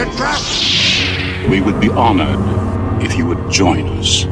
It's 0.00 0.14
a 0.14 0.16
trap! 0.16 1.50
We 1.50 1.60
would 1.60 1.80
be 1.80 1.88
honored 1.88 2.38
if 3.02 3.18
you 3.18 3.26
would 3.26 3.50
join 3.50 3.88
us. 3.98 4.26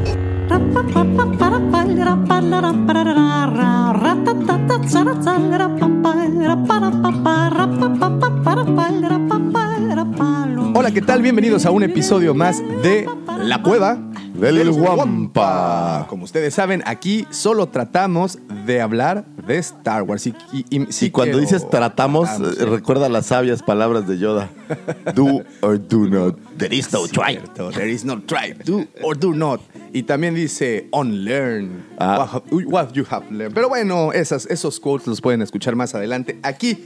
Hola, 10.78 10.90
¿qué 10.90 11.00
tal? 11.00 11.22
Bienvenidos 11.22 11.64
a 11.64 11.70
un 11.70 11.82
episodio 11.84 12.34
más 12.34 12.60
de 12.82 13.08
La 13.38 13.62
Cueva 13.62 13.98
Del 14.34 14.70
Guampa. 14.72 16.04
Como 16.06 16.24
ustedes 16.24 16.52
saben, 16.52 16.82
aquí 16.84 17.26
solo 17.30 17.68
tratamos 17.68 18.38
de 18.66 18.82
hablar 18.82 19.24
de 19.46 19.56
Star 19.56 20.02
Wars. 20.02 20.26
Y, 20.26 20.34
y- 20.52 20.66
y 20.68 20.92
sí 20.92 21.06
Y 21.06 21.10
cuando 21.10 21.38
dices 21.38 21.66
tratamos, 21.70 22.28
recuerda 22.58 23.08
las 23.08 23.24
sabias 23.24 23.62
palabras 23.62 24.06
de 24.06 24.18
Yoda. 24.18 24.50
Do 25.14 25.44
or 25.62 25.78
do 25.78 26.08
not. 26.10 26.36
There 26.58 26.76
is 26.76 26.92
no 26.92 27.06
try. 27.08 27.40
There 27.72 27.90
is 27.90 28.04
no 28.04 28.20
try, 28.20 28.52
do 28.62 28.84
or 29.02 29.16
do 29.18 29.32
not. 29.32 29.62
Y 29.94 30.02
también 30.02 30.34
dice 30.34 30.88
unlearn. 30.92 31.86
Ah. 31.98 32.42
What, 32.50 32.92
you 32.92 33.06
have 33.08 33.30
learned. 33.30 33.54
Pero 33.54 33.70
bueno, 33.70 34.12
esas, 34.12 34.44
esos 34.50 34.78
quotes 34.78 35.06
los 35.06 35.22
pueden 35.22 35.40
escuchar 35.40 35.74
más 35.74 35.94
adelante 35.94 36.38
aquí. 36.42 36.76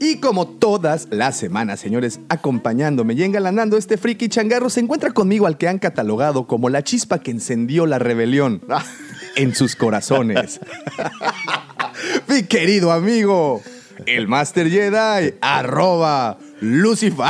Y 0.00 0.16
como 0.18 0.46
todas 0.46 1.08
las 1.10 1.36
semanas, 1.36 1.80
señores, 1.80 2.20
acompañándome 2.28 3.14
y 3.14 3.22
engalanando 3.22 3.76
este 3.76 3.96
friki 3.96 4.28
changarro, 4.28 4.70
se 4.70 4.80
encuentra 4.80 5.10
conmigo 5.12 5.46
al 5.46 5.56
que 5.56 5.68
han 5.68 5.78
catalogado 5.78 6.46
como 6.46 6.68
la 6.68 6.82
chispa 6.82 7.20
que 7.20 7.30
encendió 7.30 7.86
la 7.86 7.98
rebelión 7.98 8.62
en 9.36 9.54
sus 9.54 9.76
corazones. 9.76 10.60
Mi 12.28 12.42
querido 12.42 12.92
amigo, 12.92 13.62
el 14.06 14.28
Master 14.28 14.68
Jedi, 14.70 15.34
arroba 15.40 16.38
Lucifer. 16.60 17.26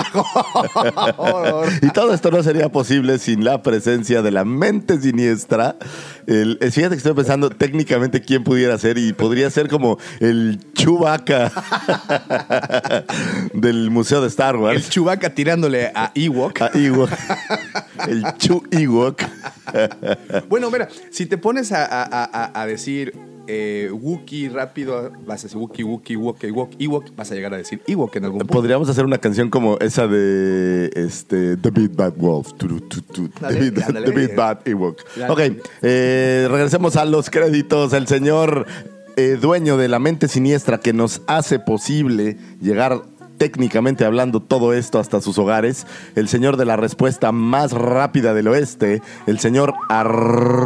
Y 1.83 1.91
todo 1.91 2.15
esto 2.15 2.31
no 2.31 2.43
sería 2.43 2.69
posible 2.71 3.19
sin 3.19 3.45
la 3.45 3.63
presencia 3.63 4.23
de 4.23 4.31
la 4.31 4.45
mente 4.45 5.01
siniestra. 5.01 5.77
El, 6.27 6.59
eh, 6.61 6.71
fíjate 6.71 6.91
que 6.95 6.99
estoy 6.99 7.15
pensando 7.15 7.51
técnicamente 7.51 8.21
quién 8.23 8.45
pudiera 8.45 8.79
ser 8.79 8.97
y 8.99 9.13
podría 9.13 9.51
ser 9.51 9.69
como 9.69 9.99
el 10.21 10.59
Chewbacca 10.75 11.51
del 13.55 13.91
Museo 13.91 14.21
de 14.21 14.29
Star 14.29 14.55
El 14.55 14.61
Wars. 14.61 14.89
Chewbacca 14.91 15.31
tirándole 15.35 15.91
a 15.95 16.13
Ewok. 16.15 16.63
A 16.63 16.71
Ewok. 16.75 17.11
El 18.09 18.25
Chu 18.39 18.63
Ewok. 18.71 19.23
Bueno, 20.49 20.71
mira, 20.71 20.89
si 21.11 21.27
te 21.27 21.39
pones 21.39 21.73
a, 21.73 21.85
a- 21.85 22.05
a- 22.25 22.61
a 22.63 22.67
decir 22.67 23.13
eh, 23.47 23.91
Wookiee 23.93 24.49
rápido, 24.49 25.13
vas 25.27 25.41
a 25.41 25.43
decir 25.45 25.59
Wookiee, 25.59 25.85
Wookiee, 25.85 26.17
Wookiee, 26.17 26.49
Ewok, 26.49 26.71
Ewok, 26.79 27.17
vas 27.17 27.31
a 27.31 27.35
llegar 27.35 27.55
a 27.55 27.57
decir 27.57 27.81
Ewok 27.87 28.17
en 28.17 28.25
algún 28.25 28.39
punto. 28.41 28.53
Podríamos 28.53 28.89
hacer 28.89 29.05
una 29.05 29.19
canción 29.19 29.51
como 29.51 29.79
esa 29.79 30.07
de 30.07 30.91
este, 30.95 31.57
The 31.57 31.71
Big 31.71 31.95
Bad 31.95 32.15
Wolf. 32.17 32.55
Turu, 32.55 32.81
tu, 32.81 33.03
tu, 33.03 33.29
The, 33.29 33.59
Big, 33.59 33.83
ándale. 33.83 34.07
The 34.07 34.13
Big 34.13 34.35
Bad 34.37 34.67
Ewok. 34.67 35.01
Ok, 35.29 35.41
eh, 35.83 36.47
regresemos 36.51 36.97
a 36.97 37.05
los 37.05 37.31
créditos. 37.31 37.93
El 37.93 38.07
señor 38.07 38.67
eh, 39.17 39.39
dueño 39.41 39.77
de 39.77 39.89
la 39.89 40.01
mente 40.01 40.27
siniestra 40.27 40.79
que 40.79 40.93
nos 40.93 41.23
hace 41.29 41.61
posible 41.61 42.37
llegar 42.61 43.03
técnicamente 43.39 44.05
hablando 44.05 44.41
todo 44.41 44.73
esto 44.75 44.99
hasta 44.99 45.21
sus 45.21 45.39
hogares, 45.39 45.87
el 46.15 46.29
señor 46.29 46.57
de 46.57 46.65
la 46.65 46.77
respuesta 46.77 47.33
más 47.33 47.73
rápida 47.73 48.33
del 48.35 48.49
oeste, 48.49 49.03
el 49.27 49.39
señor 49.39 49.75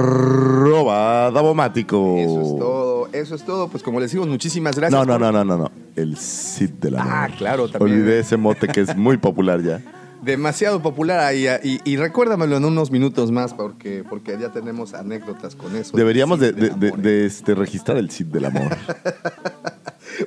arroba 0.08 1.30
Davomático. 1.30 2.16
Eso 2.18 2.40
es 2.42 2.58
todo, 2.58 3.08
eso 3.12 3.34
es 3.34 3.42
todo. 3.44 3.68
Pues 3.68 3.82
como 3.82 4.00
les 4.00 4.12
digo, 4.12 4.26
muchísimas 4.26 4.76
gracias. 4.76 4.98
No, 4.98 5.04
no, 5.06 5.18
por- 5.18 5.32
no, 5.32 5.32
no, 5.32 5.44
no, 5.44 5.56
no. 5.64 5.70
El 5.96 6.16
Cid 6.16 6.70
de 6.80 6.90
la 6.92 7.02
Ah, 7.24 7.28
claro, 7.36 7.68
también. 7.68 7.98
Olvidé 8.00 8.20
ese 8.20 8.36
mote 8.36 8.68
que 8.68 8.80
es 8.82 8.96
muy 8.96 9.16
popular 9.16 9.62
ya. 9.62 9.80
Demasiado 10.22 10.82
popular 10.82 11.20
ahí. 11.20 11.46
Y, 11.62 11.80
y 11.84 11.96
recuérdamelo 11.96 12.56
en 12.56 12.64
unos 12.64 12.90
minutos 12.90 13.30
más 13.30 13.54
porque, 13.54 14.04
porque 14.08 14.36
ya 14.40 14.50
tenemos 14.50 14.94
anécdotas 14.94 15.54
con 15.54 15.74
eso. 15.76 15.96
Deberíamos 15.96 16.40
de, 16.40 16.52
de, 16.52 17.26
este, 17.26 17.54
registrar 17.54 17.96
el 17.98 18.10
Cid 18.10 18.26
del 18.26 18.44
amor. 18.46 18.76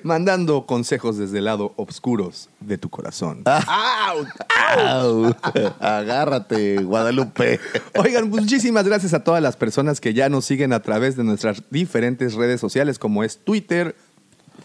Mandando 0.03 0.66
consejos 0.66 1.18
desde 1.18 1.40
el 1.40 1.46
lado 1.46 1.74
oscuros 1.75 2.50
de 2.59 2.78
tu 2.78 2.90
corazón. 2.90 3.41
Ah. 3.46 4.13
¡Au! 5.02 5.35
Agárrate, 5.79 6.78
Guadalupe. 6.84 7.59
Oigan, 7.96 8.30
muchísimas 8.30 8.85
gracias 8.85 9.13
a 9.13 9.24
todas 9.24 9.41
las 9.41 9.56
personas 9.57 10.00
que 10.01 10.13
ya 10.13 10.30
nos 10.30 10.46
siguen 10.46 10.74
a 10.74 10.81
través 10.81 11.16
de 11.16 11.24
nuestras 11.24 11.63
diferentes 11.69 12.34
redes 12.35 12.59
sociales, 12.62 13.00
como 13.00 13.24
es 13.24 13.38
Twitter, 13.44 13.96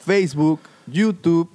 Facebook, 0.04 0.60
YouTube. 0.86 1.50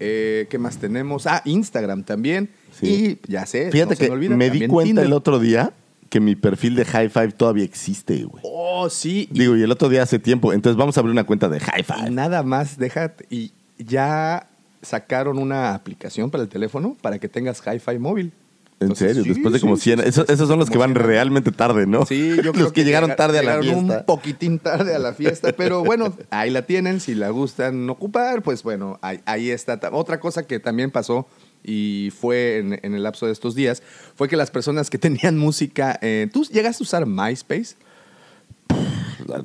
eh, 0.00 0.46
¿Qué 0.50 0.58
más 0.58 0.76
tenemos? 0.78 1.26
Ah, 1.26 1.42
Instagram 1.44 2.04
también. 2.04 2.50
Sí. 2.78 3.20
Y 3.26 3.32
ya 3.32 3.46
sé. 3.46 3.70
Fíjate 3.70 3.94
no 3.94 3.96
se 3.96 4.06
que 4.06 4.12
olvida, 4.12 4.36
me 4.36 4.50
di 4.50 4.66
cuenta 4.66 4.88
Tinder. 4.88 5.04
el 5.06 5.12
otro 5.12 5.38
día 5.38 5.72
que 6.08 6.20
mi 6.20 6.36
perfil 6.36 6.74
de 6.76 6.84
High 6.84 7.08
Five 7.08 7.32
todavía 7.32 7.64
existe, 7.64 8.24
güey. 8.24 8.42
Oh, 8.46 8.88
sí. 8.90 9.28
Digo, 9.30 9.56
y 9.56 9.62
el 9.62 9.70
otro 9.72 9.88
día 9.88 10.02
hace 10.02 10.18
tiempo. 10.18 10.52
Entonces 10.52 10.76
vamos 10.76 10.96
a 10.96 11.00
abrir 11.00 11.12
una 11.12 11.24
cuenta 11.24 11.48
de 11.48 11.60
High 11.60 11.80
y 11.80 11.82
Five. 11.84 12.10
nada 12.10 12.42
más, 12.42 12.78
déjate. 12.78 13.26
Y 13.30 13.52
ya 13.78 14.48
sacaron 14.82 15.38
una 15.38 15.74
aplicación 15.74 16.30
para 16.30 16.42
el 16.44 16.48
teléfono 16.48 16.96
para 17.00 17.18
que 17.18 17.28
tengas 17.28 17.62
Hi-Fi 17.66 17.98
móvil. 17.98 18.32
En 18.80 18.88
Entonces, 18.88 19.08
serio, 19.14 19.22
sí, 19.22 19.28
después 19.30 19.54
de 19.54 19.60
como 19.60 19.76
sí, 19.76 19.82
100. 19.94 20.00
sí, 20.00 20.08
esos, 20.28 20.48
son 20.48 20.58
los 20.58 20.68
que 20.68 20.76
van 20.78 20.90
como 20.92 21.00
100. 21.04 21.08
realmente 21.08 21.52
creo 21.52 21.86
¿no? 21.86 22.04
Sí, 22.06 22.36
yo 22.42 22.52
creo 22.52 22.64
los 22.64 22.72
que, 22.72 22.84
llegaron 22.84 23.08
llega- 23.10 23.16
tarde 23.16 23.38
a 23.38 23.42
la 23.44 23.60
fiesta. 23.62 23.78
Un 23.98 24.04
poquitín 24.04 24.58
tarde 24.58 24.94
a 24.94 24.98
la 24.98 25.14
fiesta, 25.14 25.52
pero 25.56 25.84
bueno, 25.84 26.14
ahí 26.30 26.50
la 26.50 26.62
tienen. 26.62 27.00
Si 27.00 27.14
la 27.14 27.30
gustan 27.30 27.88
ocupar, 27.88 28.42
pues 28.42 28.62
bueno, 28.64 28.98
ahí, 29.00 29.20
ahí 29.26 29.50
está. 29.50 29.78
Otra 29.92 30.18
cosa 30.20 30.42
que 30.46 30.58
también 30.58 30.90
pasó 30.90 31.26
y 31.64 32.12
fue 32.18 32.58
en, 32.58 32.78
en 32.82 32.94
el 32.94 33.02
lapso 33.02 33.26
de 33.26 33.32
estos 33.32 33.54
días 33.54 33.82
fue 34.14 34.28
que 34.28 34.36
las 34.36 34.50
personas 34.50 34.90
que 34.90 34.98
tenían 35.06 35.38
música. 35.38 35.98
eh, 36.02 36.28
¿Tú 36.32 36.44
llegaste 36.44 36.82
a 36.82 36.84
usar 36.84 37.06
MySpace? 37.06 37.76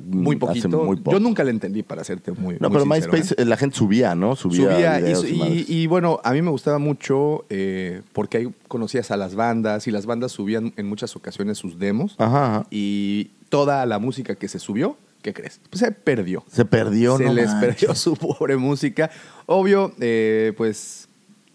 Muy 0.04 0.36
poquito. 0.36 0.68
muy. 0.84 1.00
Yo 1.10 1.20
nunca 1.20 1.42
le 1.42 1.50
entendí, 1.50 1.82
para 1.82 2.02
hacerte 2.02 2.32
muy. 2.32 2.56
No, 2.60 2.68
muy 2.68 2.78
pero 2.78 2.92
sincero, 2.94 3.12
MySpace 3.12 3.34
¿eh? 3.34 3.42
eh, 3.42 3.44
la 3.46 3.56
gente 3.56 3.76
subía, 3.76 4.14
¿no? 4.14 4.36
Subía, 4.36 4.72
Subía 4.74 4.98
y, 4.98 5.02
videos 5.02 5.24
y- 5.26 5.64
y, 5.68 5.86
bueno, 5.86 6.20
a 6.22 6.32
mí 6.32 6.42
me 6.42 6.50
gustaba 6.50 6.78
mucho 6.78 7.46
eh, 7.48 8.02
porque 8.12 8.38
ahí 8.38 8.48
conocías 8.68 9.10
a 9.10 9.16
las 9.16 9.34
bandas 9.34 9.86
y 9.86 9.90
las 9.90 10.04
bandas 10.04 10.32
subían 10.32 10.74
en 10.76 10.86
muchas 10.86 11.16
ocasiones 11.16 11.56
sus 11.56 11.78
demos 11.78 12.14
Ajá, 12.18 12.56
ajá. 12.56 12.66
y 12.70 13.30
toda 13.48 13.86
la 13.86 13.98
música 13.98 14.34
que 14.34 14.48
se 14.48 14.58
subió, 14.58 14.96
¿qué 15.22 15.32
crees? 15.32 15.60
Pues 15.70 15.80
se 15.80 15.92
perdió. 15.92 16.44
Se 16.52 16.64
perdió, 16.66 17.16
se 17.16 17.24
no 17.24 17.32
les 17.32 17.46
manches. 17.50 17.68
perdió 17.76 17.94
su 17.94 18.16
pobre 18.16 18.56
música. 18.58 19.10
Obvio, 19.46 19.92
eh, 20.00 20.52
pues 20.58 21.08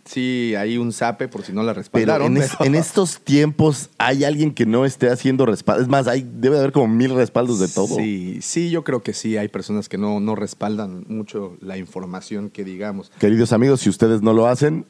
sí, 0.05 0.53
hay 0.57 0.77
un 0.77 0.93
zape 0.93 1.27
por 1.27 1.43
si 1.43 1.51
no 1.51 1.61
la 1.63 1.73
Pero 1.73 1.81
respaldaron. 1.81 2.38
en, 2.38 2.43
es- 2.43 2.51
pero- 2.57 2.66
en 2.69 2.75
estos 2.75 3.19
tiempos 3.21 3.89
hay 3.97 4.23
alguien 4.23 4.53
que 4.53 4.66
no 4.66 4.85
esté 4.85 5.09
haciendo 5.09 5.45
respaldo. 5.45 5.81
Es 5.81 5.88
más, 5.89 6.07
hay, 6.07 6.21
debe 6.21 6.55
de 6.55 6.61
haber 6.61 6.71
como 6.71 6.88
mil 6.88 7.13
respaldos 7.13 7.59
de 7.59 7.67
todo. 7.67 7.95
Sí, 7.97 8.39
sí, 8.41 8.69
yo 8.69 8.83
creo 8.83 9.01
que 9.03 9.13
sí, 9.13 9.35
hay 9.38 9.47
personas 9.47 9.89
que 9.89 9.97
no, 9.97 10.19
no 10.19 10.35
respaldan 10.35 11.05
mucho 11.07 11.57
la 11.61 11.77
información 11.77 12.49
que 12.49 12.63
digamos. 12.63 13.11
Queridos 13.19 13.51
amigos, 13.51 13.81
si 13.81 13.89
ustedes 13.89 14.21
no 14.21 14.33
lo 14.33 14.47
hacen, 14.47 14.85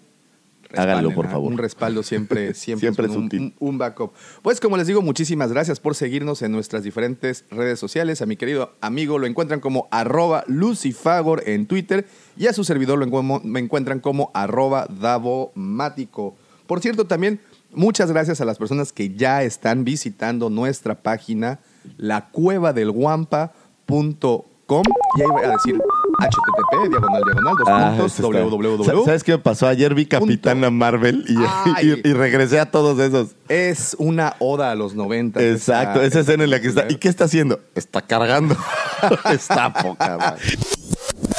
háganlo, 0.75 1.11
por 1.13 1.27
¿ah? 1.27 1.31
favor. 1.31 1.51
Un 1.51 1.57
respaldo 1.57 2.03
siempre, 2.03 2.53
siempre, 2.53 2.81
Siempre 2.87 3.05
es 3.07 3.11
es 3.11 3.17
un, 3.17 3.25
útil. 3.25 3.41
un- 3.59 3.69
un 3.69 3.77
backup. 3.77 4.11
Pues 4.41 4.59
como 4.59 4.77
les 4.77 4.87
digo, 4.87 5.01
muchísimas 5.01 5.51
gracias 5.51 5.79
por 5.79 5.95
seguirnos 5.95 6.41
en 6.41 6.51
nuestras 6.51 6.83
diferentes 6.83 7.45
redes 7.51 7.79
sociales. 7.79 8.21
A 8.21 8.25
mi 8.25 8.37
querido 8.37 8.73
amigo 8.81 9.19
lo 9.19 9.27
encuentran 9.27 9.59
como 9.59 9.87
arroba 9.91 10.43
lucifagor 10.47 11.43
en 11.47 11.65
Twitter 11.67 12.05
y 12.37 12.47
a 12.47 12.53
su 12.53 12.63
servidor 12.63 12.97
lo 12.99 13.05
encuentro- 13.05 13.41
me 13.43 13.59
encuentran 13.59 13.99
como 13.99 14.31
arroba 14.33 14.87
davomático. 14.99 16.35
Por 16.67 16.81
cierto, 16.81 17.05
también 17.05 17.39
muchas 17.73 18.11
gracias 18.11 18.41
a 18.41 18.45
las 18.45 18.57
personas 18.57 18.91
que 18.91 19.13
ya 19.15 19.43
están 19.43 19.83
visitando 19.85 20.49
nuestra 20.49 20.95
página, 21.01 21.59
lacuevadelguampa.com 21.97 24.54
y 24.67 25.21
ahí 25.21 25.27
voy 25.27 25.43
a 25.43 25.49
decir 25.51 25.75
http 25.75 26.89
diagonal 26.89 27.21
diagonal 27.23 27.55
dos 27.57 27.67
Ah, 27.67 27.93
puntos 27.97 28.19
está. 28.19 28.43
www. 28.43 29.05
¿Sabes 29.05 29.23
qué 29.23 29.33
me 29.33 29.37
pasó? 29.39 29.67
Ayer 29.67 29.93
vi 29.93 30.05
Capitana 30.07 30.69
Marvel 30.71 31.23
y, 31.27 31.85
y- 31.85 32.01
y 32.09 32.13
regresé 32.13 32.59
a 32.59 32.71
todos 32.71 32.97
esos. 32.99 33.35
Es 33.47 33.95
una 33.99 34.35
oda 34.39 34.71
a 34.71 34.75
los 34.75 34.95
90. 34.95 35.41
Exacto, 35.43 35.99
Esa- 36.01 36.07
esa 36.07 36.19
escena 36.21 36.45
en 36.45 36.49
la 36.49 36.61
que 36.61 36.69
está. 36.69 36.85
¿Y 36.89 36.95
qué 36.95 37.09
está 37.09 37.25
haciendo? 37.25 37.59
Está 37.75 38.01
cargando. 38.01 38.55
está 39.31 39.71
poca 39.73 40.17
madre. 40.17 40.41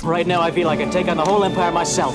Right 0.04 0.26
now, 0.26 0.46
I 0.46 0.52
feel 0.52 0.68
I 0.72 0.76
can 0.76 0.90
take 0.90 1.10
on 1.10 1.16
the 1.16 1.24
whole 1.24 1.44
empire 1.44 1.72
myself. 1.72 2.14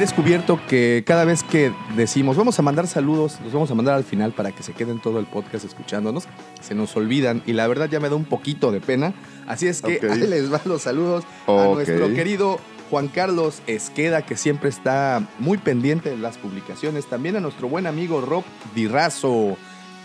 Descubierto 0.00 0.58
que 0.66 1.04
cada 1.06 1.26
vez 1.26 1.42
que 1.42 1.72
decimos 1.94 2.36
vamos 2.36 2.58
a 2.58 2.62
mandar 2.62 2.86
saludos, 2.86 3.38
los 3.44 3.52
vamos 3.52 3.70
a 3.70 3.74
mandar 3.74 3.94
al 3.94 4.04
final 4.04 4.32
para 4.32 4.50
que 4.50 4.62
se 4.62 4.72
queden 4.72 4.98
todo 4.98 5.18
el 5.18 5.26
podcast 5.26 5.64
escuchándonos, 5.64 6.24
se 6.60 6.74
nos 6.74 6.96
olvidan 6.96 7.42
y 7.46 7.52
la 7.52 7.68
verdad 7.68 7.88
ya 7.88 8.00
me 8.00 8.08
da 8.08 8.16
un 8.16 8.24
poquito 8.24 8.72
de 8.72 8.80
pena. 8.80 9.12
Así 9.46 9.66
es 9.66 9.82
que 9.82 10.00
ahí 10.10 10.20
les 10.20 10.48
van 10.48 10.62
los 10.64 10.82
saludos 10.82 11.24
a 11.46 11.66
nuestro 11.74 12.12
querido 12.14 12.58
Juan 12.88 13.08
Carlos 13.08 13.60
Esqueda, 13.66 14.22
que 14.22 14.36
siempre 14.36 14.70
está 14.70 15.28
muy 15.38 15.58
pendiente 15.58 16.08
de 16.08 16.16
las 16.16 16.38
publicaciones. 16.38 17.06
También 17.06 17.36
a 17.36 17.40
nuestro 17.40 17.68
buen 17.68 17.86
amigo 17.86 18.22
Rob 18.22 18.44
Dirrazo, 18.74 19.56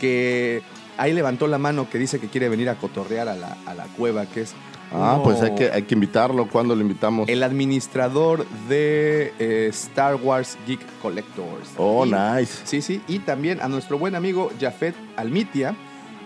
que 0.02 0.62
ahí 0.98 1.14
levantó 1.14 1.48
la 1.48 1.58
mano, 1.58 1.90
que 1.90 1.98
dice 1.98 2.20
que 2.20 2.28
quiere 2.28 2.50
venir 2.50 2.70
a 2.70 2.76
cotorrear 2.76 3.30
a 3.30 3.36
la, 3.36 3.58
a 3.66 3.74
la 3.74 3.86
cueva, 3.86 4.26
que 4.26 4.42
es 4.42 4.54
Ah, 4.94 5.20
pues 5.24 5.42
hay 5.42 5.56
que, 5.56 5.72
hay 5.72 5.84
que 5.84 5.94
invitarlo. 5.96 6.48
¿Cuándo 6.48 6.76
lo 6.76 6.82
invitamos? 6.82 7.28
el 7.28 7.44
administrador 7.44 8.46
de 8.70 9.34
eh, 9.40 9.68
Star 9.72 10.16
Wars 10.16 10.58
Geek 10.68 10.80
Collectors. 11.02 11.70
Oh, 11.78 12.06
Y- 12.06 12.12
nice. 12.12 12.54
Sí, 12.64 12.82
sí, 12.82 13.02
y 13.08 13.20
también 13.20 13.62
a 13.62 13.68
nuestro 13.68 13.98
buen 14.00 14.16
amigo 14.16 14.52
Jafet 14.60 14.96
Almitia, 15.18 15.76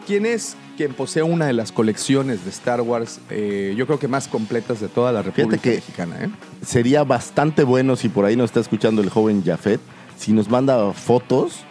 quien 0.05 0.25
es 0.25 0.55
quien 0.77 0.93
posee 0.93 1.23
una 1.23 1.45
de 1.45 1.51
las 1.53 1.71
colecciones 1.73 2.45
de 2.45 2.51
Star 2.51 2.79
Wars, 2.81 3.19
eh, 3.29 3.73
yo 3.75 3.85
creo 3.85 3.99
que 3.99 4.07
más 4.07 4.29
completas 4.29 4.79
de 4.79 4.87
toda 4.87 5.11
la 5.11 5.21
República 5.21 5.61
que- 5.61 5.75
Mexicana. 5.75 6.15
¿eh? 6.23 6.29
Sería 6.65 7.03
bastante 7.03 7.63
bueno 7.65 7.95
si 7.97 8.07
por 8.07 8.23
ahí 8.23 8.37
nos 8.37 8.45
está 8.45 8.61
escuchando 8.61 9.01
el 9.01 9.09
joven 9.09 9.43
Jafet, 9.45 9.81
si 10.17 10.31
nos 10.31 10.49
manda 10.49 10.93
fotos, 10.93 11.65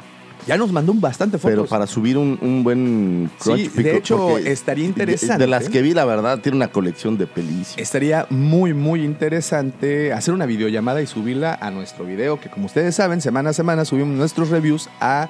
Ya 0.49 0.57
nos 0.57 0.73
mandó 0.73 0.93
un 0.93 1.01
bastante 1.03 1.37
fotos. 1.37 1.51
pero 1.51 1.67
para 1.67 1.87
subir 1.87 2.17
un, 2.17 2.39
un 2.41 2.65
buen 2.65 3.31
crunch 3.39 3.71
Sí, 3.71 3.83
de 3.83 3.99
hecho, 3.99 4.39
estaría 4.39 4.87
interesante. 4.87 5.45
De, 5.45 5.47
las 5.47 5.69
que 5.69 5.83
vi, 5.83 5.93
la 5.93 6.07
verdad, 6.07 6.41
tiene 6.41 6.57
una 6.57 6.69
colección 6.69 7.19
de 7.19 7.27
películas. 7.27 7.75
Estaría 7.77 8.27
muy, 8.31 8.73
muy 8.73 9.05
interesante 9.05 10.11
hacer 10.15 10.33
una 10.33 10.47
videollamada 10.47 11.03
y 11.03 11.07
subirla 11.07 11.53
a 11.61 11.71
nuestro 11.71 12.07
video, 12.07 12.41
que 12.41 12.49
como 12.49 12.65
ustedes 12.65 12.95
saben, 12.95 13.21
semana 13.21 13.51
a 13.51 13.53
semana 13.53 13.85
subimos 13.85 14.17
nuestros 14.17 14.49
reviews 14.49 14.89
a 15.01 15.29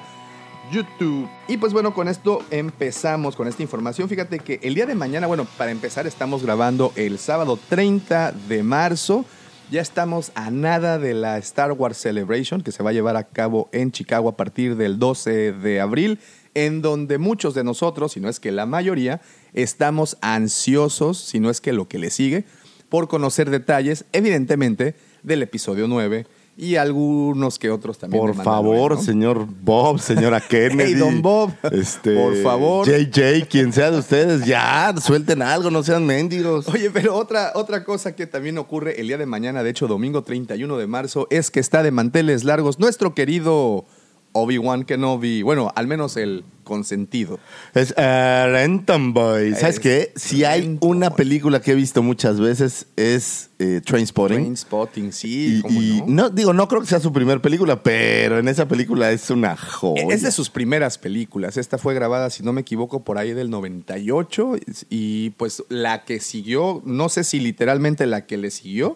YouTube. 0.71 1.27
Y 1.49 1.57
pues 1.57 1.73
bueno, 1.73 1.93
con 1.93 2.07
esto 2.07 2.41
empezamos 2.49 3.35
con 3.35 3.49
esta 3.49 3.61
información. 3.61 4.07
Fíjate 4.07 4.39
que 4.39 4.61
el 4.63 4.73
día 4.73 4.85
de 4.85 4.95
mañana, 4.95 5.27
bueno, 5.27 5.45
para 5.57 5.71
empezar 5.71 6.07
estamos 6.07 6.43
grabando 6.43 6.93
el 6.95 7.19
sábado 7.19 7.59
30 7.67 8.31
de 8.47 8.63
marzo. 8.63 9.25
Ya 9.71 9.81
estamos 9.81 10.31
a 10.33 10.49
nada 10.49 10.97
de 10.97 11.13
la 11.13 11.37
Star 11.37 11.73
Wars 11.73 11.97
Celebration 11.97 12.61
que 12.61 12.71
se 12.71 12.81
va 12.81 12.89
a 12.89 12.93
llevar 12.93 13.15
a 13.15 13.25
cabo 13.25 13.69
en 13.71 13.91
Chicago 13.91 14.27
a 14.27 14.35
partir 14.35 14.75
del 14.75 14.97
12 14.97 15.51
de 15.51 15.79
abril, 15.79 16.17
en 16.55 16.81
donde 16.81 17.19
muchos 17.19 17.53
de 17.53 17.63
nosotros, 17.63 18.13
si 18.13 18.19
no 18.19 18.29
es 18.29 18.39
que 18.39 18.51
la 18.51 18.65
mayoría, 18.65 19.21
estamos 19.53 20.17
ansiosos, 20.21 21.19
si 21.19 21.39
no 21.39 21.51
es 21.51 21.61
que 21.61 21.71
lo 21.71 21.87
que 21.87 21.99
le 21.99 22.09
sigue, 22.09 22.45
por 22.89 23.07
conocer 23.07 23.51
detalles, 23.51 24.05
evidentemente, 24.11 24.95
del 25.21 25.43
episodio 25.43 25.87
9 25.87 26.25
y 26.59 26.75
algunos 26.75 27.57
que 27.57 27.71
otros 27.71 27.97
también. 27.97 28.21
Por 28.21 28.35
favor, 28.35 29.01
señor 29.01 29.47
Bob, 29.47 29.99
señora 29.99 30.41
Kennedy. 30.41 30.89
Hey, 30.89 30.95
don 30.95 31.21
Bob. 31.21 31.53
Este, 31.71 32.15
Por 32.15 32.35
favor. 32.41 32.87
JJ, 32.87 33.47
quien 33.47 33.71
sea 33.71 33.91
de 33.91 33.99
ustedes, 33.99 34.45
ya, 34.45 34.93
suelten 35.01 35.41
algo, 35.41 35.71
no 35.71 35.83
sean 35.83 36.05
mendigos. 36.05 36.67
Oye, 36.67 36.89
pero 36.89 37.15
otra, 37.15 37.51
otra 37.55 37.83
cosa 37.83 38.15
que 38.15 38.27
también 38.27 38.57
ocurre 38.57 38.99
el 38.99 39.07
día 39.07 39.17
de 39.17 39.25
mañana, 39.25 39.63
de 39.63 39.69
hecho 39.69 39.87
domingo 39.87 40.23
31 40.23 40.77
de 40.77 40.87
marzo, 40.87 41.27
es 41.29 41.49
que 41.51 41.59
está 41.59 41.81
de 41.81 41.91
manteles 41.91 42.43
largos 42.43 42.79
nuestro 42.79 43.13
querido 43.13 43.85
Obi-Wan 44.33 44.83
Kenobi, 44.85 45.41
bueno, 45.41 45.71
al 45.75 45.87
menos 45.87 46.15
el 46.17 46.43
consentido. 46.63 47.39
Es 47.73 47.91
uh, 47.97 48.45
Renton 48.51 49.11
Boy. 49.11 49.55
¿Sabes 49.55 49.75
Es 49.75 49.79
qué? 49.79 50.11
Si 50.15 50.43
hay 50.43 50.61
Renton 50.61 50.89
una 50.91 51.09
Boy. 51.09 51.17
película 51.17 51.61
que 51.61 51.71
he 51.71 51.75
visto 51.75 52.03
muchas 52.03 52.39
veces 52.39 52.85
es 52.95 53.49
eh, 53.57 53.81
Trainspotting. 53.83 54.37
Trainspotting, 54.37 55.11
sí, 55.11 55.57
Y, 55.57 55.61
cómo 55.63 55.81
y 55.81 56.01
no. 56.01 56.05
no, 56.07 56.29
digo, 56.29 56.53
no 56.53 56.67
creo 56.67 56.81
que 56.81 56.87
sea 56.87 56.99
su 56.99 57.11
primer 57.11 57.41
película, 57.41 57.81
pero 57.81 58.37
en 58.37 58.47
esa 58.47 58.67
película 58.67 59.11
es 59.11 59.31
una 59.31 59.57
joya. 59.57 60.05
Es 60.11 60.21
de 60.21 60.31
sus 60.31 60.51
primeras 60.51 60.99
películas. 60.99 61.57
Esta 61.57 61.79
fue 61.79 61.95
grabada, 61.95 62.29
si 62.29 62.43
no 62.43 62.53
me 62.53 62.61
equivoco, 62.61 63.03
por 63.03 63.17
ahí 63.17 63.33
del 63.33 63.49
98. 63.49 64.57
Y 64.91 65.31
pues 65.31 65.63
la 65.69 66.05
que 66.05 66.19
siguió, 66.19 66.83
no 66.85 67.09
sé 67.09 67.23
si 67.23 67.39
literalmente 67.39 68.05
la 68.05 68.27
que 68.27 68.37
le 68.37 68.51
siguió, 68.51 68.95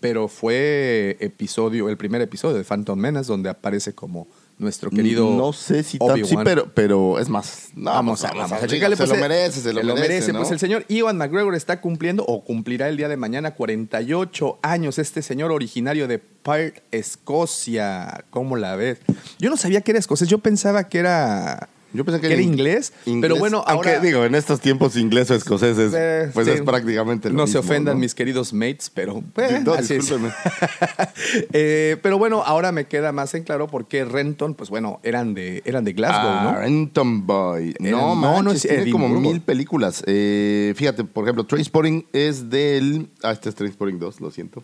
pero 0.00 0.28
fue 0.28 1.18
episodio, 1.20 1.90
el 1.90 1.98
primer 1.98 2.22
episodio 2.22 2.56
de 2.56 2.64
Phantom 2.64 2.98
Menace, 2.98 3.28
donde 3.28 3.50
aparece 3.50 3.94
como 3.94 4.26
nuestro 4.60 4.90
querido. 4.90 5.30
No 5.30 5.52
sé 5.52 5.82
si 5.82 5.98
tanto, 5.98 6.26
sí, 6.26 6.36
pero, 6.44 6.72
pero 6.72 7.18
es 7.18 7.28
más. 7.28 7.70
no, 7.74 7.90
Vamos 7.90 8.24
a, 8.24 8.32
vamos 8.32 8.52
a 8.52 8.66
checarle. 8.66 8.94
Se 8.94 9.06
pues, 9.06 9.10
lo 9.10 9.16
eh, 9.16 9.28
merece, 9.28 9.60
se 9.60 9.72
lo 9.72 9.94
merece. 9.94 10.32
¿no? 10.32 10.40
Pues 10.40 10.50
el 10.50 10.58
señor 10.58 10.84
Iwan 10.88 11.16
McGregor 11.16 11.54
está 11.54 11.80
cumpliendo 11.80 12.24
o 12.26 12.44
cumplirá 12.44 12.88
el 12.88 12.96
día 12.96 13.08
de 13.08 13.16
mañana 13.16 13.54
48 13.54 14.58
años. 14.62 14.98
Este 14.98 15.22
señor 15.22 15.50
originario 15.50 16.06
de 16.06 16.18
Perth, 16.18 16.82
Escocia. 16.90 18.24
¿Cómo 18.30 18.56
la 18.56 18.76
ves? 18.76 18.98
Yo 19.38 19.50
no 19.50 19.56
sabía 19.56 19.80
que 19.80 19.92
era 19.92 19.98
escocés. 19.98 20.28
Yo 20.28 20.38
pensaba 20.38 20.88
que 20.88 20.98
era. 20.98 21.68
Yo 21.92 22.04
pensé 22.04 22.20
que, 22.20 22.28
que 22.28 22.34
era 22.34 22.42
inglés, 22.42 22.92
pero 23.20 23.36
bueno, 23.36 23.64
aunque 23.66 23.88
ahora- 23.90 24.00
digo, 24.00 24.24
en 24.24 24.34
estos 24.34 24.60
tiempos 24.60 24.96
inglés 24.96 25.30
o 25.30 25.34
escocés 25.34 25.76
es, 25.78 25.92
Eh, 25.94 26.30
pues 26.32 26.46
sí. 26.46 26.52
es 26.52 26.62
prácticamente 26.62 27.28
lo 27.30 27.34
No 27.36 27.46
se 27.46 27.58
ofendan 27.58 27.94
¿no? 27.96 28.00
mis 28.00 28.14
queridos 28.14 28.52
mates, 28.52 28.90
pero. 28.94 29.22
eh, 29.36 29.60
No, 29.64 29.72
así 29.74 29.94
es. 29.94 30.10
Eh, 31.52 31.96
pero 32.02 32.18
bueno, 32.18 32.42
ahora 32.44 32.72
me 32.72 32.86
queda 32.86 33.12
más 33.12 33.34
en 33.34 33.42
claro 33.44 33.66
por 33.68 33.86
qué 33.88 34.04
Renton, 34.04 34.54
pues 34.54 34.70
bueno, 34.70 35.00
eran 35.02 35.34
de, 35.34 35.62
eran 35.64 35.84
de 35.84 35.92
Glasgow, 35.92 36.30
Ah, 36.30 36.50
¿no? 36.54 36.58
Renton 36.60 37.26
Boy. 37.26 37.74
Era- 37.80 37.90
No, 37.90 38.14
no, 38.14 38.14
no 38.14 38.42
manches, 38.44 38.64
es 38.66 38.70
tiene 38.76 38.90
como 38.90 39.08
mil 39.08 39.40
películas. 39.40 40.02
Eh, 40.06 40.72
fíjate, 40.76 41.04
por 41.04 41.24
ejemplo, 41.24 41.44
Trainspotting 41.44 42.06
es 42.12 42.50
del... 42.50 43.08
Ah, 43.22 43.32
este 43.32 43.48
es 43.48 43.54
Trainspotting 43.54 43.98
2, 43.98 44.20
lo 44.20 44.30
siento. 44.30 44.62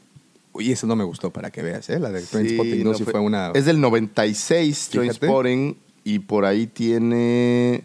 Uy, 0.52 0.72
eso 0.72 0.86
no 0.86 0.96
me 0.96 1.04
gustó 1.04 1.30
para 1.30 1.50
que 1.50 1.62
veas, 1.62 1.88
¿eh? 1.90 1.98
La 1.98 2.10
de 2.10 2.22
Sí, 2.22 2.28
Trainspotting 2.30 2.84
2 2.84 2.92
no 2.92 2.94
sí 2.98 3.04
fue- 3.04 3.12
fue 3.12 3.20
una. 3.20 3.50
Es 3.54 3.66
del 3.66 3.80
96, 3.80 4.88
Fíjate. 4.90 4.98
Trainspotting, 5.18 5.76
y 6.06 6.20
por 6.20 6.44
ahí 6.44 6.68
tiene... 6.68 7.82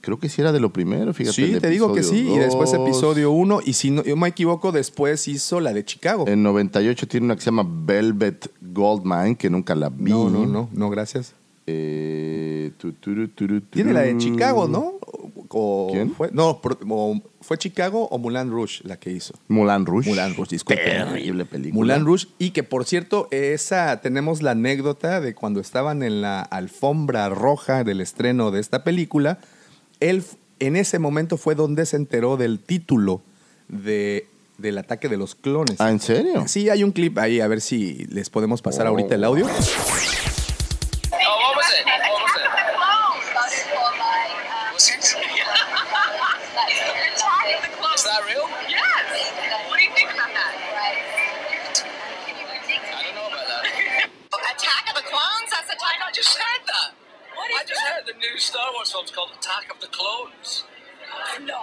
Creo 0.00 0.20
que 0.20 0.28
sí 0.28 0.40
era 0.40 0.52
de 0.52 0.60
lo 0.60 0.72
primero, 0.72 1.12
fíjate. 1.12 1.34
Sí, 1.34 1.58
te 1.58 1.68
digo 1.70 1.92
que 1.92 2.04
sí. 2.04 2.30
Y 2.30 2.38
después 2.38 2.72
episodio 2.72 3.32
1. 3.32 3.60
Y 3.64 3.72
si 3.72 3.90
no 3.90 4.04
yo 4.04 4.16
me 4.16 4.28
equivoco, 4.28 4.70
después 4.70 5.26
hizo 5.26 5.58
la 5.60 5.72
de 5.72 5.84
Chicago. 5.84 6.24
En 6.28 6.44
98 6.44 7.08
tiene 7.08 7.24
una 7.24 7.34
que 7.34 7.40
se 7.40 7.46
llama 7.46 7.66
Velvet 7.66 8.48
Goldmine, 8.60 9.34
que 9.36 9.50
nunca 9.50 9.74
la 9.74 9.88
vi. 9.88 10.12
no, 10.12 10.30
no, 10.30 10.46
no, 10.46 10.68
no, 10.72 10.90
gracias. 10.90 11.34
Eh, 11.66 12.72
tu, 12.78 12.92
Tiene 13.70 13.92
la 13.92 14.02
de. 14.02 14.18
Chicago, 14.18 14.68
¿no? 14.68 14.94
O- 15.56 15.88
¿Quién? 15.92 16.10
Fue, 16.12 16.30
no, 16.32 16.60
pro- 16.60 16.78
o- 16.90 17.20
¿fue 17.40 17.56
Chicago 17.58 18.06
o 18.10 18.18
Moulin 18.18 18.50
Rouge 18.50 18.80
la 18.84 18.98
que 18.98 19.10
hizo? 19.12 19.34
Moulin 19.48 19.86
Rouge. 19.86 20.08
Moulin 20.10 20.34
Rouge, 20.34 20.50
disculpe. 20.50 20.82
Terrible 20.82 21.44
película. 21.44 21.74
Moulin 21.94 22.04
Rouge. 22.06 22.26
Y 22.38 22.50
que 22.50 22.64
por 22.64 22.84
cierto, 22.84 23.28
esa 23.30 24.00
tenemos 24.00 24.42
la 24.42 24.50
anécdota 24.50 25.20
de 25.20 25.34
cuando 25.34 25.60
estaban 25.60 26.02
en 26.02 26.20
la 26.22 26.40
alfombra 26.42 27.28
roja 27.28 27.84
del 27.84 28.00
estreno 28.00 28.50
de 28.50 28.60
esta 28.60 28.82
película. 28.84 29.38
Él 30.00 30.24
en 30.58 30.76
ese 30.76 30.98
momento 30.98 31.36
fue 31.36 31.54
donde 31.54 31.86
se 31.86 31.96
enteró 31.96 32.36
del 32.36 32.58
título 32.58 33.22
de, 33.68 34.26
del 34.58 34.78
ataque 34.78 35.08
de 35.08 35.16
los 35.16 35.34
clones. 35.34 35.76
Ah, 35.80 35.90
¿en 35.90 36.00
serio? 36.00 36.44
Sí, 36.48 36.68
hay 36.68 36.82
un 36.84 36.90
clip 36.92 37.16
ahí, 37.18 37.40
a 37.40 37.46
ver 37.48 37.60
si 37.60 38.04
les 38.10 38.28
podemos 38.28 38.60
pasar 38.60 38.86
Oh. 38.86 38.90
ahorita 38.90 39.14
el 39.14 39.24
audio. 39.24 39.46
Attack 59.38 59.70
of 59.72 59.78
the 59.80 59.88
Clones. 59.88 60.64
No. 61.46 61.54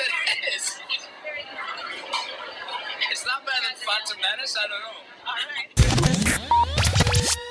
It 0.00 0.56
is. 0.56 0.64
Is 3.12 3.22
that 3.24 3.40
better 3.44 3.62
than 3.68 3.76
Phantom 3.86 4.18
Menace? 4.20 4.56
I 4.56 4.66
don't 4.68 4.82
know. 4.82 5.00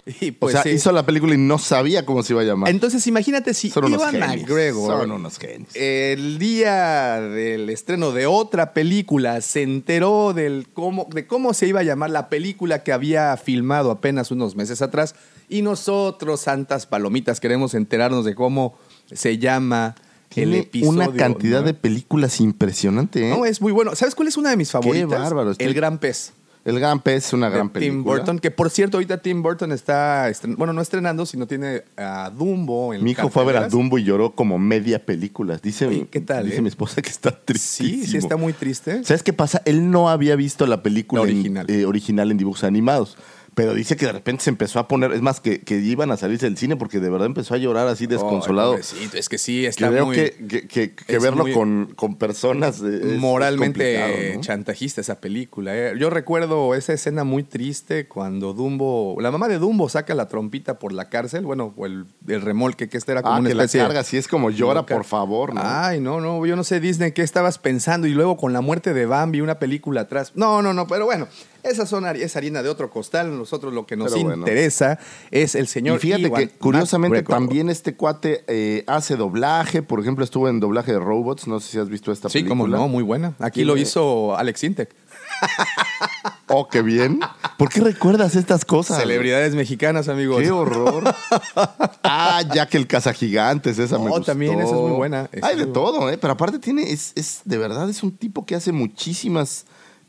Y 0.06 0.32
O 0.32 0.34
pues 0.38 0.52
sea, 0.54 0.64
sí. 0.64 0.70
hizo 0.72 0.92
la 0.92 1.06
película 1.06 1.34
y 1.34 1.38
no 1.38 1.58
sabía 1.58 2.06
cómo 2.06 2.24
se 2.24 2.34
iba 2.34 2.42
a 2.42 2.46
llamar. 2.46 2.70
Entonces 2.70 3.08
imagínate 3.08 3.54
si 3.54 3.70
Son 3.70 3.84
genios. 3.86 4.14
McGregor 4.14 5.00
Son 5.00 5.12
unos 5.12 5.38
genios. 5.40 5.70
el 5.76 6.38
día 6.40 7.22
del 7.22 7.70
estreno 7.70 8.12
de 8.12 8.26
otra 8.26 8.74
película 8.74 9.40
se 9.40 9.62
enteró 9.64 10.34
del 10.34 10.68
cómo, 10.74 11.08
de 11.10 11.26
cómo 11.26 11.54
se 11.54 11.68
iba 11.68 11.80
a 11.80 11.84
llamar 11.84 12.10
la 12.10 12.28
película 12.28 12.84
que 12.84 12.92
había 12.92 13.36
filmado 13.38 13.92
apenas 13.92 14.30
unos 14.32 14.56
meses 14.58 14.82
atrás 14.82 15.16
y 15.48 15.62
nosotros, 15.62 16.42
santas 16.42 16.86
palomitas, 16.86 17.40
queremos 17.40 17.74
enterarnos 17.74 18.26
de 18.26 18.36
cómo 18.36 18.78
se 19.16 19.38
llama 19.38 19.96
el 20.30 20.34
Tiene 20.36 20.60
episodio. 20.60 20.90
una 20.90 21.12
cantidad 21.14 21.60
¿no? 21.62 21.68
de 21.68 21.74
películas 21.74 22.40
impresionante, 22.42 23.28
¿eh? 23.28 23.30
No, 23.30 23.46
es 23.46 23.62
muy 23.62 23.72
bueno. 23.72 23.96
¿Sabes 23.96 24.16
cuál 24.16 24.28
es 24.28 24.38
una 24.38 24.50
de 24.50 24.58
mis 24.58 24.72
favoritas? 24.72 25.10
bárbaro, 25.10 25.52
estoy- 25.52 25.68
El 25.68 25.74
Gran 25.74 25.98
Pez. 26.00 26.34
El 26.66 26.80
Gran 26.80 27.02
Pez 27.02 27.26
es 27.28 27.34
una 27.34 27.50
gran 27.50 27.68
película. 27.70 27.94
Tim 27.94 28.04
Burton, 28.06 28.40
que 28.40 28.50
por 28.50 28.70
cierto, 28.70 28.96
ahorita 28.96 29.18
Tim 29.18 29.44
Burton 29.44 29.74
está, 29.74 30.30
estren- 30.30 30.56
bueno, 30.56 30.72
no 30.72 30.82
estrenando, 30.82 31.26
sino 31.26 31.46
tiene 31.46 31.84
a 31.98 32.30
Dumbo 32.30 32.94
en 32.94 33.04
Mi 33.04 33.12
hijo 33.12 33.28
fue 33.30 33.44
a 33.44 33.46
ver 33.46 33.58
a. 33.58 33.68
Dumbo 33.68 33.98
y 33.98 34.06
lloró 34.06 34.32
como 34.32 34.58
media 34.58 35.06
película. 35.06 35.60
Dice, 35.62 35.88
Oye, 35.88 36.08
¿qué 36.10 36.22
tal, 36.22 36.46
dice 36.46 36.60
eh? 36.60 36.62
mi 36.62 36.70
esposa 36.70 37.02
que 37.02 37.10
está 37.10 37.32
tristísimo. 37.38 38.06
Sí, 38.06 38.12
sí 38.12 38.18
está 38.18 38.38
muy 38.38 38.54
triste. 38.54 39.04
¿Sabes 39.04 39.24
qué 39.24 39.34
pasa? 39.34 39.62
Él 39.66 39.92
no 39.92 40.08
había 40.10 40.38
visto 40.38 40.66
la 40.66 40.82
película 40.82 41.24
La 41.24 41.30
en- 41.30 41.36
original. 41.36 41.66
eh, 41.70 41.86
original 41.86 42.32
en 42.32 42.38
dibujos 42.38 42.64
animados. 42.64 43.18
Pero 43.56 43.74
dice 43.74 43.96
que 43.96 44.06
de 44.08 44.12
repente 44.14 44.44
se 44.44 44.50
empezó 44.50 44.80
a 44.80 44.88
poner, 44.88 45.12
es 45.12 45.22
más, 45.22 45.40
que, 45.40 45.62
que 45.62 45.76
iban 45.78 46.12
a 46.12 46.18
salirse 46.18 46.46
del 46.48 46.58
cine 46.58 46.76
porque 46.76 47.00
de 47.00 47.10
verdad 47.10 47.28
empezó 47.28 47.54
a 47.54 47.58
llorar 47.58 47.88
así 47.88 48.08
desconsolado. 48.08 48.72
Pobrecito, 48.72 49.18
es 49.18 49.30
que 49.30 49.38
sí, 49.38 49.66
está 49.66 49.90
Creo 49.90 50.08
muy... 50.08 50.16
que, 50.16 50.32
que, 50.48 50.68
que- 50.68 50.96
que 50.96 51.16
es 51.16 51.22
verlo 51.22 51.44
muy- 51.44 51.54
con, 51.54 51.94
con 51.96 52.16
personas 52.16 52.82
es- 52.82 53.20
moralmente 53.20 54.38
chantajista 54.42 55.02
esa 55.02 55.20
película. 55.20 55.76
eh. 55.76 55.94
Yo 56.00 56.10
recuerdo 56.10 56.74
esa 56.76 56.94
escena 56.94 57.24
muy 57.24 57.44
triste 57.44 58.08
cuando 58.08 58.54
Dumbo, 58.54 59.16
la 59.20 59.32
mamá 59.32 59.48
de 59.48 59.60
Dumbo 59.60 59.90
saca 59.90 60.16
la 60.16 60.28
trompita 60.28 60.80
por 60.80 60.92
la 60.94 61.10
cárcel, 61.10 61.46
bueno, 61.46 61.74
o 61.78 61.86
el, 61.86 62.06
el 62.28 62.42
remolque 62.42 62.90
que 62.90 62.98
este 62.98 63.12
era 63.12 63.22
como 63.22 63.36
Ah, 63.36 63.40
una 63.40 63.50
que 63.50 63.56
la 63.56 63.64
especie 63.66 63.82
carga, 63.86 64.04
sí 64.04 64.18
es 64.18 64.28
como 64.28 64.50
llora, 64.50 64.86
por 64.86 65.04
favor, 65.06 65.54
¿no? 65.54 65.62
Ay, 65.64 66.00
no, 66.00 66.20
no, 66.22 66.46
yo 66.46 66.56
no 66.56 66.64
sé 66.64 66.80
Disney 66.80 67.12
qué 67.12 67.22
estabas 67.22 67.58
pensando 67.60 68.08
y 68.08 68.12
luego 68.12 68.38
con 68.38 68.54
la 68.54 68.62
muerte 68.62 68.94
de 68.94 69.06
Bambi 69.06 69.42
una 69.42 69.60
película 69.60 70.02
atrás. 70.02 70.32
No, 70.36 70.62
no, 70.62 70.74
no, 70.74 70.88
pero 70.88 71.06
bueno, 71.06 71.28
esas 71.64 71.90
son 71.90 72.06
es 72.06 72.36
harina 72.36 72.62
de 72.62 72.70
otro 72.70 72.90
costal. 72.90 73.36
Nosotros 73.38 73.74
lo 73.74 73.86
que 73.86 73.96
nos 73.96 74.12
bueno. 74.14 74.36
interesa 74.36 75.00
es 75.32 75.56
el 75.56 75.68
señor 75.68 75.98
y 75.98 76.00
fíjate 76.00 76.24
Iwan 76.24 76.42
que 76.42 76.50
curiosamente 76.50 77.24
también 77.24 77.70
este 77.70 77.96
cuate 77.96 78.44
eh, 78.48 78.84
hace 78.88 79.16
doblaje, 79.16 79.82
por 79.82 80.00
ejemplo, 80.00 80.24
estuvo 80.24 80.50
en 80.50 80.60
doblaje 80.60 80.92
de 80.92 81.00
Robots, 81.00 81.48
no 81.48 81.60
sé 81.60 81.72
si 81.72 81.78
has 81.80 81.90
visto 81.90 82.12
esta 82.12 82.30
Sí, 82.30 82.40
película. 82.40 82.50
como 82.50 82.68
no, 82.68 82.88
muy 82.88 83.04
buena. 83.04 83.34
Aquí 83.40 83.64
lo 83.64 83.78
hizo 83.78 84.36
Alex 84.38 84.64
Intec. 84.64 84.94
Oh, 86.48 86.68
qué 86.68 86.82
bien. 86.84 87.20
¿Por 87.58 87.70
qué 87.70 87.80
recuerdas 87.80 88.36
estas 88.36 88.64
cosas? 88.66 89.00
Celebridades 89.00 89.56
mexicanas, 89.56 90.08
amigos. 90.08 90.42
Qué 90.44 90.52
horror. 90.52 91.04
ah, 92.04 92.42
Jack 92.54 92.76
el 92.76 92.86
cazagigantes, 92.86 93.80
esa 93.80 93.98
me 93.98 94.06
Oh, 94.06 94.10
gustó. 94.10 94.26
también, 94.26 94.60
esa 94.60 94.76
es 94.76 94.82
muy 94.82 94.92
buena. 94.92 95.30
Esa 95.32 95.48
Hay 95.48 95.58
de 95.58 95.66
todo, 95.68 96.10
¿eh? 96.12 96.18
Pero 96.20 96.34
aparte 96.34 96.60
tiene, 96.60 96.92
es, 96.92 97.14
es 97.16 97.42
de 97.46 97.58
verdad, 97.58 97.90
es 97.90 98.04
un 98.04 98.12
tipo 98.16 98.46
que 98.46 98.56
hace 98.56 98.72
muchísimas... 98.72 99.66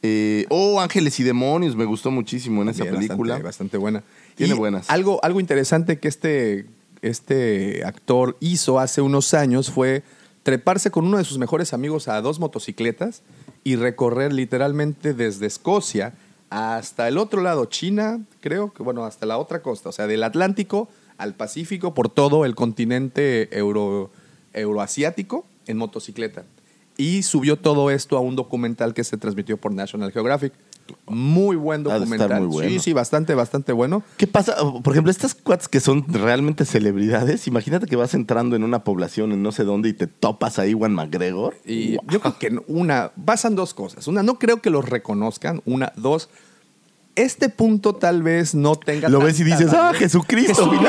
eh, 0.07 0.45
oh, 0.51 0.83
Ángeles 0.83 1.19
y 1.19 1.23
Demonios, 1.23 1.77
me 1.77 1.87
gustó 1.87 2.11
muchísimo 2.11 2.61
en 2.61 2.69
esa 2.69 2.83
Bien, 2.83 2.97
película. 2.97 3.35
Bastante, 3.35 3.47
bastante 3.47 3.77
buena. 3.79 4.05
Tiene 4.35 4.55
Y 4.55 4.59
buenas. 4.59 4.91
Algo, 4.91 5.19
algo 5.25 5.41
interesante 5.41 5.99
que 5.99 6.09
este, 6.09 6.67
este 7.01 7.83
actor 7.87 8.37
hizo 8.39 8.79
hace 8.79 9.01
unos 9.01 9.33
años 9.33 9.71
fue 9.71 10.03
treparse 10.43 10.91
con 10.91 11.07
uno 11.07 11.17
de 11.17 11.25
sus 11.25 11.39
mejores 11.39 11.73
amigos 11.73 12.09
a 12.09 12.21
dos 12.21 12.39
motocicletas 12.39 13.23
y 13.65 13.77
recorrer 13.77 14.35
literalmente 14.35 15.15
desde 15.15 15.47
Escocia 15.47 16.13
hasta 16.51 17.09
el 17.09 17.17
otro 17.17 17.41
lado, 17.41 17.65
China, 17.65 18.21
creo 18.43 18.75
que, 18.75 18.83
bueno, 18.83 19.07
hasta 19.07 19.25
la 19.25 19.39
otra 19.39 19.63
costa, 19.63 19.89
o 19.89 19.93
sea, 19.93 20.07
del 20.07 20.23
Atlántico 20.23 20.91
al 21.17 21.35
Pacífico, 21.35 21.95
por 21.95 22.11
todo 22.11 22.45
el 22.45 22.55
continente 22.55 23.49
euro, 23.57 24.11
euroasiático 24.53 25.47
en 25.67 25.79
motocicleta. 25.79 26.45
Y 26.97 27.23
subió 27.25 27.57
todo 27.59 27.91
esto 27.91 28.17
a 28.17 28.21
un 28.21 28.37
documental 28.37 28.95
que 28.95 29.03
se 29.03 29.17
transmitió 29.17 29.57
por 29.57 29.73
National 29.75 30.13
Geographic. 30.13 30.53
Muy 31.07 31.57
buen 31.57 31.83
documental. 31.83 32.43
muy 32.43 32.47
bueno. 32.49 32.71
Sí, 32.71 32.79
sí, 32.79 32.93
bastante, 32.93 33.35
bastante 33.35 33.73
bueno. 33.73 34.03
¿Qué 34.19 34.27
pasa? 34.27 34.55
Por 34.83 34.93
ejemplo, 34.93 35.11
estas 35.11 35.35
cuates 35.35 35.67
que 35.67 35.81
son 35.81 36.05
realmente 36.07 36.65
celebridades, 36.65 37.47
imagínate 37.49 37.87
que 37.87 37.97
vas 37.97 38.15
entrando 38.15 38.55
en 38.55 38.63
una 38.65 38.85
población 38.85 39.33
en 39.33 39.43
no 39.43 39.51
sé 39.51 39.65
dónde 39.65 39.89
y 39.89 39.93
te 39.95 40.07
topas 40.07 40.59
a 40.59 40.67
Iwan 40.67 40.93
McGregor. 40.95 41.57
Y 41.65 41.97
Wow. 41.97 42.05
yo 42.11 42.21
creo 42.21 42.39
que 42.39 42.59
una, 42.69 43.13
pasan 43.25 43.55
dos 43.57 43.73
cosas. 43.75 44.07
Una, 44.09 44.23
no 44.23 44.39
creo 44.39 44.61
que 44.61 44.71
los 44.71 44.89
reconozcan. 44.89 45.63
Una, 45.65 45.93
dos, 45.97 46.29
este 47.17 47.49
punto 47.49 47.95
tal 47.95 48.23
vez 48.23 48.55
no 48.55 48.75
tenga. 48.77 49.09
Lo 49.09 49.21
ves 49.21 49.39
y 49.41 49.45
dices, 49.45 49.73
¡ah, 49.73 49.83
validez". 49.93 49.99
Jesucristo! 50.01 50.71
llegó, 50.73 50.83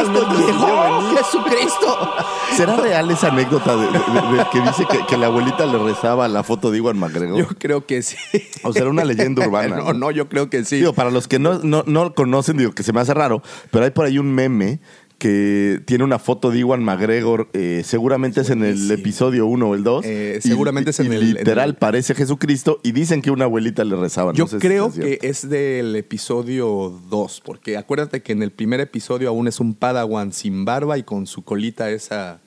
llegó". 0.47 1.15
¡Jesucristo! 1.17 2.09
¿Será 2.55 2.75
real 2.77 3.11
esa 3.11 3.27
anécdota 3.27 3.75
de, 3.75 3.85
de- 3.87 3.91
de- 3.91 4.37
de 4.37 4.45
que 4.51 4.61
dice 4.61 4.85
que, 4.89 5.05
que 5.05 5.17
la 5.17 5.27
abuelita 5.27 5.65
le 5.65 5.77
rezaba 5.77 6.27
la 6.27 6.43
foto 6.43 6.71
de 6.71 6.77
Iwan 6.77 6.97
McGregor? 6.97 7.37
Yo 7.37 7.47
creo 7.59 7.85
que 7.85 8.01
sí. 8.01 8.15
O 8.63 8.71
será 8.73 8.89
una 8.89 9.03
leyenda 9.03 9.45
urbana. 9.47 9.75
no, 9.77 9.93
no, 9.93 10.11
yo 10.11 10.29
creo 10.29 10.49
que 10.49 10.63
sí. 10.65 10.77
Digo, 10.77 10.93
para 10.93 11.11
los 11.11 11.27
que 11.27 11.37
no, 11.39 11.59
no, 11.59 11.83
no 11.85 12.13
conocen, 12.13 12.57
digo 12.57 12.71
que 12.71 12.83
se 12.83 12.93
me 12.93 13.01
hace 13.01 13.13
raro, 13.13 13.41
pero 13.71 13.85
hay 13.85 13.91
por 13.91 14.05
ahí 14.05 14.17
un 14.17 14.33
meme 14.33 14.79
que 15.17 15.81
tiene 15.85 16.03
una 16.03 16.19
foto 16.19 16.51
de 16.51 16.59
Iwan 16.59 16.83
McGregor, 16.83 17.49
eh, 17.53 17.83
seguramente 17.85 18.41
es 18.41 18.49
en 18.49 18.63
el 18.63 18.91
episodio 18.91 19.47
1 19.47 19.69
o 19.69 19.75
el 19.75 19.83
2. 19.83 20.05
Eh, 20.05 20.39
seguramente 20.41 20.89
es 20.91 20.99
en 20.99 21.11
y 21.11 21.15
el- 21.15 21.33
Literal, 21.35 21.69
en 21.69 21.75
el- 21.75 21.79
parece 21.79 22.13
Jesucristo 22.15 22.79
y 22.83 22.91
dicen 22.91 23.21
que 23.21 23.31
una 23.31 23.45
abuelita 23.45 23.83
le 23.85 23.95
rezaba. 23.95 24.33
No 24.33 24.37
Yo 24.37 24.47
sé 24.47 24.57
si 24.57 24.67
creo 24.67 24.91
que 24.91 25.19
es 25.21 25.47
del 25.49 25.95
episodio 25.95 27.01
2, 27.09 27.41
porque 27.45 27.77
acuérdate 27.77 28.21
que 28.21 28.33
en 28.33 28.43
el 28.43 28.51
primer 28.51 28.81
episodio 28.81 29.29
aún 29.29 29.47
es 29.47 29.59
un 29.59 29.73
padawan 29.73 30.33
sin 30.33 30.65
barba 30.65 30.97
y 30.97 31.03
con 31.03 31.27
su 31.27 31.43
colita 31.43 31.89
esa, 31.91 32.41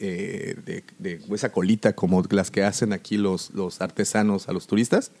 eh, 0.00 0.56
de, 0.66 0.82
de- 0.98 1.20
esa 1.32 1.52
colita 1.52 1.92
como 1.94 2.22
las 2.30 2.50
que 2.50 2.64
hacen 2.64 2.92
aquí 2.92 3.18
los, 3.18 3.50
los 3.54 3.80
artesanos 3.80 4.48
a 4.48 4.52
los 4.52 4.66
turistas. 4.66 5.12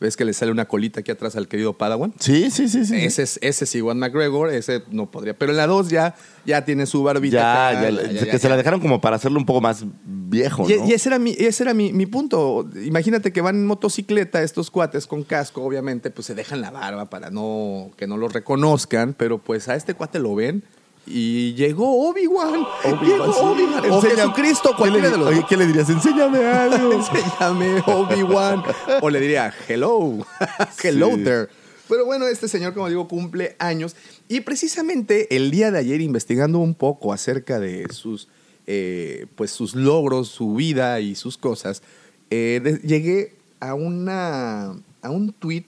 ¿Ves 0.00 0.16
que 0.16 0.24
le 0.24 0.32
sale 0.32 0.50
una 0.50 0.66
colita 0.66 1.00
aquí 1.00 1.10
atrás 1.10 1.36
al 1.36 1.48
querido 1.48 1.72
padawan? 1.78 2.12
Sí, 2.18 2.50
sí, 2.50 2.68
sí. 2.68 2.84
sí. 2.84 2.96
Ese 2.96 3.22
es, 3.22 3.38
ese 3.42 3.64
es 3.64 3.74
Iwan 3.74 3.98
McGregor, 3.98 4.50
ese 4.50 4.82
no 4.90 5.10
podría. 5.10 5.38
Pero 5.38 5.52
en 5.52 5.56
la 5.56 5.66
2 5.66 5.88
ya, 5.88 6.14
ya 6.44 6.64
tiene 6.64 6.86
su 6.86 7.02
barbita. 7.02 7.36
ya, 7.36 7.68
acá, 7.68 7.90
ya, 7.90 8.30
que 8.30 8.38
se 8.38 8.48
la 8.48 8.56
dejaron 8.56 8.80
como 8.80 9.00
para 9.00 9.16
hacerlo 9.16 9.38
un 9.38 9.46
poco 9.46 9.60
más 9.60 9.84
viejo, 10.04 10.68
y, 10.68 10.76
¿no? 10.76 10.88
y 10.88 10.92
ese 10.92 11.08
era, 11.08 11.18
mi, 11.18 11.34
ese 11.38 11.62
era 11.62 11.74
mi, 11.74 11.92
mi 11.92 12.06
punto. 12.06 12.68
Imagínate 12.84 13.32
que 13.32 13.40
van 13.40 13.56
en 13.56 13.66
motocicleta 13.66 14.42
estos 14.42 14.70
cuates 14.70 15.06
con 15.06 15.22
casco, 15.22 15.62
obviamente, 15.62 16.10
pues 16.10 16.26
se 16.26 16.34
dejan 16.34 16.60
la 16.60 16.70
barba 16.70 17.08
para 17.08 17.30
no 17.30 17.92
que 17.96 18.06
no 18.06 18.16
lo 18.16 18.28
reconozcan, 18.28 19.14
pero 19.14 19.38
pues 19.38 19.68
a 19.68 19.76
este 19.76 19.94
cuate 19.94 20.18
lo 20.18 20.34
ven 20.34 20.64
y 21.06 21.54
llegó 21.54 22.08
Obi-Wan. 22.08 22.64
Llegó 23.02 23.32
sí. 23.32 23.40
Obi-Wan. 23.42 23.90
O 23.90 24.00
Jesucristo, 24.00 24.70
¿Qué 24.70 24.76
cualquiera 24.76 25.06
le, 25.08 25.12
de 25.12 25.18
los 25.18 25.28
oye. 25.28 25.44
¿qué 25.48 25.56
le 25.56 25.66
dirías? 25.66 25.88
Enséñame 25.90 26.38
algo. 26.44 26.92
Enséñame 27.40 27.82
Obi-Wan. 27.86 28.62
O 29.02 29.10
le 29.10 29.20
diría, 29.20 29.52
hello, 29.68 30.26
hello 30.82 31.10
Sí. 31.14 31.24
there. 31.24 31.48
Pero 31.88 32.06
bueno, 32.06 32.26
este 32.26 32.48
señor, 32.48 32.72
como 32.72 32.88
digo, 32.88 33.06
cumple 33.08 33.56
años. 33.58 33.94
Y 34.28 34.40
precisamente 34.40 35.36
el 35.36 35.50
día 35.50 35.70
de 35.70 35.78
ayer, 35.78 36.00
investigando 36.00 36.58
un 36.58 36.74
poco 36.74 37.12
acerca 37.12 37.60
de 37.60 37.86
sus, 37.92 38.28
eh, 38.66 39.26
pues 39.36 39.50
sus 39.50 39.74
logros, 39.74 40.28
su 40.28 40.54
vida 40.54 41.00
y 41.00 41.14
sus 41.14 41.36
cosas, 41.36 41.82
eh, 42.30 42.80
llegué 42.82 43.34
a, 43.60 43.74
una, 43.74 44.74
a 45.02 45.10
un 45.10 45.32
tweet 45.34 45.66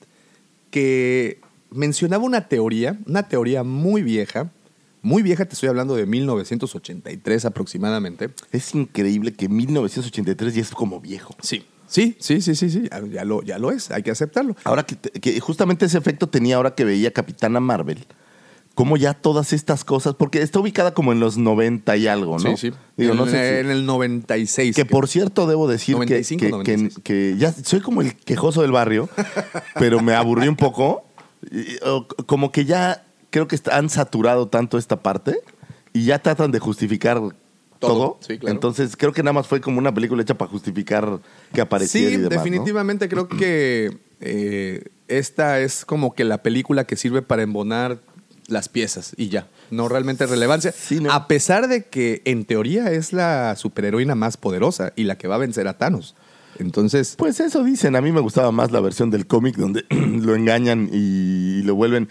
que 0.71 1.39
mencionaba 1.71 2.25
una 2.25 2.49
teoría, 2.49 2.99
una 3.07 3.29
teoría 3.29 3.63
muy 3.63 4.03
vieja. 4.03 4.51
Muy 5.07 5.23
vieja, 5.23 5.45
te 5.45 5.55
estoy 5.55 5.69
hablando 5.69 5.95
de 5.95 6.05
1983 6.05 7.45
aproximadamente. 7.45 8.31
Es 8.51 8.75
increíble 8.75 9.33
que 9.35 9.49
1983 9.49 10.55
ya 10.55 10.63
es 10.63 10.71
como 10.71 11.01
viejo. 11.01 11.35
Sí. 11.41 11.65
Sí, 11.87 12.17
sí, 12.19 12.41
sí, 12.41 12.57
sí, 12.57 12.69
sí. 12.71 12.89
Ya, 12.91 13.01
ya 13.07 13.25
lo, 13.25 13.43
ya 13.43 13.59
lo 13.61 13.71
es, 13.71 13.93
hay 13.93 14.03
que 14.03 14.11
aceptarlo. 14.11 14.57
Ahora 14.65 14.83
que, 14.85 14.97
te- 14.97 15.13
que 15.21 15.39
justamente 15.39 15.87
ese 15.87 15.97
efecto 15.99 16.29
tenía 16.29 16.57
ahora 16.57 16.75
que 16.75 16.85
veía 16.85 17.13
Capitana 17.13 17.61
Marvel, 17.61 18.05
como 18.75 18.97
ya 18.97 19.15
todas 19.15 19.53
estas 19.53 19.85
cosas, 19.85 20.17
porque 20.17 20.43
está 20.43 20.59
ubicada 20.59 20.93
como 20.93 21.13
en 21.13 21.21
los 21.21 21.39
90 21.39 21.97
y 21.97 22.09
algo, 22.09 22.41
¿no? 22.41 22.57
Sí, 22.57 22.71
sí. 22.71 22.77
Digo, 22.97 23.13
en, 23.13 23.19
no 23.19 23.27
sé 23.27 23.31
si- 23.31 23.61
en 23.61 23.71
el 23.71 23.87
96. 23.87 24.75
que 24.75 24.85
por 24.85 25.07
cierto 25.07 25.47
debo 25.47 25.69
decir 25.69 25.95
que- 25.95 25.99
95, 26.01 26.41
que, 26.45 26.51
96. 26.51 26.95
que- 26.97 27.03
que 27.03 27.37
ya 27.39 27.53
soy 27.53 27.79
como 27.81 28.01
el 28.03 28.17
quejoso 28.17 28.63
del 28.63 28.73
barrio, 28.73 29.09
pero 29.79 30.03
me 30.03 30.15
aburrí 30.15 30.49
un 30.49 30.57
poco. 30.57 31.05
Como 32.27 32.51
que 32.51 32.65
ya 32.65 33.06
creo 33.37 33.49
que 33.49 33.61
han 33.71 33.91
saturado 33.91 34.49
tanto 34.49 34.79
esta 34.79 35.03
parte 35.03 35.41
y 35.93 36.07
ya 36.07 36.21
tratan 36.21 36.53
de 36.53 36.59
justificar 36.59 37.21
todo. 37.79 38.17
Sí, 38.21 38.39
claro. 38.39 38.55
Entonces 38.55 38.97
creo 38.97 39.13
que 39.13 39.23
nada 39.23 39.35
más 39.35 39.47
fue 39.47 39.61
como 39.61 39.79
una 39.79 39.93
película 39.93 40.23
hecha 40.23 40.39
para 40.39 40.51
justificar 40.51 41.21
que 41.53 41.61
apareciera 41.61 42.09
Sí, 42.09 42.15
y 42.15 42.17
demás, 42.17 42.31
¿no? 42.33 42.43
definitivamente 42.43 43.11
creo 43.11 43.29
que 43.29 43.99
eh, 44.23 44.85
esta 45.09 45.61
es 45.61 45.85
como 45.85 46.15
que 46.15 46.25
la 46.25 46.43
película 46.43 46.85
que 46.85 46.97
sirve 46.97 47.21
para 47.21 47.43
embonar 47.43 47.99
las 48.47 48.71
piezas 48.71 49.13
y 49.19 49.29
ya. 49.29 49.49
No 49.71 49.87
realmente 49.87 50.25
relevancia. 50.25 50.73
Sí, 50.73 51.01
¿no? 51.01 51.13
A 51.13 51.29
pesar 51.29 51.69
de 51.69 51.85
que 51.85 52.23
en 52.25 52.47
teoría 52.47 52.91
es 52.91 53.13
la 53.13 53.55
superheroína 53.57 54.15
más 54.15 54.39
poderosa 54.39 54.95
y 54.97 55.05
la 55.05 55.19
que 55.19 55.29
va 55.29 55.35
a 55.35 55.39
vencer 55.39 55.69
a 55.69 55.77
Thanos. 55.77 56.15
Entonces, 56.59 57.17
Pues 57.19 57.39
eso 57.41 57.63
dicen. 57.65 57.97
A 57.97 58.01
mí 58.01 58.13
me 58.13 58.21
gustaba 58.21 58.51
más 58.51 58.73
la 58.73 58.81
versión 58.81 59.11
del 59.11 59.27
cómic 59.27 59.57
donde 59.57 59.85
lo 59.91 60.35
engañan 60.35 60.89
y 60.91 61.61
lo 61.65 61.75
vuelven. 61.75 62.09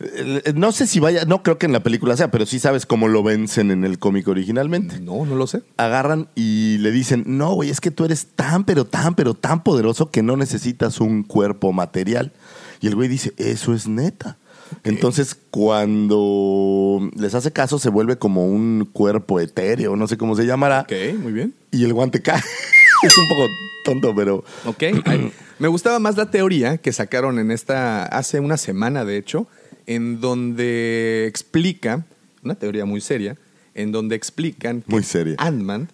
Eh, 0.00 0.52
No 0.56 0.72
sé 0.72 0.86
si 0.86 1.00
vaya, 1.00 1.24
no 1.24 1.42
creo 1.42 1.58
que 1.58 1.66
en 1.66 1.72
la 1.72 1.82
película 1.82 2.16
sea, 2.16 2.30
pero 2.30 2.46
sí 2.46 2.58
sabes 2.58 2.86
cómo 2.86 3.08
lo 3.08 3.22
vencen 3.22 3.70
en 3.70 3.84
el 3.84 3.98
cómic 3.98 4.26
originalmente. 4.28 5.00
no, 5.00 5.24
no 5.24 5.34
lo 5.36 5.46
sé. 5.46 5.62
Agarran 5.76 6.28
y 6.34 6.78
le 6.78 6.90
dicen, 6.90 7.24
no, 7.26 7.54
güey, 7.54 7.70
es 7.70 7.80
que 7.80 7.90
tú 7.90 8.04
eres 8.04 8.26
tan, 8.34 8.64
pero 8.64 8.84
tan, 8.84 9.14
pero 9.14 9.34
tan 9.34 9.62
poderoso 9.62 10.10
que 10.10 10.22
no 10.22 10.36
necesitas 10.36 11.00
un 11.00 11.22
cuerpo 11.22 11.72
material. 11.72 12.32
Y 12.80 12.86
el 12.88 12.94
güey 12.96 13.08
dice, 13.08 13.32
eso 13.36 13.72
es 13.74 13.86
neta. 13.86 14.36
Entonces, 14.82 15.36
cuando 15.50 17.08
les 17.16 17.34
hace 17.34 17.52
caso, 17.52 17.78
se 17.78 17.90
vuelve 17.90 18.16
como 18.18 18.46
un 18.46 18.88
cuerpo 18.92 19.40
etéreo, 19.40 19.96
no 19.96 20.06
sé 20.08 20.16
cómo 20.16 20.34
se 20.36 20.46
llamará, 20.46 20.80
Ok, 20.80 20.92
muy 21.20 21.32
bien. 21.32 21.54
y 21.70 21.84
el 21.84 21.92
guante 21.92 22.20
cae. 22.22 22.40
es 23.02 23.16
un 23.18 23.28
poco 23.28 23.46
tonto, 23.84 24.14
pero 24.14 24.44
Ok. 24.64 24.82
Ay, 25.04 25.32
Me 25.58 25.68
gustaba 25.68 25.98
más 26.00 26.16
la 26.16 26.30
teoría 26.30 26.78
que 26.78 26.92
sacaron 26.92 27.38
en 27.38 27.50
esta, 27.50 28.04
hace 28.06 28.40
una 28.40 28.56
semana 28.56 29.04
de 29.04 29.16
hecho, 29.16 29.46
en 29.86 30.20
donde 30.20 31.26
explica, 31.28 32.04
una 32.42 32.54
teoría 32.54 32.84
muy 32.84 33.00
seria, 33.00 33.36
en 33.74 33.92
donde 33.92 34.16
explican 34.16 34.82
que 34.82 34.90
Muy. 34.90 35.34
Ant-Man 35.38 35.88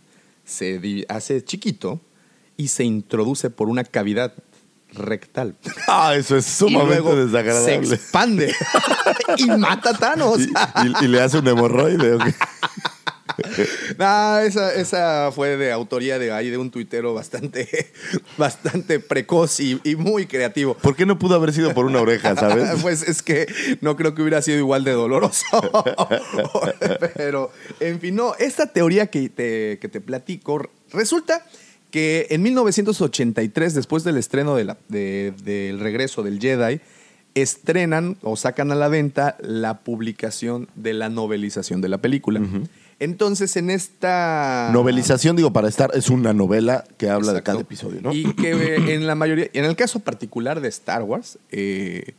se 0.45 1.05
hace 1.09 1.43
chiquito 1.45 2.01
y 2.57 2.69
se 2.69 2.85
introduce 2.85 3.51
por 3.51 3.69
una 3.69 3.85
cavidad 3.85 4.35
rectal. 4.93 5.55
Ah, 5.89 6.15
eso 6.17 6.37
es 6.37 6.47
y 6.47 6.51
sumamente 6.51 7.03
se 7.11 7.17
desagradable. 7.17 7.95
expande 7.95 8.55
y 9.39 9.47
mata 9.47 9.91
a 9.91 9.99
Thanos. 9.99 10.39
Y, 10.41 10.45
y- 10.45 11.05
y 11.05 11.09
le 11.09 11.21
hace 11.21 11.39
un 11.39 11.49
hemorroide. 11.49 12.17
¿O 13.45 13.55
qué? 13.57 13.67
Ah, 13.99 14.43
esa, 14.45 14.75
esa 14.75 15.31
fue 15.33 15.57
de 15.57 15.73
autoría 15.73 16.19
de 16.19 16.33
ahí 16.33 16.51
de 16.51 16.59
un 16.59 16.71
tuitero 16.71 17.15
bastante, 17.15 17.69
bastante 18.39 19.01
precoz 19.01 19.61
y, 19.61 19.81
y 19.85 19.97
muy 19.97 20.27
creativo. 20.27 20.75
¿Por 20.75 20.97
qué 20.97 21.07
no 21.07 21.19
pudo 21.19 21.35
haber 21.37 21.53
sido 21.53 21.73
por 21.75 21.85
una 21.87 22.01
oreja, 22.01 22.35
sabes? 22.37 22.81
Pues 22.83 23.03
es 23.03 23.23
que 23.23 23.47
no 23.81 23.97
creo 23.97 24.15
que 24.15 24.23
hubiera 24.23 24.43
sido 24.43 24.59
igual 24.59 24.85
de 24.85 24.93
doloroso. 24.93 25.45
Pero, 27.17 27.51
en 27.81 28.01
fin, 28.01 28.15
no, 28.15 28.35
esta 28.39 28.67
teoría 28.67 29.07
que 29.09 29.29
te, 29.29 29.79
que 29.81 29.89
te 29.89 30.01
platico, 30.01 30.71
resulta 30.93 31.45
que 31.91 32.29
en 32.31 32.43
1983, 32.43 33.75
después 33.75 34.05
del 34.05 34.17
estreno 34.17 34.55
de 34.55 34.65
la- 34.65 34.77
de- 34.89 35.33
del 35.43 35.81
regreso 35.81 36.23
del 36.23 36.39
Jedi, 36.41 36.81
estrenan 37.35 38.17
o 38.23 38.37
sacan 38.37 38.73
a 38.73 38.75
la 38.75 38.89
venta 38.89 39.37
la 39.41 39.81
publicación 39.81 40.69
de 40.75 40.95
la 40.95 41.09
novelización 41.09 41.81
de 41.81 41.89
la 41.89 41.99
película. 41.99 42.41
Entonces, 43.01 43.57
en 43.57 43.71
esta... 43.71 44.69
Novelización, 44.75 45.35
digo, 45.35 45.55
para 45.55 45.69
estar, 45.69 45.91
es 45.95 46.11
una 46.11 46.35
novela 46.35 46.85
que 46.99 47.09
habla 47.09 47.33
de 47.33 47.43
cada 47.43 47.61
episodio, 47.61 48.03
¿no? 48.03 48.13
Y 48.13 48.35
que 48.35 48.51
eh, 48.51 48.95
en 48.95 49.07
la 49.07 49.15
mayoría, 49.15 49.49
en 49.55 49.65
el 49.65 49.75
caso 49.75 50.01
particular 50.01 50.61
de 50.61 50.69
Star 50.69 51.03
Wars, 51.03 51.39
eh, 51.51 52.13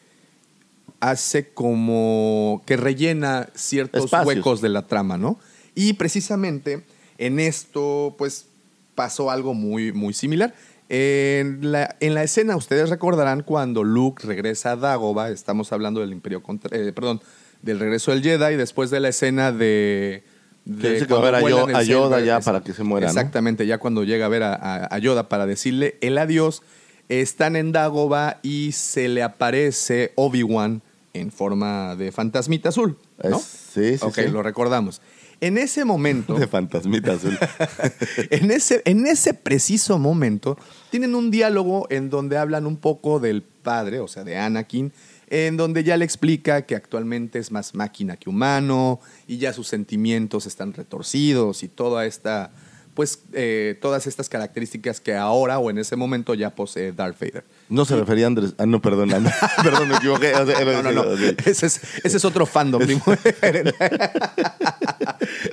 hace 1.00 1.50
como 1.50 2.64
que 2.66 2.78
rellena 2.78 3.50
ciertos 3.54 4.06
Espacios. 4.06 4.28
huecos 4.28 4.60
de 4.62 4.70
la 4.70 4.88
trama, 4.88 5.20
¿no? 5.20 5.38
Y 5.76 5.94
precisamente 5.94 6.84
en 7.20 7.40
esto, 7.40 8.16
pues, 8.18 8.48
pasó 8.96 9.30
algo 9.30 9.54
muy, 9.54 9.92
muy 9.92 10.16
similar. 10.16 10.56
En 10.90 11.72
la, 11.72 11.96
en 12.00 12.16
la 12.16 12.24
escena, 12.24 12.56
ustedes 12.56 12.90
recordarán 12.90 13.44
cuando 13.44 13.84
Luke 13.84 14.26
regresa 14.26 14.72
a 14.72 14.76
Dagobah, 14.78 15.30
estamos 15.30 15.72
hablando 15.72 16.02
del 16.02 16.12
Imperio 16.12 16.42
contra, 16.42 16.76
eh, 16.76 16.92
perdón, 16.92 17.22
del 17.62 17.80
regreso 17.80 18.10
del 18.10 18.24
Jedi, 18.24 18.56
después 18.56 18.90
de 18.90 19.00
la 19.00 19.10
escena 19.10 19.52
de... 19.52 20.24
Dice 20.66 21.08
que 21.08 21.14
va 21.14 21.20
a 21.20 21.24
ver 21.24 21.36
a 21.36 21.42
Yo- 21.42 21.82
Yoda 21.82 22.20
ya 22.22 22.38
es- 22.38 22.46
para 22.46 22.62
que 22.62 22.74
se 22.74 22.84
muera, 22.84 23.08
¿no? 23.08 23.12
Exactamente, 23.12 23.66
ya 23.66 23.80
cuando 23.80 24.04
llega 24.04 24.26
a 24.28 24.30
ver 24.30 24.44
a, 24.44 24.88
a- 24.94 24.98
Yoda 25.00 25.28
para 25.28 25.46
decirle 25.46 25.98
el 26.02 26.18
adiós, 26.18 26.62
están 27.10 27.56
en 27.56 27.72
Dagobah 27.72 28.40
y 28.44 28.72
se 28.74 29.10
le 29.10 29.24
aparece 29.24 30.14
Obi-Wan 30.16 30.82
en 31.14 31.32
forma 31.32 31.96
de 31.96 32.12
fantasmita 32.12 32.70
azul, 32.70 32.98
¿no? 33.24 33.38
Es- 33.38 33.44
sí, 33.74 33.98
sí, 33.98 34.06
Ok, 34.06 34.16
sí. 34.16 34.28
lo 34.30 34.44
recordamos. 34.44 35.02
En 35.42 35.58
ese 35.58 35.84
momento, 35.86 36.36
De 36.40 36.48
fantasmita 36.48 37.14
azul. 37.14 37.38
en 38.30 38.52
ese, 38.52 38.82
en 38.86 39.08
ese 39.08 39.34
preciso 39.34 39.98
momento, 39.98 40.58
tienen 40.92 41.16
un 41.16 41.32
diálogo 41.32 41.88
en 41.90 42.10
donde 42.12 42.38
hablan 42.38 42.68
un 42.68 42.78
poco 42.78 43.20
del 43.20 43.42
padre, 43.42 44.00
o 44.00 44.08
sea, 44.08 44.24
de 44.24 44.38
Anakin, 44.38 44.94
en 45.34 45.56
donde 45.56 45.84
ya 45.86 45.96
le 45.96 46.04
explica 46.04 46.64
que 46.64 46.76
actualmente 46.76 47.40
es 47.40 47.52
más 47.52 47.74
máquina 47.74 48.18
que 48.18 48.30
humano 48.30 49.00
y 49.28 49.38
ya 49.38 49.54
sus 49.54 49.68
sentimientos 49.68 50.46
están 50.46 50.74
retorcidos 50.74 51.64
y 51.64 51.70
toda 51.70 52.06
esta, 52.06 52.52
pues, 52.94 53.20
eh, 53.32 53.78
todas 53.82 54.08
estas 54.08 54.28
características 54.28 55.00
que 55.00 55.16
ahora 55.16 55.58
o 55.58 55.70
en 55.70 55.78
ese 55.78 55.96
momento 55.96 56.34
ya 56.34 56.50
posee 56.54 56.92
Darth 56.92 57.18
Vader. 57.18 57.46
No 57.70 57.86
se 57.86 57.96
refería 57.96 58.26
a 58.26 58.28
Andrés. 58.28 58.54
Ah, 58.58 58.66
no, 58.66 58.82
perdón. 58.82 59.10
Perdón, 59.64 59.88
me 59.88 59.96
equivoqué. 59.96 60.34
O 60.36 60.46
sea, 60.46 60.60
era- 60.60 60.82
No, 60.84 60.92
no, 60.92 61.04
no. 61.06 61.14
Ese 61.46 61.66
es, 61.68 61.80
ese 62.04 62.18
es 62.18 62.26
otro 62.26 62.46
fandom. 62.46 62.82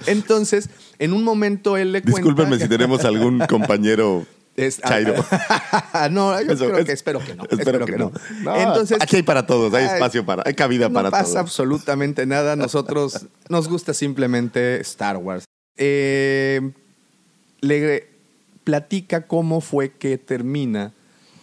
Entonces, 0.06 0.68
en 0.99 1.12
un 1.12 1.23
momento 1.23 1.76
él 1.76 1.92
le 1.92 2.02
cuenta... 2.02 2.18
Discúlpenme 2.20 2.57
que- 2.59 2.64
si 2.64 2.68
tenemos 2.68 3.05
algún 3.05 3.38
compañero 3.48 4.26
Es- 4.59 4.81
chairo. 4.81 5.14
no, 6.11 6.40
yo 6.42 6.53
Eso, 6.53 6.66
creo 6.66 6.79
es- 6.79 6.85
que 6.87 6.92
espero 6.92 7.21
que 7.21 7.35
no. 7.35 7.44
Espero, 7.51 7.87
que, 7.87 7.97
no. 7.97 8.12
No, 8.42 8.57
Entonces, 8.57 8.99
aquí 9.01 9.16
hay 9.16 9.23
para 9.23 9.47
todos, 9.47 9.73
hay 9.75 9.85
ay, 9.85 9.94
espacio 9.94 10.27
para, 10.27 10.42
hay 10.47 10.55
cabida 10.55 10.88
no 10.88 10.94
para 10.94 11.11
pasa 11.11 11.25
todos. 11.25 11.37
absolutamente 11.37 12.27
nada. 12.27 12.57
Nosotros 12.57 13.27
nos 13.49 13.68
gusta 13.68 13.94
simplemente 13.94 14.81
Star 14.81 15.16
Wars. 15.16 15.44
Eh, 15.77 16.73
le 17.61 18.09
platica 18.64 19.27
cómo 19.27 19.61
fue 19.61 19.92
que 19.92 20.18
termina 20.18 20.92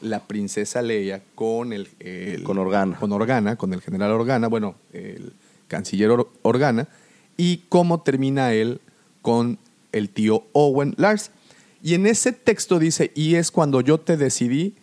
la 0.02 0.20
princesa 0.20 0.82
Leia 0.82 1.22
con 1.36 1.74
el, 1.74 1.88
el- 2.00 2.44
Con 2.44 2.58
Organa. 2.58 2.98
con 3.00 3.12
Organa, 3.12 3.56
con 3.56 3.74
el 3.74 3.82
general 3.82 4.12
Organa, 4.12 4.48
bueno, 4.48 4.76
el 4.94 5.34
canciller 5.68 6.10
Or- 6.12 6.30
Organa, 6.44 6.88
y 7.38 7.64
cómo 7.70 8.02
termina 8.02 8.54
él 8.54 8.80
con 9.22 9.58
el 9.92 10.10
tío 10.10 10.46
Owen 10.54 10.94
Lars. 10.98 11.32
Y 11.86 11.94
en 11.94 12.08
ese 12.08 12.32
texto 12.32 12.80
dice, 12.80 13.12
y 13.14 13.36
es 13.36 13.52
cuando 13.52 13.80
yo 13.80 14.00
te 14.00 14.18
decidí 14.18 14.74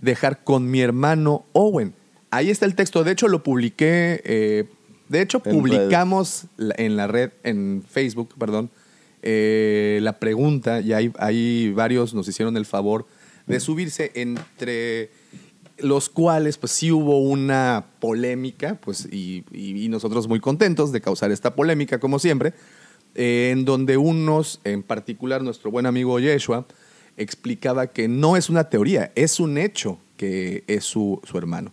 dejar 0.00 0.44
con 0.44 0.70
mi 0.70 0.80
hermano 0.80 1.44
Owen. 1.52 1.92
Ahí 2.30 2.48
está 2.48 2.64
el 2.64 2.74
texto, 2.74 3.04
de 3.04 3.12
hecho 3.12 3.28
lo 3.28 3.42
publiqué, 3.42 4.22
eh, 4.24 4.64
de 5.10 5.20
hecho 5.20 5.42
En 5.44 5.52
publicamos 5.58 6.46
en 6.78 6.96
la 6.96 7.06
red, 7.06 7.32
en 7.42 7.84
Facebook, 7.86 8.30
perdón, 8.38 8.70
eh, 9.20 9.98
la 10.02 10.18
pregunta, 10.18 10.80
y 10.80 10.94
hay, 10.94 11.12
hay 11.18 11.70
varios 11.72 12.14
nos 12.14 12.26
hicieron 12.28 12.56
el 12.56 12.64
favor 12.64 13.06
de 13.46 13.60
subirse 13.60 14.10
entre 14.14 15.10
los 15.76 16.08
cuales 16.08 16.56
pues 16.56 16.72
sí 16.72 16.90
hubo 16.90 17.18
una 17.20 17.84
polémica, 18.00 18.78
pues 18.82 19.06
y, 19.12 19.44
y- 19.52 19.84
y 19.84 19.88
nosotros 19.90 20.28
muy 20.28 20.40
contentos 20.40 20.92
de 20.92 21.00
causar 21.02 21.30
esta 21.30 21.54
polémica 21.54 22.00
como 22.00 22.18
siempre, 22.18 22.54
eh, 23.18 23.50
en 23.52 23.66
donde 23.66 23.98
unos, 23.98 24.60
en 24.64 24.82
particular 24.82 25.42
nuestro 25.42 25.70
buen 25.70 25.84
amigo 25.84 26.18
Yeshua, 26.18 26.64
explicaba 27.18 27.88
que 27.88 28.08
no 28.08 28.36
es 28.36 28.48
una 28.48 28.70
teoría, 28.70 29.12
es 29.14 29.40
un 29.40 29.58
hecho 29.58 29.98
que 30.16 30.64
es 30.68 30.84
su, 30.84 31.20
su 31.24 31.36
hermano, 31.36 31.72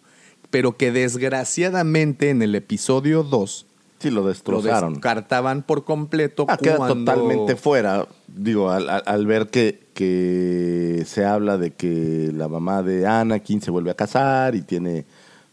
pero 0.49 0.75
que 0.75 0.91
desgraciadamente 0.91 2.29
en 2.29 2.41
el 2.41 2.55
episodio 2.55 3.23
2 3.23 3.65
Sí, 3.99 4.09
lo 4.11 4.21
lo 4.21 4.27
destrozaron. 4.27 4.93
descartaban 4.95 5.63
por 5.63 5.85
completo. 5.85 6.45
Ah, 6.49 6.57
queda 6.57 6.77
totalmente 6.87 7.55
fuera. 7.55 8.07
Digo, 8.27 8.69
al, 8.69 8.89
al- 8.89 9.03
al 9.05 9.25
ver 9.25 9.47
que, 9.47 9.87
que 9.93 11.03
se 11.07 11.23
habla 11.25 11.57
de 11.57 11.71
que 11.71 12.29
la 12.33 12.47
mamá 12.49 12.83
de 12.83 13.07
Anakin 13.07 13.61
se 13.61 13.71
vuelve 13.71 13.91
a 13.91 13.95
casar 13.95 14.53
y 14.53 14.61
tiene 14.61 15.05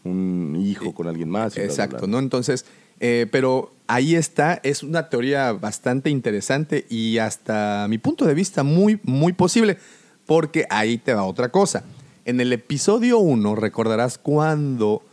un 0.03 0.55
hijo 0.59 0.93
con 0.93 1.07
alguien 1.07 1.29
más. 1.29 1.53
y 1.55 1.61
bla, 1.61 1.65
bla, 1.65 1.73
Exacto, 1.73 1.97
bla. 1.99 2.07
¿no? 2.07 2.19
Entonces, 2.19 2.65
eh, 3.05 3.27
pero 3.29 3.73
ahí 3.85 4.15
está, 4.15 4.61
es 4.63 4.81
una 4.81 5.09
teoría 5.09 5.51
bastante 5.51 6.09
interesante 6.09 6.85
y 6.89 7.17
hasta 7.17 7.85
mi 7.89 7.97
punto 7.97 8.23
de 8.23 8.33
vista 8.33 8.63
muy, 8.63 8.97
muy 9.03 9.33
posible, 9.33 9.77
porque 10.25 10.65
ahí 10.69 10.97
te 10.97 11.13
va 11.13 11.25
otra 11.25 11.49
cosa. 11.49 11.83
En 12.23 12.39
el 12.39 12.53
episodio 12.53 13.19
1, 13.19 13.55
recordarás 13.55 14.17
cuando 14.17 15.03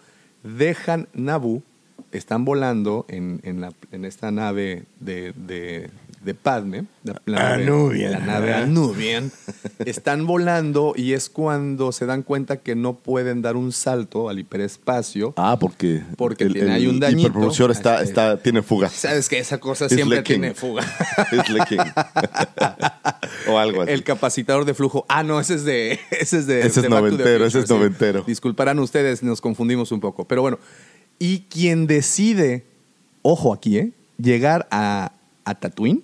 dejan 0.44 1.08
Naboo, 1.14 1.64
están 2.12 2.44
volando 2.44 3.06
en, 3.08 3.40
en 3.42 4.04
esta 4.04 4.30
nave 4.30 4.84
de, 5.00 5.90
de 6.22 6.34
Padme, 6.34 6.84
la, 7.02 7.20
la 7.24 7.38
nave- 7.38 7.62
Anubian. 7.64 8.12
la 8.12 8.18
nave 8.20 8.52
Anubian, 8.54 9.32
están 9.86 10.26
volando 10.26 10.92
y 10.94 11.14
es 11.14 11.30
cuando 11.30 11.92
se 11.92 12.04
dan 12.04 12.22
cuenta 12.22 12.58
que 12.58 12.76
no 12.76 12.92
pueden 12.94 13.40
dar 13.40 13.56
un 13.56 13.72
salto 13.72 14.28
al 14.28 14.38
hiperespacio. 14.38 15.32
Ah, 15.38 15.56
porque, 15.58 16.02
Porque 16.18 16.44
tiene 16.46 16.72
ahí 16.72 16.86
un 16.86 17.00
dañito. 17.00 17.20
hiperpropulsor 17.28 17.70
está, 17.70 18.02
está, 18.02 18.36
tiene 18.36 18.60
fuga. 18.62 18.90
Sabes 18.90 19.30
que 19.30 19.38
esa 19.38 19.58
cosa 19.58 19.86
It's 19.86 19.94
siempre 19.94 20.18
leaking. 20.18 20.40
tiene 20.42 20.54
fuga. 20.54 20.82
O 23.48 23.58
algo 23.58 23.82
así. 23.82 23.92
El 23.92 24.04
capacitador 24.04 24.64
de 24.64 24.74
flujo. 24.74 25.04
Ah, 25.08 25.22
no, 25.22 25.40
ese 25.40 25.54
es 25.54 25.64
de. 25.64 25.98
Ese 26.10 26.38
es 26.38 26.46
de. 26.46 26.60
Ese 26.60 26.80
es 26.80 26.82
de 26.82 26.88
noventero, 26.88 27.44
ese 27.46 27.60
es 27.60 27.68
noventero. 27.70 28.22
Disculparán 28.26 28.78
ustedes, 28.78 29.22
nos 29.22 29.40
confundimos 29.40 29.92
un 29.92 30.00
poco. 30.00 30.26
Pero 30.26 30.42
bueno. 30.42 30.58
Y 31.18 31.40
quien 31.50 31.86
decide, 31.86 32.64
ojo 33.22 33.52
aquí, 33.52 33.78
¿eh? 33.78 33.92
Llegar 34.18 34.66
a, 34.70 35.12
a 35.44 35.54
Tatooine 35.54 36.02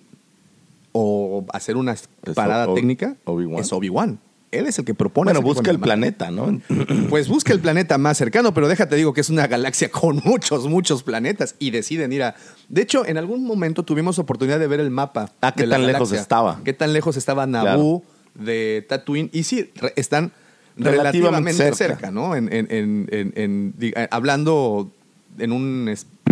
o 0.99 1.45
hacer 1.53 1.77
una 1.77 1.95
parada 2.35 2.69
O- 2.69 2.75
técnica 2.75 3.17
Obi-Wan. 3.25 3.61
es 3.61 3.73
Obi-Wan. 3.73 4.19
Él 4.53 4.67
es 4.67 4.79
el 4.79 4.85
que 4.85 4.95
propone. 4.95 5.33
bueno, 5.33 5.43
busca 5.43 5.71
el 5.71 5.79
planeta, 5.81 6.31
¿no? 6.31 6.61
Pues 7.11 7.29
busca 7.29 7.53
el 7.53 7.61
planeta 7.61 7.99
más 7.99 8.17
cercano, 8.17 8.55
pero 8.55 8.69
déjate 8.69 8.97
digo 8.97 9.13
que 9.13 9.21
es 9.21 9.29
una 9.29 9.47
galaxia 9.49 9.91
con 9.91 10.23
muchos, 10.25 10.67
muchos 10.67 11.03
planetas 11.03 11.57
y 11.59 11.71
deciden 11.73 12.13
ir 12.13 12.23
a... 12.23 12.37
De 12.69 12.81
hecho, 12.83 13.05
en 13.05 13.19
algún 13.19 13.45
momento 13.45 13.83
tuvimos 13.83 14.19
oportunidad 14.19 14.59
de 14.59 14.67
ver 14.69 14.81
el 14.81 14.91
mapa. 14.91 15.31
Ah, 15.43 15.53
¿qué 15.53 15.63
de 15.63 15.67
la 15.67 15.77
tan 15.77 15.87
lejos 15.87 16.13
estaba? 16.13 16.61
¿Qué 16.65 16.73
tan 16.73 16.93
lejos 16.93 17.17
estaba 17.17 17.47
Naboo 17.47 18.03
de 18.35 18.87
Tatooine? 18.89 19.29
Y 19.33 19.43
sí, 19.43 19.71
están 19.97 20.33
Relativamente 20.79 21.19
relativamente 21.19 21.53
cerca, 21.53 21.77
cerca. 21.77 22.11
¿no? 22.11 22.37
En, 22.37 22.53
en- 22.53 22.69
en- 22.71 23.09
en- 23.11 23.33
en- 23.37 23.75
di- 23.79 23.93
eh, 23.97 24.09
hablando 24.11 24.91
en 25.39 25.53
un 25.53 25.89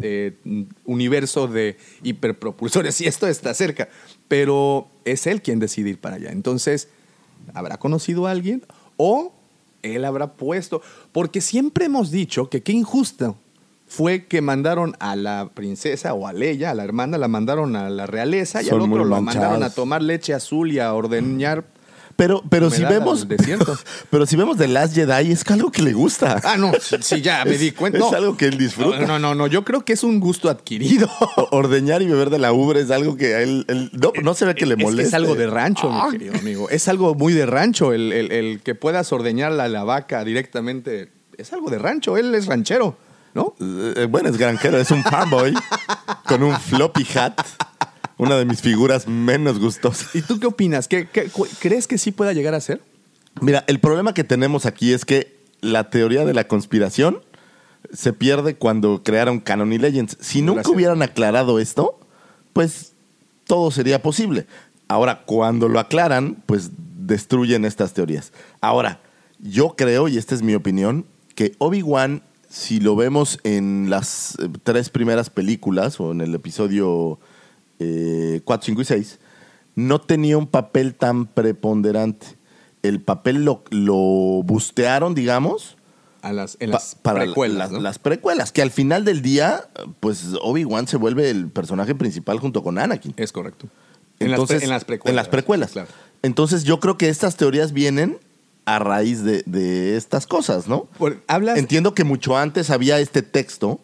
eh, 0.07 0.37
universo 0.85 1.49
de 1.49 1.79
hiperpropulsores 2.03 3.01
y 3.01 3.07
esto 3.07 3.27
está 3.27 3.55
cerca, 3.55 3.89
pero 4.29 4.89
es 5.07 5.27
él 5.27 5.41
quien 5.41 5.59
decide 5.59 5.91
ir 5.91 5.99
para 5.99 6.17
allá. 6.17 6.31
Entonces, 6.31 6.89
¿habrá 7.55 7.79
conocido 7.79 8.27
a 8.27 8.31
alguien? 8.31 8.63
O 8.99 9.33
él 9.83 10.05
habrá 10.05 10.35
puesto, 10.35 10.83
porque 11.13 11.41
siempre 11.41 11.87
hemos 11.87 12.11
dicho 12.11 12.51
que 12.51 12.63
qué 12.63 12.73
injusto 12.73 13.39
fue 13.87 14.27
que 14.27 14.43
mandaron 14.43 14.95
a 14.99 15.17
la 15.17 15.51
princesa 15.55 16.13
o 16.13 16.27
a 16.27 16.33
Leia, 16.33 16.71
a 16.71 16.75
la 16.75 16.85
hermana, 16.85 17.17
la 17.17 17.29
mandaron 17.29 17.75
a 17.75 17.89
la 17.89 18.07
realeza 18.07 18.63
y 18.63 18.69
al 18.69 18.81
otro 18.81 19.05
lo 19.05 19.23
mandaron 19.23 19.63
a 19.63 19.71
tomar 19.71 20.03
leche 20.03 20.35
azul 20.35 20.71
y 20.73 20.81
a 20.81 20.93
ordeñar 20.93 21.65
Pero, 22.17 22.43
pero 22.49 22.71
si 22.71 22.85
vemos. 22.85 23.27
Pero 24.11 24.27
si 24.27 24.37
vemos 24.37 24.57
The 24.57 24.69
Last 24.69 24.95
Jedi, 24.95 25.33
es 25.33 25.45
algo 25.51 25.73
que 25.73 25.83
le 25.83 25.93
gusta. 25.93 26.41
Ah, 26.45 26.57
no, 26.57 26.73
sí, 27.01 27.21
ya 27.21 27.45
me 27.45 27.59
di 27.59 27.73
cuenta. 27.73 27.99
Es 27.99 28.05
No. 28.05 28.17
algo 28.17 28.37
que 28.37 28.47
él 28.47 28.57
disfruta. 28.57 29.01
No, 29.01 29.07
no, 29.07 29.19
no, 29.19 29.35
no, 29.35 29.47
yo 29.49 29.65
creo 29.65 29.85
que 29.85 29.95
es 29.95 30.05
un 30.05 30.21
gusto 30.21 30.49
adquirido. 30.49 31.09
Ordeñar 31.51 32.03
y 32.03 32.07
beber 32.07 32.31
de 32.31 32.39
la 32.39 32.53
ubre 32.53 32.81
es 32.81 32.91
algo 32.91 33.17
que 33.17 33.35
a 33.35 33.41
él. 33.43 33.65
él- 33.69 33.91
no, 33.95 34.13
no 34.23 34.35
se 34.35 34.45
ve 34.45 34.55
que 34.55 34.65
le 34.67 34.75
Es 34.75 34.79
que 34.79 34.85
moleste. 34.85 35.09
Es, 35.09 35.15
algo 35.15 35.35
de 35.35 35.47
rancho, 35.49 35.91
mi 35.91 36.11
querido 36.13 36.35
amigo. 36.39 36.69
Es 36.71 36.87
algo 36.89 37.15
muy 37.15 37.33
de 37.33 37.47
rancho. 37.47 37.93
El, 37.93 38.13
el- 38.13 38.31
el 38.33 38.61
que 38.63 38.75
puedas 38.75 39.13
ordeñar 39.13 39.51
la, 39.53 39.69
la 39.69 39.83
vaca 39.85 40.25
directamente. 40.25 41.11
Es 41.37 41.53
algo 41.53 41.69
de 41.71 41.79
rancho. 41.79 42.17
Él 42.17 42.33
es 42.35 42.47
ranchero, 42.47 42.97
¿no? 43.35 43.55
Eh, 43.61 44.07
bueno, 44.09 44.29
es 44.29 44.37
granjero, 44.39 44.79
es 44.79 44.91
un 44.93 45.03
fanboy 45.03 45.53
con 46.27 46.43
un 46.45 46.55
floppy 46.61 47.07
hat. 47.19 47.41
Una 48.25 48.37
de 48.37 48.45
mis 48.45 48.61
figuras 48.61 49.07
menos 49.07 49.59
gustosas. 49.59 50.15
¿Y 50.15 50.23
tú 50.23 50.41
qué 50.41 50.47
opinas? 50.47 50.89
¿Qué, 50.89 51.09
crees 51.59 51.87
que 51.87 51.99
sí 51.99 52.11
pueda 52.11 52.33
llegar 52.33 52.55
a 52.55 52.61
ser? 52.61 52.81
Mira, 53.41 53.65
el 53.67 53.81
problema 53.81 54.15
que 54.15 54.25
tenemos 54.25 54.67
aquí 54.67 54.93
es 54.93 55.05
que 55.05 55.37
la 55.61 55.91
teoría 55.91 56.25
de 56.25 56.35
la 56.35 56.47
conspiración 56.47 57.21
se 57.93 58.13
pierde 58.13 58.57
cuando 58.57 59.03
crearon 59.03 59.41
Canon 59.41 59.73
y 59.73 59.79
Legends. 59.79 60.17
Si 60.21 60.43
nunca 60.43 60.61
Gracias. 60.61 60.75
hubieran 60.75 61.03
aclarado 61.03 61.59
esto, 61.59 61.99
pues 62.53 62.93
todo 63.47 63.71
sería 63.71 64.03
posible. 64.03 64.47
Ahora, 64.89 65.23
cuando 65.25 65.69
lo 65.69 65.81
aclaran, 65.81 66.43
pues 66.47 66.71
destruyen 67.07 67.65
estas 67.65 67.93
teorías. 67.93 68.33
Ahora, 68.61 69.01
yo 69.39 69.75
creo, 69.77 70.09
y 70.09 70.17
esta 70.17 70.35
es 70.35 70.43
mi 70.43 70.55
opinión, 70.55 71.07
que 71.35 71.55
Obi-Wan, 71.59 72.23
si 72.49 72.81
lo 72.81 72.97
vemos 72.97 73.41
en 73.45 73.91
las 73.91 74.39
eh, 74.39 74.49
tres 74.63 74.89
primeras 74.89 75.31
películas 75.31 76.01
o 76.01 76.13
en 76.13 76.21
el 76.21 76.35
episodio 76.35 77.19
eh, 77.85 78.41
4, 78.45 78.67
5 78.67 78.83
y 78.83 78.85
6, 78.85 79.19
no 79.75 80.01
tenía 80.01 80.39
un 80.39 80.47
papel 80.47 80.95
tan 80.95 81.27
preponderante. 81.27 82.27
El 82.83 83.01
papel 83.01 83.45
lo, 83.45 83.65
lo 83.71 83.95
bustearon, 84.45 85.15
digamos, 85.15 85.77
A 86.23 86.33
las, 86.33 86.57
en 86.61 86.71
pa- 86.71 86.77
las 86.79 86.95
para 86.95 87.21
precuelas, 87.21 87.59
las, 87.59 87.71
¿no? 87.73 87.81
las 87.81 87.99
precuelas, 87.99 88.53
que 88.53 88.63
al 88.63 88.71
final 88.71 89.05
del 89.05 89.23
día, 89.23 89.69
pues 90.01 90.25
Obi-Wan 90.43 90.87
se 90.87 90.97
vuelve 90.97 91.31
el 91.31 91.49
personaje 91.49 91.95
principal 91.95 92.39
junto 92.41 92.63
con 92.63 92.79
Anakin. 92.79 93.15
Es 93.17 93.33
correcto. 93.33 93.69
En, 94.21 94.31
las, 94.31 94.39
Entonces, 94.39 94.57
pre- 94.59 94.65
en 94.65 94.71
las 94.71 94.85
precuelas. 94.85 95.11
En 95.11 95.17
las 95.17 95.29
precuelas. 95.29 95.71
Claro. 95.73 95.89
Entonces 96.23 96.65
yo 96.65 96.79
creo 96.81 96.97
que 96.97 97.09
estas 97.09 97.37
teorías 97.37 97.73
vienen 97.73 98.19
a 98.67 98.79
raíz 98.79 99.23
de, 99.25 99.43
de 99.47 99.97
estas 99.97 100.27
cosas, 100.27 100.69
¿no? 100.69 100.85
Por- 100.99 101.23
hablas. 101.27 101.59
Entiendo 101.59 101.95
que 101.95 102.05
mucho 102.05 102.37
antes 102.37 102.71
había 102.71 102.99
este 103.01 103.23
texto, 103.23 103.81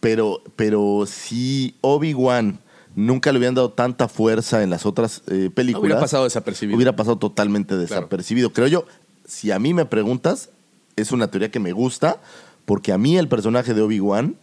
pero, 0.00 0.42
pero 0.56 1.04
si 1.06 1.76
Obi-Wan 1.80 2.60
nunca 2.96 3.32
le 3.32 3.38
hubieran 3.38 3.54
dado 3.54 3.70
tanta 3.70 4.08
fuerza 4.08 4.62
en 4.62 4.70
las 4.70 4.86
otras 4.86 5.22
eh, 5.28 5.50
películas. 5.54 5.82
Hubiera 5.84 6.00
pasado 6.00 6.24
desapercibido. 6.24 6.76
Hubiera 6.76 6.96
pasado 6.96 7.16
totalmente 7.18 7.76
desapercibido. 7.76 8.52
Creo 8.52 8.66
yo, 8.68 8.84
si 9.26 9.50
a 9.50 9.58
mí 9.58 9.74
me 9.74 9.84
preguntas, 9.84 10.50
es 10.96 11.12
una 11.12 11.30
teoría 11.30 11.50
que 11.50 11.60
me 11.60 11.72
gusta, 11.72 12.20
porque 12.64 12.92
a 12.92 12.98
mí 12.98 13.16
el 13.16 13.28
personaje 13.28 13.72
de 13.74 13.82
Obi-Wan 13.82 14.36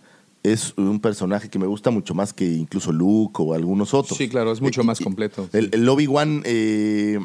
es 0.44 0.74
un 0.78 1.00
personaje 1.00 1.50
que 1.50 1.58
me 1.60 1.66
gusta 1.66 1.90
mucho 1.90 2.14
más 2.14 2.32
que 2.34 2.46
incluso 2.46 2.92
Luke 2.92 3.36
o 3.42 3.54
algunos 3.54 3.94
otros. 3.94 4.18
Sí, 4.18 4.30
claro, 4.30 4.52
es 4.52 4.62
mucho 4.62 4.82
Eh, 4.82 4.84
más 4.86 5.00
completo. 5.00 5.50
El, 5.54 5.70
el 5.74 5.90
Obi-Wan 5.90 6.44
eh, 6.46 7.20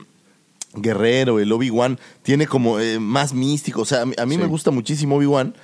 guerrero, 0.74 1.38
el 1.38 1.52
Obi-Wan 1.52 1.98
tiene 2.22 2.46
como 2.46 2.76
más 2.98 3.34
místico. 3.34 3.82
O 3.82 3.84
sea, 3.84 4.02
a 4.02 4.06
mí, 4.06 4.14
a 4.18 4.24
mí 4.26 4.36
Sí. 4.36 4.40
me 4.40 4.46
gusta 4.46 4.70
muchísimo 4.70 5.16
Obi-Wan, 5.16 5.54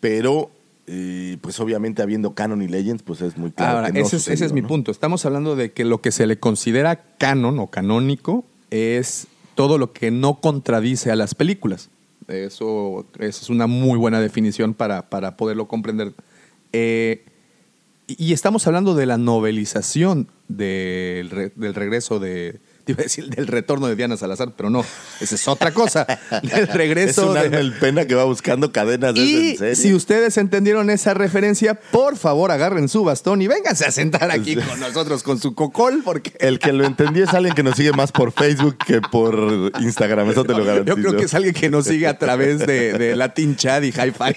pero 0.00 0.50
eh, 0.86 1.38
pues 1.40 1.58
obviamente 1.60 2.02
habiendo 2.02 2.34
Canon 2.34 2.62
y 2.62 2.68
Legends, 2.68 3.02
pues 3.02 3.20
es 3.22 3.36
muy 3.36 3.50
claro. 3.52 3.78
Ahora, 3.78 3.92
que 3.92 4.00
no 4.00 4.06
ese, 4.06 4.16
es, 4.16 4.22
ese 4.22 4.30
sucedió, 4.32 4.46
es 4.46 4.52
mi 4.52 4.62
punto. 4.62 4.90
Estamos 4.90 5.24
hablando 5.26 5.56
de 5.56 5.72
que 5.72 5.84
lo 5.84 6.00
que 6.00 6.10
se 6.12 6.26
le 6.26 6.38
considera 6.38 7.02
canon 7.18 7.58
o 7.58 7.68
canónico 7.68 8.44
es 8.70 9.26
todo 9.54 9.78
lo 9.78 9.92
que 9.92 10.10
no 10.10 10.40
contradice 10.40 11.10
a 11.10 11.16
las 11.16 11.34
películas. 11.34 11.90
Eso, 12.28 13.06
eso 13.18 13.42
es 13.42 13.50
una 13.50 13.66
muy 13.66 13.98
buena 13.98 14.20
definición 14.20 14.74
para, 14.74 15.08
para 15.10 15.36
poderlo 15.36 15.68
comprender. 15.68 16.12
Eh, 16.72 17.24
y 18.06 18.22
y 18.22 18.32
estamos 18.32 18.66
hablando 18.66 18.94
de 18.94 19.06
la 19.06 19.16
novelización 19.18 20.28
del, 20.48 21.30
re- 21.30 21.52
del 21.56 21.74
regreso 21.74 22.18
de. 22.18 22.60
Te 22.84 22.92
iba 22.92 23.00
a 23.00 23.04
decir 23.04 23.28
del 23.28 23.46
retorno 23.46 23.86
de 23.86 23.96
Diana 23.96 24.16
Salazar, 24.16 24.52
pero 24.56 24.68
no, 24.70 24.84
esa 25.20 25.34
es 25.34 25.48
otra 25.48 25.72
cosa. 25.72 26.06
Del 26.42 26.50
Es 26.52 26.74
regreso 26.74 27.28
un 27.28 27.34
de, 27.34 27.58
el 27.58 27.72
pena 27.72 28.06
que 28.06 28.14
va 28.14 28.24
buscando 28.24 28.72
cadenas 28.72 29.14
de 29.14 29.20
y 29.20 29.50
en 29.50 29.56
serie. 29.58 29.74
si 29.76 29.94
ustedes 29.94 30.36
entendieron 30.36 30.90
esa 30.90 31.14
referencia, 31.14 31.74
por 31.74 32.16
favor 32.16 32.50
agarren 32.50 32.88
su 32.88 33.02
bastón 33.04 33.40
y 33.42 33.46
vénganse 33.46 33.86
a 33.86 33.90
sentar 33.90 34.30
aquí 34.30 34.56
con 34.56 34.80
nosotros 34.80 35.22
con 35.22 35.38
su 35.40 35.54
cocol, 35.54 36.02
porque 36.04 36.32
El 36.40 36.58
que 36.58 36.72
lo 36.72 36.84
entendió 36.84 37.24
es 37.24 37.32
alguien 37.32 37.54
que 37.54 37.62
nos 37.62 37.76
sigue 37.76 37.92
más 37.92 38.12
por 38.12 38.32
Facebook 38.32 38.76
que 38.86 39.00
por 39.00 39.72
Instagram, 39.80 40.30
eso 40.30 40.44
te 40.44 40.52
lo 40.52 40.64
garantizo. 40.64 40.96
yo 40.96 41.02
creo 41.02 41.16
que 41.16 41.24
es 41.24 41.34
alguien 41.34 41.54
que 41.54 41.70
nos 41.70 41.86
sigue 41.86 42.06
a 42.06 42.18
través 42.18 42.58
de, 42.58 42.92
de 42.98 43.16
Latin 43.16 43.56
Chat 43.56 43.82
y 43.84 43.88
Hi-Fi. 43.88 44.34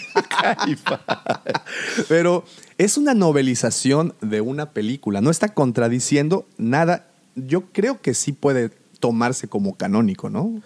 Pero 2.08 2.46
es 2.78 2.98
una 2.98 3.14
novelización 3.14 4.14
de 4.22 4.42
una 4.42 4.72
película, 4.72 5.22
no 5.22 5.30
está 5.32 5.50
contradiciendo 5.54 6.48
nada. 6.58 7.07
Yo 7.38 7.66
creo 7.72 8.02
que 8.02 8.14
sí 8.14 8.34
puede 8.34 8.72
tomarse 9.00 9.48
como 9.48 9.76
canónico, 9.78 10.30
¿no? 10.30 10.62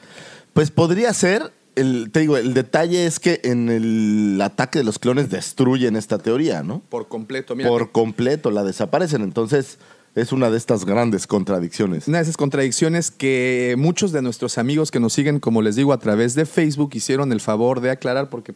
Pues 0.54 0.72
podría 0.72 1.14
ser. 1.14 1.52
El, 1.76 2.10
te 2.12 2.20
digo, 2.22 2.36
el 2.36 2.54
detalle 2.54 3.06
es 3.06 3.20
que 3.20 3.40
en 3.44 3.70
el 3.70 4.40
ataque 4.42 4.80
de 4.80 4.84
los 4.86 5.00
clones 5.00 5.30
destruyen 5.30 5.96
esta 5.96 6.18
teoría, 6.18 6.64
¿no? 6.64 6.82
Por 6.90 7.08
completo, 7.08 7.56
mira. 7.56 7.70
Por 7.70 7.92
completo, 7.92 8.52
la 8.52 8.64
desaparecen. 8.64 9.22
Entonces, 9.22 9.78
es 10.14 10.34
una 10.34 10.50
de 10.50 10.58
estas 10.58 10.84
grandes 10.84 11.28
contradicciones. 11.28 12.10
Una 12.10 12.18
de 12.18 12.24
esas 12.24 12.36
contradicciones 12.36 13.10
que 13.12 13.76
muchos 13.78 14.12
de 14.12 14.22
nuestros 14.22 14.58
amigos 14.58 14.92
que 14.92 15.00
nos 15.00 15.14
siguen, 15.14 15.40
como 15.40 15.62
les 15.62 15.78
digo, 15.78 15.94
a 15.94 16.00
través 16.00 16.36
de 16.36 16.46
Facebook, 16.46 16.90
hicieron 16.94 17.32
el 17.32 17.40
favor 17.40 17.80
de 17.80 17.92
aclarar, 17.92 18.30
porque 18.30 18.54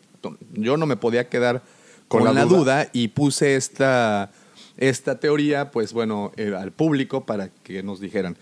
yo 0.53 0.75
no 0.75 0.85
me 0.85 0.97
podía 0.97 1.29
quedar 1.29 1.63
con, 2.09 2.23
Con 2.23 2.33
la 2.35 2.41
la, 2.41 2.45
duda. 2.45 2.57
duda. 2.57 2.89
y 2.91 3.07
puse 3.07 3.55
esta, 3.55 4.31
esta 4.77 5.19
teoría, 5.19 5.71
pues 5.71 5.93
bueno, 5.93 6.31
eh, 6.37 6.53
al 6.57 6.71
público 6.71 7.25
para 7.25 7.49
que 7.49 7.83
nos 7.83 7.99
dijeran. 7.99 8.37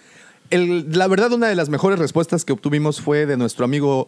La 0.50 1.08
verdad, 1.08 1.32
una 1.32 1.48
de 1.48 1.56
las 1.56 1.70
mejores 1.70 2.00
respuestas 2.00 2.46
que 2.46 2.54
obtuvimos 2.54 3.02
fue 3.02 3.26
de 3.26 3.38
nuestro 3.38 3.66
amigo 3.66 4.08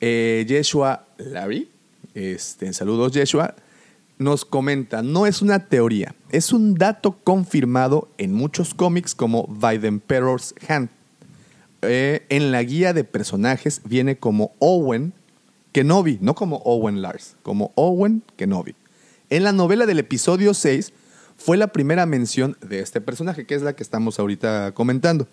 eh, 0.00 0.44
Yeshua 0.46 1.06
Larry. 1.16 1.68
Este, 2.14 2.72
saludos, 2.72 3.12
Yeshua. 3.12 3.54
Nos 4.18 4.44
comenta, 4.44 5.02
no 5.02 5.26
es 5.26 5.42
una 5.42 5.66
teoría, 5.68 6.14
es 6.30 6.52
un 6.52 6.74
dato 6.74 7.18
confirmado 7.22 8.08
en 8.18 8.34
muchos 8.34 8.74
cómics 8.74 9.14
como 9.14 9.46
By 9.46 9.78
the 9.78 9.86
Emperor's 9.86 10.54
Hand. 10.68 10.88
Eh, 11.82 12.26
en 12.28 12.50
la 12.50 12.62
guía 12.64 12.92
de 12.92 13.04
personajes 13.04 13.80
viene 13.84 14.18
como 14.18 14.52
Owen 14.58 15.12
Kenobi, 15.70 16.18
no 16.20 16.34
como 16.34 16.56
Owen 16.64 17.00
Lars, 17.00 17.36
como 17.44 17.70
Owen 17.76 18.24
Kenobi. 18.36 18.74
En 19.30 19.44
la 19.44 19.52
novela 19.52 19.86
del 19.86 20.00
episodio 20.00 20.52
6 20.52 20.92
fue 21.38 21.56
la 21.56 21.68
primera 21.68 22.04
mención 22.04 22.58
de 22.60 22.80
este 22.80 23.00
personaje, 23.00 23.46
que 23.46 23.54
es 23.54 23.62
la 23.62 23.74
que 23.74 23.82
estamos 23.82 24.18
ahorita 24.18 24.72
comentando. 24.74 25.26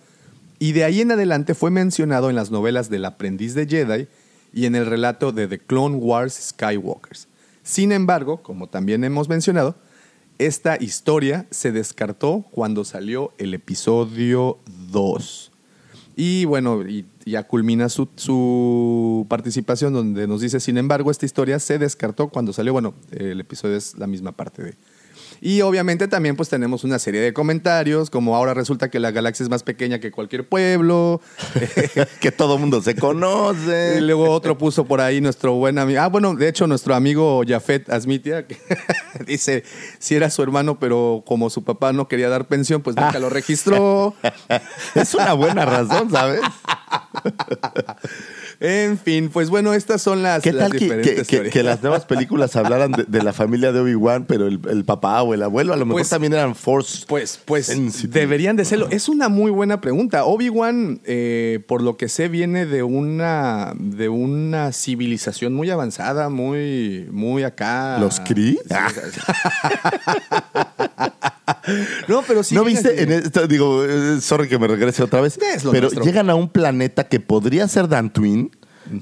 Y 0.60 0.72
de 0.72 0.86
ahí 0.86 1.02
en 1.02 1.12
adelante 1.12 1.56
fue 1.56 1.72
mencionado 1.72 2.30
en 2.30 2.36
las 2.36 2.52
novelas 2.52 2.90
del 2.90 3.04
aprendiz 3.06 3.56
de 3.56 3.68
Jedi 3.68 4.08
y 4.54 4.68
en 4.68 4.76
el 4.76 4.86
relato 4.86 5.34
de 5.34 5.48
The 5.48 5.60
Clone 5.60 5.98
Wars 5.98 6.52
Skywalkers. 6.52 7.28
Sin 7.64 7.92
embargo, 7.92 8.42
como 8.42 8.68
también 8.68 9.04
hemos 9.04 9.28
mencionado, 9.28 9.76
esta 10.38 10.78
historia 10.82 11.48
se 11.50 11.72
descartó 11.72 12.46
cuando 12.52 12.86
salió 12.86 13.34
el 13.38 13.54
episodio 13.54 14.60
2. 14.92 15.52
Y 16.16 16.46
bueno, 16.46 16.88
y 16.88 17.06
ya 17.26 17.44
culmina 17.44 17.90
su, 17.90 18.08
su 18.16 19.26
participación 19.28 19.92
donde 19.92 20.28
nos 20.28 20.40
dice, 20.40 20.60
sin 20.60 20.78
embargo, 20.78 21.12
esta 21.12 21.26
historia 21.26 21.60
se 21.60 21.80
descartó 21.80 22.30
cuando 22.30 22.54
salió, 22.54 22.72
bueno, 22.72 22.94
el 23.12 23.40
episodio 23.40 23.76
es 23.76 23.98
la 23.98 24.08
misma 24.08 24.32
parte 24.32 24.64
de... 24.64 24.76
Y 25.42 25.62
obviamente 25.62 26.08
también 26.08 26.36
pues 26.36 26.50
tenemos 26.50 26.84
una 26.84 27.00
serie 27.00 27.22
de 27.22 27.34
comentarios, 27.34 28.10
como 28.10 28.36
ahora 28.36 28.54
resulta 28.54 28.90
que 28.90 29.00
la 29.00 29.12
galaxia 29.12 29.44
es 29.44 29.50
más 29.50 29.64
pequeña 29.64 30.00
que 30.00 30.12
cualquier 30.12 30.48
pueblo. 30.48 31.22
que 32.22 32.32
todo 32.32 32.58
mundo 32.58 32.82
se 32.82 32.92
Y 32.92 32.96
conoce. 32.96 34.02
luego 34.02 34.30
otro 34.32 34.58
puso 34.58 34.86
por 34.86 35.02
ahí 35.02 35.22
nuestro 35.22 35.54
buen 35.54 35.78
amigo. 35.78 36.02
Ah, 36.02 36.08
bueno, 36.08 36.34
de 36.36 36.48
hecho, 36.48 36.68
nuestro 36.68 36.96
amigo 36.96 37.42
Jafet 37.48 37.90
Asmitia 37.90 38.48
que 38.48 38.58
dice: 39.26 39.64
si 40.00 40.16
era 40.16 40.30
su 40.30 40.42
hermano, 40.44 40.80
pero 40.80 41.24
como 41.26 41.50
su 41.50 41.64
papá 41.64 41.94
no 41.94 42.08
quería 42.08 42.30
dar 42.30 42.48
pensión, 42.48 42.82
pues 42.82 42.96
nunca 42.96 43.20
lo 43.20 43.30
registró. 43.30 44.14
Es 44.96 45.14
una 45.14 45.34
buena 45.34 45.66
razón, 45.66 46.10
¿sabes? 46.12 46.42
En 48.60 48.98
fin, 48.98 49.30
pues 49.32 49.50
bueno, 49.50 49.74
estas 49.74 50.02
son 50.02 50.24
las, 50.24 50.42
¿Qué 50.42 50.52
las 50.54 50.64
tal 50.70 50.72
que, 50.72 50.86
diferentes 50.86 51.28
que- 51.28 51.50
que- 51.50 51.64
las 51.64 51.82
nuevas 51.82 52.06
películas 52.06 52.56
hablaran 52.56 52.92
de, 52.92 53.04
de 53.08 53.24
la 53.24 53.34
familia 53.34 53.72
de 53.72 53.80
Obi-Wan, 53.80 54.26
pero 54.26 54.48
el, 54.48 54.60
el 54.70 54.86
papá 54.86 55.22
o 55.24 55.34
el 55.34 55.44
abuelo 55.44 55.74
a 55.74 55.78
lo 55.78 55.86
mejor 55.86 56.02
Pues- 56.02 56.10
también 56.10 56.34
eran 56.34 56.56
Force? 56.56 57.06
Pues, 57.08 57.40
pues 57.44 57.66
Sensitive. 57.68 58.20
deberían 58.20 58.56
de 58.56 58.66
serlo. 58.66 58.88
Es 58.90 59.10
una 59.10 59.30
muy 59.30 59.52
buena 59.52 59.82
pregunta. 59.82 60.26
Obi-Wan, 60.26 61.02
eh, 61.06 61.60
por 61.68 61.82
lo 61.82 61.98
que 61.98 62.08
sé, 62.10 62.28
viene 62.30 62.66
de 62.66 62.84
una, 62.84 63.74
de 63.78 64.10
una 64.10 64.72
civilización 64.72 65.54
muy 65.54 65.70
avanzada, 65.70 66.30
muy, 66.30 67.08
muy 67.12 67.44
acá. 67.44 67.98
¿Los 68.00 68.20
Kree? 68.20 68.58
No, 72.08 72.22
pero 72.28 72.44
sí. 72.44 72.54
¿No 72.56 72.64
viste? 72.64 73.02
En 73.04 73.12
esto, 73.12 73.48
digo, 73.48 73.84
eh, 73.86 74.20
sorry 74.22 74.48
que 74.48 74.58
me 74.60 74.68
regrese 74.68 75.02
otra 75.04 75.22
vez. 75.22 75.38
Pero 75.40 75.82
nuestro. 75.82 76.04
llegan 76.04 76.30
a 76.30 76.36
un 76.36 76.48
planeta 76.50 77.06
que 77.06 77.20
podría 77.20 77.68
ser 77.68 77.88
Dantooine 77.88 78.52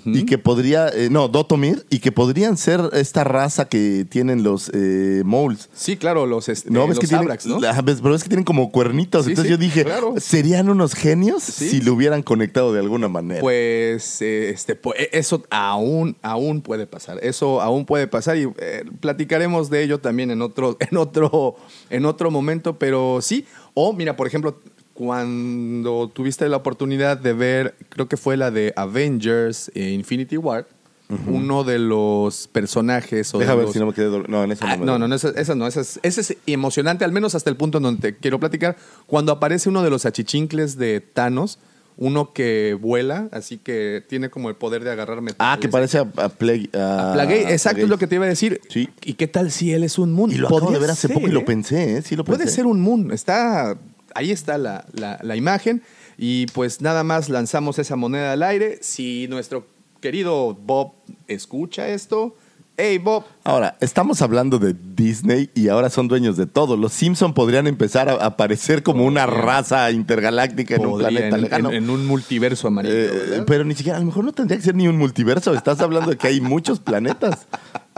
y 0.05 0.25
que 0.25 0.37
podría. 0.37 0.89
eh, 0.89 1.09
no, 1.11 1.27
Dotomir 1.27 1.85
y 1.89 1.99
que 1.99 2.11
podrían 2.11 2.57
ser 2.57 2.81
esta 2.93 3.23
raza 3.23 3.67
que 3.67 4.05
tienen 4.09 4.43
los 4.43 4.69
eh, 4.73 5.21
moles. 5.25 5.69
Sí, 5.73 5.97
claro, 5.97 6.25
los, 6.25 6.49
este, 6.49 6.69
No, 6.69 6.81
ves 6.81 6.89
los 6.89 6.99
que 6.99 7.07
tienen, 7.07 7.25
Abrax, 7.25 7.45
¿no? 7.45 7.59
Ves, 7.59 7.99
pero 8.01 8.15
es 8.15 8.23
que 8.23 8.29
tienen 8.29 8.45
como 8.45 8.71
cuernitos. 8.71 9.25
Sí, 9.25 9.31
Entonces 9.31 9.51
sí, 9.53 9.57
yo 9.57 9.57
dije, 9.57 9.83
claro. 9.85 10.15
¿serían 10.19 10.69
unos 10.69 10.93
genios 10.93 11.43
Sí. 11.43 11.69
si 11.69 11.81
lo 11.81 11.93
hubieran 11.93 12.23
conectado 12.23 12.73
de 12.73 12.79
alguna 12.79 13.07
manera? 13.07 13.41
Pues 13.41 14.21
eh, 14.21 14.49
este, 14.49 14.79
pu- 14.81 14.93
eh, 14.97 15.09
eso 15.11 15.43
aún, 15.49 16.15
aún 16.21 16.61
puede 16.61 16.87
pasar. 16.87 17.19
Eso 17.21 17.61
aún 17.61 17.85
puede 17.85 18.07
pasar 18.07 18.37
y 18.37 18.47
eh, 18.57 18.83
platicaremos 18.99 19.69
de 19.69 19.83
ello 19.83 19.99
también 19.99 20.31
en 20.31 20.41
otro, 20.41 20.77
en 20.79 20.97
otro, 20.97 21.55
en 21.89 22.05
otro 22.05 22.31
momento. 22.31 22.77
Pero 22.79 23.19
sí. 23.21 23.45
O 23.73 23.91
mira, 23.93 24.15
por 24.15 24.27
ejemplo, 24.27 24.59
cuando 24.93 26.09
tuviste 26.13 26.47
la 26.49 26.57
oportunidad 26.57 27.17
de 27.17 27.33
ver, 27.33 27.75
creo 27.89 28.07
que 28.07 28.17
fue 28.17 28.37
la 28.37 28.51
de 28.51 28.73
Avengers 28.75 29.71
eh, 29.75 29.89
Infinity 29.91 30.37
War, 30.37 30.67
uno 31.27 31.63
de 31.63 31.77
los 31.77 32.47
personajes 32.47 33.33
o 33.35 33.37
de 33.37 33.45
Deja 33.45 33.55
ver 33.55 33.65
los- 33.65 33.73
si 33.73 33.79
no 33.79 33.85
me 33.85 33.93
quedé 33.93 34.09
doble- 34.09 34.27
No, 34.29 34.43
en 34.43 34.51
esa 34.51 34.65
Ah, 34.71 34.77
no 34.77 34.97
no, 34.97 35.07
no, 35.07 35.13
esa, 35.15 35.29
esa 35.29 35.53
no, 35.53 35.67
esa 35.67 35.81
es, 35.81 35.99
esa 36.01 36.21
es 36.21 36.37
emocionante, 36.47 37.05
al 37.05 37.11
menos 37.11 37.35
hasta 37.35 37.49
el 37.51 37.55
punto 37.57 37.77
en 37.77 37.83
donde 37.83 38.01
te 38.13 38.17
quiero 38.17 38.39
platicar. 38.39 38.77
Cuando 39.05 39.31
aparece 39.31 39.69
uno 39.69 39.83
de 39.83 39.91
los 39.91 40.05
achichincles 40.07 40.75
de 40.77 41.01
Thanos, 41.01 41.59
uno 41.97 42.33
que 42.33 42.75
vuela, 42.81 43.29
así 43.31 43.59
que 43.59 44.03
tiene 44.09 44.31
como 44.31 44.49
el 44.49 44.55
poder 44.55 44.83
de 44.83 44.89
agarrar 44.91 45.21
metales. 45.21 45.37
Ah, 45.39 45.59
que 45.61 45.69
parece 45.69 45.99
a, 45.99 46.01
a 46.17 46.29
Plague. 46.29 46.69
a- 46.73 47.11
A 47.11 47.13
Plagueis, 47.13 47.47
exacto, 47.49 47.81
es 47.83 47.89
lo 47.89 47.99
que 47.99 48.07
te 48.07 48.15
iba 48.15 48.25
a 48.25 48.29
decir. 48.29 48.59
Sí. 48.69 48.89
¿Y 49.03 49.13
qué 49.13 49.27
tal 49.27 49.51
si 49.51 49.71
él 49.71 49.83
es 49.83 49.99
un 49.99 50.11
Moon? 50.13 50.31
Y 50.31 50.35
lo 50.35 50.47
acabo 50.47 50.71
de 50.71 50.79
ver 50.79 50.89
hace 50.89 51.07
ser, 51.07 51.13
poco 51.15 51.27
y 51.27 51.31
lo 51.31 51.41
¿eh? 51.41 51.45
pensé, 51.45 51.97
¿eh? 51.97 52.01
Sí 52.01 52.15
lo 52.15 52.23
Puede 52.25 52.39
pensé. 52.39 52.55
ser 52.55 52.65
un 52.65 52.81
Moon. 52.81 53.11
Está, 53.11 53.77
ahí 54.15 54.31
está 54.31 54.57
la, 54.57 54.85
la- 54.93 55.19
la 55.21 55.35
imagen. 55.35 55.81
Y 56.17 56.45
pues 56.47 56.81
nada 56.81 57.03
más 57.03 57.29
lanzamos 57.29 57.79
esa 57.79 57.95
moneda 57.95 58.33
al 58.33 58.43
aire. 58.43 58.77
Si 58.81 59.27
nuestro 59.29 59.65
querido 60.01 60.53
Bob 60.53 60.91
escucha 61.27 61.87
esto, 61.87 62.35
hey 62.77 62.97
Bob, 62.97 63.23
Ahora, 63.43 63.77
estamos 63.81 64.21
hablando 64.21 64.57
de 64.59 64.75
Disney 64.95 65.49
y 65.55 65.69
ahora 65.69 65.89
son 65.89 66.07
dueños 66.07 66.37
de 66.37 66.45
todo. 66.45 66.77
Los 66.77 66.93
Simpson 66.93 67.33
podrían 67.33 67.67
empezar 67.67 68.09
a 68.09 68.13
aparecer 68.25 68.83
como 68.83 69.05
una 69.05 69.25
raza 69.25 69.89
intergaláctica 69.91 70.75
en 70.75 70.85
un 70.85 70.99
planeta 70.99 71.35
en, 71.35 71.41
lejano. 71.41 71.69
en- 71.71 71.75
en 71.83 71.89
un 71.89 72.05
multiverso 72.05 72.67
amarillo. 72.67 72.95
Eh, 72.95 73.43
pero 73.47 73.63
ni 73.63 73.75
siquiera, 73.75 73.97
a 73.97 73.99
lo 74.01 74.05
mejor 74.07 74.23
no 74.23 74.33
tendría 74.33 74.57
que 74.57 74.63
ser 74.65 74.75
ni 74.75 74.87
un 74.87 74.97
multiverso. 74.97 75.53
Estás 75.53 75.79
hablando 75.81 76.11
de 76.11 76.17
que 76.17 76.27
hay 76.27 76.41
muchos 76.41 76.79
planetas. 76.79 77.47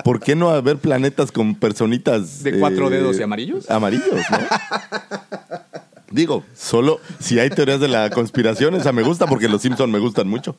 ¿Por 0.04 0.19
qué 0.19 0.36
no 0.36 0.49
haber 0.49 0.78
planetas 0.78 1.32
con 1.32 1.56
personitas 1.56 2.43
¿De 2.43 2.60
cuatro 2.60 2.89
dedos 2.89 3.17
y 3.19 3.23
amarillos? 3.23 3.69
Amarillos, 3.69 4.08
¿no? 4.32 4.38
Digo, 6.15 6.43
solo 6.56 6.99
si 7.19 7.38
hay 7.39 7.49
teorías 7.49 7.80
de 7.80 7.88
la 7.89 8.10
conspiración, 8.10 8.73
esa 8.75 8.91
me 8.91 9.04
gusta 9.04 9.28
porque 9.28 9.49
los 9.49 9.62
Simpson 9.62 9.91
me 9.91 9.99
gustan 9.99 10.28
mucho. 10.28 10.56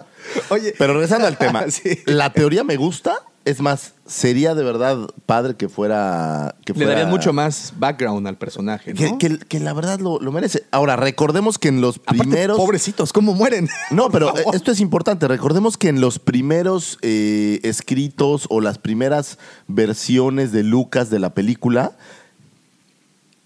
Oye, 0.50 0.74
Pero 0.78 0.92
regresando 0.92 1.26
al 1.26 1.38
tema, 1.38 1.64
Sí. 1.70 2.00
la 2.06 2.32
teoría 2.32 2.62
me 2.62 2.76
gusta. 2.76 3.16
Es 3.46 3.60
más, 3.60 3.92
sería 4.06 4.56
de 4.56 4.64
verdad 4.64 4.98
padre 5.24 5.54
que 5.54 5.68
fuera. 5.68 6.56
Que 6.64 6.72
le 6.72 6.84
darían 6.84 7.08
mucho 7.08 7.32
más 7.32 7.72
background 7.78 8.26
al 8.26 8.36
personaje, 8.36 8.92
¿no? 8.92 9.18
Que, 9.18 9.28
que- 9.28 9.38
que 9.38 9.60
la 9.60 9.72
verdad 9.72 10.00
lo, 10.00 10.18
lo 10.18 10.32
merece. 10.32 10.64
Ahora, 10.72 10.96
recordemos 10.96 11.56
que 11.56 11.68
en 11.68 11.80
los 11.80 11.98
Aparte, 11.98 12.18
primeros. 12.24 12.56
pobrecitos, 12.56 13.12
¿cómo 13.12 13.34
mueren? 13.34 13.68
No, 13.92 14.10
pero 14.10 14.34
esto 14.52 14.72
es 14.72 14.80
importante. 14.80 15.28
Recordemos 15.28 15.76
que 15.76 15.88
en 15.88 16.00
los 16.00 16.18
primeros 16.18 16.98
eh, 17.02 17.60
escritos 17.62 18.46
o 18.50 18.60
las 18.60 18.78
primeras 18.78 19.38
versiones 19.68 20.50
de 20.50 20.64
Lucas 20.64 21.08
de 21.08 21.20
la 21.20 21.30
película, 21.32 21.92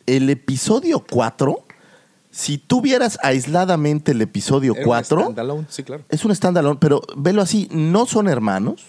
el 0.07 0.31
episodio 0.31 1.05
4, 1.11 1.63
si 2.31 2.59
tú 2.59 2.81
vieras 2.81 3.19
aisladamente 3.23 4.13
el 4.13 4.23
episodio 4.23 4.73
Era 4.73 4.83
un 4.83 4.87
4, 4.87 5.21
standalone, 5.23 5.67
sí, 5.69 5.83
claro. 5.83 6.05
es 6.09 6.25
un 6.25 6.35
standalone, 6.35 6.79
pero 6.81 7.03
velo 7.17 7.43
así, 7.43 7.69
no 7.73 8.07
son 8.07 8.29
hermanos, 8.29 8.87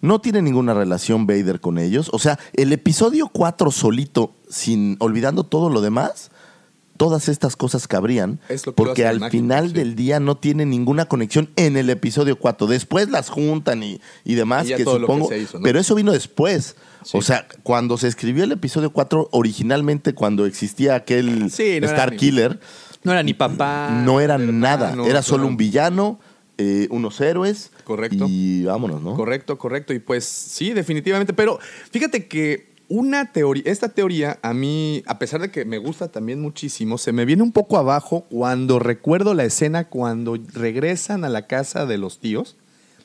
no 0.00 0.20
tiene 0.20 0.40
ninguna 0.42 0.72
relación 0.74 1.26
Vader 1.26 1.60
con 1.60 1.78
ellos. 1.78 2.10
O 2.12 2.18
sea, 2.18 2.38
el 2.54 2.72
episodio 2.72 3.28
4 3.32 3.70
solito, 3.70 4.32
sin 4.48 4.96
olvidando 4.98 5.44
todo 5.44 5.68
lo 5.68 5.80
demás, 5.80 6.30
todas 7.00 7.28
estas 7.30 7.56
cosas 7.56 7.88
cabrían, 7.88 8.40
Es 8.50 8.66
lo 8.66 8.72
que 8.74 8.76
porque 8.76 9.06
al 9.06 9.30
final 9.30 9.68
sí. 9.68 9.72
del 9.74 9.94
día 9.96 10.20
no 10.20 10.36
tiene 10.36 10.66
ninguna 10.66 11.06
conexión 11.06 11.48
en 11.56 11.78
el 11.78 11.88
episodio 11.88 12.38
4. 12.38 12.66
Después 12.66 13.08
las 13.08 13.30
juntan 13.30 13.82
y, 13.82 14.02
y 14.22 14.34
demás, 14.34 14.68
Y 14.68 14.74
que 14.74 14.84
supongo, 14.84 15.28
se 15.28 15.38
hizo, 15.38 15.58
¿no? 15.58 15.62
pero 15.64 15.80
eso 15.80 15.94
vino 15.94 16.12
después. 16.12 16.76
Sí. 17.02 17.16
O 17.16 17.22
sea, 17.22 17.46
cuando 17.62 17.96
se 17.96 18.06
escribió 18.06 18.44
el 18.44 18.52
episodio 18.52 18.92
4, 18.92 19.30
originalmente 19.32 20.12
cuando 20.14 20.44
existía 20.44 20.94
aquel 20.94 21.50
Sí, 21.50 21.78
no 21.80 21.86
era 21.86 21.96
Star 21.96 22.10
ni- 22.12 22.16
Killer, 22.18 22.60
No 23.02 23.12
era 23.12 23.22
ni 23.22 23.32
papá. 23.32 23.88
no 24.04 24.20
era 24.20 24.34
hermano, 24.34 24.52
nada, 24.52 24.94
era 25.08 25.22
solo 25.22 25.44
no 25.44 25.48
un 25.48 25.56
villano, 25.56 26.20
eh, 26.58 26.86
unos 26.90 27.18
héroes. 27.22 27.70
Correcto. 27.84 28.26
Y 28.28 28.64
vámonos, 28.64 29.00
¿no? 29.00 29.14
Correcto, 29.16 29.56
correcto. 29.56 29.94
Y 29.94 29.98
pues 30.00 30.24
sí, 30.26 30.74
definitivamente. 30.74 31.32
Pero 31.32 31.58
fíjate 31.90 32.28
que 32.28 32.69
una 32.90 33.32
teoría, 33.32 33.62
esta 33.66 33.88
teoría 33.88 34.40
a 34.42 34.52
mí, 34.52 35.04
a 35.06 35.18
pesar 35.20 35.40
de 35.40 35.50
que 35.50 35.64
me 35.64 35.78
gusta 35.78 36.08
también 36.08 36.40
muchísimo, 36.42 36.98
se 36.98 37.12
me 37.12 37.24
viene 37.24 37.44
un 37.44 37.52
poco 37.52 37.78
abajo 37.78 38.26
cuando 38.28 38.80
recuerdo 38.80 39.32
la 39.32 39.44
escena 39.44 39.88
cuando 39.88 40.36
regresan 40.52 41.24
a 41.24 41.28
la 41.28 41.46
casa 41.46 41.86
de 41.86 41.98
los 41.98 42.18
tíos 42.18 42.56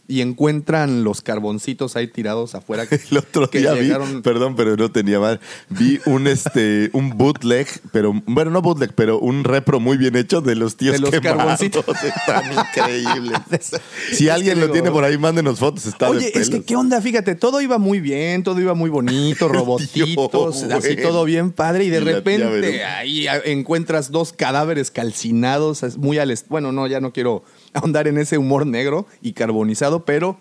y 0.08 0.22
encuentran 0.22 1.04
los 1.04 1.22
carboncitos 1.22 1.96
ahí 1.96 2.08
tirados 2.08 2.54
afuera. 2.54 2.86
El 3.12 3.18
otro 3.18 3.50
que 3.50 3.60
día 3.60 3.74
vi, 3.74 3.88
llegaron- 3.88 4.22
perdón, 4.22 4.56
pero 4.56 4.78
no 4.78 4.92
tenía 4.92 5.20
mal. 5.20 5.40
Vi 5.70 6.00
un 6.06 6.28
este 6.28 6.92
un 6.94 7.18
bootleg, 7.18 7.68
pero 7.92 8.14
bueno, 8.28 8.52
no 8.52 8.62
bootleg, 8.62 8.94
pero 8.94 9.18
un 9.20 9.44
repro 9.44 9.80
muy 9.80 9.98
bien 9.98 10.16
hecho 10.16 10.42
de 10.42 10.56
los 10.56 10.76
tíos 10.78 10.94
De 10.94 11.00
los 11.00 11.10
quemados. 11.10 11.38
carboncitos. 11.38 11.86
Están 12.04 12.44
increíbles. 12.54 13.72
si 14.14 14.30
alguien 14.30 14.60
que 14.60 14.68
lo 14.68 14.72
tiene 14.72 14.92
por 14.92 15.04
ahí, 15.04 15.18
mándenos 15.18 15.58
fotos. 15.60 15.86
Está 15.88 16.12
de 16.12 16.18
Oye, 16.18 16.32
es 16.36 16.50
que 16.50 16.64
qué 16.64 16.76
onda, 16.76 17.02
fíjate, 17.02 17.34
todo 17.36 17.60
iba 17.62 17.78
muy 17.80 18.00
bien, 18.00 18.44
todo 18.44 18.60
iba 18.60 18.76
muy 18.76 18.90
bonito, 18.90 19.48
robotitos, 19.48 20.68
Dios, 20.68 20.72
así 20.74 20.96
todo 20.98 21.26
bien 21.26 21.52
padre 21.52 21.86
y 21.86 21.90
de 21.90 21.98
Y 21.98 22.02
repente 22.02 22.84
ahí 22.84 23.26
encuentras 23.46 24.12
dos 24.12 24.34
cadáveres 24.34 24.92
calcinados, 24.92 25.98
muy 25.98 26.18
al 26.20 26.36
bueno, 26.50 26.72
no, 26.72 26.86
ya 26.88 27.00
no 27.00 27.14
quiero 27.14 27.44
ahondar 27.76 28.08
en 28.08 28.18
ese 28.18 28.38
humor 28.38 28.66
negro 28.66 29.06
y 29.22 29.34
carbonizado, 29.34 30.06
pero 30.06 30.38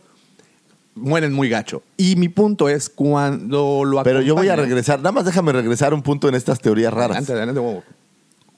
mueren 0.94 1.32
muy 1.32 1.48
gacho. 1.48 1.82
Y 1.96 2.16
mi 2.16 2.28
punto 2.28 2.68
es 2.68 2.88
cuando 2.88 3.84
lo 3.84 4.02
Pero 4.02 4.20
yo 4.20 4.34
voy 4.34 4.48
a 4.48 4.56
regresar. 4.56 4.98
Nada 5.00 5.12
más 5.12 5.24
déjame 5.24 5.52
regresar 5.52 5.92
un 5.92 6.02
punto 6.02 6.28
en 6.28 6.34
estas 6.34 6.60
teorías 6.60 6.92
raras. 6.92 7.10
Adelante, 7.18 7.32
adelante, 7.32 7.60
Bobo. 7.60 7.82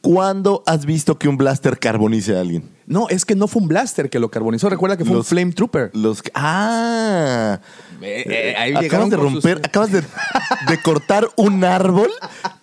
¿Cuándo 0.03 0.63
has 0.67 0.87
visto 0.87 1.19
que 1.19 1.29
un 1.29 1.37
blaster 1.37 1.79
carbonice 1.79 2.37
a 2.37 2.41
alguien? 2.41 2.69
No, 2.87 3.09
es 3.09 3.25
que 3.25 3.35
no 3.35 3.49
fue 3.49 3.63
un 3.63 3.69
blaster 3.69 4.09
que 4.09 4.21
lo 4.21 4.31
carbonizó, 4.31 4.69
recuerda 4.69 4.97
que 4.97 5.05
fue 5.05 5.15
Los- 5.15 5.27
un 5.27 5.29
flame 5.37 5.53
trooper. 5.53 5.91
Los 5.95 6.23
ah, 6.35 7.59
Eh, 8.03 8.25
eh, 8.27 8.55
ahí 8.59 8.75
acabas 8.75 9.11
de 9.11 9.17
romper, 9.17 9.57
sus- 9.59 9.65
acabas 9.67 9.91
de, 9.93 10.01
de 10.01 10.83
cortar 10.83 11.29
un 11.37 11.65
árbol 11.65 12.11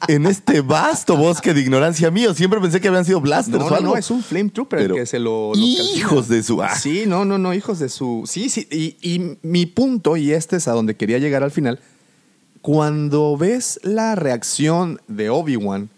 en 0.07 0.25
este 0.25 0.61
vasto 0.61 1.17
bosque 1.17 1.53
de 1.53 1.61
ignorancia 1.61 2.11
mío. 2.11 2.33
Siempre 2.33 2.59
pensé 2.59 2.79
que 2.81 2.87
habían 2.87 3.05
sido 3.05 3.19
blasters 3.21 3.59
No, 3.59 3.65
o 3.65 3.69
no, 3.69 3.75
algo. 3.75 3.91
no, 3.93 3.97
es 3.97 4.09
un 4.11 4.21
flame 4.23 4.49
trooper 4.49 4.79
el 4.79 4.85
Pero, 4.85 4.95
que 4.95 5.05
se 5.05 5.19
lo. 5.19 5.53
lo 5.53 5.59
hijos 5.59 6.27
de 6.27 6.43
su- 6.43 6.61
ah. 6.61 6.75
Sí, 6.75 7.03
no, 7.07 7.25
no, 7.25 7.37
no, 7.37 7.53
hijos 7.53 7.79
de 7.79 7.89
su. 7.89 8.23
Sí, 8.27 8.49
sí. 8.49 8.67
Y, 8.71 8.95
y 9.01 9.37
mi 9.41 9.65
punto, 9.65 10.17
y 10.17 10.31
este 10.31 10.57
es 10.57 10.67
a 10.67 10.71
donde 10.73 10.95
quería 10.95 11.17
llegar 11.19 11.43
al 11.43 11.51
final. 11.51 11.79
Cuando 12.61 13.35
ves 13.35 13.79
la 13.83 14.15
reacción 14.15 15.01
de 15.07 15.29
Obi-Wan, 15.29 15.89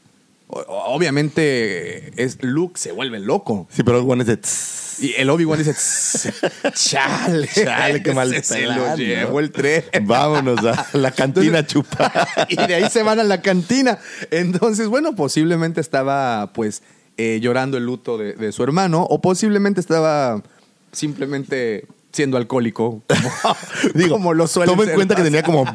o- 0.47 0.59
obviamente 0.87 2.11
es 2.23 2.37
Luke 2.41 2.79
se 2.79 2.91
vuelve 2.91 3.19
loco. 3.19 3.67
Sí, 3.69 3.83
pero 3.83 3.97
algo 3.97 4.15
es 4.15 4.25
de 4.27 4.37
tss. 4.37 4.84
Y 4.99 5.13
el 5.17 5.29
Obi-Wan 5.29 5.59
dice, 5.59 5.73
"Tss, 5.73 6.29
chale, 6.89 7.47
Chale, 7.53 8.01
qué 8.03 8.13
mal 8.13 8.43
se 8.43 8.61
lo 8.61 8.95
llevó 8.95 9.39
el 9.39 9.51
tren. 9.51 9.83
Vámonos 10.03 10.63
a 10.65 10.87
la 10.93 11.11
cantina 11.11 11.59
a 11.59 11.65
chupar. 11.67 12.27
y 12.49 12.55
de 12.55 12.75
ahí 12.75 12.89
se 12.89 13.03
van 13.03 13.19
a 13.19 13.23
la 13.23 13.41
cantina. 13.41 13.99
Entonces, 14.31 14.87
bueno, 14.87 15.15
posiblemente 15.15 15.81
estaba 15.81 16.51
pues 16.53 16.81
eh, 17.17 17.39
llorando 17.41 17.77
el 17.77 17.85
luto 17.85 18.17
de, 18.17 18.33
de 18.33 18.51
su 18.51 18.63
hermano 18.63 19.03
o 19.03 19.21
posiblemente 19.21 19.79
estaba 19.79 20.41
simplemente 20.91 21.85
siendo 22.11 22.37
alcohólico. 22.37 23.01
Como, 23.07 23.55
Digo, 23.93 24.15
como 24.15 24.33
lo 24.33 24.47
suele 24.47 24.71
toma 24.71 24.83
en 24.83 24.87
ser. 24.87 24.95
cuenta 24.95 25.15
que 25.15 25.23
tenía 25.23 25.43
como 25.43 25.65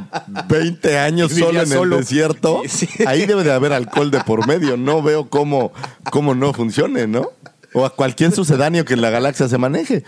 20 0.48 0.98
años 0.98 1.32
solo 1.32 1.60
en 1.60 1.66
solo. 1.68 1.96
el 1.96 2.02
desierto. 2.02 2.62
Sí, 2.66 2.86
sí. 2.86 3.04
Ahí 3.06 3.26
debe 3.26 3.44
de 3.44 3.52
haber 3.52 3.72
alcohol 3.72 4.10
de 4.10 4.20
por 4.20 4.46
medio. 4.46 4.76
No 4.76 5.02
veo 5.02 5.28
cómo, 5.28 5.72
cómo 6.10 6.34
no 6.34 6.52
funcione, 6.54 7.06
¿no? 7.06 7.30
O 7.72 7.84
a 7.84 7.94
cualquier 7.94 8.32
sucedáneo 8.32 8.84
que 8.84 8.94
en 8.94 9.00
la 9.00 9.10
galaxia 9.10 9.48
se 9.48 9.58
maneje. 9.58 10.04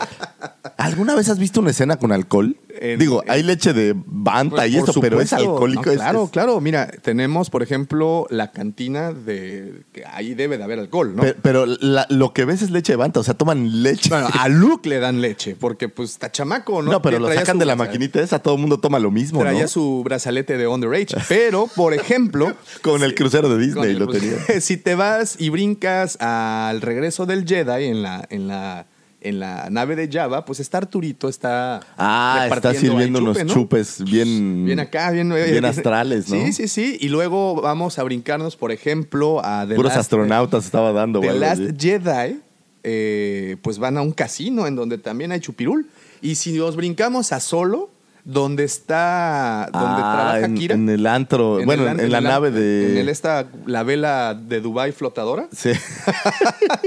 ¿Alguna 0.77 1.15
vez 1.15 1.29
has 1.29 1.39
visto 1.39 1.59
una 1.61 1.71
escena 1.71 1.97
con 1.97 2.11
alcohol? 2.11 2.55
en- 2.79 2.97
Digo, 2.99 3.23
en- 3.23 3.31
hay 3.31 3.43
leche 3.43 3.71
de 3.73 3.93
banta 3.95 4.55
Pues, 4.57 4.71
y 4.71 4.77
eso, 4.77 4.99
pero 4.99 5.21
es 5.21 5.31
alcohólico. 5.33 5.83
No, 5.85 5.91
es- 5.91 5.97
claro, 5.97 6.23
es- 6.25 6.29
claro. 6.31 6.59
Mira, 6.61 6.87
tenemos, 7.01 7.49
por 7.49 7.61
ejemplo, 7.63 8.25
la 8.29 8.51
cantina 8.51 9.11
de. 9.13 9.83
que 9.93 10.03
ahí 10.05 10.33
debe 10.33 10.57
de 10.57 10.63
haber 10.63 10.79
alcohol, 10.79 11.15
¿no? 11.15 11.21
Pero, 11.21 11.35
pero 11.41 11.65
la- 11.65 12.07
lo 12.09 12.33
que 12.33 12.45
ves 12.45 12.61
es 12.61 12.71
leche 12.71 12.93
de 12.93 12.97
banta, 12.97 13.19
o 13.19 13.23
sea, 13.23 13.35
toman 13.35 13.83
leche. 13.83 14.09
bueno, 14.09 14.27
a 14.39 14.49
Luke 14.49 14.87
le 14.89 14.99
dan 14.99 15.21
leche, 15.21 15.55
porque 15.55 15.87
pues 15.89 16.11
está 16.11 16.31
chamaco, 16.31 16.81
¿no? 16.81 16.91
no, 16.91 17.01
pero 17.01 17.19
lo 17.19 17.31
sacan 17.33 17.59
de 17.59 17.65
la 17.65 17.75
maquinita 17.75 18.21
esa, 18.21 18.39
todo 18.39 18.55
el 18.55 18.61
mundo 18.61 18.79
toma 18.79 18.99
lo 18.99 19.11
mismo, 19.11 19.39
Traía 19.41 19.63
¿no? 19.63 19.67
su 19.67 20.01
brazalete 20.03 20.57
de 20.57 20.67
underage. 20.67 21.15
Pero, 21.29 21.67
por 21.75 21.93
ejemplo. 21.93 22.53
Con 22.81 23.03
el 23.03 23.13
crucero 23.15 23.49
de 23.49 23.57
Disney 23.63 23.93
lo 23.93 24.07
tenía. 24.07 24.33
Si 24.61 24.77
te 24.77 24.95
vas 24.95 25.35
y 25.39 25.49
brincas 25.49 26.17
al 26.21 26.81
regreso 26.81 27.25
del 27.25 27.45
Jedi 27.47 27.85
en 27.85 28.01
la, 28.01 28.25
en 28.29 28.47
la, 28.47 28.85
en 29.23 29.39
la 29.39 29.69
nave 29.69 29.95
de 29.95 30.09
Java, 30.11 30.45
pues 30.45 30.59
está 30.59 30.79
Arturito, 30.79 31.29
está. 31.29 31.79
Ah, 31.97 32.47
está 32.51 32.73
sirviendo 32.73 33.19
unos 33.19 33.37
chupe, 33.37 33.45
¿no? 33.45 33.53
chupes 33.53 34.03
bien... 34.03 34.65
Bien 34.65 34.79
acá, 34.79 35.11
bien, 35.11 35.29
Bien 35.33 35.65
astrales, 35.65 36.29
¿no? 36.29 36.35
Sí, 36.45 36.53
sí, 36.53 36.67
sí. 36.67 36.97
Y 36.99 37.09
luego 37.09 37.61
vamos 37.61 37.99
a 37.99 38.03
brincarnos, 38.03 38.55
por 38.55 38.71
ejemplo, 38.71 39.43
a 39.43 39.65
The 39.67 39.75
Puros 39.75 39.91
Last- 39.93 39.99
astronautas 40.01 40.65
estaba 40.65 40.91
dando. 40.91 41.19
The 41.21 41.33
Last. 41.33 41.61
Jedi, 41.79 42.39
eh, 42.83 43.57
pues 43.61 43.79
van 43.79 43.97
a 43.97 44.01
un 44.01 44.11
casino 44.11 44.67
en 44.67 44.75
donde 44.75 44.97
también 44.97 45.31
hay 45.31 45.39
chupirul. 45.39 45.87
Y 46.21 46.35
si 46.35 46.53
nos 46.57 46.75
brincamos 46.75 47.31
a 47.31 47.39
Solo, 47.39 47.89
donde 48.25 48.63
está, 48.63 49.69
donde 49.73 50.01
Ah, 50.01 50.13
trabaja 50.15 50.45
en, 50.45 50.55
Kira. 50.55 50.75
en 50.75 50.87
el 50.89 51.05
antro, 51.07 51.59
en 51.59 51.65
bueno, 51.65 51.83
el 51.89 51.99
en, 51.99 52.11
la 52.11 52.19
el 52.19 52.23
nave 52.23 52.51
de... 52.51 52.91
En 52.91 52.97
el 52.97 53.09
esta, 53.09 53.47
la 53.65 53.83
vela 53.83 54.33
de 54.33 54.61
Dubai 54.61 54.93
flotadora. 54.93 55.47
Sí. 55.51 55.71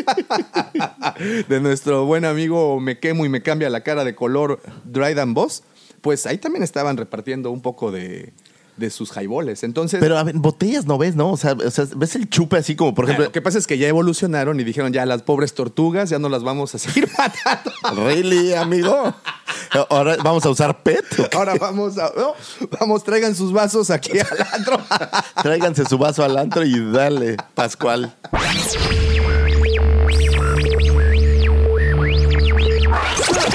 de 1.49 1.61
nuestro 1.61 2.05
buen 2.07 2.25
amigo 2.25 2.81
Me 2.81 2.99
Quemo 2.99 3.25
y 3.27 3.29
Me 3.29 3.43
Cambia 3.43 3.71
la 3.71 3.83
Cara 3.83 4.05
de 4.05 4.15
color 4.15 4.61
Dryden 4.85 5.35
Boss. 5.35 5.63
Pues 6.01 6.27
ahí 6.27 6.39
también 6.39 6.63
estaban 6.63 6.97
repartiendo 6.97 7.51
un 7.51 7.63
poco 7.63 7.91
de, 7.91 8.33
de 8.77 8.91
sus 8.91 9.11
jaiboles. 9.11 9.65
Entonces, 9.65 9.99
Pero 10.01 10.19
a 10.19 10.23
ver, 10.23 10.37
botellas 10.37 10.87
no 10.87 10.99
ves, 10.99 11.17
¿no? 11.17 11.33
O 11.33 11.37
sea, 11.37 11.53
o 11.53 11.71
sea, 11.71 11.87
ves 11.97 12.15
el 12.17 12.29
chupe 12.29 12.57
así 12.57 12.77
como, 12.77 12.95
por 12.95 13.07
ejemplo, 13.07 13.27
lo 13.27 13.33
que 13.33 13.43
pasa 13.43 13.59
es 13.59 13.67
que 13.67 13.79
ya 13.79 13.89
evolucionaron 13.89 14.61
y 14.61 14.65
dijeron, 14.65 14.93
ya 14.93 15.05
las 15.07 15.23
pobres 15.23 15.55
tortugas 15.55 16.11
ya 16.11 16.19
no 16.19 16.29
las 16.29 16.43
vamos 16.45 16.75
a 16.75 16.79
seguir 16.79 17.09
matando. 17.19 18.05
¿really, 18.05 18.55
amigo? 18.55 19.15
Ahora 19.91 20.17
vamos 20.23 20.45
a 20.47 20.51
usar 20.51 20.83
PET. 20.83 21.35
Ahora 21.35 21.55
vamos 21.59 21.99
a... 21.99 22.13
no, 22.17 22.35
vamos, 22.79 23.05
traigan 23.05 23.35
sus 23.35 23.53
vasos 23.53 23.91
aquí 23.91 24.19
al 24.19 24.47
antro. 24.53 24.79
Tráiganse 25.43 25.85
su 25.85 25.99
vaso 25.99 26.25
al 26.25 26.37
antro 26.39 26.65
y 26.65 26.93
dale, 26.93 27.37
Pascual. 27.55 28.15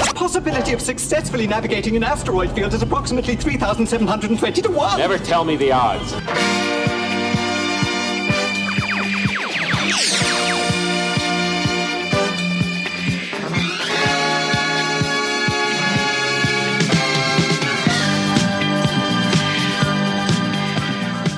The 0.04 0.12
possibility 0.14 0.72
of 0.72 0.80
successfully 0.80 1.46
navigating 1.46 1.96
an 1.96 2.04
asteroid 2.04 2.50
field 2.52 2.74
is 2.74 2.82
approximately 2.82 3.36
3,720 3.36 4.62
to 4.62 4.68
1. 4.70 4.98
Never 4.98 5.18
tell 5.18 5.44
me 5.44 5.56
the 5.56 5.72
odds. 5.72 6.14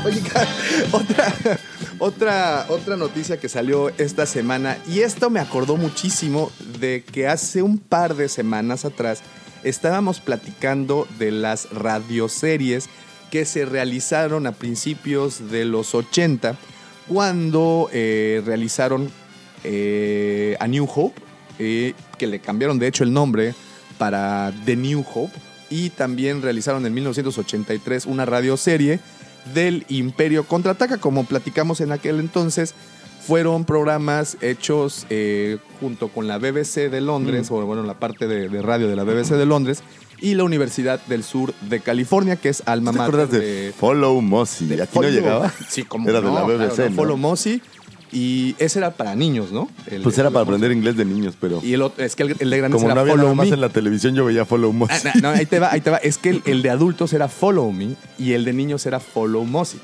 Otra, 0.93 1.59
otra, 1.99 2.67
otra 2.69 2.97
noticia 2.97 3.39
que 3.39 3.49
salió 3.49 3.89
esta 3.97 4.27
semana, 4.27 4.77
y 4.89 5.01
esto 5.01 5.31
me 5.31 5.41
acordó 5.41 5.77
muchísimo 5.77 6.53
de 6.79 7.03
que 7.03 7.27
hace 7.27 7.63
un 7.63 7.79
par 7.79 8.15
de 8.15 8.29
semanas 8.29 8.85
atrás 8.85 9.23
estábamos 9.63 10.21
platicando 10.21 11.09
de 11.19 11.31
las 11.31 11.71
radioseries 11.71 12.89
que 13.31 13.45
se 13.45 13.65
realizaron 13.65 14.47
a 14.47 14.53
principios 14.53 15.51
de 15.51 15.65
los 15.65 15.95
80, 15.95 16.57
cuando 17.09 17.89
eh, 17.93 18.43
realizaron 18.45 19.11
eh, 19.65 20.57
A 20.61 20.67
New 20.67 20.87
Hope, 20.95 21.21
eh, 21.59 21.95
que 22.19 22.27
le 22.27 22.41
cambiaron 22.41 22.79
de 22.79 22.89
hecho 22.89 23.05
el 23.05 23.13
nombre 23.13 23.55
para 23.99 24.53
The 24.67 24.77
New 24.77 25.05
Hope, 25.15 25.33
y 25.71 25.91
también 25.91 26.43
realizaron 26.43 26.85
en 26.87 26.95
1983 26.95 28.07
una 28.07 28.27
radioserie 28.27 29.01
del 29.53 29.85
Imperio 29.89 30.45
Contraataca, 30.45 30.99
como 30.99 31.25
platicamos 31.25 31.81
en 31.81 31.93
aquel 31.93 32.21
entonces. 32.21 32.75
Fueron 33.27 33.65
programas 33.65 34.37
hechos 34.43 35.07
eh, 35.09 35.57
junto 35.81 36.09
con 36.09 36.27
la 36.27 36.37
BBC 36.37 36.91
de 36.91 37.01
Londres, 37.01 37.51
o 37.51 37.65
bueno, 37.65 37.83
la 37.83 37.99
parte 37.99 38.27
de, 38.29 38.51
de 38.51 38.63
radio 38.63 38.87
de 38.87 38.97
la 38.97 39.05
BBC 39.05 39.31
de 39.31 39.47
Londres, 39.47 39.83
y 40.21 40.35
la 40.35 40.45
Universidad 40.45 41.01
del 41.07 41.25
Sur 41.25 41.55
de 41.63 41.81
California, 41.81 42.37
que 42.37 42.49
es 42.49 42.63
alma 42.67 42.93
¿Te 42.93 42.99
mater 42.99 43.15
acuerdas 43.15 43.41
de, 43.41 43.75
Follow 43.77 44.21
Mossy? 44.21 44.81
Aquí 44.81 44.99
no 44.99 45.09
llegaba. 45.09 45.53
Sí, 45.69 45.85
como 45.85 46.09
Era 46.09 46.21
de 46.21 46.31
la 46.33 46.43
BBC, 46.43 46.75
claro, 46.75 46.91
¿no? 46.91 46.97
Follow 46.97 47.17
Mossy. 47.17 47.63
Y 48.15 48.55
ese 48.61 48.79
era 48.79 48.93
para 48.93 49.15
niños, 49.17 49.51
¿no? 49.51 49.69
El- 49.91 50.03
Pues 50.03 50.17
era 50.19 50.29
el- 50.29 50.33
para 50.33 50.45
aprender 50.45 50.71
inglés 50.71 50.97
de 50.97 51.05
niños, 51.05 51.35
pero 51.41 51.61
Y 51.65 51.73
el 51.75 51.83
otro, 51.83 52.05
es 52.05 52.15
que 52.15 52.23
el, 52.23 52.37
el 52.39 52.49
de 52.49 52.59
grandes 52.59 52.77
como 52.81 52.87
era 52.87 52.95
no 52.95 53.01
había 53.01 53.13
Follow 53.15 53.25
nada 53.27 53.35
más 53.35 53.49
Me. 53.49 53.55
en 53.55 53.61
la 53.61 53.69
televisión, 53.71 54.15
yo 54.15 54.25
veía 54.25 54.45
Follow 54.45 54.73
Mossy. 54.73 55.09
Ah, 55.09 55.13
no, 55.17 55.21
no, 55.23 55.29
ahí 55.31 55.47
te 55.47 55.59
va, 55.59 55.73
ahí 55.73 55.81
te 55.81 55.91
va. 55.91 55.97
Es 55.99 56.17
que 56.19 56.41
el, 56.47 56.63
de 56.63 56.71
adultos 56.71 57.13
era 57.13 57.27
Follow 57.29 57.73
Me 57.73 57.97
y 58.19 58.33
el 58.33 58.45
de 58.45 58.53
niños 58.53 58.87
era 58.87 59.01
Follow 59.01 59.45
Mossy. 59.45 59.79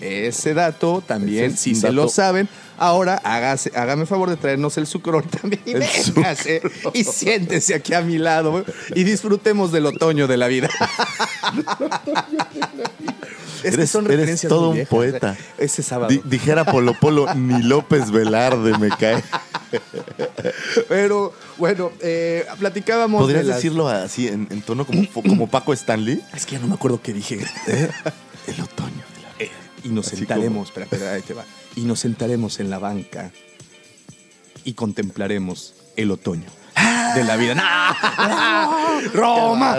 Ese 0.00 0.54
dato 0.54 1.02
también, 1.06 1.44
Ese 1.46 1.54
es 1.54 1.60
si 1.60 1.70
un 1.70 1.76
se 1.76 1.82
dato. 1.82 1.94
lo 1.94 2.08
saben, 2.08 2.48
ahora 2.80 3.20
hágase, 3.22 3.70
hágame 3.76 4.06
favor 4.06 4.28
de 4.30 4.36
traernos 4.36 4.76
el 4.78 4.86
sucrón 4.88 5.22
también. 5.40 5.62
Y 5.64 5.70
El 5.72 5.84
véngase 6.14 6.60
y 6.92 7.04
siéntese 7.04 7.74
aquí 7.76 7.94
a 7.94 8.00
mi 8.00 8.18
lado 8.18 8.64
y 8.96 9.04
disfrutemos 9.04 9.70
del 9.70 9.86
otoño 9.86 10.26
de 10.26 10.36
la 10.36 10.48
vida. 10.48 10.68
Es 13.62 13.74
Eres- 13.74 13.90
son 13.90 14.10
eres 14.10 14.40
todo 14.48 14.70
un 14.70 14.86
poeta. 14.86 15.36
Ese 15.58 15.82
sábado. 15.82 16.08
Di- 16.08 16.22
dijera 16.24 16.64
Polo 16.64 16.94
Polo, 16.98 17.26
ni 17.34 17.62
López 17.62 18.10
Velarde 18.10 18.76
me 18.78 18.88
cae. 18.88 19.22
Pero 20.88 21.34
bueno, 21.58 21.92
eh, 22.00 22.46
platicábamos. 22.58 23.20
¿Podrías 23.20 23.42
de 23.42 23.48
las- 23.48 23.56
decirlo 23.58 23.86
así, 23.88 24.28
en, 24.28 24.48
en 24.50 24.62
tono 24.62 24.86
como, 24.86 25.06
como 25.12 25.46
Paco 25.50 25.74
Stanley? 25.74 26.22
Es 26.34 26.46
que 26.46 26.52
ya 26.52 26.58
no 26.60 26.68
me 26.68 26.74
acuerdo 26.74 27.00
qué 27.02 27.12
dije. 27.12 27.34
El 28.46 28.60
otoño 28.62 29.04
de 29.14 29.22
la 29.22 29.28
Eh, 29.44 29.50
y 29.84 29.88
nos 29.90 30.06
Así 30.06 30.16
sentaremos, 30.16 30.68
espera, 30.68 30.84
espera, 30.90 31.12
ahí 31.12 31.20
te 31.22 31.34
va. 31.34 31.44
Y 31.76 31.82
nos 31.82 32.00
sentaremos 32.00 32.60
en 32.60 32.70
la 32.70 32.78
banca 32.78 33.30
y 34.64 34.74
contemplaremos 34.74 35.74
el 35.96 36.10
otoño 36.10 36.50
de 37.14 37.24
la 37.24 37.36
vida. 37.36 37.54
¡No! 37.54 39.10
¡Roma! 39.12 39.78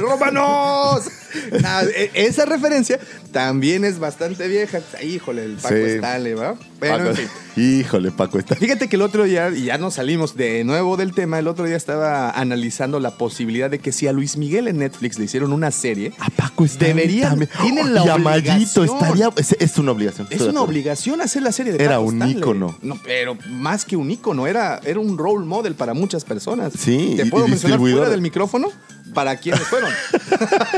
¡Romanos! 0.00 1.08
No, 1.62 1.80
e- 1.94 2.10
esa 2.14 2.44
referencia 2.44 2.98
también 3.32 3.84
es 3.84 3.98
bastante 3.98 4.48
vieja. 4.48 4.80
Híjole, 5.02 5.44
el 5.44 5.52
Paco 5.56 5.74
Sí. 5.74 5.80
Stanley, 5.94 6.34
¿va? 6.34 6.54
Pero, 6.80 6.96
Paco- 6.98 7.10
en 7.10 7.16
fin. 7.16 7.26
Híjole, 7.56 8.10
Paco 8.10 8.38
Stanley. 8.38 8.66
Fíjate 8.66 8.88
que 8.88 8.96
el 8.96 9.02
otro 9.02 9.24
día, 9.24 9.50
y 9.50 9.64
ya 9.64 9.78
nos 9.78 9.94
salimos 9.94 10.36
de 10.36 10.64
nuevo 10.64 10.96
del 10.96 11.14
tema, 11.14 11.38
el 11.38 11.48
otro 11.48 11.64
día 11.66 11.76
estaba 11.76 12.30
analizando 12.30 12.98
la 13.00 13.16
posibilidad 13.18 13.70
de 13.70 13.78
que 13.78 13.92
si 13.92 14.06
a 14.06 14.12
Luis 14.12 14.36
Miguel 14.36 14.68
en 14.68 14.78
Netflix 14.78 15.18
le 15.18 15.26
hicieron 15.26 15.52
una 15.52 15.70
serie, 15.70 16.12
A 16.18 16.30
Paco 16.30 16.64
Stanley 16.64 17.06
Deberían- 17.06 17.28
también. 17.30 17.50
tienen 17.62 17.94
la 17.94 18.02
obligación. 18.14 18.84
estaría... 18.86 19.30
Es, 19.36 19.56
es 19.58 19.78
una 19.78 19.92
obligación. 19.92 20.26
Es 20.30 20.40
una 20.42 20.62
obligación 20.62 21.20
hacer 21.20 21.42
la 21.42 21.52
serie 21.52 21.72
de 21.72 21.82
Era 21.84 21.96
Paco 21.96 22.04
un 22.08 22.14
Stanley. 22.16 22.38
ícono. 22.38 22.78
No, 22.82 22.98
pero 23.04 23.36
más 23.48 23.84
que 23.84 23.96
un 23.96 24.10
ícono, 24.10 24.46
era, 24.46 24.80
era 24.84 24.98
un 25.00 25.16
role 25.18 25.44
model 25.46 25.74
para 25.74 25.94
muchas 25.94 26.24
personas. 26.24 26.72
Sí, 26.78 27.14
¿Te 27.16 27.26
puedo 27.26 27.46
mencionar 27.48 27.78
fuera 27.78 28.08
del 28.08 28.20
micrófono? 28.22 28.68
¿Para 29.14 29.36
quiénes 29.36 29.62
fueron? 29.62 29.90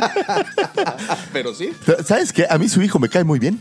pero 1.33 1.55
sí. 1.55 1.70
¿Sabes 2.05 2.33
qué? 2.33 2.47
A 2.49 2.59
mí 2.59 2.68
su 2.68 2.83
hijo 2.83 2.99
me 2.99 3.09
cae 3.09 3.25
muy 3.25 3.38
bien. 3.38 3.61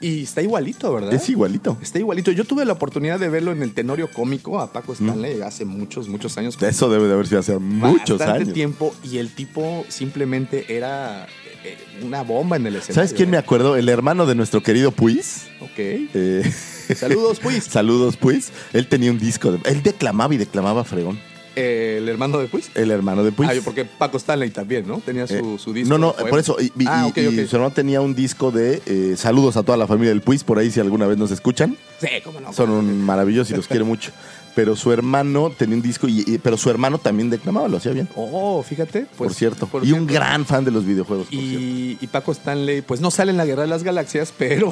Y 0.00 0.24
está 0.24 0.42
igualito, 0.42 0.92
¿verdad? 0.92 1.14
Es 1.14 1.28
igualito. 1.30 1.78
Está 1.80 1.98
igualito. 1.98 2.30
Yo 2.30 2.44
tuve 2.44 2.66
la 2.66 2.74
oportunidad 2.74 3.18
de 3.18 3.30
verlo 3.30 3.52
en 3.52 3.62
el 3.62 3.72
Tenorio 3.72 4.10
Cómico 4.10 4.60
a 4.60 4.70
Paco 4.70 4.92
Stanley 4.92 5.40
hace 5.40 5.64
muchos, 5.64 6.08
muchos 6.08 6.36
años. 6.36 6.58
Eso 6.60 6.90
debe 6.90 7.06
de 7.06 7.14
haber 7.14 7.26
sido 7.26 7.40
hace 7.40 7.58
muchos 7.58 8.18
Bastante 8.18 8.42
años. 8.42 8.54
tiempo 8.54 8.94
y 9.02 9.16
el 9.16 9.34
tipo 9.34 9.86
simplemente 9.88 10.76
era 10.76 11.26
eh, 11.64 11.78
una 12.02 12.22
bomba 12.22 12.56
en 12.56 12.66
el 12.66 12.74
escenario. 12.76 12.94
¿Sabes 12.96 13.14
quién 13.14 13.30
me 13.30 13.38
acuerdo? 13.38 13.76
El 13.76 13.88
hermano 13.88 14.26
de 14.26 14.34
nuestro 14.34 14.62
querido 14.62 14.90
Puis. 14.90 15.44
Ok. 15.60 15.70
Eh, 15.78 16.52
Saludos, 16.96 17.40
Puis. 17.40 17.64
Saludos, 17.70 18.18
Puis. 18.18 18.48
Él 18.74 18.88
tenía 18.88 19.10
un 19.10 19.18
disco. 19.18 19.52
de- 19.52 19.70
él 19.70 19.82
declamaba 19.82 20.34
y 20.34 20.36
declamaba 20.36 20.84
fregón. 20.84 21.18
El 21.56 22.08
hermano 22.08 22.38
de 22.38 22.48
Puis. 22.48 22.70
El 22.74 22.90
hermano 22.90 23.22
de 23.24 23.32
Puis. 23.32 23.48
Ah, 23.50 23.54
porque 23.64 23.84
Paco 23.84 24.16
Stanley 24.16 24.50
también, 24.50 24.86
¿no? 24.86 24.98
Tenía 25.00 25.26
su, 25.26 25.34
Eh, 25.34 25.58
su 25.58 25.72
disco. 25.72 25.88
No, 25.90 25.98
no, 25.98 26.12
por 26.14 26.38
eso. 26.38 26.56
Y, 26.60 26.66
y- 26.66 26.86
ah, 26.86 27.10
y- 27.14 27.20
y 27.20 27.46
su 27.46 27.56
hermano 27.56 27.72
tenía 27.74 28.00
un 28.00 28.14
disco 28.14 28.50
de 28.50 28.82
eh, 28.86 29.14
saludos 29.16 29.56
a 29.56 29.62
toda 29.62 29.78
la 29.78 29.86
familia 29.86 30.10
del 30.10 30.20
Puis, 30.22 30.42
por 30.44 30.58
ahí 30.58 30.70
si 30.70 30.80
alguna 30.80 31.06
vez 31.06 31.18
nos 31.18 31.30
escuchan. 31.30 31.76
Sí, 32.00 32.08
cómo 32.24 32.40
no. 32.40 32.52
Son 32.52 32.70
un 32.70 33.00
maravillosos 33.02 33.52
y 33.52 33.56
los 33.56 33.68
quiero 33.68 33.84
mucho. 33.84 34.10
Pero 34.56 34.76
su 34.76 34.92
hermano 34.92 35.50
tenía 35.50 35.74
un 35.74 35.82
disco, 35.82 36.06
y, 36.06 36.38
pero 36.40 36.56
su 36.56 36.70
hermano 36.70 36.98
también 36.98 37.28
declamaba, 37.28 37.66
lo 37.66 37.78
hacía 37.78 37.90
bien. 37.90 38.08
Oh, 38.14 38.62
fíjate. 38.62 39.00
Pues, 39.16 39.28
por 39.30 39.34
cierto. 39.34 39.66
por 39.66 39.84
y 39.84 39.90
un 39.90 40.06
gran 40.06 40.44
fan 40.46 40.64
de 40.64 40.70
los 40.70 40.84
videojuegos. 40.84 41.26
por. 41.26 41.34
Y, 41.34 41.98
y 42.00 42.06
Paco 42.06 42.30
Stanley, 42.30 42.80
pues 42.82 43.00
no 43.00 43.10
sale 43.10 43.32
en 43.32 43.36
la 43.36 43.46
Guerra 43.46 43.62
de 43.62 43.68
las 43.68 43.82
Galaxias, 43.82 44.32
pero. 44.38 44.70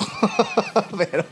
pero. 0.97 1.25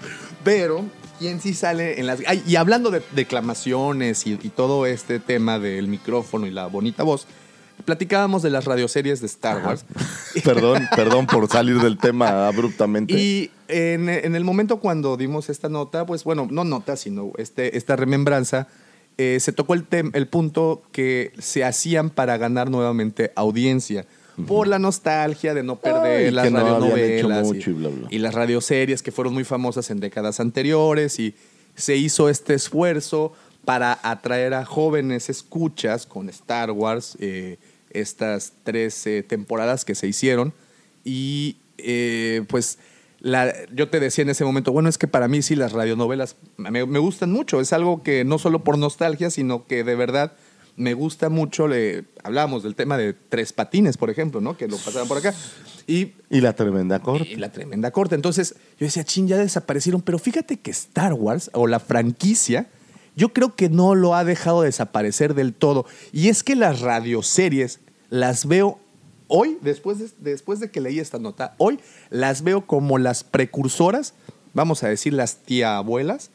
Pero. 0.42 0.84
¿Quién 1.20 1.38
sí 1.38 1.52
sale 1.52 2.00
en 2.00 2.06
las. 2.06 2.20
Ay, 2.26 2.42
y 2.46 2.56
hablando 2.56 2.90
de 2.90 3.02
declamaciones 3.12 4.26
y, 4.26 4.38
y 4.42 4.48
todo 4.48 4.86
este 4.86 5.20
tema 5.20 5.58
del 5.58 5.86
micrófono 5.86 6.46
y 6.46 6.50
la 6.50 6.66
bonita 6.66 7.02
voz. 7.02 7.26
platicábamos 7.84 8.40
de 8.42 8.48
las 8.48 8.64
radioseries 8.64 9.20
de 9.20 9.26
Star 9.26 9.62
Wars. 9.62 9.84
Perdón, 10.44 10.88
perdón 10.96 11.26
por 11.26 11.46
salir 11.50 11.78
del 11.78 11.98
tema 11.98 12.48
abruptamente. 12.48 13.12
Y 13.12 13.50
en, 13.68 14.08
en 14.08 14.34
el 14.34 14.44
momento 14.44 14.80
cuando 14.80 15.18
dimos 15.18 15.50
esta 15.50 15.68
nota, 15.68 16.06
pues 16.06 16.24
bueno, 16.24 16.48
no 16.50 16.64
nota, 16.64 16.96
sino 16.96 17.32
este, 17.36 17.76
esta 17.76 17.96
remembranza, 17.96 18.66
eh, 19.18 19.40
se 19.40 19.52
tocó 19.52 19.74
el, 19.74 19.84
el 19.90 20.26
punto 20.26 20.82
que 20.90 21.34
se 21.38 21.64
hacían 21.64 22.08
para 22.08 22.38
ganar 22.38 22.70
nuevamente 22.70 23.30
audiencia. 23.36 24.06
Por 24.46 24.68
la 24.68 24.78
nostalgia 24.78 25.54
de 25.54 25.62
no 25.62 25.76
perder 25.76 26.26
Ay, 26.26 26.30
las 26.30 26.44
que 26.44 26.50
no 26.50 26.60
radionovelas 26.60 27.46
mucho 27.46 27.70
y 27.70 27.72
bla, 27.72 27.88
bla. 27.88 28.08
y 28.10 28.18
las 28.18 28.34
radioseries 28.34 29.02
que 29.02 29.12
fueron 29.12 29.34
muy 29.34 29.44
famosas 29.44 29.90
en 29.90 30.00
décadas 30.00 30.40
anteriores 30.40 31.18
y 31.18 31.34
se 31.74 31.96
hizo 31.96 32.28
este 32.28 32.54
esfuerzo 32.54 33.32
para 33.64 33.98
atraer 34.02 34.54
a 34.54 34.64
jóvenes 34.64 35.28
escuchas 35.30 36.06
con 36.06 36.28
Star 36.28 36.70
Wars, 36.70 37.16
eh, 37.20 37.58
estas 37.90 38.52
tres 38.64 39.06
eh, 39.06 39.22
temporadas 39.22 39.84
que 39.84 39.94
se 39.94 40.06
hicieron 40.06 40.52
y 41.04 41.56
eh, 41.78 42.44
pues 42.48 42.78
la, 43.20 43.52
yo 43.72 43.88
te 43.88 44.00
decía 44.00 44.22
en 44.22 44.30
ese 44.30 44.44
momento, 44.44 44.72
bueno, 44.72 44.88
es 44.88 44.96
que 44.96 45.06
para 45.06 45.28
mí 45.28 45.42
sí 45.42 45.54
las 45.54 45.72
radionovelas 45.72 46.36
me, 46.56 46.86
me 46.86 46.98
gustan 46.98 47.32
mucho, 47.32 47.60
es 47.60 47.72
algo 47.72 48.02
que 48.02 48.24
no 48.24 48.38
solo 48.38 48.64
por 48.64 48.78
nostalgia, 48.78 49.30
sino 49.30 49.66
que 49.66 49.84
de 49.84 49.94
verdad 49.94 50.32
me 50.80 50.94
gusta 50.94 51.28
mucho, 51.28 51.68
le, 51.68 52.04
hablábamos 52.24 52.62
del 52.62 52.74
tema 52.74 52.96
de 52.96 53.12
Tres 53.12 53.52
Patines, 53.52 53.98
por 53.98 54.08
ejemplo, 54.08 54.40
¿no? 54.40 54.56
que 54.56 54.66
lo 54.66 54.78
pasaban 54.78 55.06
por 55.06 55.18
acá. 55.18 55.34
Y 55.86 56.14
Y 56.30 56.40
la 56.40 56.54
tremenda 56.54 57.00
corte. 57.00 57.28
y 57.28 57.36
la 57.36 57.52
tremenda 57.52 57.90
corte. 57.90 58.14
Entonces, 58.14 58.54
yo 58.78 58.86
decía, 58.86 59.04
chin, 59.04 59.28
ya 59.28 59.36
desaparecieron. 59.36 60.00
Pero 60.00 60.18
fíjate 60.18 60.58
que 60.58 60.70
Star 60.70 61.12
Wars 61.12 61.50
o 61.52 61.66
la 61.66 61.80
franquicia, 61.80 62.68
yo 63.14 63.34
creo 63.34 63.54
que 63.54 63.68
no 63.68 63.94
lo 63.94 64.14
ha 64.14 64.24
dejado 64.24 64.62
desaparecer 64.62 65.34
del 65.34 65.52
todo. 65.52 65.84
Y 66.12 66.28
es 66.28 66.42
que 66.42 66.56
las 66.56 66.80
radioseries 66.80 67.80
las 68.08 68.46
veo 68.46 68.78
hoy, 69.28 69.58
después 69.60 69.98
de, 69.98 70.08
después 70.18 70.60
de 70.60 70.70
que 70.70 70.80
leí 70.80 70.98
esta 70.98 71.18
nota, 71.18 71.54
hoy 71.58 71.78
las 72.08 72.42
veo 72.42 72.66
como 72.66 72.96
las 72.96 73.22
precursoras, 73.22 74.14
vamos 74.54 74.82
a 74.82 74.88
decir 74.88 75.12
las 75.12 75.36
tía 75.36 75.76
abuelas, 75.76 76.30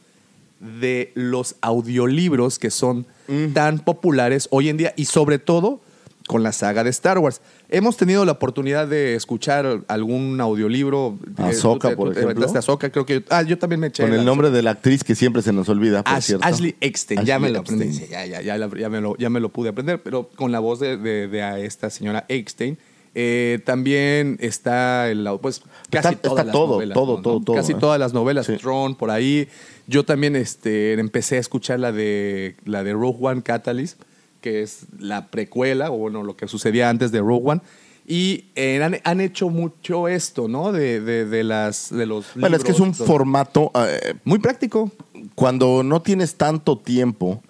de 0.60 1.12
los 1.16 1.56
audiolibros 1.62 2.60
que 2.60 2.70
son 2.70 3.08
tan 3.54 3.80
populares 3.80 4.48
hoy 4.52 4.70
en 4.70 4.78
día 4.78 4.94
y 4.96 5.06
sobre 5.06 5.40
todo 5.40 5.82
con 6.28 6.42
la 6.42 6.52
saga 6.52 6.84
de 6.84 6.90
Star 6.90 7.20
Wars. 7.20 7.40
Hemos 7.70 7.98
tenido 7.98 8.26
la 8.26 8.32
oportunidad 8.32 8.88
de 8.88 9.14
escuchar 9.16 9.82
algún 9.88 10.42
audiolibro. 10.42 11.18
Ahsoka, 11.38 11.90
tú 11.90 11.92
te- 11.92 11.96
por 11.98 12.08
tú 12.10 12.14
te 12.16 12.20
ejemplo. 12.22 12.48
Ahsoka, 12.58 12.90
creo 12.90 13.06
que. 13.06 13.24
Ah, 13.30 13.44
yo 13.44 13.58
también 13.60 13.80
me 13.80 13.88
eché. 13.88 14.02
Con 14.04 14.14
el 14.14 14.26
nombre 14.26 14.50
de 14.50 14.64
la 14.64 14.72
actriz 14.72 15.04
que 15.04 15.14
siempre 15.14 15.42
se 15.44 15.54
nos 15.54 15.70
olvida, 15.70 16.04
por 16.04 16.14
Ash- 16.14 16.24
cierto. 16.26 16.46
Ashley 16.48 16.76
Eckstein, 16.82 17.24
ya 17.26 17.38
me 17.38 17.50
lo 17.52 17.60
aprendí. 17.60 17.92
Ya, 18.10 18.26
ya, 18.26 18.42
ya, 18.42 18.58
ya 18.58 18.90
me 18.90 19.02
lo, 19.02 19.16
ya 19.18 19.30
me 19.30 19.40
lo 19.40 19.50
pude 19.50 19.70
aprender, 19.70 20.02
pero 20.02 20.30
con 20.36 20.52
la 20.52 20.60
voz 20.60 20.80
de, 20.80 20.98
de- 20.98 21.28
de 21.28 21.44
a 21.44 21.60
esta 21.60 21.90
señora 21.92 22.26
Eckstein. 22.28 22.78
Eh, 23.18 23.60
también 23.64 24.38
está 24.42 25.10
el, 25.10 25.26
pues 25.42 25.62
casi 25.90 26.10
Está- 26.16 26.22
todas 26.22 26.40
está 26.40 26.44
las 26.46 26.52
todo, 26.54 26.74
novelas, 26.74 26.94
todo, 26.96 27.16
¿no? 27.18 27.22
todo, 27.22 27.40
todo, 27.42 27.56
casi 27.56 27.72
¿eh? 27.72 27.78
todas 27.80 27.98
las 28.00 28.14
novelas, 28.14 28.46
Sí. 28.48 28.58
Tron 28.58 28.96
por 28.96 29.10
ahí. 29.10 29.48
Yo 29.88 30.04
también 30.04 30.36
este, 30.36 30.94
empecé 30.94 31.38
a 31.38 31.40
escuchar 31.40 31.80
la 31.80 31.92
de 31.92 32.56
la 32.66 32.84
de 32.84 32.94
Rogue 32.94 33.18
One 33.22 33.42
Catalyst, 33.44 34.02
que 34.42 34.62
es 34.62 34.86
la 35.00 35.28
precuela 35.28 35.92
o 35.92 35.98
bueno 35.98 36.24
lo 36.24 36.36
que 36.36 36.48
sucedía 36.48 36.90
antes 36.90 37.12
de 37.12 37.20
Rogue 37.20 37.52
One. 37.52 37.62
Y 38.08 38.46
eh, 38.56 38.84
han, 38.84 38.98
han 39.04 39.20
hecho 39.22 39.50
mucho 39.50 40.08
esto, 40.08 40.48
¿no? 40.48 40.72
De, 40.72 41.02
de, 41.02 41.26
de 41.26 41.44
las 41.44 41.90
de 41.90 42.06
los 42.06 42.28
Bueno, 42.36 42.56
es 42.56 42.64
que 42.64 42.72
es 42.72 42.80
un 42.80 42.94
formato 42.94 43.72
eh, 43.76 44.14
muy 44.26 44.38
práctico. 44.40 44.92
cuando 45.34 45.82
no 45.84 46.02
tienes 46.04 46.36
tanto 46.36 46.78
tiempo. 46.78 47.42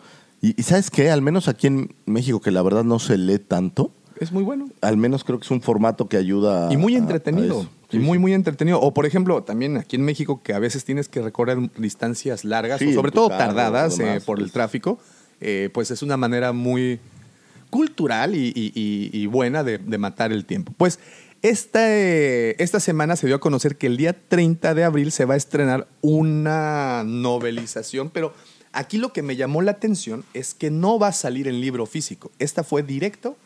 Y, 0.42 0.60
y 0.60 0.64
¿sabes 0.64 0.90
qué? 0.90 1.10
Al 1.12 1.22
menos 1.22 1.48
aquí 1.50 1.68
en 1.68 1.94
México, 2.06 2.40
que 2.40 2.52
la 2.52 2.62
verdad 2.62 2.84
no 2.86 3.00
se 3.00 3.18
lee 3.18 3.40
tanto, 3.40 3.92
Es 4.20 4.32
muy 4.32 4.44
bueno. 4.44 4.70
al 4.82 4.96
menos 4.96 5.24
creo 5.26 5.40
que 5.40 5.46
es 5.46 5.52
un 5.52 5.62
formato 5.62 6.08
que 6.08 6.16
ayuda. 6.18 6.72
Y 6.72 6.78
muy 6.78 6.96
a- 6.96 7.00
a 7.00 7.02
y 7.92 8.00
muy, 8.00 8.18
muy 8.20 8.34
entretenido. 8.34 8.80
O, 8.82 8.94
por 8.94 9.06
ejemplo, 9.06 9.44
también 9.44 9.78
aquí 9.78 9.96
en 9.96 10.04
México, 10.04 10.42
que 10.44 10.54
a 10.54 10.60
veces 10.60 10.84
tienes 10.86 11.08
que 11.08 11.22
recorrer 11.22 11.58
distancias 11.78 12.44
largas, 12.44 12.80
Sí, 12.80 12.86
o 12.86 12.90
en 12.90 12.96
sobre 12.96 13.12
todo 13.12 13.30
carro, 13.30 13.46
tardadas 13.56 14.00
eh, 14.00 14.22
por 14.26 14.40
el 14.40 14.46
pues. 14.46 14.54
tráfico, 14.54 15.00
eh, 15.42 15.70
pues 15.74 15.92
es 15.92 16.02
una 16.02 16.18
manera 16.18 16.52
muy 16.54 17.00
cultural 17.70 18.36
y, 18.36 18.48
y- 18.56 18.72
y- 18.76 19.10
y 19.14 19.26
buena 19.28 19.64
de, 19.64 19.78
de 19.78 19.98
matar 19.98 20.32
el 20.32 20.46
tiempo. 20.46 20.74
Pues 20.78 21.00
esta, 21.42 21.80
eh, 21.94 22.56
esta 22.60 22.80
semana 22.80 23.16
se 23.16 23.28
dio 23.28 23.36
a 23.36 23.40
conocer 23.40 23.76
que 23.78 23.88
el 23.88 23.98
día 23.98 24.16
30 24.28 24.74
de 24.74 24.84
abril 24.84 25.12
se 25.12 25.26
va 25.26 25.34
a 25.36 25.38
estrenar 25.38 25.88
una 26.02 27.04
novelización, 27.06 28.10
pero 28.10 28.34
aquí 28.72 28.98
lo 28.98 29.12
que 29.14 29.22
me 29.22 29.36
llamó 29.36 29.62
la 29.62 29.72
atención 29.72 30.24
es 30.34 30.54
que 30.54 30.72
no 30.72 30.98
va 31.00 31.10
a 31.10 31.14
salir 31.14 31.48
en 31.48 31.60
libro 31.62 31.86
físico. 31.86 32.32
Esta 32.40 32.64
fue 32.64 32.82
directo 32.84 33.38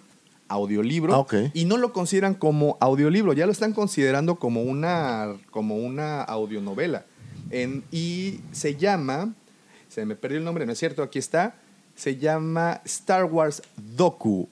audiolibro 0.50 1.16
Ah, 1.16 1.50
y 1.54 1.66
no 1.66 1.78
lo 1.78 1.93
consideran 1.93 2.34
como 2.34 2.78
audiolibro, 2.82 3.34
ya 3.34 3.45
lo 3.45 3.52
están 3.52 3.72
considerando 3.74 4.36
como 4.36 4.64
una, 4.64 5.36
como 5.52 5.78
una 5.78 6.22
audionovela. 6.24 7.06
En- 7.52 7.84
y 7.91 8.41
se 8.52 8.76
llama, 8.76 9.34
se 9.88 10.06
me 10.06 10.16
perdió 10.16 10.39
el 10.39 10.43
nombre, 10.43 10.66
¿no 10.66 10.74
es 10.74 10.80
cierto? 10.80 11.02
Aquí 11.04 11.20
está, 11.20 11.56
se 11.95 12.18
llama 12.18 12.82
Star 12.86 13.26
Wars 13.26 13.62
Doku 13.95 14.47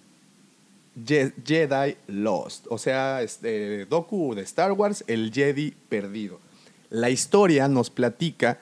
Je- 1.06 1.34
Jedi 1.46 1.96
Lost, 2.08 2.66
o 2.70 2.78
sea, 2.78 3.22
este, 3.22 3.86
Doku 3.86 4.34
de 4.34 4.42
Star 4.42 4.72
Wars, 4.72 5.04
el 5.08 5.32
Jedi 5.32 5.72
perdido. 5.90 6.40
La 6.90 7.10
historia 7.10 7.68
nos 7.68 7.90
platica 7.90 8.60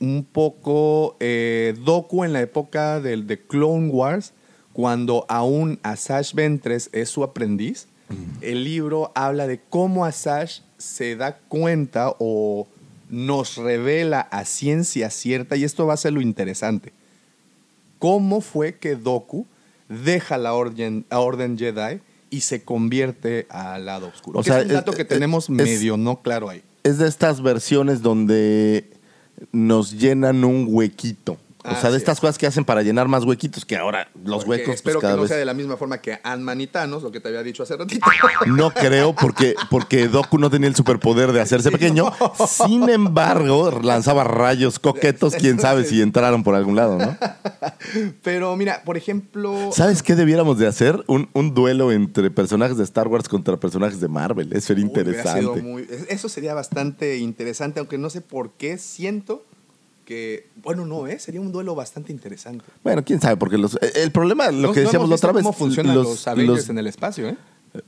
un 0.00 0.24
poco 0.24 1.16
eh, 1.20 1.74
Doku 1.84 2.24
en 2.24 2.32
la 2.32 2.40
época 2.42 3.00
del 3.00 3.26
de 3.26 3.40
Clone 3.40 3.88
Wars, 3.88 4.32
cuando 4.72 5.24
aún 5.28 5.78
Asash 5.82 6.34
Ventres 6.34 6.88
es 6.92 7.08
su 7.10 7.22
aprendiz. 7.24 7.86
El 8.42 8.64
libro 8.64 9.10
habla 9.14 9.46
de 9.46 9.58
cómo 9.70 10.04
Asash 10.04 10.60
se 10.76 11.16
da 11.16 11.38
cuenta 11.48 12.14
o 12.18 12.66
nos 13.08 13.56
revela 13.56 14.20
a 14.20 14.44
ciencia 14.44 15.08
cierta, 15.10 15.56
y 15.56 15.64
esto 15.64 15.86
va 15.86 15.94
a 15.94 15.96
ser 15.98 16.12
lo 16.12 16.20
interesante, 16.20 16.92
cómo 17.98 18.40
fue 18.40 18.74
que 18.76 18.96
Doku 18.96 19.46
deja 19.88 20.36
la 20.38 20.54
orden, 20.54 21.04
la 21.10 21.20
orden 21.20 21.56
Jedi 21.58 22.00
y 22.30 22.40
se 22.40 22.62
convierte 22.62 23.46
al 23.50 23.84
lado 23.86 24.08
oscuro. 24.08 24.40
O 24.40 24.42
sea, 24.42 24.60
es 24.60 24.66
un 24.66 24.72
dato 24.72 24.90
es- 24.92 24.96
que 24.96 25.04
tenemos 25.04 25.44
es- 25.44 25.50
medio 25.50 25.96
no 25.96 26.20
claro 26.22 26.48
ahí. 26.48 26.62
Es 26.84 26.98
de 26.98 27.06
estas 27.08 27.42
versiones 27.42 28.02
donde 28.02 28.90
nos 29.52 29.92
llenan 29.92 30.44
un 30.44 30.66
huequito. 30.68 31.38
O 31.64 31.80
sea, 31.80 31.90
de 31.90 31.96
estas 31.96 32.16
es. 32.16 32.20
cosas 32.20 32.38
que 32.38 32.46
hacen 32.46 32.64
para 32.64 32.82
llenar 32.82 33.08
más 33.08 33.24
huequitos, 33.24 33.64
que 33.64 33.76
ahora 33.76 34.08
los 34.24 34.44
Porque 34.44 34.50
huecos, 34.50 34.66
pues, 34.66 34.76
espero 34.76 35.00
cada 35.00 35.12
que 35.12 35.16
no 35.16 35.22
vez- 35.22 35.28
sea 35.28 35.36
de 35.38 35.44
la 35.44 35.54
misma 35.54 35.76
forma 35.76 35.98
que 36.00 36.18
Ant-Man 36.22 36.60
y 36.60 36.66
Thanos, 36.66 37.02
lo 37.02 37.10
que 37.12 37.20
te 37.20 37.28
había 37.28 37.42
dicho 37.42 37.62
hace 37.62 37.76
ratito. 37.76 38.04
No 38.46 38.70
creo, 38.72 39.14
porque, 39.14 39.54
porque 39.70 40.08
Doku 40.08 40.38
no 40.38 40.50
tenía 40.50 40.68
el 40.68 40.74
superpoder 40.74 41.32
de 41.32 41.40
hacerse 41.40 41.70
pequeño. 41.70 42.12
Sin 42.48 42.88
embargo, 42.88 43.80
lanzaba 43.82 44.24
rayos 44.24 44.78
coquetos, 44.78 45.34
quién 45.36 45.60
sabe 45.60 45.84
si 45.84 46.02
entraron 46.02 46.42
por 46.42 46.54
algún 46.54 46.76
lado, 46.76 46.98
¿no? 46.98 47.16
Pero 48.22 48.56
mira, 48.56 48.82
por 48.84 48.96
ejemplo, 48.96 49.70
¿Sabes 49.72 50.02
qué 50.02 50.14
debiéramos 50.14 50.58
de 50.58 50.66
hacer? 50.66 51.02
Un, 51.06 51.28
un 51.32 51.54
duelo 51.54 51.92
entre 51.92 52.30
personajes 52.30 52.76
de 52.76 52.84
Star 52.84 53.08
Wars 53.08 53.28
contra 53.28 53.56
personajes 53.58 54.00
de 54.00 54.08
Marvel. 54.08 54.52
Eso 54.52 54.68
sería 54.68 54.84
Uy, 54.84 54.88
interesante. 54.88 55.62
muy- 55.62 55.86
eso 56.08 56.28
sería 56.28 56.54
bastante 56.54 57.18
interesante, 57.18 57.80
aunque 57.80 57.98
no 57.98 58.10
sé 58.10 58.20
por 58.20 58.52
qué 58.52 58.78
siento 58.78 59.44
que, 60.12 60.48
bueno, 60.62 60.84
no, 60.84 61.06
¿eh? 61.06 61.18
sería 61.18 61.40
un 61.40 61.52
duelo 61.52 61.74
bastante 61.74 62.12
interesante. 62.12 62.64
Bueno, 62.84 63.02
quién 63.04 63.20
sabe, 63.20 63.36
porque 63.36 63.56
los, 63.56 63.78
el 63.94 64.10
problema, 64.12 64.50
lo 64.50 64.68
No- 64.68 64.72
que 64.72 64.80
no 64.80 64.86
decíamos 64.86 64.94
hemos 64.94 65.08
la 65.10 65.16
otra 65.16 65.32
vez, 65.32 65.42
cómo 65.42 65.52
funcionan 65.54 65.94
los, 65.94 66.06
los- 66.06 66.28
Avengers 66.28 66.58
los- 66.58 66.68
en 66.70 66.78
el 66.78 66.86
espacio, 66.86 67.28
¿eh? 67.28 67.36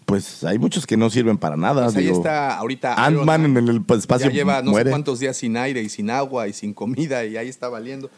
pues 0.07 0.43
hay 0.45 0.59
muchos 0.59 0.87
que 0.87 0.97
no 0.97 1.11
sirven 1.11 1.37
para 1.37 1.59
nada. 1.59 1.85
Pues 1.85 1.97
ahí 1.97 2.05
digo. 2.05 2.16
está 2.16 2.57
ahorita 2.57 2.95
Ant-Man 3.05 3.45
en 3.45 3.68
el 3.68 3.85
espacio 3.99 4.29
ya 4.29 4.33
lleva 4.33 4.62
no 4.62 4.70
muere. 4.70 4.89
sé 4.89 4.91
cuántos 4.93 5.18
días 5.20 5.37
sin 5.37 5.59
aire 5.59 5.83
y 5.83 5.91
sin 5.91 6.09
agua 6.09 6.49
y 6.49 6.55
sin 6.55 6.72
comida 6.72 7.22
y 7.27 7.37
ahí 7.37 7.51
está 7.51 7.68
valiendo. 7.68 8.09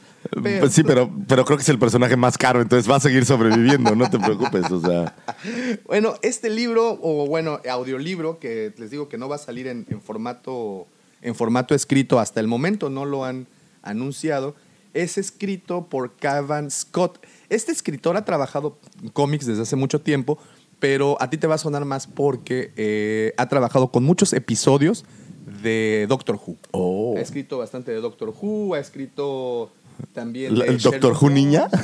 Pero- 0.44 0.60
Pues 0.60 0.72
sí, 0.72 0.84
pero, 0.84 1.10
pero 1.26 1.44
creo 1.44 1.56
que 1.58 1.62
es 1.64 1.68
el 1.68 1.80
personaje 1.80 2.16
más 2.16 2.38
caro, 2.38 2.60
entonces 2.62 2.88
va 2.88 2.94
a 2.96 3.00
seguir 3.00 3.24
sobreviviendo, 3.24 3.96
no 3.96 4.08
te 4.08 4.16
preocupes. 4.20 4.70
O 4.70 4.80
sea, 4.80 5.16
Bueno, 5.86 6.14
este 6.22 6.50
libro, 6.50 7.00
o 7.02 7.26
bueno, 7.26 7.60
audiolibro, 7.68 8.38
que 8.38 8.72
les 8.78 8.92
digo 8.92 9.08
que 9.08 9.18
no 9.18 9.28
va 9.28 9.34
a 9.34 9.38
salir 9.40 9.66
en, 9.66 9.86
en 9.90 10.00
formato, 10.00 10.86
en 11.20 11.34
formato 11.34 11.74
escrito 11.74 12.20
hasta 12.20 12.38
el 12.38 12.46
momento, 12.46 12.90
no 12.90 13.04
lo 13.04 13.24
han 13.24 13.48
anunciado, 13.86 14.54
es 14.94 15.18
escrito 15.18 15.86
por 15.88 16.16
Cavan 16.16 16.70
Scott. 16.70 17.24
Este 17.48 17.72
escritor 17.72 18.16
ha 18.16 18.24
trabajado 18.24 18.78
en 19.02 19.10
cómics 19.10 19.46
desde 19.46 19.62
hace 19.62 19.76
mucho 19.76 20.00
tiempo, 20.00 20.38
pero 20.78 21.16
a 21.20 21.30
ti 21.30 21.36
te 21.38 21.46
va 21.46 21.54
a 21.56 21.58
sonar 21.58 21.84
más 21.84 22.06
porque 22.06 22.72
eh, 22.76 23.34
ha 23.36 23.48
trabajado 23.48 23.88
con 23.88 24.04
muchos 24.04 24.32
episodios 24.32 25.04
de 25.62 26.06
Doctor 26.08 26.36
Who. 26.36 26.56
Oh. 26.72 27.14
Ha 27.16 27.20
escrito 27.20 27.58
bastante 27.58 27.92
de 27.92 28.00
Doctor 28.00 28.34
Who, 28.40 28.74
ha 28.74 28.78
escrito 28.78 29.70
también... 30.12 30.58
¿La- 30.58 30.64
de 30.64 30.70
¿el 30.72 30.78
Doctor 30.78 31.16
Who 31.20 31.30
niña? 31.30 31.68
¿No 31.70 31.78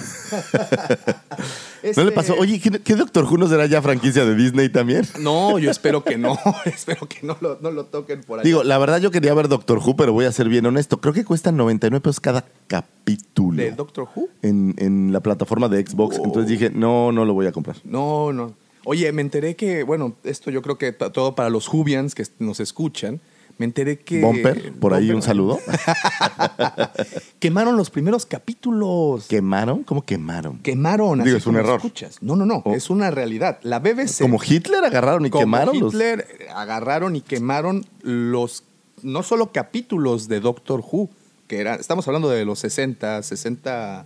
le 1.82 1.90
Este- 1.90 2.12
pasó? 2.12 2.34
Oye, 2.38 2.60
¿qué, 2.60 2.70
qué 2.80 2.94
Doctor 2.94 3.24
Who 3.24 3.38
no 3.38 3.48
será 3.48 3.66
ya 3.66 3.82
franquicia 3.82 4.24
de 4.24 4.34
Disney 4.34 4.68
también? 4.68 5.06
No, 5.20 5.58
yo 5.58 5.70
espero 5.70 6.04
que 6.04 6.16
no. 6.16 6.38
espero 6.64 7.08
que 7.08 7.26
no 7.26 7.36
lo, 7.40 7.58
no 7.60 7.70
lo 7.70 7.86
toquen 7.86 8.22
por 8.22 8.38
ahí. 8.38 8.44
Digo, 8.44 8.62
la 8.62 8.78
verdad 8.78 9.00
yo 9.00 9.10
quería 9.10 9.34
ver 9.34 9.48
Doctor 9.48 9.78
Who, 9.78 9.96
pero 9.96 10.12
voy 10.12 10.24
a 10.26 10.32
ser 10.32 10.48
bien 10.48 10.64
honesto. 10.66 11.00
Creo 11.00 11.12
que 11.12 11.24
cuesta 11.24 11.50
99 11.52 12.00
pesos 12.00 12.20
cada 12.20 12.44
capítulo 12.68 13.56
¿De 13.62 13.72
Doctor 13.72 14.08
Who? 14.14 14.28
en, 14.42 14.74
en 14.78 15.12
la 15.12 15.20
plataforma 15.20 15.68
de 15.68 15.84
Xbox. 15.86 16.18
Oh. 16.18 16.24
Entonces 16.24 16.48
dije, 16.48 16.70
no, 16.70 17.10
no 17.12 17.24
lo 17.24 17.34
voy 17.34 17.46
a 17.46 17.52
comprar. 17.52 17.76
No, 17.84 18.32
no. 18.32 18.54
Oye, 18.84 19.10
me 19.12 19.22
enteré 19.22 19.54
que, 19.56 19.82
bueno, 19.84 20.16
esto 20.24 20.50
yo 20.50 20.60
creo 20.62 20.76
que 20.78 20.92
todo 20.92 21.34
para 21.34 21.50
los 21.50 21.66
Jubians 21.68 22.14
que 22.14 22.24
nos 22.38 22.58
escuchan. 22.60 23.20
Me 23.59 23.66
enteré 23.66 23.98
que. 24.00 24.20
Bumper, 24.20 24.72
por 24.74 24.92
ahí 24.94 25.03
Bumper. 25.05 25.16
un 25.16 25.22
saludo. 25.22 25.59
Quemaron 27.38 27.76
los 27.76 27.90
primeros 27.90 28.26
capítulos. 28.26 29.26
¿Quemaron? 29.28 29.82
¿Cómo 29.84 30.03
quemaron? 30.03 30.59
Quemaron. 30.59 31.22
Digo, 31.22 31.36
es 31.36 31.46
un 31.46 31.57
error. 31.57 31.76
escuchas. 31.76 32.18
No, 32.20 32.36
no, 32.36 32.46
no. 32.46 32.62
Oh. 32.64 32.74
Es 32.74 32.90
una 32.90 33.11
realidad. 33.11 33.59
La 33.62 33.78
BBC. 33.78 34.20
Como 34.20 34.38
Hitler 34.42 34.84
agarraron 34.84 35.26
y 35.26 35.30
como 35.30 35.44
quemaron 35.44 35.78
los- 35.78 35.92
Hitler 35.94 36.26
eh, 36.40 36.46
agarraron 36.55 37.16
y 37.16 37.20
quemaron 37.20 37.84
los. 38.03 38.64
No 39.03 39.22
solo 39.22 39.50
capítulos 39.53 40.28
de 40.28 40.40
Doctor 40.40 40.80
Who, 40.80 41.09
que 41.48 41.59
eran. 41.61 41.80
Estamos 41.80 42.07
hablando 42.07 42.28
de 42.28 42.44
los 42.44 42.59
60, 42.61 43.22
60. 43.22 44.05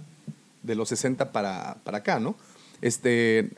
De 0.62 0.74
los 0.74 0.88
60 0.88 1.32
para, 1.32 1.76
para 1.84 1.98
acá, 1.98 2.18
¿no? 2.20 2.34
Este. 2.82 3.50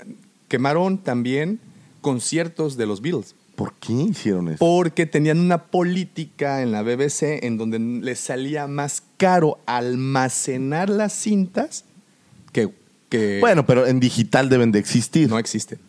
Quemaron 0.48 0.98
también 0.98 1.60
conciertos 2.00 2.76
de 2.76 2.86
los 2.86 3.00
Beatles. 3.02 3.34
¿Por 3.58 3.72
qué 3.72 3.92
hicieron 3.92 4.46
eso? 4.50 4.58
Porque 4.60 5.04
tenían 5.04 5.40
una 5.40 5.64
política 5.64 6.62
en 6.62 6.70
la 6.70 6.82
BBC 6.82 7.44
en 7.44 7.58
donde 7.58 7.80
les 7.80 8.20
salía 8.20 8.68
más 8.68 9.02
caro 9.16 9.58
almacenar 9.66 10.88
las 10.88 11.12
cintas 11.12 11.84
que, 12.52 12.72
que 13.08 13.40
Bueno, 13.40 13.66
pero 13.66 13.88
en 13.88 13.98
digital 13.98 14.48
deben 14.48 14.70
de 14.70 14.78
existir. 14.78 15.28
no 15.28 15.40
existen. 15.40 15.80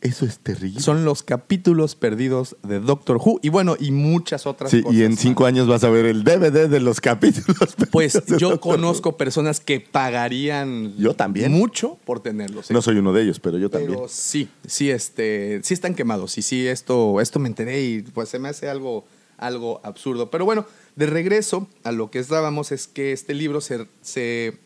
Eso 0.00 0.24
es 0.26 0.38
terrible. 0.38 0.80
Son 0.80 1.04
los 1.04 1.24
capítulos 1.24 1.96
perdidos 1.96 2.56
de 2.62 2.78
Doctor 2.78 3.16
Who 3.16 3.40
y 3.42 3.48
bueno, 3.48 3.76
y 3.80 3.90
muchas 3.90 4.46
otras 4.46 4.70
Sí, 4.70 4.82
cosas. 4.82 4.96
y 4.96 5.02
en 5.02 5.10
más. 5.12 5.20
cinco 5.20 5.44
años 5.44 5.66
vas 5.66 5.82
a 5.82 5.90
ver 5.90 6.06
el 6.06 6.22
DVD 6.22 6.68
de 6.68 6.78
los 6.78 7.00
capítulos. 7.00 7.74
Pues 7.90 8.12
de 8.12 8.38
yo 8.38 8.50
Doctor 8.50 8.70
Who. 8.70 8.76
conozco 8.76 9.16
personas 9.16 9.58
que 9.58 9.80
pagarían 9.80 10.94
Yo 10.96 11.14
también. 11.14 11.50
mucho 11.50 11.98
por 12.04 12.20
tenerlos. 12.20 12.70
¿eh? 12.70 12.74
No 12.74 12.82
soy 12.82 12.96
uno 12.98 13.12
de 13.12 13.22
ellos, 13.22 13.40
pero 13.40 13.58
yo 13.58 13.70
también. 13.70 13.98
Sí, 14.08 14.48
sí, 14.66 14.90
este, 14.90 15.60
sí 15.64 15.74
están 15.74 15.94
quemados. 15.94 16.38
Y 16.38 16.42
sí, 16.42 16.66
esto, 16.68 17.20
esto 17.20 17.38
me 17.40 17.48
enteré 17.48 17.82
y 17.82 18.02
pues 18.02 18.28
se 18.28 18.38
me 18.38 18.48
hace 18.48 18.68
algo, 18.68 19.04
algo 19.36 19.80
absurdo. 19.82 20.30
Pero 20.30 20.44
bueno, 20.44 20.64
de 20.94 21.06
regreso 21.06 21.66
a 21.82 21.90
lo 21.92 22.10
que 22.10 22.20
estábamos 22.20 22.70
es 22.72 22.86
que 22.86 23.12
este 23.12 23.34
libro 23.34 23.60
se, 23.60 23.86
se 24.02 24.58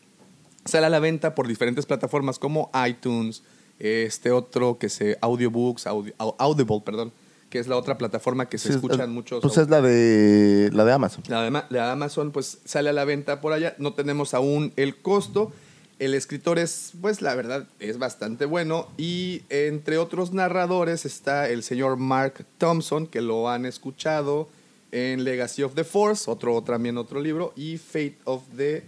sale 0.65 0.85
a 0.85 0.89
la 0.89 0.99
venta 0.99 1.33
por 1.33 1.47
diferentes 1.47 1.85
plataformas 1.87 2.37
como 2.39 2.69
iTunes, 2.87 3.41
este 3.79 4.31
otro 4.31 4.77
que 4.77 4.89
se 4.89 5.17
audiobooks, 5.21 5.87
Audi- 5.87 6.13
Au- 6.17 6.35
Audible, 6.37 6.81
perdón, 6.85 7.11
que 7.49 7.59
es 7.59 7.67
la 7.67 7.75
otra 7.77 7.97
plataforma 7.97 8.47
que 8.49 8.57
se 8.57 8.69
Sí, 8.69 8.73
escuchan 8.75 9.01
es- 9.01 9.07
muchos. 9.09 9.41
Pues 9.41 9.57
es 9.57 9.69
la 9.69 9.81
de 9.81 10.69
la 10.73 10.85
de 10.85 10.91
Amazon. 10.93 11.23
La 11.27 11.43
de, 11.43 11.51
la 11.51 11.63
de 11.69 11.79
Amazon 11.91 12.31
pues 12.31 12.59
sale 12.65 12.89
a 12.89 12.93
la 12.93 13.05
venta 13.05 13.41
por 13.41 13.53
allá. 13.53 13.75
No 13.77 13.93
tenemos 13.93 14.33
aún 14.33 14.73
el 14.75 14.95
costo. 15.01 15.51
El 15.99 16.15
escritor 16.15 16.57
es, 16.57 16.93
pues 17.01 17.21
la 17.21 17.35
verdad, 17.35 17.67
es 17.79 17.99
bastante 17.99 18.45
bueno. 18.45 18.87
Y 18.97 19.43
entre 19.49 19.97
otros 19.99 20.33
narradores 20.33 21.05
está 21.05 21.47
el 21.49 21.61
señor 21.63 21.97
Mark 21.97 22.45
Thompson, 22.57 23.05
que 23.07 23.21
lo 23.21 23.47
han 23.49 23.65
escuchado 23.65 24.49
en 24.91 25.23
Legacy 25.23 25.61
of 25.63 25.75
the 25.75 25.83
Force, 25.83 26.29
otro, 26.29 26.61
también 26.63 26.97
otro 26.97 27.21
libro, 27.21 27.53
y 27.55 27.77
Fate 27.77 28.17
of 28.25 28.41
the 28.57 28.83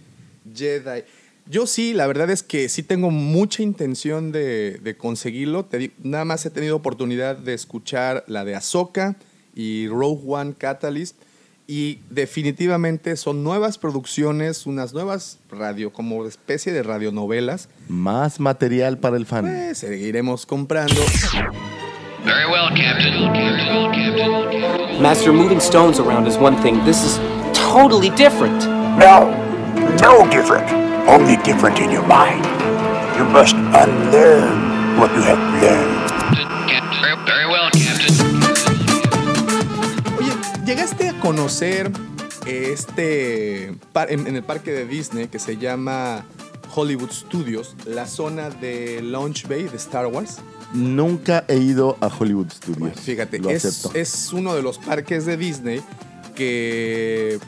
Jedi. 0.54 1.04
Yo 1.48 1.66
sí, 1.66 1.92
la 1.94 2.06
verdad 2.08 2.28
es 2.30 2.42
que 2.42 2.68
sí 2.68 2.82
tengo 2.82 3.10
mucha 3.10 3.62
intención 3.62 4.32
de, 4.32 4.78
de 4.82 4.96
conseguirlo. 4.96 5.64
Te 5.64 5.78
di- 5.78 5.92
nada 6.02 6.24
más 6.24 6.44
he 6.44 6.50
tenido 6.50 6.74
oportunidad 6.76 7.36
de 7.36 7.54
escuchar 7.54 8.24
la 8.26 8.44
de 8.44 8.56
Ahsoka 8.56 9.14
y 9.54 9.86
Rogue 9.88 10.22
One 10.26 10.54
Catalyst. 10.58 11.16
Y 11.68 11.98
definitivamente 12.10 13.16
son 13.16 13.42
nuevas 13.42 13.76
producciones, 13.78 14.66
unas 14.66 14.92
nuevas 14.94 15.38
radio, 15.50 15.92
como 15.92 16.24
especie 16.26 16.72
de 16.72 16.82
radionovelas. 16.84 17.68
Más 17.88 18.38
material 18.38 18.98
para 18.98 19.16
el 19.16 19.26
fan. 19.26 19.44
Pues 19.46 19.78
seguiremos 19.78 20.46
comprando. 20.46 20.94
Very 22.24 22.46
well, 22.50 22.68
Captain. 22.74 23.32
Master, 25.02 25.32
moving 25.32 25.58
stones 25.60 25.98
around 26.00 26.26
is 26.28 26.36
one 26.36 26.56
thing. 26.62 26.80
This 26.84 27.02
is 27.04 27.20
totally 27.52 28.10
different. 28.10 28.64
No, 28.98 29.30
no 30.00 30.26
different. 30.30 30.85
Only 31.08 31.36
different 31.44 31.78
in 31.80 31.90
your 31.90 32.06
mind. 32.06 32.44
You 33.16 33.24
must 33.26 33.54
unlearn 33.54 34.98
what 34.98 35.10
you 35.14 35.22
have 35.22 35.38
learned. 35.62 35.96
Very, 37.24 37.46
well, 37.46 37.70
Captain. 37.72 38.14
Oye, 40.18 40.32
¿llegaste 40.64 41.08
a 41.08 41.20
conocer 41.20 41.90
este 42.46 43.72
par- 43.92 44.10
en, 44.10 44.26
en 44.26 44.36
el 44.36 44.42
parque 44.42 44.72
de 44.72 44.86
Disney 44.86 45.28
que 45.28 45.38
se 45.38 45.56
llama 45.56 46.24
Hollywood 46.74 47.10
Studios, 47.10 47.74
la 47.86 48.06
zona 48.06 48.50
de 48.50 49.00
Launch 49.02 49.46
Bay 49.48 49.64
de 49.64 49.76
Star 49.76 50.06
Wars? 50.06 50.38
Nunca 50.72 51.44
he 51.48 51.56
ido 51.56 51.96
a 52.00 52.08
Hollywood 52.08 52.50
Studios. 52.50 52.78
Bueno, 52.78 52.94
fíjate, 52.96 53.40
es, 53.48 53.88
es 53.94 54.32
uno 54.32 54.54
de 54.54 54.62
los 54.62 54.78
parques 54.78 55.24
de 55.26 55.36
Disney 55.36 55.80
que, 56.34 57.38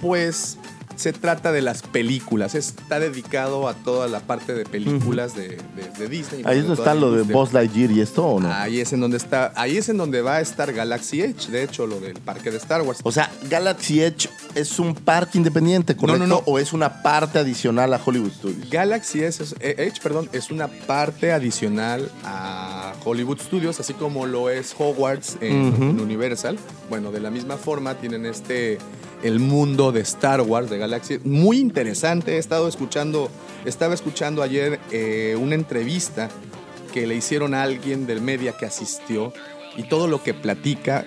pues, 0.00 0.58
se 0.96 1.12
trata 1.12 1.52
de 1.52 1.62
las 1.62 1.82
películas. 1.82 2.54
Está 2.54 2.98
dedicado 3.00 3.68
a 3.68 3.74
toda 3.74 4.08
la 4.08 4.20
parte 4.20 4.54
de 4.54 4.64
películas 4.64 5.34
de, 5.34 5.48
de- 5.48 5.90
de 5.98 6.08
Disney. 6.08 6.42
Ahí 6.44 6.58
es 6.58 6.62
de 6.62 6.68
donde 6.68 6.82
está 6.82 6.94
lo 6.94 7.12
de. 7.12 7.22
Buzz 7.24 7.52
Lightyear 7.52 7.90
y 7.90 8.00
esto, 8.00 8.24
¿o 8.26 8.40
no? 8.40 8.52
Ahí 8.52 8.80
es 8.80 8.92
en 8.92 9.00
donde 9.00 9.16
está, 9.16 9.52
ahí 9.56 9.76
es 9.76 9.88
en 9.88 9.96
donde 9.96 10.22
va 10.22 10.36
a 10.36 10.40
estar 10.40 10.72
Galaxy 10.72 11.20
Edge, 11.22 11.48
de 11.50 11.62
hecho, 11.64 11.86
lo 11.86 12.00
del 12.00 12.14
parque 12.14 12.50
de 12.50 12.56
Star 12.58 12.82
Wars. 12.82 13.00
O 13.02 13.12
sea, 13.12 13.30
Galaxy 13.50 14.02
Edge 14.02 14.28
es 14.54 14.78
un 14.78 14.94
parque 14.94 15.38
independiente, 15.38 15.96
¿correcto? 15.96 16.18
No, 16.20 16.26
no, 16.26 16.34
no. 16.36 16.42
¿O 16.46 16.58
es 16.58 16.72
una 16.72 17.02
parte 17.02 17.38
adicional 17.38 17.92
a 17.94 18.00
Hollywood 18.04 18.30
Studios? 18.32 18.70
Galaxy 18.70 19.22
es- 19.22 19.54
eh, 19.60 19.74
Edge, 19.78 20.00
perdón, 20.02 20.28
es 20.32 20.50
una 20.50 20.68
parte 20.68 21.32
adicional 21.32 22.10
a 22.24 22.92
Hollywood 23.04 23.38
Studios, 23.40 23.80
así 23.80 23.94
como 23.94 24.26
lo 24.26 24.48
es 24.50 24.74
Hogwarts 24.78 25.36
en 25.40 26.00
Universal. 26.00 26.58
Bueno, 26.88 27.10
de 27.12 27.20
la 27.20 27.30
misma 27.30 27.56
forma 27.56 27.94
tienen 27.94 28.26
este 28.26 28.78
el 29.24 29.40
mundo 29.40 29.90
de 29.90 30.00
Star 30.00 30.42
Wars 30.42 30.68
de 30.68 30.76
Galaxy, 30.76 31.18
muy 31.24 31.58
interesante. 31.58 32.34
He 32.36 32.38
estado 32.38 32.68
escuchando, 32.68 33.30
estaba 33.64 33.94
escuchando 33.94 34.42
ayer 34.42 34.78
eh, 34.92 35.36
una 35.40 35.54
entrevista 35.54 36.28
que 36.92 37.06
le 37.06 37.16
hicieron 37.16 37.54
a 37.54 37.62
alguien 37.62 38.06
del 38.06 38.20
media 38.20 38.52
que 38.52 38.66
asistió 38.66 39.32
y 39.78 39.84
todo 39.84 40.08
lo 40.08 40.22
que 40.22 40.34
platica 40.34 41.06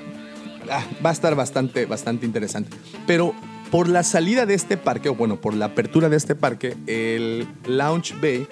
ah, 0.71 0.83
va 1.05 1.11
a 1.11 1.13
estar 1.13 1.35
bastante, 1.35 1.85
bastante 1.85 2.25
interesante. 2.25 2.75
Pero 3.05 3.35
por 3.69 3.87
la 3.87 4.01
salida 4.01 4.47
de 4.47 4.55
este 4.55 4.77
parque, 4.77 5.09
o 5.09 5.15
bueno, 5.15 5.39
por 5.39 5.53
la 5.53 5.65
apertura 5.65 6.09
de 6.09 6.17
este 6.17 6.33
parque, 6.33 6.75
el 6.87 7.47
Launch 7.67 8.19
Bay 8.19 8.47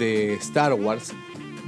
de 0.00 0.34
Star 0.34 0.74
Wars 0.74 1.12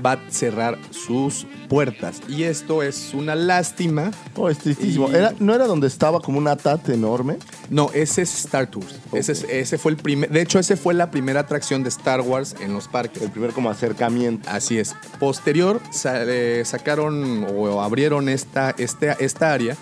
va 0.04 0.12
a 0.12 0.30
cerrar 0.30 0.78
sus 0.90 1.46
puertas. 1.68 2.20
Y 2.28 2.44
esto 2.44 2.82
es 2.82 3.12
una 3.14 3.34
lástima. 3.34 4.10
Oh, 4.36 4.48
es 4.48 4.58
tristísimo. 4.58 5.08
Y- 5.10 5.14
Era, 5.14 5.34
¿No 5.38 5.54
era 5.54 5.66
donde 5.66 5.86
estaba 5.86 6.20
como 6.20 6.38
una 6.38 6.56
TAT 6.56 6.88
enorme? 6.90 7.36
No, 7.70 7.90
ese 7.92 8.22
es 8.22 8.34
Star 8.44 8.66
Tours. 8.70 8.96
Ese, 9.12 9.32
es- 9.32 9.44
ese 9.44 9.78
fue 9.78 9.92
el 9.92 9.96
primer. 9.98 10.30
De 10.30 10.40
hecho, 10.40 10.58
ese 10.58 10.76
fue 10.76 10.94
la 10.94 11.10
primera 11.10 11.40
atracción 11.40 11.82
de 11.82 11.88
Star 11.88 12.20
Wars 12.20 12.54
en 12.60 12.72
los 12.72 12.88
parques. 12.88 13.22
El 13.22 13.30
primer 13.30 13.52
como 13.52 13.70
acercamiento. 13.70 14.48
Así 14.50 14.78
es. 14.78 14.94
Posterior 15.18 15.80
eh, 16.04 16.62
sacaron 16.64 17.44
o 17.54 17.82
abrieron 17.82 18.28
esta, 18.28 18.74
este- 18.78 19.14
esta 19.24 19.52
área 19.52 19.76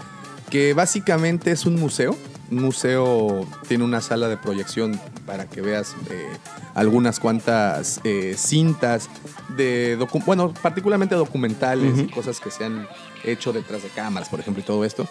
que 0.50 0.74
básicamente 0.74 1.50
es 1.50 1.66
un 1.66 1.74
museo. 1.76 2.16
Museo 2.50 3.46
tiene 3.68 3.84
una 3.84 4.00
sala 4.00 4.28
de 4.28 4.36
proyección 4.36 5.00
para 5.26 5.46
que 5.46 5.60
veas 5.60 5.94
eh, 6.10 6.26
algunas 6.74 7.18
cuantas 7.20 8.00
eh, 8.04 8.34
cintas 8.38 9.08
de 9.56 9.96
bueno, 10.26 10.52
particularmente 10.62 11.14
documentales 11.14 11.98
y 11.98 12.06
cosas 12.08 12.40
que 12.40 12.50
se 12.50 12.64
han 12.64 12.86
hecho 13.24 13.52
detrás 13.52 13.82
de 13.82 13.88
cámaras, 13.88 14.28
por 14.28 14.40
ejemplo, 14.40 14.62
y 14.62 14.66
todo 14.66 14.84
esto. 14.84 15.06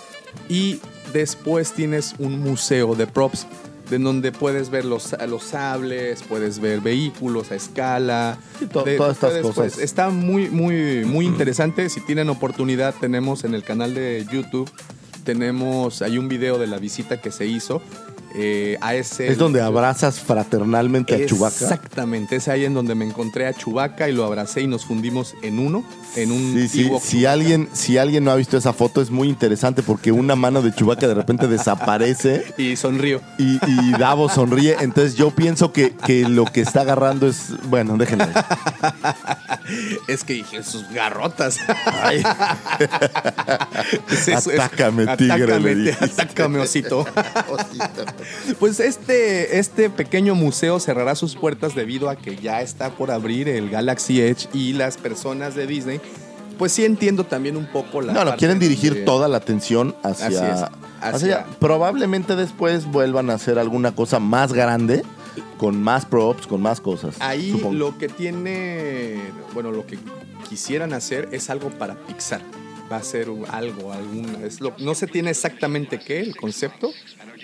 Y 0.50 0.80
después 1.14 1.74
tienes 1.74 2.16
un 2.20 2.40
museo 2.42 2.96
de 2.96 3.08
props, 3.08 3.48
de 3.90 4.00
donde 4.00 4.32
puedes 4.32 4.70
ver 4.70 4.84
los, 4.86 5.16
los 5.28 5.44
sables, 5.44 6.24
puedes 6.24 6.60
ver 6.60 6.82
vehículos 6.82 7.52
a 7.52 7.56
escala. 7.56 8.38
Sí, 8.60 8.66
to- 8.68 8.84
de- 8.84 8.98
todas 8.98 9.14
estas 9.18 9.30
puedes, 9.32 9.44
cosas. 9.46 9.74
pues, 9.74 9.78
está 9.80 10.10
muy, 10.10 10.50
muy, 10.50 11.06
muy 11.06 11.26
interesante. 11.26 11.90
Si 11.90 12.02
tienen 12.02 12.30
oportunidad, 12.30 12.96
tenemos 13.00 13.44
en 13.44 13.54
el 13.54 13.64
canal 13.64 13.94
de 13.94 14.26
YouTube, 14.32 14.70
tenemos, 15.26 16.02
hay 16.02 16.18
un 16.18 16.30
video 16.30 16.58
de 16.58 16.68
la 16.68 16.78
visita 16.78 17.20
que 17.20 17.32
se 17.32 17.46
hizo 17.46 17.82
eh, 18.38 18.78
a 18.82 18.96
ese... 18.96 19.28
Es 19.28 19.38
donde 19.38 19.62
abrazas 19.62 20.20
fraternalmente 20.20 21.16
a 21.16 21.26
Chewbacca. 21.26 21.56
Exactamente, 21.64 22.36
es 22.36 22.48
ahí 22.48 22.66
en 22.66 22.74
donde 22.74 22.94
me 22.96 23.06
encontré 23.06 23.48
a 23.48 23.54
Chubaca 23.54 24.10
y 24.10 24.14
lo 24.14 24.26
abracé 24.26 24.62
y 24.62 24.68
nos 24.68 24.86
fundimos 24.86 25.36
en 25.42 25.60
uno, 25.60 25.84
en 26.16 26.32
un 26.32 26.54
Sí, 26.54 26.68
sí. 26.68 26.82
Ewok 26.88 27.02
Si 27.02 27.10
Chewbacca. 27.20 27.32
alguien, 27.34 27.70
si 27.74 27.98
alguien 27.98 28.24
no 28.26 28.32
ha 28.32 28.36
visto 28.36 28.58
esa 28.58 28.74
foto, 28.74 29.02
es 29.02 29.10
muy 29.10 29.30
interesante 29.30 29.84
porque 29.84 30.12
una 30.12 30.36
mano 30.36 30.62
de 30.62 30.74
Chewbacca 30.74 31.08
de 31.08 31.14
repente 31.16 31.48
desaparece 31.48 32.44
Y 32.58 32.76
sonrío. 32.76 33.22
y, 33.38 33.60
y 33.66 33.92
Davos 33.98 34.34
sonríe. 34.34 34.76
Entonces 34.82 35.16
yo 35.16 35.32
pienso 35.32 35.72
que, 35.72 35.94
que 36.06 36.28
lo 36.28 36.46
que 36.46 36.62
está 36.62 36.82
agarrando 36.82 37.28
es. 37.28 37.48
Bueno, 37.70 37.98
déjenlo. 37.98 38.26
Es 40.08 40.24
que 40.24 40.34
dije, 40.34 40.62
sus 40.64 40.88
garrotas. 40.92 41.58
Ay. 42.04 42.22
Es 44.10 44.28
eso, 44.28 44.52
es- 44.52 44.60
Atácame, 44.60 45.06
tigre, 45.18 45.44
Atácame, 45.44 45.76
le 45.76 45.94
atácame, 45.94 46.60
osito. 46.60 47.06
Pues 48.60 48.80
este, 48.80 49.60
este 49.60 49.90
pequeño 49.90 50.36
museo 50.36 50.80
cerrará 50.80 51.16
sus 51.16 51.36
puertas 51.36 51.76
debido 51.76 52.10
a 52.10 52.16
que 52.16 52.36
ya 52.36 52.62
está 52.62 52.92
por 52.92 53.12
abrir 53.12 53.50
el 53.50 53.70
Galaxy 53.70 54.22
Edge 54.22 54.48
y 54.54 54.74
las 54.74 54.98
personas 54.98 55.56
de 55.56 55.68
Disney 55.68 56.00
pues 56.58 56.72
sí 56.72 56.86
entiendo 56.86 57.26
también 57.26 57.58
un 57.58 57.66
poco 57.66 58.02
la. 58.02 58.14
No, 58.14 58.26
no, 58.26 58.36
quieren 58.38 58.60
dirigir 58.60 58.94
de- 58.94 59.02
toda 59.02 59.28
la 59.28 59.38
atención 59.38 59.96
hacia, 60.04 60.28
Así 60.28 60.36
es, 60.36 60.42
hacia 60.42 60.72
hacia-. 61.02 61.46
Probablemente 61.60 62.36
después 62.36 62.86
vuelvan 62.86 63.30
a 63.30 63.34
hacer 63.34 63.60
alguna 63.60 63.94
cosa 63.94 64.20
más 64.20 64.54
grande, 64.54 65.04
con 65.58 65.82
más 65.82 66.06
props, 66.06 66.48
con 66.48 66.62
más 66.62 66.82
cosas. 66.82 67.16
Ahí 67.20 67.52
supongo. 67.52 67.74
lo 67.74 67.98
que 67.98 68.08
tiene, 68.08 69.20
bueno, 69.54 69.72
lo 69.72 69.86
que 69.86 69.98
quisieran 70.50 70.94
hacer 70.94 71.30
es 71.32 71.50
algo 71.50 71.70
para 71.70 71.96
Pixar. 71.96 72.42
Va 72.92 72.98
a 72.98 73.04
ser 73.04 73.28
algo, 73.52 73.92
alguna. 73.92 74.46
Es 74.46 74.62
lo, 74.62 74.76
no 74.78 74.94
se 74.94 75.08
tiene 75.08 75.32
exactamente 75.32 76.00
qué, 76.00 76.20
el 76.20 76.36
concepto, 76.38 76.92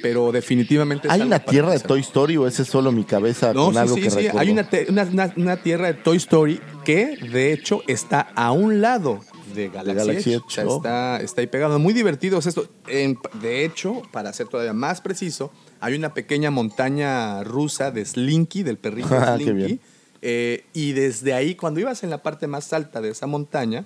pero 0.01 0.31
definitivamente 0.31 1.07
¿Hay 1.11 1.21
una 1.21 1.39
tierra 1.39 1.71
de. 1.71 1.79
Toy 1.79 2.01
Story 2.01 2.37
o 2.37 2.47
ese 2.47 2.61
es 2.63 2.67
solo 2.67 2.91
mi 2.91 3.03
cabeza 3.03 3.53
No, 3.53 3.65
con 3.65 3.73
sí, 3.73 3.79
algo 3.79 3.95
sí, 3.95 4.01
que 4.01 4.09
sí. 4.09 4.15
recuerdo? 4.17 4.39
Hay 4.39 4.49
una, 4.49 5.33
una- 5.37 5.57
tierra 5.57 5.87
de 5.87 5.93
Toy 5.95 6.17
Story 6.17 6.59
que, 6.85 7.17
de 7.31 7.53
hecho, 7.53 7.81
está 7.87 8.21
a 8.35 8.51
un 8.51 8.81
lado 8.81 9.19
de 9.55 9.67
Galaxy, 9.69 9.93
Galaxy 10.07 10.29
Edge. 10.33 10.35
Edge, 10.37 10.45
O 10.45 10.49
sea, 10.49 10.67
oh. 10.67 10.77
está, 10.77 11.21
está 11.21 11.41
ahí 11.41 11.47
pegado. 11.47 11.77
Muy 11.79 11.93
divertido 11.93 12.39
es 12.39 12.45
esto. 12.47 12.67
En- 12.87 13.17
de 13.41 13.65
hecho, 13.65 14.01
para 14.11 14.31
ser 14.33 14.47
todavía 14.47 14.73
más 14.73 15.01
preciso, 15.01 15.51
hay 15.79 15.95
una 15.95 16.13
pequeña 16.13 16.51
montaña 16.51 17.43
rusa 17.43 17.91
de 17.91 18.05
Slinky, 18.05 18.63
del 18.63 18.77
perrito 18.77 19.09
Ah, 19.19 19.35
Slinky. 19.37 19.79
Eh, 20.21 20.65
y 20.73 20.93
desde 20.93 21.33
ahí, 21.33 21.55
cuando 21.55 21.79
ibas 21.79 22.03
en 22.03 22.09
la 22.11 22.21
parte 22.23 22.47
más 22.47 22.71
alta 22.73 23.01
de 23.01 23.09
esa 23.09 23.27
montaña, 23.27 23.85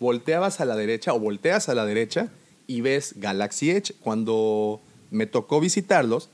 volteabas 0.00 0.60
a 0.60 0.64
la 0.64 0.76
derecha 0.76 1.14
o 1.14 1.18
volteas 1.20 1.68
a 1.68 1.74
la 1.74 1.86
derecha 1.86 2.28
y 2.66 2.80
ves 2.80 3.14
Galaxy 3.16 3.70
Edge. 3.70 3.94
Cuando 4.00 4.80
me 5.10 5.26
tocó 5.26 5.60
visitarlos, 5.60 6.30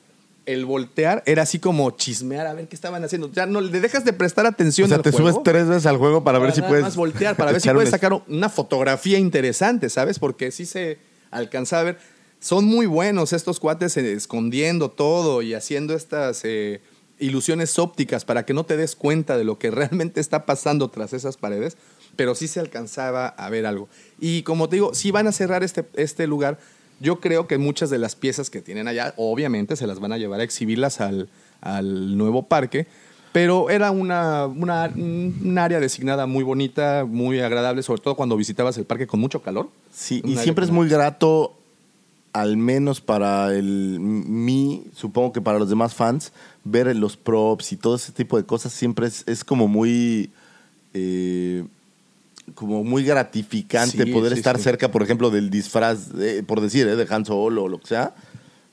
el 0.47 0.65
voltear 0.65 1.23
era 1.27 1.43
así 1.43 1.59
como 1.59 1.91
chismear 1.93 2.47
a 2.47 2.55
ver 2.55 2.69
qué 2.69 2.75
estaban 2.75 3.05
haciendo. 3.05 3.31
Ya 3.33 3.47
no 3.47 3.61
le 3.61 3.81
dejas 3.81 4.05
de 4.05 4.13
prestar 4.13 4.47
atención 4.47 4.87
O 4.87 4.89
sea, 4.89 4.97
al 4.97 5.03
te 5.03 5.13
juego 5.13 5.31
subes 5.31 5.43
tres 5.45 5.69
veces 5.69 5.87
al 5.87 5.99
juego 5.99 6.25
para, 6.25 6.39
ver 6.39 6.53
si 6.53 6.61
nada 6.61 6.71
puedes. 6.71 6.85
más 6.85 6.97
voltear, 6.97 7.37
para 7.37 7.53
ver 7.53 7.61
si 7.61 7.71
puedes 7.71 7.91
sacar 7.91 8.13
una 8.27 8.49
fotografía 8.49 9.19
interesante, 9.19 9.89
¿sabes? 9.89 10.19
Porque 10.19 10.51
sí 10.51 10.67
se 10.67 10.99
alcanza 11.31 11.81
a 11.81 11.83
ver. 11.85 11.99
Son 12.41 12.65
muy 12.65 12.87
buenos 12.87 13.33
estos 13.33 13.61
cuates 13.61 13.97
eh, 13.97 14.13
escondiendo 14.13 14.91
todo 14.91 15.43
y 15.43 15.55
haciendo 15.55 15.95
estas 15.95 16.41
eh, 16.45 16.81
ilusiones 17.21 17.79
ópticas 17.79 18.25
para 18.25 18.45
que 18.45 18.53
no 18.53 18.65
te 18.65 18.77
des 18.77 18.97
cuenta 18.97 19.37
de 19.37 19.45
lo 19.45 19.59
que 19.59 19.71
realmente 19.71 20.21
está 20.21 20.45
pasando 20.45 20.89
tras 20.89 21.13
esas 21.13 21.37
paredes, 21.37 21.77
pero 22.17 22.35
sí 22.35 22.49
se 22.49 22.59
alcanzaba 22.59 23.29
a 23.29 23.49
ver 23.49 23.65
algo. 23.65 23.89
Y 24.19 24.43
como 24.43 24.69
te 24.69 24.77
digo, 24.77 24.93
si 24.93 25.13
van 25.13 25.29
a 25.29 25.33
cerrar 25.33 25.63
este, 25.63 25.85
este 25.95 26.27
lugar, 26.27 26.59
yo 27.03 27.21
creo 27.21 27.47
que 27.47 27.59
muchas 27.59 27.91
de 27.91 27.99
las 27.99 28.15
piezas 28.15 28.49
que 28.49 28.63
tienen 28.63 28.89
allá, 28.89 29.13
obviamente 29.17 29.77
se 29.77 29.87
las 29.87 29.99
van 29.99 30.13
a 30.13 30.19
llevar 30.19 30.41
a 30.41 30.45
exhibirlas 30.45 31.01
al, 31.01 31.29
al 31.61 32.17
nuevo 32.17 32.45
parque, 32.45 32.87
pero 33.33 33.71
era 33.71 33.91
una, 33.91 34.47
una, 34.47 34.93
un 34.95 35.59
área 35.59 35.81
designada 35.81 36.27
muy 36.27 36.45
bonita, 36.45 37.05
muy 37.07 37.41
agradable, 37.41 37.83
sobre 37.83 38.03
todo 38.03 38.15
cuando 38.15 38.37
visitabas 38.37 38.79
el 38.79 38.85
parque 38.85 39.07
con 39.07 39.21
mucho 39.21 39.43
calor. 39.43 39.69
Sí, 39.93 40.23
y 40.25 40.37
siempre 40.37 40.65
es 40.65 40.71
muy 40.71 40.89
grato, 40.89 41.55
al 42.33 42.57
menos 42.57 43.01
para 43.01 43.53
el 43.55 43.99
mí, 43.99 44.85
supongo 44.95 45.33
que 45.33 45.41
para 45.41 45.59
los 45.59 45.69
demás 45.69 45.95
fans, 45.95 46.33
ver 46.63 46.95
los 46.95 47.17
props 47.17 47.73
y 47.73 47.77
todo 47.77 47.97
ese 47.97 48.13
tipo 48.13 48.37
de 48.37 48.45
cosas 48.45 48.73
siempre 48.73 49.07
es, 49.07 49.25
es 49.27 49.45
como 49.45 49.67
muy 49.67 50.31
eh, 50.95 51.65
como 52.55 52.85
muy 52.85 53.05
gratificante 53.05 54.05
Sí, 54.05 54.13
poder 54.13 54.33
sí, 54.33 54.39
estar 54.39 54.57
sí. 54.59 54.65
cerca, 54.65 54.91
por 54.91 55.03
ejemplo, 55.03 55.31
del 55.31 55.51
disfraz, 55.51 56.09
por 56.47 56.61
decir, 56.61 56.87
eh, 56.89 56.97
de 56.97 57.07
Han 57.15 57.25
Solo 57.25 57.65
o 57.65 57.69
lo 57.69 57.79
que 57.81 57.89
sea. 57.89 58.15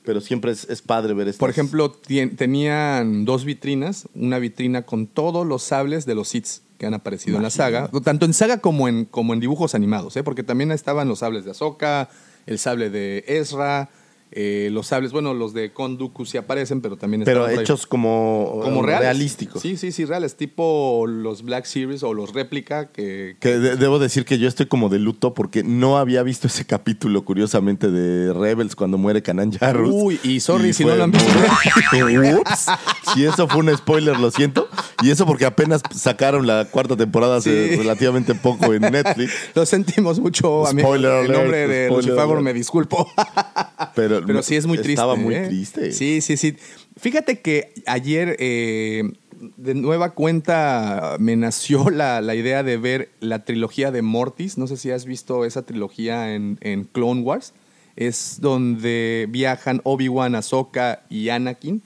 Pero 0.02 0.20
siempre 0.22 0.50
es, 0.52 0.64
es 0.70 0.80
padre 0.80 1.12
ver 1.12 1.28
esto. 1.28 1.38
Por 1.40 1.50
ejemplo, 1.50 1.92
tien- 1.92 2.34
tenían 2.36 3.24
dos 3.26 3.44
vitrinas, 3.44 4.08
una 4.14 4.38
vitrina 4.38 4.82
con 4.82 5.06
todos 5.06 5.46
los 5.46 5.62
sables 5.62 6.06
de 6.06 6.14
los 6.14 6.28
Sith 6.28 6.46
que 6.78 6.86
han 6.86 6.94
aparecido 6.94 7.36
en 7.36 7.42
la 7.42 7.50
saga, 7.50 7.90
tanto 8.02 8.24
en 8.24 8.32
saga 8.32 8.58
como 8.58 8.88
en, 8.88 9.04
como 9.04 9.34
en 9.34 9.40
dibujos 9.40 9.74
animados, 9.74 10.16
¿eh? 10.16 10.22
porque 10.22 10.42
también 10.42 10.72
estaban 10.72 11.06
los 11.08 11.18
sables 11.18 11.44
de 11.44 11.50
Ahsoka, 11.50 12.08
el 12.46 12.58
sable 12.58 12.88
de 12.88 13.22
Ezra, 13.28 13.90
eh, 14.32 14.68
los 14.72 14.86
sables, 14.88 15.12
bueno, 15.12 15.34
los 15.34 15.52
de 15.54 15.72
Konduku 15.72 16.24
sí 16.24 16.38
aparecen, 16.38 16.80
pero 16.80 16.96
también 16.96 17.22
pero 17.24 17.46
ahí. 17.46 17.58
hechos 17.58 17.86
como, 17.86 18.60
como 18.62 18.80
eh, 18.82 18.86
reales. 18.86 19.00
realísticos. 19.06 19.60
Sí, 19.62 19.76
sí, 19.76 19.90
sí, 19.92 20.04
reales, 20.04 20.36
tipo 20.36 21.04
los 21.08 21.42
Black 21.42 21.64
Series 21.64 22.02
o 22.02 22.14
los 22.14 22.32
réplica 22.32 22.88
que, 22.90 23.36
Que 23.40 23.58
de- 23.58 23.76
debo 23.76 23.98
decir 23.98 24.24
que 24.24 24.38
yo 24.38 24.46
estoy 24.48 24.66
como 24.66 24.88
de 24.88 24.98
luto 24.98 25.34
porque 25.34 25.62
no 25.64 25.98
había 25.98 26.22
visto 26.22 26.46
ese 26.46 26.64
capítulo, 26.64 27.24
curiosamente, 27.24 27.90
de 27.90 28.32
Rebels 28.32 28.76
cuando 28.76 28.98
muere 28.98 29.22
Kanan 29.22 29.50
Jarrus. 29.52 29.90
Uy, 29.92 30.20
y 30.22 30.40
sorry 30.40 30.72
si 30.72 30.82
fue 30.84 30.92
no 30.92 30.98
lo 30.98 31.04
han 31.04 31.10
visto. 31.12 31.28
Ups. 32.40 32.66
Si 33.14 33.24
eso 33.24 33.48
fue 33.48 33.60
un 33.60 33.76
spoiler, 33.76 34.18
lo 34.18 34.30
siento. 34.30 34.68
Y 35.02 35.10
eso 35.10 35.26
porque 35.26 35.44
apenas 35.44 35.82
sacaron 35.94 36.46
la 36.46 36.66
cuarta 36.66 36.96
temporada 36.96 37.36
hace 37.36 37.70
Sí. 37.70 37.76
relativamente 37.76 38.34
poco 38.34 38.72
en 38.74 38.82
Netflix. 38.82 39.32
Lo 39.54 39.66
sentimos 39.66 40.18
mucho, 40.20 40.66
amigo. 40.66 40.88
Spoiler 40.88 41.24
En 41.26 41.32
nombre 41.32 41.66
de 41.68 41.86
alert. 41.88 42.40
me 42.42 42.52
disculpo. 42.52 43.10
Pero, 43.94 44.19
Pero 44.26 44.42
sí 44.42 44.56
es 44.56 44.66
muy 44.66 44.78
triste. 44.78 44.92
Estaba 44.92 45.16
muy 45.16 45.34
¿eh? 45.34 45.46
triste. 45.46 45.92
Sí, 45.92 46.20
sí, 46.20 46.36
sí. 46.36 46.56
Fíjate 46.96 47.40
que 47.40 47.72
ayer, 47.86 48.36
eh, 48.38 49.02
de 49.56 49.74
nueva 49.74 50.10
cuenta, 50.10 51.16
me 51.18 51.36
nació 51.36 51.90
la, 51.90 52.20
la 52.20 52.34
idea 52.34 52.62
de 52.62 52.76
ver 52.76 53.10
la 53.20 53.44
trilogía 53.44 53.90
de 53.90 54.02
Mortis. 54.02 54.58
No 54.58 54.66
sé 54.66 54.76
si 54.76 54.90
has 54.90 55.04
visto 55.04 55.44
esa 55.44 55.62
trilogía 55.62 56.34
en, 56.34 56.58
en 56.60 56.84
Clone 56.84 57.22
Wars. 57.22 57.54
Es 58.00 58.38
donde 58.40 59.26
viajan 59.28 59.82
Obi-Wan, 59.84 60.34
Ahsoka 60.34 61.02
y 61.10 61.28
Anakin 61.28 61.82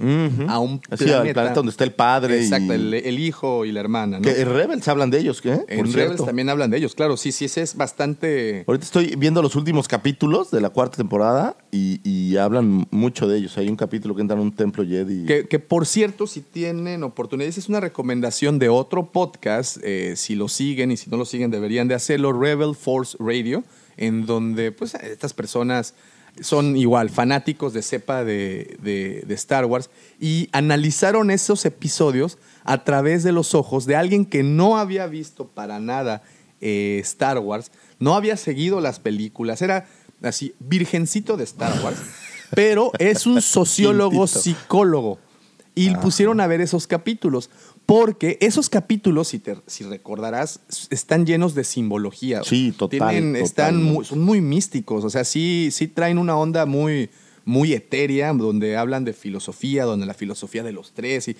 a 0.48 0.60
un 0.60 0.80
Sí, 0.96 1.04
planeta. 1.06 1.16
al 1.20 1.32
planeta 1.32 1.54
donde 1.54 1.70
está 1.70 1.82
el 1.82 1.92
padre. 1.92 2.36
y- 2.40 2.44
Exacto, 2.44 2.72
el, 2.72 2.94
el 2.94 3.18
hijo 3.18 3.64
y 3.64 3.72
la 3.72 3.80
hermana. 3.80 4.18
¿no? 4.18 4.22
Que 4.22 4.40
en 4.40 4.48
Rebels 4.54 4.86
hablan 4.86 5.10
de 5.10 5.18
ellos, 5.18 5.42
¿qué? 5.42 5.64
en 5.66 5.78
Por 5.84 5.92
Rebels 5.92 6.24
también 6.24 6.48
hablan 6.48 6.70
de 6.70 6.76
ellos, 6.78 6.94
claro. 6.94 7.16
Sí, 7.16 7.32
sí, 7.32 7.46
ese 7.46 7.62
es 7.62 7.74
bastante... 7.76 8.62
Ahorita 8.68 8.84
estoy 8.84 9.16
viendo 9.16 9.42
los 9.42 9.56
últimos 9.56 9.88
capítulos 9.88 10.52
de 10.52 10.60
la 10.60 10.70
cuarta 10.70 10.96
temporada 10.96 11.56
y, 11.72 12.00
y 12.08 12.36
hablan 12.36 12.86
mucho 12.92 13.26
de 13.26 13.38
ellos. 13.38 13.58
Hay 13.58 13.68
un 13.68 13.74
capítulo 13.76 14.14
que 14.14 14.20
entra 14.22 14.36
en 14.36 14.42
un 14.44 14.52
templo 14.52 14.84
Jedi. 14.86 15.26
Que, 15.26 15.48
que, 15.48 15.58
por 15.58 15.84
cierto, 15.84 16.28
si 16.28 16.42
tienen 16.42 17.02
oportunidades, 17.02 17.58
es 17.58 17.68
una 17.68 17.80
recomendación 17.80 18.60
de 18.60 18.68
otro 18.68 19.10
podcast. 19.10 19.78
eh, 19.82 20.14
si 20.16 20.36
lo 20.36 20.46
siguen 20.48 20.92
y 20.92 20.96
si 20.96 21.10
no 21.10 21.16
lo 21.16 21.24
siguen, 21.24 21.50
deberían 21.50 21.88
de 21.88 21.94
hacerlo. 21.96 22.32
Rebel 22.32 22.76
Force 22.76 23.16
Radio, 23.18 23.64
en 23.96 24.26
donde 24.26 24.72
pues 24.72 24.94
estas 24.94 25.32
personas 25.32 25.94
son 26.40 26.76
igual 26.76 27.10
fanáticos 27.10 27.72
de 27.72 27.82
cepa 27.82 28.24
de, 28.24 28.76
de- 28.82 29.22
de 29.26 29.34
Star 29.34 29.66
Wars 29.66 29.88
y 30.20 30.48
analizaron 30.52 31.30
esos 31.30 31.64
episodios 31.64 32.38
a 32.64 32.82
través 32.82 33.22
de 33.22 33.30
los 33.32 33.54
ojos 33.54 33.86
de 33.86 33.94
alguien 33.96 34.24
que 34.26 34.42
no 34.42 34.76
había 34.76 35.06
visto 35.06 35.46
para 35.46 35.78
nada 35.78 36.22
eh, 36.60 36.98
Star 37.04 37.38
Wars, 37.38 37.70
no 38.00 38.14
había 38.16 38.36
seguido 38.36 38.80
las 38.80 38.98
películas, 38.98 39.62
era 39.62 39.86
así, 40.22 40.54
virgencito 40.58 41.36
de 41.36 41.44
Star 41.44 41.72
Wars, 41.84 41.98
pero 42.54 42.90
es 42.98 43.26
un 43.26 43.40
sociólogo 43.42 44.26
psicólogo. 44.26 45.18
Y 45.76 45.92
pusieron 45.96 46.38
a 46.40 46.46
ver 46.46 46.60
esos 46.60 46.86
capítulos. 46.86 47.50
Porque 47.86 48.38
esos 48.40 48.70
capítulos, 48.70 49.28
si, 49.28 49.38
te, 49.38 49.56
si 49.66 49.84
recordarás, 49.84 50.60
están 50.90 51.26
llenos 51.26 51.54
de 51.54 51.64
simbología. 51.64 52.42
Sí, 52.42 52.72
total, 52.76 52.98
Tienen- 53.10 53.36
están 53.36 53.74
totalmente. 53.74 53.92
muy- 53.92 54.04
son 54.06 54.20
muy 54.22 54.40
místicos. 54.40 55.04
O 55.04 55.10
sea, 55.10 55.24
sí, 55.24 55.68
sí 55.70 55.86
traen 55.88 56.16
una 56.18 56.36
onda 56.36 56.64
muy, 56.64 57.10
muy 57.44 57.74
etérea, 57.74 58.32
donde 58.32 58.76
hablan 58.78 59.04
de 59.04 59.12
filosofía, 59.12 59.84
donde 59.84 60.06
la 60.06 60.14
filosofía 60.14 60.62
de 60.62 60.72
los 60.72 60.92
tres. 60.92 61.28
Y, 61.28 61.36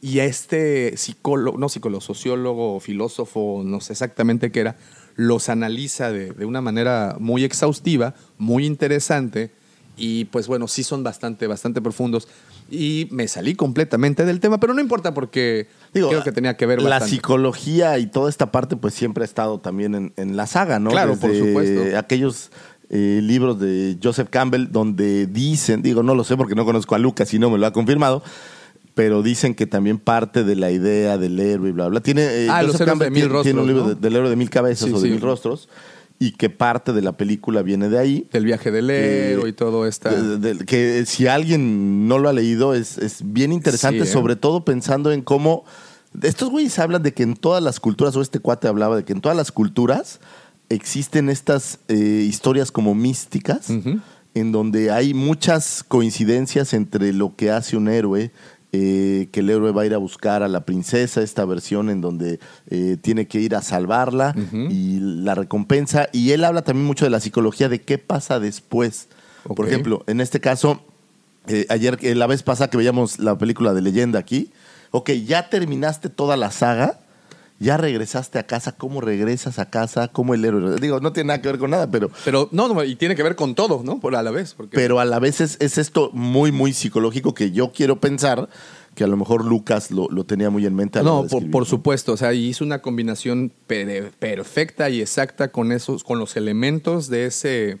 y 0.00 0.20
a 0.20 0.24
este 0.26 0.96
psicólogo, 0.96 1.58
no 1.58 1.68
psicólogo, 1.68 2.00
sociólogo, 2.00 2.78
filósofo, 2.78 3.62
no 3.64 3.80
sé 3.80 3.92
exactamente 3.92 4.52
qué 4.52 4.60
era, 4.60 4.76
los 5.16 5.48
analiza 5.48 6.12
de, 6.12 6.30
de 6.32 6.44
una 6.44 6.60
manera 6.60 7.16
muy 7.18 7.42
exhaustiva, 7.42 8.14
muy 8.38 8.64
interesante. 8.64 9.50
Y 9.96 10.26
pues 10.26 10.46
bueno, 10.46 10.68
sí 10.68 10.84
son 10.84 11.02
bastante, 11.02 11.48
bastante 11.48 11.82
profundos. 11.82 12.28
Y 12.70 13.08
me 13.10 13.26
salí 13.28 13.54
completamente 13.54 14.24
del 14.24 14.38
tema, 14.40 14.60
pero 14.60 14.74
no 14.74 14.80
importa 14.80 15.12
porque 15.14 15.66
Digo, 15.92 16.08
creo 16.08 16.22
que 16.22 16.32
tenía 16.32 16.56
que 16.56 16.66
ver 16.66 16.80
La 16.80 16.90
bastante. 16.90 17.16
psicología 17.16 17.98
y 17.98 18.06
toda 18.06 18.30
esta 18.30 18.52
parte, 18.52 18.76
pues 18.76 18.94
siempre 18.94 19.22
ha 19.22 19.24
estado 19.24 19.58
también 19.58 19.94
en, 19.94 20.12
en 20.16 20.36
la 20.36 20.46
saga, 20.46 20.78
¿no? 20.78 20.90
Claro, 20.90 21.16
por 21.16 21.34
supuesto. 21.34 21.98
Aquellos 21.98 22.50
eh, 22.88 23.20
libros 23.22 23.58
de 23.60 23.98
Joseph 24.02 24.28
Campbell 24.30 24.68
donde 24.70 25.26
dicen, 25.26 25.82
digo, 25.82 26.02
no 26.02 26.14
lo 26.14 26.24
sé 26.24 26.36
porque 26.36 26.54
no 26.54 26.64
conozco 26.64 26.94
a 26.94 26.98
Lucas 26.98 27.32
y 27.34 27.38
no 27.38 27.50
me 27.50 27.58
lo 27.58 27.66
ha 27.66 27.72
confirmado, 27.72 28.22
pero 28.94 29.22
dicen 29.22 29.54
que 29.54 29.66
también 29.66 29.98
parte 29.98 30.44
de 30.44 30.56
la 30.56 30.70
idea 30.70 31.16
del 31.18 31.38
héroe 31.38 31.68
y 31.70 31.72
bla, 31.72 31.88
bla. 31.88 32.00
Tiene, 32.00 32.22
eh, 32.22 32.48
Ah, 32.50 32.62
Joseph 32.64 32.86
Campbell 32.86 33.06
de 33.06 33.10
mil 33.10 33.28
tiene, 33.28 33.42
tiene 33.42 33.60
un 33.60 33.66
rostros, 33.66 33.66
libro 33.66 33.82
¿no? 33.82 33.88
de- 33.90 33.94
del 34.00 34.16
héroe 34.16 34.30
de 34.30 34.36
mil 34.36 34.50
cabezas 34.50 34.88
Sí, 34.88 34.94
o 34.94 35.00
de 35.00 35.06
sí. 35.08 35.12
mil 35.12 35.20
rostros 35.20 35.68
y 36.22 36.32
que 36.32 36.50
parte 36.50 36.92
de 36.92 37.00
la 37.00 37.16
película 37.16 37.62
viene 37.62 37.88
de 37.88 37.98
ahí. 37.98 38.28
Del 38.30 38.44
viaje 38.44 38.70
del 38.70 38.90
héroe 38.90 39.48
y 39.48 39.52
todo 39.54 39.84
de- 39.84 40.64
que 40.66 41.04
si 41.06 41.26
alguien 41.26 42.06
no 42.06 42.18
lo 42.18 42.28
ha 42.28 42.32
leído 42.34 42.74
es, 42.74 42.98
es 42.98 43.22
bien 43.32 43.52
interesante, 43.52 44.04
Sí, 44.04 44.08
¿eh? 44.10 44.12
sobre 44.12 44.36
todo 44.36 44.64
pensando 44.64 45.10
en 45.10 45.22
cómo... 45.22 45.64
Estos 46.22 46.50
güeyes 46.50 46.78
hablan 46.78 47.02
de 47.02 47.14
que 47.14 47.22
en 47.22 47.36
todas 47.36 47.62
las 47.62 47.80
culturas, 47.80 48.14
o 48.16 48.20
este 48.20 48.38
cuate 48.38 48.68
hablaba 48.68 48.96
de 48.96 49.04
que 49.04 49.12
en 49.14 49.20
todas 49.22 49.36
las 49.36 49.50
culturas 49.50 50.20
existen 50.68 51.30
estas 51.30 51.78
eh, 51.88 51.94
historias 52.28 52.70
como 52.70 52.94
místicas, 52.94 53.70
en 54.34 54.52
donde 54.52 54.90
hay 54.90 55.14
muchas 55.14 55.82
coincidencias 55.86 56.74
entre 56.74 57.12
lo 57.12 57.34
que 57.34 57.50
hace 57.50 57.76
un 57.76 57.88
héroe 57.88 58.30
eh, 58.72 59.28
que 59.32 59.40
el 59.40 59.50
héroe 59.50 59.72
va 59.72 59.82
a 59.82 59.86
ir 59.86 59.94
a 59.94 59.98
buscar 59.98 60.44
a 60.44 60.48
la 60.48 60.64
princesa, 60.64 61.22
esta 61.22 61.44
versión 61.44 61.90
en 61.90 62.00
donde 62.00 62.38
eh, 62.68 62.96
tiene 63.00 63.26
que 63.26 63.40
ir 63.40 63.56
a 63.56 63.62
salvarla 63.62 64.34
y 64.52 64.98
la 65.00 65.34
recompensa. 65.34 66.08
Y 66.12 66.30
él 66.30 66.44
habla 66.44 66.62
también 66.62 66.86
mucho 66.86 67.04
de 67.04 67.10
la 67.10 67.18
psicología 67.18 67.68
de 67.68 67.80
qué 67.80 67.98
pasa 67.98 68.38
después. 68.38 69.08
Por 69.56 69.66
ejemplo, 69.66 70.04
en 70.06 70.20
este 70.20 70.38
caso, 70.38 70.80
eh, 71.48 71.66
ayer, 71.68 71.98
la 72.16 72.28
vez 72.28 72.42
pasada 72.44 72.70
que 72.70 72.76
veíamos 72.76 73.18
la 73.18 73.36
película 73.36 73.74
de 73.74 73.82
leyenda 73.82 74.18
aquí, 74.20 74.52
ok, 74.92 75.10
ya 75.26 75.48
terminaste 75.48 76.08
toda 76.08 76.36
la 76.36 76.50
saga, 76.52 77.00
ya 77.60 77.76
regresaste 77.76 78.38
a 78.38 78.46
casa, 78.46 78.72
¿cómo 78.72 79.00
regresas 79.02 79.58
a 79.58 79.68
casa? 79.70 80.08
¿Cómo 80.08 80.34
el 80.34 80.44
héroe? 80.44 80.80
Digo, 80.80 80.98
no 80.98 81.12
tiene 81.12 81.28
nada 81.28 81.42
que 81.42 81.48
ver 81.48 81.58
con 81.58 81.70
nada, 81.70 81.90
pero, 81.90 82.10
Pero 82.24 82.48
no, 82.50 82.66
no, 82.72 82.82
y 82.82 82.96
tiene 82.96 83.14
que 83.14 83.22
ver 83.22 83.36
con 83.36 83.54
todo, 83.54 83.82
¿no? 83.84 84.00
Por 84.00 84.16
a 84.16 84.22
la 84.22 84.30
vez. 84.30 84.54
Porque 84.54 84.74
pero 84.74 84.98
a 84.98 85.04
la 85.04 85.18
vez 85.18 85.40
es, 85.42 85.58
es 85.60 85.76
esto 85.78 86.10
muy, 86.14 86.50
muy 86.52 86.72
psicológico 86.72 87.34
que 87.34 87.52
yo 87.52 87.70
quiero 87.70 88.00
pensar 88.00 88.48
que 88.94 89.04
a 89.04 89.06
lo 89.06 89.16
mejor 89.16 89.44
Lucas 89.44 89.90
lo, 89.90 90.08
lo 90.08 90.24
tenía 90.24 90.48
muy 90.50 90.64
en 90.66 90.74
mente. 90.74 91.02
No, 91.02 91.26
por, 91.26 91.48
por 91.50 91.66
supuesto. 91.66 92.12
O 92.14 92.16
sea, 92.16 92.32
hizo 92.32 92.64
una 92.64 92.80
combinación 92.82 93.52
per- 93.66 94.10
perfecta 94.18 94.88
y 94.90 95.00
exacta 95.02 95.52
con 95.52 95.70
esos, 95.70 96.02
con 96.02 96.18
los 96.18 96.36
elementos 96.36 97.08
de 97.08 97.26
ese, 97.26 97.78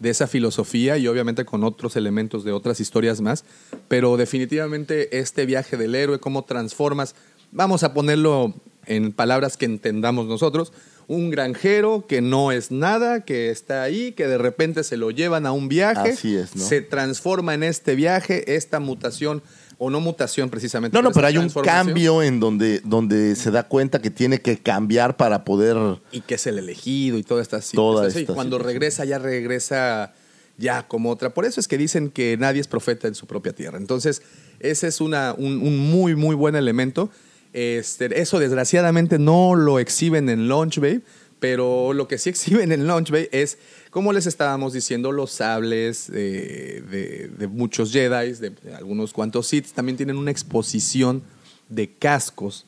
de 0.00 0.10
esa 0.10 0.26
filosofía 0.26 0.98
y 0.98 1.06
obviamente 1.06 1.44
con 1.44 1.62
otros 1.64 1.94
elementos 1.96 2.42
de 2.44 2.52
otras 2.52 2.78
historias 2.80 3.20
más. 3.20 3.44
Pero 3.88 4.16
definitivamente 4.16 5.18
este 5.18 5.46
viaje 5.46 5.76
del 5.76 5.94
héroe, 5.94 6.18
cómo 6.18 6.44
transformas, 6.44 7.14
vamos 7.52 7.82
a 7.84 7.94
ponerlo 7.94 8.52
en 8.90 9.12
palabras 9.12 9.56
que 9.56 9.66
entendamos 9.66 10.26
nosotros. 10.26 10.72
Un 11.06 11.30
granjero 11.30 12.06
que 12.08 12.20
no 12.20 12.52
es 12.52 12.70
nada, 12.70 13.24
que 13.24 13.50
está 13.50 13.82
ahí, 13.82 14.12
que 14.12 14.26
de 14.26 14.36
repente 14.36 14.84
se 14.84 14.96
lo 14.96 15.10
llevan 15.10 15.46
a 15.46 15.52
un 15.52 15.68
viaje, 15.68 16.10
Así 16.10 16.36
es, 16.36 16.54
¿no? 16.54 16.64
se 16.64 16.82
transforma 16.82 17.54
en 17.54 17.62
este 17.62 17.94
viaje, 17.94 18.56
esta 18.56 18.80
mutación, 18.80 19.42
o 19.78 19.90
no 19.90 20.00
mutación 20.00 20.50
precisamente. 20.50 20.96
No, 20.96 21.02
no, 21.02 21.10
pero 21.12 21.26
hay 21.26 21.38
un 21.38 21.48
cambio 21.48 22.22
en 22.22 22.38
donde, 22.38 22.80
donde 22.84 23.34
se 23.34 23.50
da 23.50 23.62
cuenta 23.62 24.02
que 24.02 24.10
tiene 24.10 24.40
que 24.40 24.58
cambiar 24.58 25.16
para 25.16 25.44
poder... 25.44 25.76
y 26.12 26.20
que 26.20 26.34
es 26.34 26.46
el 26.46 26.58
elegido 26.58 27.16
y 27.16 27.22
toda 27.22 27.42
esta 27.42 27.60
Toda. 27.60 28.08
Y 28.08 28.26
cuando 28.26 28.56
situación. 28.56 28.62
regresa, 28.62 29.04
ya 29.04 29.18
regresa 29.18 30.12
ya 30.58 30.86
como 30.86 31.10
otra. 31.10 31.30
Por 31.30 31.44
eso 31.46 31.60
es 31.60 31.66
que 31.66 31.78
dicen 31.78 32.10
que 32.10 32.36
nadie 32.38 32.60
es 32.60 32.68
profeta 32.68 33.08
en 33.08 33.14
su 33.14 33.26
propia 33.26 33.54
tierra. 33.54 33.78
Entonces, 33.78 34.22
ese 34.58 34.88
es 34.88 35.00
una, 35.00 35.34
un, 35.36 35.62
un 35.62 35.78
muy, 35.78 36.14
muy 36.14 36.34
buen 36.36 36.56
elemento. 36.56 37.10
Este, 37.52 38.20
eso 38.20 38.38
desgraciadamente 38.38 39.18
no 39.18 39.54
lo 39.54 39.78
exhiben 39.78 40.28
en 40.28 40.48
Launch 40.48 40.78
Bay, 40.78 41.02
pero 41.40 41.92
lo 41.94 42.06
que 42.06 42.18
sí 42.18 42.28
exhiben 42.30 42.70
en 42.70 42.86
Launch 42.86 43.10
Bay 43.10 43.28
es, 43.32 43.58
como 43.90 44.12
les 44.12 44.26
estábamos 44.26 44.72
diciendo, 44.72 45.10
los 45.10 45.30
sables 45.32 46.10
de, 46.10 47.48
muchos 47.50 47.92
Jedi, 47.92 48.32
de 48.34 48.52
algunos 48.76 49.12
cuantos 49.12 49.46
Sith, 49.48 49.72
también 49.74 49.96
tienen 49.96 50.16
una 50.16 50.30
exposición 50.30 51.22
de 51.68 51.90
cascos 51.90 52.66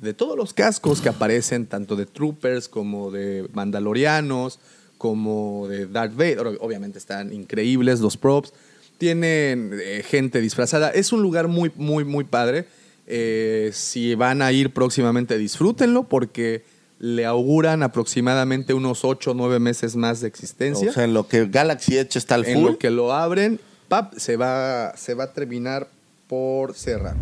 de 0.00 0.12
todos 0.12 0.36
los 0.36 0.52
cascos 0.52 1.00
que 1.00 1.08
aparecen, 1.08 1.66
tanto 1.66 1.94
de 1.96 2.04
Troopers 2.04 2.68
como 2.68 3.10
de 3.10 3.48
Mandalorianos, 3.52 4.58
como 4.98 5.66
de 5.68 5.86
Darth 5.86 6.14
Vader, 6.14 6.40
Ob- 6.40 6.58
obviamente 6.60 6.98
están 6.98 7.32
increíbles 7.32 8.00
los 8.00 8.16
props, 8.16 8.52
tienen 8.98 9.70
eh, 9.80 10.02
gente 10.06 10.40
disfrazada, 10.40 10.90
es 10.90 11.12
un 11.12 11.22
lugar 11.22 11.46
muy, 11.48 11.70
muy, 11.76 12.04
muy 12.04 12.24
padre. 12.24 12.66
Eh, 13.06 13.70
si 13.72 14.14
van 14.14 14.42
a 14.42 14.52
ir 14.52 14.72
próximamente, 14.72 15.38
disfrútenlo 15.38 16.04
porque 16.04 16.64
le 16.98 17.26
auguran 17.26 17.82
aproximadamente 17.82 18.72
unos 18.72 19.04
8 19.04 19.32
o 19.32 19.34
9 19.34 19.58
meses 19.58 19.96
más 19.96 20.20
de 20.20 20.28
existencia. 20.28 20.90
O 20.90 20.92
sea, 20.92 21.04
en 21.04 21.12
lo 21.12 21.26
que 21.28 21.46
Galaxy 21.46 21.98
Edge 21.98 22.16
está 22.16 22.36
al 22.36 22.46
en 22.46 22.54
full. 22.54 22.70
lo 22.72 22.78
que 22.78 22.90
lo 22.90 23.12
abren, 23.12 23.60
pap, 23.88 24.14
se 24.16 24.36
va, 24.36 24.96
se 24.96 25.14
va 25.14 25.24
a 25.24 25.32
terminar 25.32 25.88
por 26.28 26.74
cerrar. 26.74 27.16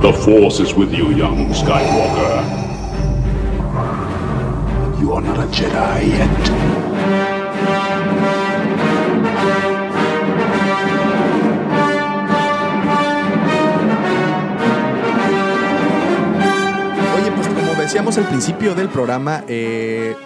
The 0.00 0.12
Force 0.12 0.62
is 0.62 0.74
with 0.74 0.90
you, 0.90 1.12
young 1.12 1.52
Skywalker. 1.54 2.42
You 5.00 5.12
are 5.12 5.22
not 5.22 5.38
a 5.38 5.46
Jedi 5.48 6.08
yet. 6.08 6.30
Decíamos 17.94 18.18
al 18.18 18.26
principio 18.26 18.74
del 18.74 18.88
programa, 18.88 19.44
eh, 19.46 20.16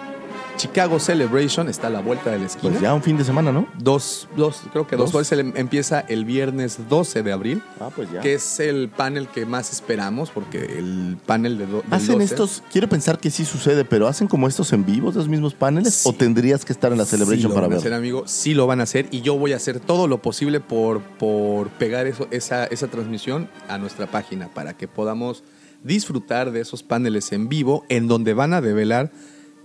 Chicago 0.57 0.99
Celebration 0.99 1.69
está 1.69 1.85
a 1.85 1.89
la 1.91 1.99
vuelta 2.01 2.31
de 2.31 2.39
la 2.39 2.47
esquina. 2.47 2.71
Pues 2.71 2.81
ya 2.81 2.95
un 2.95 3.03
fin 3.03 3.15
de 3.15 3.23
semana, 3.23 3.51
¿no? 3.51 3.67
Dos, 3.77 4.27
dos, 4.35 4.61
creo 4.71 4.87
que 4.87 4.95
dos. 4.95 5.11
Dos. 5.11 5.31
Le- 5.33 5.53
empieza 5.55 5.99
el 5.99 6.25
viernes 6.25 6.79
12 6.89 7.21
de 7.21 7.31
abril, 7.31 7.61
Ah, 7.79 7.89
pues 7.95 8.11
ya. 8.11 8.21
que 8.21 8.33
es 8.33 8.59
el 8.59 8.89
panel 8.89 9.27
que 9.27 9.45
más 9.45 9.71
esperamos, 9.71 10.31
porque 10.31 10.79
el 10.79 11.15
panel 11.27 11.59
de 11.59 11.67
do- 11.67 11.83
del 11.83 11.93
Hacen 11.93 12.13
12 12.17 12.23
estos, 12.25 12.63
quiero 12.71 12.89
pensar 12.89 13.19
que 13.19 13.29
sí 13.29 13.45
sucede, 13.45 13.85
pero 13.85 14.07
¿hacen 14.07 14.27
como 14.27 14.47
estos 14.47 14.73
en 14.73 14.83
vivo, 14.83 15.11
los 15.11 15.27
mismos 15.27 15.53
paneles? 15.53 16.07
¿O 16.07 16.13
tendrías 16.13 16.65
que 16.65 16.73
estar 16.73 16.91
en 16.91 16.97
la 16.97 17.05
Sí 17.05 17.11
Celebration 17.11 17.49
lo 17.49 17.53
para 17.55 17.67
van 17.67 17.73
a 17.73 17.75
verlo? 17.75 17.81
hacer, 17.81 17.93
amigo. 17.93 18.23
Sí 18.25 18.55
lo 18.55 18.65
van 18.65 18.79
a 18.79 18.83
hacer 18.83 19.05
y 19.11 19.21
yo 19.21 19.37
voy 19.37 19.53
a 19.53 19.57
hacer 19.57 19.79
todo 19.79 20.07
lo 20.07 20.23
posible 20.23 20.59
por, 20.59 21.01
por 21.01 21.67
pegar 21.69 22.07
eso, 22.07 22.27
esa, 22.31 22.65
esa 22.65 22.87
transmisión 22.87 23.47
a 23.67 23.77
nuestra 23.77 24.07
página 24.07 24.47
para 24.47 24.73
que 24.75 24.87
podamos 24.87 25.43
disfrutar 25.83 26.51
de 26.51 26.61
esos 26.61 26.83
paneles 26.83 27.31
en 27.31 27.49
vivo 27.49 27.85
en 27.89 28.07
donde 28.07 28.33
van 28.33 28.53
a 28.53 28.61
develar, 28.61 29.11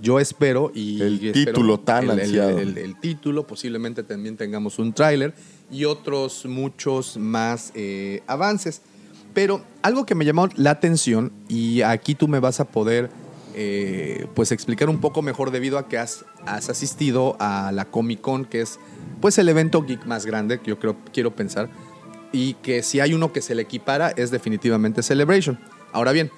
yo 0.00 0.20
espero 0.20 0.70
y 0.74 1.00
El 1.00 1.14
espero 1.14 1.32
título 1.32 1.80
tan 1.80 2.04
el- 2.04 2.10
el- 2.10 2.20
ansiado. 2.20 2.58
El, 2.58 2.78
el 2.78 2.98
título, 3.00 3.46
posiblemente 3.46 4.02
también 4.02 4.36
tengamos 4.36 4.78
un 4.78 4.92
tráiler 4.92 5.34
y 5.70 5.84
otros 5.84 6.46
muchos 6.46 7.16
más 7.16 7.72
eh, 7.74 8.22
avances. 8.26 8.82
Pero 9.32 9.64
algo 9.82 10.04
que 10.06 10.14
me 10.14 10.24
llamó 10.24 10.48
la 10.56 10.70
atención 10.70 11.32
y 11.48 11.82
aquí 11.82 12.14
tú 12.14 12.28
me 12.28 12.38
vas 12.38 12.60
a 12.60 12.66
poder 12.66 13.10
eh, 13.56 14.26
pues 14.34 14.52
explicar 14.52 14.88
un 14.88 15.00
poco 15.00 15.22
mejor 15.22 15.50
debido 15.50 15.78
a 15.78 15.88
que 15.88 15.98
has, 15.98 16.24
has 16.46 16.68
asistido 16.68 17.36
a 17.40 17.70
la 17.72 17.84
Comic 17.84 18.20
Con, 18.20 18.44
que 18.44 18.60
es 18.60 18.78
pues 19.20 19.38
el 19.38 19.48
evento 19.48 19.82
geek 19.82 20.06
más 20.06 20.26
grande 20.26 20.58
que 20.60 20.70
yo 20.70 20.78
creo, 20.78 20.96
quiero 21.12 21.34
pensar, 21.34 21.68
y 22.32 22.54
que 22.54 22.82
si 22.82 23.00
hay 23.00 23.14
uno 23.14 23.32
que 23.32 23.40
se 23.42 23.54
le 23.54 23.62
equipara 23.62 24.10
es 24.10 24.30
definitivamente 24.30 25.02
Celebration. 25.02 25.58
Ahora 25.94 26.12
bien, 26.12 26.30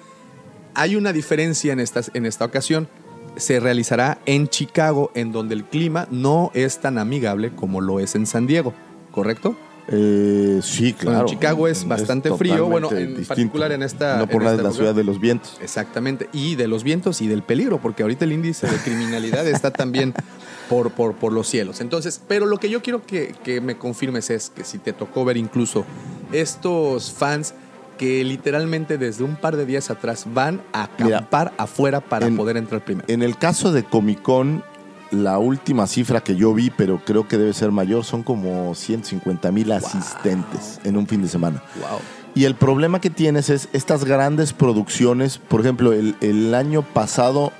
hay 0.75 0.95
una 0.95 1.11
diferencia 1.11 1.73
en, 1.73 1.79
estas, 1.81 2.11
en 2.13 2.25
esta 2.25 2.45
ocasión. 2.45 2.87
Se 3.35 3.59
realizará 3.59 4.19
en 4.25 4.47
Chicago, 4.47 5.11
en 5.13 5.31
donde 5.31 5.53
el 5.55 5.63
clima 5.65 6.07
no 6.11 6.51
es 6.53 6.79
tan 6.79 6.97
amigable 6.97 7.51
como 7.55 7.81
lo 7.81 7.99
es 7.99 8.15
en 8.15 8.25
San 8.25 8.47
Diego, 8.47 8.73
¿correcto? 9.11 9.55
Eh, 9.89 10.59
sí, 10.63 10.93
claro. 10.93 11.19
Bueno, 11.19 11.29
Chicago 11.29 11.67
es 11.67 11.87
bastante 11.87 12.33
frío, 12.33 12.67
bueno, 12.67 12.91
en 12.91 13.07
distinto. 13.09 13.27
particular 13.29 13.71
en 13.71 13.83
esta- 13.83 14.17
No 14.17 14.27
por 14.27 14.43
nada 14.43 14.57
es 14.57 14.63
la 14.63 14.71
ciudad 14.71 14.93
de 14.93 15.03
los 15.03 15.19
vientos. 15.19 15.57
Exactamente, 15.61 16.29
y 16.33 16.55
de 16.55 16.67
los 16.67 16.83
vientos 16.83 17.21
y 17.21 17.27
del 17.27 17.41
peligro, 17.41 17.79
porque 17.81 18.03
ahorita 18.03 18.25
el 18.25 18.33
índice 18.33 18.67
de 18.67 18.77
criminalidad 18.77 19.47
está 19.47 19.71
también 19.71 20.13
por, 20.69 20.91
por, 20.91 21.13
por 21.15 21.31
los 21.31 21.47
cielos. 21.47 21.79
Entonces, 21.79 22.19
pero 22.27 22.45
lo 22.47 22.57
que 22.57 22.69
yo 22.69 22.81
quiero 22.81 23.05
que, 23.05 23.33
que 23.43 23.61
me 23.61 23.77
confirmes 23.77 24.29
es 24.29 24.49
que 24.49 24.63
si 24.65 24.77
te 24.77 24.91
tocó 24.93 25.23
ver 25.25 25.37
incluso 25.37 25.85
estos 26.33 27.11
fans 27.11 27.53
que 27.97 28.23
literalmente 28.23 28.97
desde 28.97 29.23
un 29.23 29.35
par 29.35 29.57
de 29.57 29.65
días 29.65 29.89
atrás 29.89 30.25
van 30.33 30.61
a 30.73 30.89
Mira, 30.99 31.17
acampar 31.17 31.53
afuera 31.57 31.99
para 31.99 32.27
en- 32.27 32.37
poder 32.37 32.57
entrar 32.57 32.83
primero. 32.85 33.05
En 33.09 33.21
el 33.23 33.37
caso 33.37 33.71
de 33.71 33.83
Comic 33.83 34.21
Con, 34.21 34.63
la 35.11 35.37
última 35.39 35.87
cifra 35.87 36.21
que 36.21 36.35
yo 36.35 36.53
vi, 36.53 36.69
pero 36.69 37.01
creo 37.05 37.27
que 37.27 37.37
debe 37.37 37.53
ser 37.53 37.71
mayor, 37.71 38.03
son 38.03 38.23
como 38.23 38.75
150 38.75 39.51
mil 39.51 39.71
asistentes 39.71 40.79
en 40.83 40.97
un 40.97 41.07
fin 41.07 41.21
de 41.21 41.29
semana. 41.29 41.63
Wow. 41.79 41.99
Y 42.35 42.43
el 42.43 42.55
problema 42.55 42.99
que 43.01 43.09
tienes 43.09 43.49
es 43.49 43.69
estas 43.73 44.03
grandes 44.03 44.51
producciones. 44.53 45.37
Por 45.37 45.61
ejemplo, 45.61 45.93
el, 45.93 46.15
el 46.21 46.53
año 46.53 46.81
pasado 46.83 47.51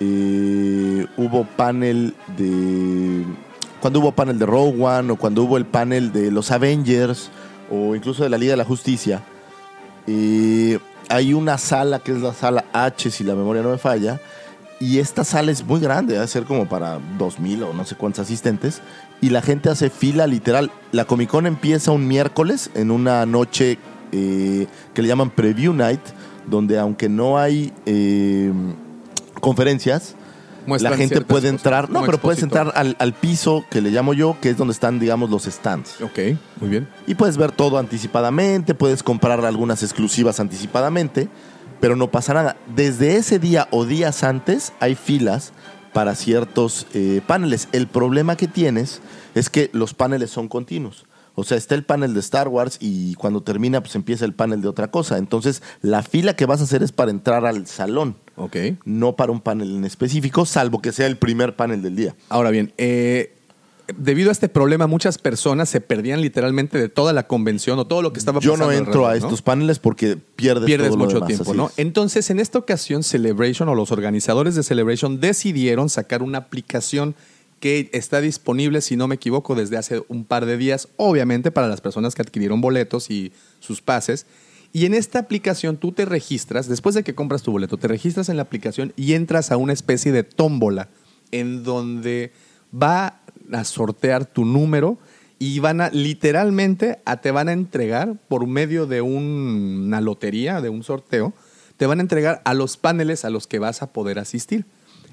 eh, 0.00 1.06
hubo 1.16 1.44
panel 1.44 2.14
de. 2.36 3.24
Cuando 3.80 4.00
hubo 4.00 4.12
panel 4.12 4.38
de 4.38 4.46
Rogue 4.46 4.82
One, 4.82 5.12
o 5.12 5.16
cuando 5.16 5.42
hubo 5.42 5.56
el 5.56 5.66
panel 5.66 6.12
de 6.12 6.30
los 6.30 6.50
Avengers, 6.50 7.30
o 7.70 7.94
incluso 7.94 8.22
de 8.22 8.30
la 8.30 8.38
Liga 8.38 8.52
de 8.52 8.56
la 8.56 8.64
Justicia, 8.64 9.22
eh, 10.06 10.78
hay 11.08 11.34
una 11.34 11.58
sala 11.58 12.00
que 12.00 12.12
es 12.12 12.20
la 12.20 12.32
sala 12.32 12.64
H, 12.72 13.10
si 13.10 13.24
la 13.24 13.34
memoria 13.34 13.62
no 13.62 13.70
me 13.70 13.78
falla. 13.78 14.20
Y 14.78 14.98
esta 14.98 15.24
sala 15.24 15.52
es 15.52 15.64
muy 15.64 15.80
grande, 15.80 16.14
debe 16.14 16.26
ser 16.26 16.44
como 16.44 16.68
para 16.68 16.98
2.000 17.18 17.70
o 17.70 17.72
no 17.72 17.84
sé 17.84 17.94
cuántos 17.94 18.20
asistentes. 18.20 18.82
Y 19.20 19.30
la 19.30 19.40
gente 19.40 19.70
hace 19.70 19.88
fila 19.88 20.26
literal. 20.26 20.70
La 20.92 21.06
Comic 21.06 21.30
Con 21.30 21.46
empieza 21.46 21.92
un 21.92 22.06
miércoles 22.06 22.70
en 22.74 22.90
una 22.90 23.24
noche 23.24 23.78
eh, 24.12 24.66
que 24.92 25.02
le 25.02 25.08
llaman 25.08 25.30
Preview 25.30 25.72
Night, 25.72 26.02
donde 26.46 26.78
aunque 26.78 27.08
no 27.08 27.38
hay 27.38 27.72
eh, 27.86 28.52
conferencias, 29.40 30.14
Muestran 30.66 30.92
la 30.92 30.96
gente 30.96 31.20
puede 31.20 31.48
entrar. 31.48 31.90
No, 31.90 32.04
pero 32.04 32.18
puedes 32.18 32.42
entrar 32.42 32.72
al, 32.74 32.96
al 32.98 33.12
piso 33.14 33.64
que 33.70 33.80
le 33.80 33.90
llamo 33.90 34.14
yo, 34.14 34.36
que 34.40 34.50
es 34.50 34.56
donde 34.56 34.72
están, 34.72 34.98
digamos, 34.98 35.30
los 35.30 35.44
stands. 35.44 36.00
Ok, 36.00 36.18
muy 36.60 36.70
bien. 36.70 36.88
Y 37.06 37.14
puedes 37.14 37.36
ver 37.36 37.52
todo 37.52 37.78
anticipadamente, 37.78 38.74
puedes 38.74 39.02
comprar 39.02 39.44
algunas 39.44 39.82
exclusivas 39.82 40.40
anticipadamente, 40.40 41.28
pero 41.80 41.96
no 41.96 42.10
pasa 42.10 42.34
nada. 42.34 42.56
Desde 42.74 43.16
ese 43.16 43.38
día 43.38 43.68
o 43.70 43.84
días 43.84 44.24
antes 44.24 44.72
hay 44.80 44.94
filas 44.94 45.52
para 45.92 46.14
ciertos 46.14 46.86
eh, 46.92 47.22
paneles. 47.26 47.68
El 47.72 47.86
problema 47.86 48.36
que 48.36 48.48
tienes 48.48 49.00
es 49.34 49.48
que 49.48 49.70
los 49.72 49.94
paneles 49.94 50.30
son 50.30 50.48
continuos. 50.48 51.06
O 51.36 51.44
sea, 51.44 51.56
está 51.58 51.74
el 51.74 51.84
panel 51.84 52.14
de 52.14 52.20
Star 52.20 52.48
Wars 52.48 52.78
y 52.80 53.14
cuando 53.14 53.42
termina, 53.42 53.82
pues 53.82 53.94
empieza 53.94 54.24
el 54.24 54.32
panel 54.32 54.62
de 54.62 54.68
otra 54.68 54.90
cosa. 54.90 55.18
Entonces, 55.18 55.62
la 55.82 56.02
fila 56.02 56.34
que 56.34 56.46
vas 56.46 56.60
a 56.62 56.64
hacer 56.64 56.82
es 56.82 56.92
para 56.92 57.10
entrar 57.10 57.44
al 57.44 57.66
salón. 57.66 58.16
Ok. 58.36 58.56
No 58.84 59.16
para 59.16 59.32
un 59.32 59.40
panel 59.40 59.76
en 59.76 59.84
específico, 59.84 60.46
salvo 60.46 60.80
que 60.80 60.92
sea 60.92 61.06
el 61.06 61.18
primer 61.18 61.54
panel 61.54 61.82
del 61.82 61.94
día. 61.94 62.16
Ahora 62.30 62.50
bien, 62.50 62.72
eh, 62.78 63.34
debido 63.98 64.30
a 64.30 64.32
este 64.32 64.48
problema, 64.48 64.86
muchas 64.86 65.18
personas 65.18 65.68
se 65.68 65.80
perdían 65.80 66.20
literalmente 66.20 66.78
de 66.78 66.88
toda 66.88 67.12
la 67.12 67.26
convención 67.26 67.78
o 67.78 67.86
todo 67.86 68.02
lo 68.02 68.12
que 68.12 68.18
estaba 68.18 68.40
Yo 68.40 68.52
pasando. 68.52 68.72
no 68.72 68.78
entro 68.78 69.06
a 69.06 69.14
estos 69.14 69.42
paneles 69.42 69.78
porque 69.78 70.16
pierdes, 70.16 70.64
pierdes 70.66 70.88
todo 70.88 70.98
lo 70.98 71.04
mucho 71.04 71.16
demás, 71.16 71.28
tiempo, 71.28 71.54
¿no? 71.54 71.66
es. 71.68 71.78
Entonces, 71.78 72.30
en 72.30 72.40
esta 72.40 72.58
ocasión, 72.58 73.02
Celebration 73.02 73.68
o 73.68 73.74
los 73.74 73.92
organizadores 73.92 74.54
de 74.54 74.62
Celebration 74.62 75.20
decidieron 75.20 75.88
sacar 75.90 76.22
una 76.22 76.38
aplicación 76.38 77.14
está 77.92 78.20
disponible, 78.20 78.80
si 78.80 78.96
no 78.96 79.08
me 79.08 79.14
equivoco, 79.16 79.54
desde 79.54 79.76
hace 79.76 80.02
un 80.08 80.24
par 80.24 80.46
de 80.46 80.56
días, 80.56 80.88
obviamente 80.96 81.50
para 81.50 81.68
las 81.68 81.80
personas 81.80 82.14
que 82.14 82.22
adquirieron 82.22 82.60
boletos 82.60 83.10
y 83.10 83.32
sus 83.60 83.80
pases. 83.82 84.26
Y 84.72 84.84
en 84.84 84.94
esta 84.94 85.18
aplicación 85.20 85.76
tú 85.76 85.92
te 85.92 86.04
registras, 86.04 86.68
después 86.68 86.94
de 86.94 87.02
que 87.02 87.14
compras 87.14 87.42
tu 87.42 87.52
boleto, 87.52 87.76
te 87.78 87.88
registras 87.88 88.28
en 88.28 88.36
la 88.36 88.42
aplicación 88.42 88.92
y 88.96 89.14
entras 89.14 89.50
a 89.52 89.56
una 89.56 89.72
especie 89.72 90.12
de 90.12 90.22
tómbola 90.22 90.88
en 91.32 91.62
donde 91.64 92.32
va 92.74 93.20
a 93.52 93.64
sortear 93.64 94.26
tu 94.26 94.44
número 94.44 94.98
y 95.38 95.60
van 95.60 95.80
a 95.80 95.90
literalmente 95.90 96.98
a, 97.04 97.18
te 97.20 97.30
van 97.30 97.48
a 97.48 97.52
entregar 97.52 98.16
por 98.28 98.46
medio 98.46 98.86
de 98.86 99.02
un- 99.02 99.84
una 99.86 100.00
lotería, 100.00 100.60
de 100.60 100.68
un 100.68 100.82
sorteo, 100.82 101.32
te 101.76 101.86
van 101.86 101.98
a 101.98 102.02
entregar 102.02 102.42
a 102.44 102.54
los 102.54 102.76
paneles 102.76 103.24
a 103.24 103.30
los 103.30 103.46
que 103.46 103.58
vas 103.58 103.82
a 103.82 103.92
poder 103.92 104.18
asistir. 104.18 104.64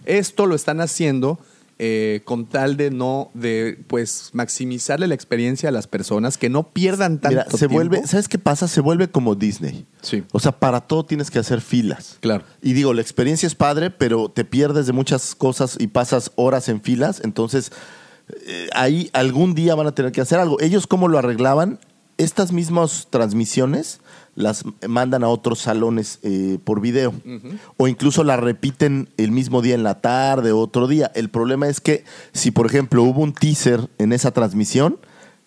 Esto 0.05 0.45
lo 0.45 0.55
están 0.55 0.81
haciendo 0.81 1.39
eh, 1.79 2.21
con 2.23 2.45
tal 2.45 2.77
de 2.77 2.91
no, 2.91 3.31
de 3.33 3.79
pues 3.87 4.29
maximizarle 4.33 5.07
la 5.07 5.15
experiencia 5.15 5.69
a 5.69 5.71
las 5.71 5.87
personas, 5.87 6.37
que 6.37 6.49
no 6.49 6.71
pierdan 6.71 7.19
tanto 7.19 7.29
Mira, 7.29 7.45
se 7.49 7.57
tiempo. 7.57 7.75
vuelve, 7.75 8.07
¿sabes 8.07 8.27
qué 8.27 8.37
pasa? 8.37 8.67
Se 8.67 8.79
vuelve 8.79 9.09
como 9.09 9.35
Disney. 9.35 9.85
Sí. 10.01 10.23
O 10.31 10.39
sea, 10.39 10.51
para 10.51 10.81
todo 10.81 11.05
tienes 11.05 11.31
que 11.31 11.39
hacer 11.39 11.61
filas. 11.61 12.17
Claro. 12.19 12.43
Y 12.61 12.73
digo, 12.73 12.93
la 12.93 13.01
experiencia 13.01 13.47
es 13.47 13.55
padre, 13.55 13.89
pero 13.89 14.29
te 14.29 14.45
pierdes 14.45 14.85
de 14.85 14.93
muchas 14.93 15.35
cosas 15.35 15.77
y 15.79 15.87
pasas 15.87 16.31
horas 16.35 16.69
en 16.69 16.81
filas. 16.81 17.21
Entonces, 17.23 17.71
eh, 18.45 18.67
ahí 18.73 19.09
algún 19.13 19.55
día 19.55 19.75
van 19.75 19.87
a 19.87 19.95
tener 19.95 20.11
que 20.11 20.21
hacer 20.21 20.39
algo. 20.39 20.59
Ellos, 20.61 20.87
¿cómo 20.87 21.07
lo 21.07 21.17
arreglaban? 21.17 21.79
Estas 22.17 22.51
mismas 22.51 23.07
transmisiones 23.09 23.99
las 24.35 24.63
mandan 24.87 25.23
a 25.23 25.27
otros 25.27 25.59
salones 25.59 26.19
eh, 26.23 26.57
por 26.63 26.81
video. 26.81 27.13
O 27.77 27.87
incluso 27.87 28.23
las 28.23 28.39
repiten 28.39 29.09
el 29.17 29.31
mismo 29.31 29.61
día 29.61 29.75
en 29.75 29.83
la 29.83 30.01
tarde, 30.01 30.51
otro 30.51 30.87
día. 30.87 31.11
El 31.15 31.29
problema 31.29 31.67
es 31.67 31.81
que 31.81 32.03
si, 32.31 32.51
por 32.51 32.65
ejemplo, 32.65 33.03
hubo 33.03 33.21
un 33.21 33.33
teaser 33.33 33.89
en 33.97 34.11
esa 34.11 34.31
transmisión, 34.31 34.97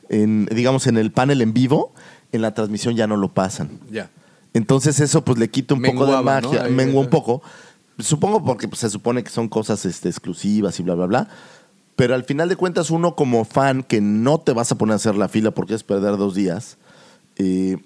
en, 0.08 0.46
digamos 0.46 0.86
en 0.86 0.98
el 0.98 1.10
panel 1.10 1.42
en 1.42 1.52
vivo, 1.52 1.92
en 2.32 2.42
la 2.42 2.54
transmisión 2.54 2.94
ya 2.94 3.06
no 3.06 3.16
lo 3.16 3.32
pasan. 3.32 3.70
Ya. 3.90 4.10
Entonces 4.54 5.00
eso 5.00 5.22
pues 5.22 5.38
le 5.38 5.50
quita 5.50 5.74
un 5.74 5.82
poco 5.82 6.06
de 6.06 6.22
magia, 6.22 6.64
mengua 6.68 7.00
un 7.00 7.10
poco. 7.10 7.42
Supongo 7.98 8.44
porque 8.44 8.68
pues, 8.68 8.80
se 8.80 8.90
supone 8.90 9.22
que 9.24 9.30
son 9.30 9.48
cosas 9.48 9.84
este, 9.84 10.08
exclusivas 10.08 10.78
y 10.80 10.82
bla, 10.82 10.94
bla, 10.94 11.06
bla. 11.06 11.28
Pero 11.96 12.14
al 12.14 12.24
final 12.24 12.48
de 12.48 12.56
cuentas 12.56 12.90
uno 12.90 13.16
como 13.16 13.44
fan 13.44 13.82
que 13.82 14.00
no 14.00 14.38
te 14.38 14.52
vas 14.52 14.70
a 14.70 14.76
poner 14.76 14.92
a 14.92 14.96
hacer 14.96 15.16
la 15.16 15.28
fila 15.28 15.50
porque 15.50 15.74
es 15.74 15.82
perder 15.82 16.16
dos 16.16 16.34
días, 16.34 16.76
eh, 17.36 17.78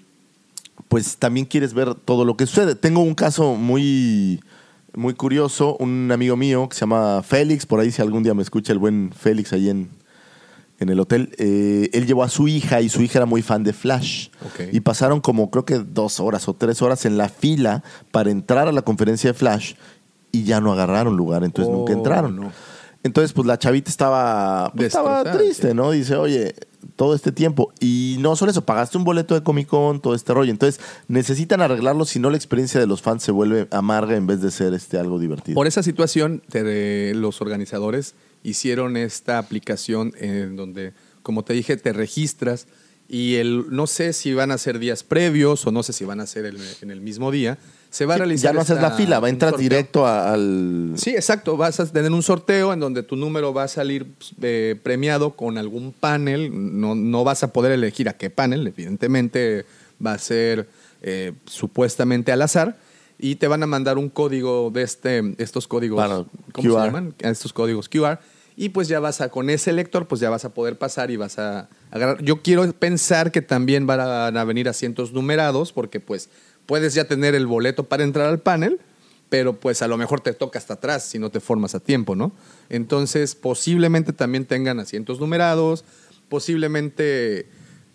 pues 0.90 1.16
también 1.18 1.46
quieres 1.46 1.72
ver 1.72 1.94
todo 1.94 2.24
lo 2.26 2.36
que 2.36 2.44
sucede. 2.46 2.74
Tengo 2.74 3.00
un 3.00 3.14
caso 3.14 3.54
muy, 3.54 4.42
muy 4.92 5.14
curioso, 5.14 5.76
un 5.78 6.10
amigo 6.12 6.36
mío 6.36 6.68
que 6.68 6.74
se 6.74 6.80
llama 6.80 7.22
Félix, 7.22 7.64
por 7.64 7.78
ahí 7.78 7.92
si 7.92 8.02
algún 8.02 8.24
día 8.24 8.34
me 8.34 8.42
escucha 8.42 8.72
el 8.72 8.78
buen 8.80 9.12
Félix 9.16 9.52
ahí 9.52 9.70
en, 9.70 9.88
en 10.80 10.88
el 10.88 10.98
hotel, 10.98 11.30
eh, 11.38 11.88
él 11.92 12.06
llevó 12.08 12.24
a 12.24 12.28
su 12.28 12.48
hija 12.48 12.80
y 12.80 12.88
su 12.88 13.02
hija 13.02 13.20
era 13.20 13.26
muy 13.26 13.40
fan 13.40 13.62
de 13.62 13.72
Flash. 13.72 14.30
Ok. 14.44 14.68
Y 14.72 14.80
pasaron 14.80 15.20
como 15.20 15.48
creo 15.52 15.64
que 15.64 15.78
dos 15.78 16.18
horas 16.18 16.48
o 16.48 16.54
tres 16.54 16.82
horas 16.82 17.04
en 17.06 17.16
la 17.16 17.28
fila 17.28 17.84
para 18.10 18.32
entrar 18.32 18.66
a 18.66 18.72
la 18.72 18.82
conferencia 18.82 19.30
de 19.30 19.34
Flash 19.38 19.74
y 20.32 20.42
ya 20.42 20.60
no 20.60 20.72
agarraron 20.72 21.16
lugar, 21.16 21.44
entonces 21.44 21.72
nunca 21.72 21.92
Oh, 21.92 21.96
entraron. 21.96 22.34
no. 22.36 22.52
Entonces, 23.02 23.32
pues 23.32 23.46
la 23.46 23.58
chavita 23.58 23.90
estaba, 23.90 24.70
pues, 24.74 24.88
estaba 24.88 25.24
triste, 25.32 25.68
sí. 25.70 25.74
¿no? 25.74 25.90
Dice, 25.90 26.16
oye, 26.16 26.54
todo 26.96 27.14
este 27.14 27.32
tiempo. 27.32 27.72
Y 27.80 28.16
no 28.20 28.36
solo 28.36 28.50
eso, 28.50 28.64
pagaste 28.66 28.98
un 28.98 29.04
boleto 29.04 29.34
de 29.34 29.42
Comic 29.42 29.68
Con, 29.68 30.00
todo 30.00 30.14
este 30.14 30.34
rollo. 30.34 30.50
Entonces, 30.50 30.80
necesitan 31.08 31.62
arreglarlo, 31.62 32.04
si 32.04 32.18
no 32.18 32.28
la 32.28 32.36
experiencia 32.36 32.78
de 32.78 32.86
los 32.86 33.00
fans 33.00 33.22
se 33.22 33.32
vuelve 33.32 33.68
amarga 33.70 34.16
en 34.16 34.26
vez 34.26 34.42
de 34.42 34.50
ser 34.50 34.74
este 34.74 34.98
algo 34.98 35.18
divertido. 35.18 35.54
Por 35.54 35.66
esa 35.66 35.82
situación, 35.82 36.42
te- 36.50 37.14
los 37.14 37.40
organizadores 37.40 38.14
hicieron 38.42 38.98
esta 38.98 39.38
aplicación 39.38 40.12
en 40.18 40.56
donde, 40.56 40.92
como 41.22 41.42
te 41.42 41.54
dije, 41.54 41.76
te 41.78 41.92
registras 41.94 42.66
y 43.08 43.36
el, 43.36 43.64
no 43.70 43.86
sé 43.86 44.12
si 44.12 44.34
van 44.34 44.50
a 44.50 44.58
ser 44.58 44.78
días 44.78 45.04
previos 45.04 45.66
o 45.66 45.72
no 45.72 45.82
sé 45.82 45.92
si 45.94 46.04
van 46.04 46.20
a 46.20 46.26
ser 46.26 46.44
el- 46.44 46.58
en 46.82 46.90
el 46.90 47.00
mismo 47.00 47.30
día. 47.30 47.56
Se 47.90 48.06
va 48.06 48.14
a 48.14 48.18
realizar. 48.18 48.50
ya 48.50 48.54
no 48.54 48.60
haces 48.60 48.80
la 48.80 48.92
fila, 48.92 49.18
va 49.18 49.26
a 49.26 49.30
entrar 49.30 49.56
directo 49.56 50.06
a- 50.06 50.32
al... 50.32 50.92
Sí, 50.96 51.10
exacto. 51.10 51.56
Vas 51.56 51.80
a 51.80 51.86
tener 51.86 52.12
un 52.12 52.22
sorteo 52.22 52.72
en 52.72 52.78
donde 52.80 53.02
tu 53.02 53.16
número 53.16 53.52
va 53.52 53.64
a 53.64 53.68
salir 53.68 54.06
pues, 54.16 54.32
eh, 54.42 54.78
premiado 54.82 55.32
con 55.32 55.58
algún 55.58 55.92
panel. 55.92 56.50
No, 56.80 56.94
no 56.94 57.24
vas 57.24 57.42
a 57.42 57.52
poder 57.52 57.72
elegir 57.72 58.08
a 58.08 58.12
qué 58.12 58.30
panel. 58.30 58.66
Evidentemente 58.68 59.64
va 60.04 60.12
a 60.12 60.18
ser 60.18 60.68
eh, 61.02 61.32
supuestamente 61.46 62.30
al 62.32 62.42
azar. 62.42 62.76
Y 63.18 63.34
te 63.34 63.48
van 63.48 63.62
a 63.62 63.66
mandar 63.66 63.98
un 63.98 64.08
código 64.08 64.70
de 64.70 64.82
este, 64.82 65.34
estos 65.38 65.66
códigos. 65.66 66.02
¿Cómo 66.52 66.68
QR. 66.68 66.80
se 66.80 66.86
llaman? 66.86 67.14
Estos 67.18 67.52
códigos 67.52 67.88
QR. 67.88 68.18
Y 68.56 68.70
pues 68.70 68.88
ya 68.88 69.00
vas 69.00 69.20
a, 69.20 69.30
con 69.30 69.50
ese 69.50 69.72
lector, 69.72 70.06
pues 70.06 70.20
ya 70.20 70.30
vas 70.30 70.44
a 70.44 70.54
poder 70.54 70.78
pasar 70.78 71.10
y 71.10 71.16
vas 71.16 71.38
a 71.38 71.68
agarrar. 71.90 72.22
Yo 72.22 72.42
quiero 72.42 72.70
pensar 72.72 73.32
que 73.32 73.42
también 73.42 73.86
van 73.86 74.00
a 74.36 74.44
venir 74.44 74.68
asientos 74.68 75.12
numerados, 75.12 75.72
porque 75.72 75.98
pues 75.98 76.28
puedes 76.70 76.94
ya 76.94 77.04
tener 77.04 77.34
el 77.34 77.48
boleto 77.48 77.82
para 77.88 78.04
entrar 78.04 78.28
al 78.28 78.38
panel, 78.38 78.78
pero 79.28 79.58
pues 79.58 79.82
a 79.82 79.88
lo 79.88 79.96
mejor 79.96 80.20
te 80.20 80.32
toca 80.34 80.60
hasta 80.60 80.74
atrás 80.74 81.02
si 81.02 81.18
no 81.18 81.28
te 81.28 81.40
formas 81.40 81.74
a 81.74 81.80
tiempo, 81.80 82.14
¿no? 82.14 82.30
Entonces, 82.68 83.34
posiblemente 83.34 84.12
también 84.12 84.44
tengan 84.44 84.78
asientos 84.78 85.18
numerados, 85.18 85.84
posiblemente 86.28 87.46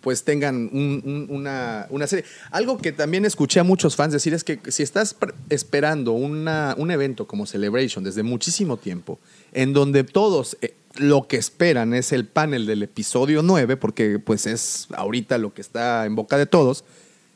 pues 0.01 0.23
tengan 0.23 0.69
un- 0.73 1.01
un- 1.03 1.27
una, 1.35 1.87
una 1.89 2.05
serie. 2.05 2.25
Algo 2.51 2.77
que 2.77 2.91
también 2.91 3.23
escuché 3.25 3.59
a 3.61 3.63
muchos 3.63 3.95
fans 3.95 4.11
decir 4.13 4.33
es 4.33 4.43
que 4.43 4.59
si 4.67 4.83
estás 4.83 5.15
esperando 5.49 6.11
una- 6.11 6.75
un 6.77 6.91
evento 6.91 7.25
como 7.27 7.45
Celebration 7.47 8.03
desde 8.03 8.21
muchísimo 8.23 8.75
tiempo, 8.77 9.19
en 9.53 9.71
donde 9.73 10.03
todos 10.03 10.57
eh, 10.61 10.75
lo 10.97 11.27
que 11.27 11.37
esperan 11.37 11.93
es 11.93 12.11
el 12.11 12.25
panel 12.27 12.65
del 12.67 12.83
episodio 12.83 13.41
9, 13.41 13.77
porque 13.77 14.19
pues 14.19 14.45
es 14.45 14.87
ahorita 14.95 15.37
lo 15.39 15.53
que 15.53 15.61
está 15.61 16.05
en 16.05 16.15
boca 16.15 16.37
de 16.37 16.45
todos, 16.45 16.83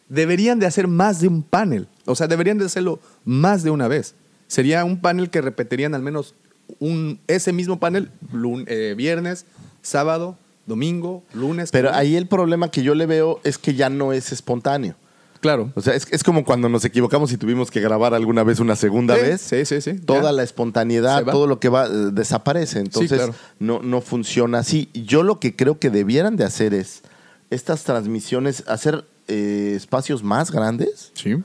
deberían 0.09 0.59
de 0.59 0.65
hacer 0.65 0.87
más 0.87 1.21
de 1.21 1.27
un 1.27 1.43
panel. 1.43 1.87
O 2.05 2.15
sea, 2.15 2.27
deberían 2.27 2.57
de 2.57 2.65
hacerlo 2.65 2.99
más 3.25 3.63
de 3.63 3.69
una 3.71 3.87
vez. 3.87 4.15
Sería 4.47 4.83
un 4.83 4.99
panel 4.99 5.29
que 5.29 5.41
repetirían 5.41 5.93
al 5.95 6.01
menos 6.01 6.35
un, 6.79 7.19
ese 7.27 7.53
mismo 7.53 7.79
panel 7.79 8.09
lun- 8.33 8.65
eh, 8.67 8.93
viernes, 8.97 9.45
sábado, 9.81 10.37
domingo, 10.65 11.23
lunes. 11.33 11.71
Pero 11.71 11.91
ahí 11.93 12.15
el 12.15 12.27
problema 12.27 12.69
que 12.71 12.83
yo 12.83 12.95
le 12.95 13.05
veo 13.05 13.39
es 13.43 13.57
que 13.57 13.73
ya 13.75 13.89
no 13.89 14.13
es 14.13 14.31
espontáneo. 14.31 14.95
Claro. 15.39 15.71
O 15.75 15.81
sea, 15.81 15.93
es, 15.95 16.05
es 16.11 16.21
como 16.23 16.43
cuando 16.43 16.67
nos 16.67 16.83
equivocamos 16.83 17.31
y 17.31 17.37
tuvimos 17.37 17.71
que 17.71 17.79
grabar 17.79 18.13
alguna 18.13 18.43
vez 18.43 18.59
una 18.59 18.75
segunda 18.75 19.15
Sí, 19.15 19.21
vez. 19.21 19.41
Sí, 19.41 19.63
sí, 19.65 19.79
sí. 19.81 19.93
Toda 19.93 20.23
Ya. 20.23 20.31
la 20.33 20.43
espontaneidad, 20.43 21.23
todo 21.25 21.47
lo 21.47 21.59
que 21.61 21.69
va, 21.69 21.85
eh, 21.85 21.89
desaparece. 22.11 22.79
Entonces, 22.79 23.17
claro. 23.19 23.33
no, 23.57 23.81
no 23.81 24.01
funciona 24.01 24.59
así. 24.59 24.89
Yo 24.93 25.23
lo 25.23 25.39
que 25.39 25.55
creo 25.55 25.79
que 25.79 25.89
debieran 25.89 26.35
de 26.35 26.43
hacer 26.43 26.73
es 26.73 27.03
estas 27.51 27.83
transmisiones, 27.85 28.63
hacer 28.67 29.05
eh, 29.29 29.73
espacios 29.77 30.21
más 30.23 30.51
grandes 30.51 31.11
Sí. 31.13 31.37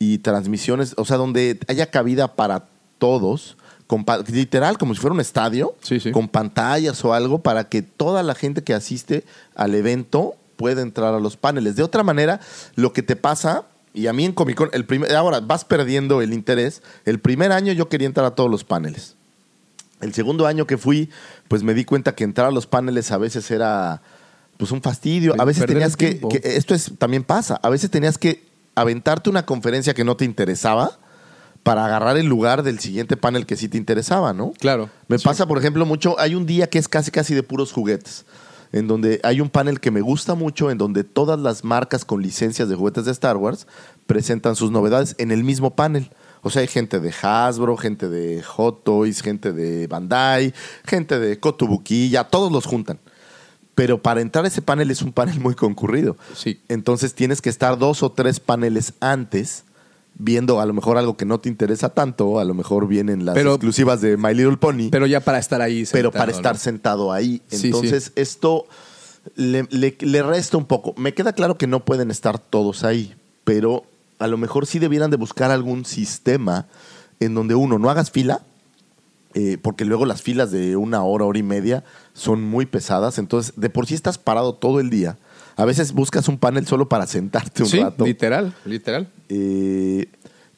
y 0.00 0.18
transmisiones, 0.18 0.94
o 0.96 1.04
sea, 1.04 1.16
donde 1.16 1.60
haya 1.68 1.86
cabida 1.90 2.34
para 2.34 2.64
todos, 2.98 3.56
con 3.86 4.04
literal, 4.28 4.78
como 4.78 4.94
si 4.94 5.00
fuera 5.00 5.14
un 5.14 5.20
estadio, 5.20 5.74
Sí, 5.82 6.00
sí. 6.00 6.10
con 6.12 6.28
pantallas 6.28 7.04
o 7.04 7.12
algo, 7.12 7.40
para 7.40 7.68
que 7.68 7.82
toda 7.82 8.22
la 8.22 8.34
gente 8.34 8.62
que 8.62 8.74
asiste 8.74 9.24
al 9.54 9.74
evento 9.74 10.34
pueda 10.56 10.82
entrar 10.82 11.14
a 11.14 11.20
los 11.20 11.36
paneles. 11.36 11.76
De 11.76 11.82
otra 11.82 12.02
manera, 12.02 12.40
lo 12.76 12.92
que 12.92 13.02
te 13.02 13.16
pasa, 13.16 13.64
y 13.92 14.06
a 14.06 14.12
mí 14.12 14.24
en 14.24 14.32
Comic 14.32 14.56
Con, 14.56 14.70
el 14.72 14.84
primer, 14.84 15.14
ahora 15.16 15.40
vas 15.40 15.64
perdiendo 15.64 16.22
el 16.22 16.32
interés. 16.32 16.82
El 17.04 17.18
primer 17.18 17.50
año 17.52 17.72
yo 17.72 17.88
quería 17.88 18.06
entrar 18.06 18.26
a 18.26 18.34
todos 18.34 18.50
los 18.50 18.62
paneles. 18.64 19.16
El 20.00 20.14
segundo 20.14 20.46
año 20.46 20.66
que 20.66 20.78
fui, 20.78 21.10
pues 21.48 21.62
me 21.62 21.74
di 21.74 21.84
cuenta 21.84 22.14
que 22.14 22.24
entrar 22.24 22.46
a 22.46 22.50
los 22.50 22.66
paneles 22.66 23.10
a 23.10 23.18
veces 23.18 23.50
era 23.50 24.00
pues 24.60 24.70
un 24.70 24.80
fastidio. 24.82 25.34
A 25.38 25.44
veces 25.44 25.66
tenías 25.66 25.96
que- 25.96 26.20
esto 26.44 26.74
es 26.74 26.92
también 26.98 27.24
pasa. 27.24 27.58
A 27.62 27.68
veces 27.70 27.90
tenías 27.90 28.18
que 28.18 28.44
aventarte 28.76 29.28
una 29.28 29.44
conferencia 29.44 29.94
que 29.94 30.04
no 30.04 30.16
te 30.16 30.24
interesaba 30.24 30.98
para 31.64 31.84
agarrar 31.86 32.16
el 32.16 32.26
lugar 32.26 32.62
del 32.62 32.78
siguiente 32.78 33.16
panel 33.16 33.46
que 33.46 33.56
sí 33.56 33.68
te 33.68 33.76
interesaba, 33.78 34.32
¿no? 34.32 34.52
Claro. 34.60 34.88
Me 35.08 35.18
pasa, 35.18 35.46
por 35.46 35.58
ejemplo, 35.58 35.84
mucho, 35.86 36.18
hay 36.20 36.34
un 36.34 36.46
día 36.46 36.68
que 36.68 36.78
es 36.78 36.88
casi 36.88 37.10
casi 37.10 37.34
de 37.34 37.42
puros 37.42 37.72
juguetes, 37.72 38.24
en 38.72 38.86
donde 38.86 39.20
hay 39.24 39.40
un 39.40 39.50
panel 39.50 39.80
que 39.80 39.90
me 39.90 40.00
gusta 40.00 40.34
mucho, 40.34 40.70
en 40.70 40.78
donde 40.78 41.04
todas 41.04 41.38
las 41.40 41.64
marcas 41.64 42.04
con 42.04 42.22
licencias 42.22 42.68
de 42.68 42.76
juguetes 42.76 43.04
de 43.06 43.12
Star 43.12 43.36
Wars 43.36 43.66
presentan 44.06 44.56
sus 44.56 44.70
novedades 44.70 45.14
en 45.18 45.30
el 45.32 45.42
mismo 45.42 45.74
panel. 45.74 46.10
O 46.42 46.48
sea, 46.48 46.62
hay 46.62 46.68
gente 46.68 47.00
de 47.00 47.12
Hasbro, 47.22 47.76
gente 47.76 48.08
de 48.08 48.42
Hot 48.42 48.82
Toys, 48.84 49.20
gente 49.20 49.52
de 49.52 49.86
Bandai, 49.86 50.54
gente 50.86 51.18
de 51.18 51.38
Kotobuki, 51.38 52.08
ya 52.08 52.24
todos 52.24 52.50
los 52.50 52.64
juntan. 52.64 52.98
Pero 53.80 53.96
para 54.02 54.20
entrar 54.20 54.44
a 54.44 54.48
ese 54.48 54.60
panel 54.60 54.90
es 54.90 55.00
un 55.00 55.10
panel 55.10 55.40
muy 55.40 55.54
concurrido. 55.54 56.18
Sí. 56.36 56.60
Entonces 56.68 57.14
tienes 57.14 57.40
que 57.40 57.48
estar 57.48 57.78
dos 57.78 58.02
o 58.02 58.12
tres 58.12 58.38
paneles 58.38 58.92
antes 59.00 59.64
viendo 60.18 60.60
a 60.60 60.66
lo 60.66 60.74
mejor 60.74 60.98
algo 60.98 61.16
que 61.16 61.24
no 61.24 61.40
te 61.40 61.48
interesa 61.48 61.88
tanto, 61.88 62.38
a 62.38 62.44
lo 62.44 62.52
mejor 62.52 62.86
vienen 62.86 63.24
las 63.24 63.34
Pero- 63.34 63.52
exclusivas 63.54 64.02
de 64.02 64.18
My 64.18 64.34
Little 64.34 64.58
Pony, 64.58 64.76
pero, 64.76 64.90
Pero 64.90 65.06
ya 65.06 65.20
para 65.20 65.38
estar 65.38 65.62
ahí. 65.62 65.86
sentado, 65.86 66.10
para 66.12 66.26
¿no? 66.26 66.36
estar 66.36 66.58
sentado 66.58 67.10
ahí. 67.10 67.40
Sí, 67.48 67.68
Entonces 67.68 68.12
esto 68.16 68.66
le, 69.34 69.66
le- 69.70 69.96
le 69.98 70.22
resta 70.22 70.58
un 70.58 70.66
poco. 70.66 70.92
Me 70.98 71.14
queda 71.14 71.32
claro 71.32 71.56
que 71.56 71.66
no 71.66 71.80
pueden 71.80 72.10
estar 72.10 72.38
todos 72.38 72.84
ahí, 72.84 73.14
pero 73.44 73.84
a 74.18 74.26
lo 74.26 74.36
mejor 74.36 74.66
sí 74.66 74.78
debieran 74.78 75.10
de 75.10 75.16
buscar 75.16 75.50
algún 75.50 75.86
sistema 75.86 76.66
en 77.18 77.34
donde 77.34 77.54
uno 77.54 77.78
no 77.78 77.88
hagas 77.88 78.10
fila, 78.10 78.42
eh, 79.34 79.58
porque 79.60 79.84
luego 79.84 80.06
las 80.06 80.22
filas 80.22 80.50
de 80.50 80.76
una 80.76 81.02
hora, 81.04 81.24
hora 81.24 81.38
y 81.38 81.42
media 81.42 81.84
son 82.12 82.42
muy 82.42 82.66
pesadas. 82.66 83.18
Entonces, 83.18 83.52
de 83.56 83.70
por 83.70 83.86
sí 83.86 83.94
estás 83.94 84.18
parado 84.18 84.54
todo 84.54 84.80
el 84.80 84.90
día. 84.90 85.18
A 85.56 85.64
veces 85.64 85.92
buscas 85.92 86.28
un 86.28 86.38
panel 86.38 86.66
solo 86.66 86.88
para 86.88 87.06
sentarte 87.06 87.62
un 87.62 87.68
Sí, 87.68 87.80
rato. 87.80 88.04
literal, 88.04 88.54
literal. 88.64 89.08
Eh, 89.28 90.06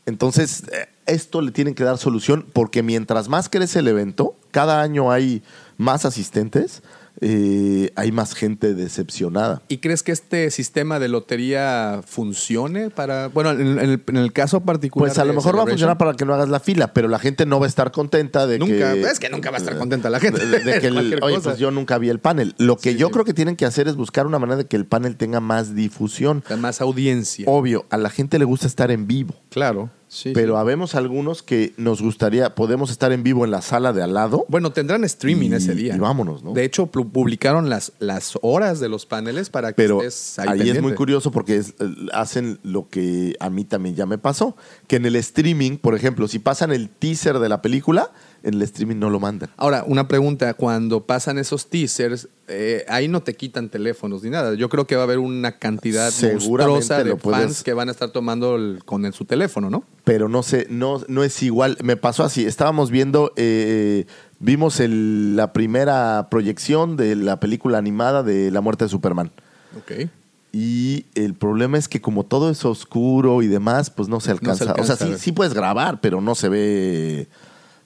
entonces, 0.06 0.64
eh, 0.72 0.88
esto 1.06 1.40
le 1.42 1.50
tienen 1.52 1.74
que 1.74 1.84
dar 1.84 1.98
solución 1.98 2.46
porque 2.52 2.82
mientras 2.82 3.28
más 3.28 3.48
crece 3.48 3.80
el 3.80 3.88
evento, 3.88 4.36
cada 4.50 4.80
año 4.82 5.10
hay 5.10 5.42
más 5.76 6.04
asistentes, 6.04 6.82
eh, 7.20 7.90
hay 7.94 8.10
más 8.12 8.34
gente 8.34 8.74
decepcionada. 8.74 9.62
¿Y 9.68 9.78
crees 9.78 10.02
que 10.02 10.12
este 10.12 10.50
sistema 10.50 10.98
de 10.98 11.08
lotería 11.08 12.00
funcione 12.06 12.90
para, 12.90 13.28
bueno, 13.28 13.50
en, 13.52 13.60
en 13.60 13.90
el, 13.90 14.02
en 14.06 14.16
el 14.16 14.32
caso 14.32 14.60
particular? 14.60 15.08
Pues 15.08 15.18
a 15.18 15.24
lo 15.24 15.32
mejor 15.34 15.56
va 15.58 15.62
a 15.62 15.66
funcionar 15.66 15.98
para 15.98 16.14
que 16.14 16.24
no 16.24 16.34
hagas 16.34 16.48
la 16.48 16.60
fila, 16.60 16.92
pero 16.94 17.08
la 17.08 17.18
gente 17.18 17.46
no 17.46 17.60
va 17.60 17.66
a 17.66 17.68
estar 17.68 17.92
contenta 17.92 18.46
de 18.46 18.58
Nunca, 18.58 18.94
que... 18.94 19.02
es 19.02 19.18
que 19.20 19.28
nunca 19.28 19.50
va 19.50 19.56
a 19.58 19.60
estar 19.60 19.76
contenta 19.78 20.10
la 20.10 20.20
gente. 20.20 20.44
De, 20.46 20.60
de 20.60 20.80
que 20.80 20.86
el- 20.88 20.94
Cualquier 20.94 21.24
oye, 21.24 21.36
cosa. 21.36 21.50
pues 21.50 21.58
yo 21.60 21.70
nunca 21.70 21.98
vi 21.98 22.08
el 22.08 22.18
panel. 22.18 22.54
Lo 22.58 22.76
que 22.76 22.92
Sí, 22.92 22.96
yo 22.98 23.08
sí. 23.08 23.12
creo 23.12 23.24
que 23.24 23.34
tienen 23.34 23.56
que 23.56 23.66
hacer 23.66 23.88
es 23.88 23.96
buscar 23.96 24.26
una 24.26 24.38
manera 24.38 24.56
de 24.56 24.66
que 24.66 24.76
el 24.76 24.86
panel 24.86 25.16
tenga 25.16 25.40
más 25.40 25.74
difusión. 25.74 26.42
Más 26.58 26.80
audiencia. 26.80 27.44
Obvio, 27.48 27.86
a 27.90 27.96
la 27.98 28.10
gente 28.10 28.38
le 28.38 28.44
gusta 28.44 28.66
estar 28.66 28.90
en 28.90 29.06
vivo. 29.06 29.34
claro. 29.50 29.90
Sí, 30.14 30.32
pero 30.34 30.52
sí. 30.56 30.60
habemos 30.60 30.94
algunos 30.94 31.42
que 31.42 31.72
nos 31.78 32.02
gustaría, 32.02 32.54
podemos 32.54 32.90
estar 32.90 33.12
en 33.12 33.22
vivo 33.22 33.46
en 33.46 33.50
la 33.50 33.62
sala 33.62 33.94
de 33.94 34.02
al 34.02 34.12
lado. 34.12 34.44
Bueno, 34.50 34.70
tendrán 34.70 35.04
streaming 35.04 35.52
Y- 35.52 35.54
ese 35.54 35.74
día. 35.74 35.96
y 35.96 35.98
vámonos, 35.98 36.42
¿no? 36.44 36.52
De 36.52 36.64
hecho, 36.64 36.84
pu- 36.92 37.10
publicaron 37.10 37.70
las, 37.70 37.92
las 37.98 38.38
horas 38.42 38.78
de 38.78 38.90
los 38.90 39.06
paneles 39.06 39.48
para 39.48 39.68
que 39.70 39.76
Pero 39.76 40.02
estés 40.02 40.38
ahí, 40.38 40.60
ahí, 40.60 40.68
es 40.68 40.82
muy 40.82 40.92
curioso 40.94 41.30
porque 41.30 41.56
es- 41.56 41.70
eh, 41.80 41.88
hacen 42.12 42.58
lo 42.62 42.90
que 42.90 43.36
a 43.40 43.48
mí 43.48 43.64
también 43.64 43.94
ya 43.94 44.04
me 44.04 44.18
pasó, 44.18 44.54
que 44.86 44.96
en 44.96 45.06
el 45.06 45.16
streaming, 45.16 45.78
por 45.78 45.94
ejemplo, 45.94 46.28
si 46.28 46.38
pasan 46.38 46.72
el 46.72 46.90
teaser 46.90 47.38
de 47.38 47.48
la 47.48 47.62
película, 47.62 48.10
en 48.42 48.54
el 48.54 48.62
streaming 48.62 48.96
no 48.96 49.10
lo 49.10 49.20
mandan. 49.20 49.50
Ahora, 49.56 49.84
una 49.86 50.08
pregunta. 50.08 50.54
Cuando 50.54 51.04
pasan 51.06 51.38
esos 51.38 51.66
teasers, 51.68 52.28
eh, 52.48 52.84
ahí 52.88 53.08
no 53.08 53.22
te 53.22 53.34
quitan 53.34 53.68
teléfonos 53.68 54.22
ni 54.22 54.30
nada. 54.30 54.54
Yo 54.54 54.68
creo 54.68 54.86
que 54.86 54.96
va 54.96 55.02
a 55.02 55.04
haber 55.04 55.18
una 55.18 55.58
cantidad 55.58 56.10
monstruosa 56.22 56.98
de 56.98 57.04
lo 57.10 57.16
puedes- 57.18 57.40
fans 57.40 57.62
que 57.62 57.72
van 57.72 57.88
a 57.88 57.92
estar 57.92 58.10
tomando 58.10 58.56
el- 58.56 58.82
con 58.84 59.04
el- 59.06 59.12
su 59.12 59.24
teléfono, 59.24 59.70
¿no? 59.70 59.84
Pero 60.04 60.28
no 60.28 60.42
sé, 60.42 60.66
no, 60.70 61.00
no 61.08 61.22
es 61.24 61.42
igual. 61.42 61.76
Me 61.82 61.96
pasó 61.96 62.24
así, 62.24 62.44
estábamos 62.44 62.90
viendo, 62.90 63.32
eh, 63.36 64.06
vimos 64.40 64.80
el- 64.80 65.36
la 65.36 65.52
primera 65.52 66.28
proyección 66.30 66.96
de 66.96 67.16
la 67.16 67.38
película 67.40 67.78
animada 67.78 68.22
de 68.22 68.50
La 68.50 68.60
muerte 68.60 68.84
de 68.84 68.88
Superman. 68.90 69.30
Ok. 69.78 70.08
Y 70.54 71.06
el 71.14 71.32
problema 71.32 71.78
es 71.78 71.88
que 71.88 72.02
como 72.02 72.24
todo 72.24 72.50
es 72.50 72.62
oscuro 72.66 73.40
y 73.42 73.46
demás, 73.46 73.88
pues 73.88 74.08
no 74.10 74.20
se 74.20 74.30
alcanza. 74.32 74.64
alcanza 74.64 74.92
o 74.92 74.96
sea, 74.96 75.06
sí, 75.06 75.14
sí 75.18 75.32
puedes 75.32 75.54
grabar, 75.54 76.00
pero 76.02 76.20
no 76.20 76.34
se 76.34 76.50
ve 76.50 77.28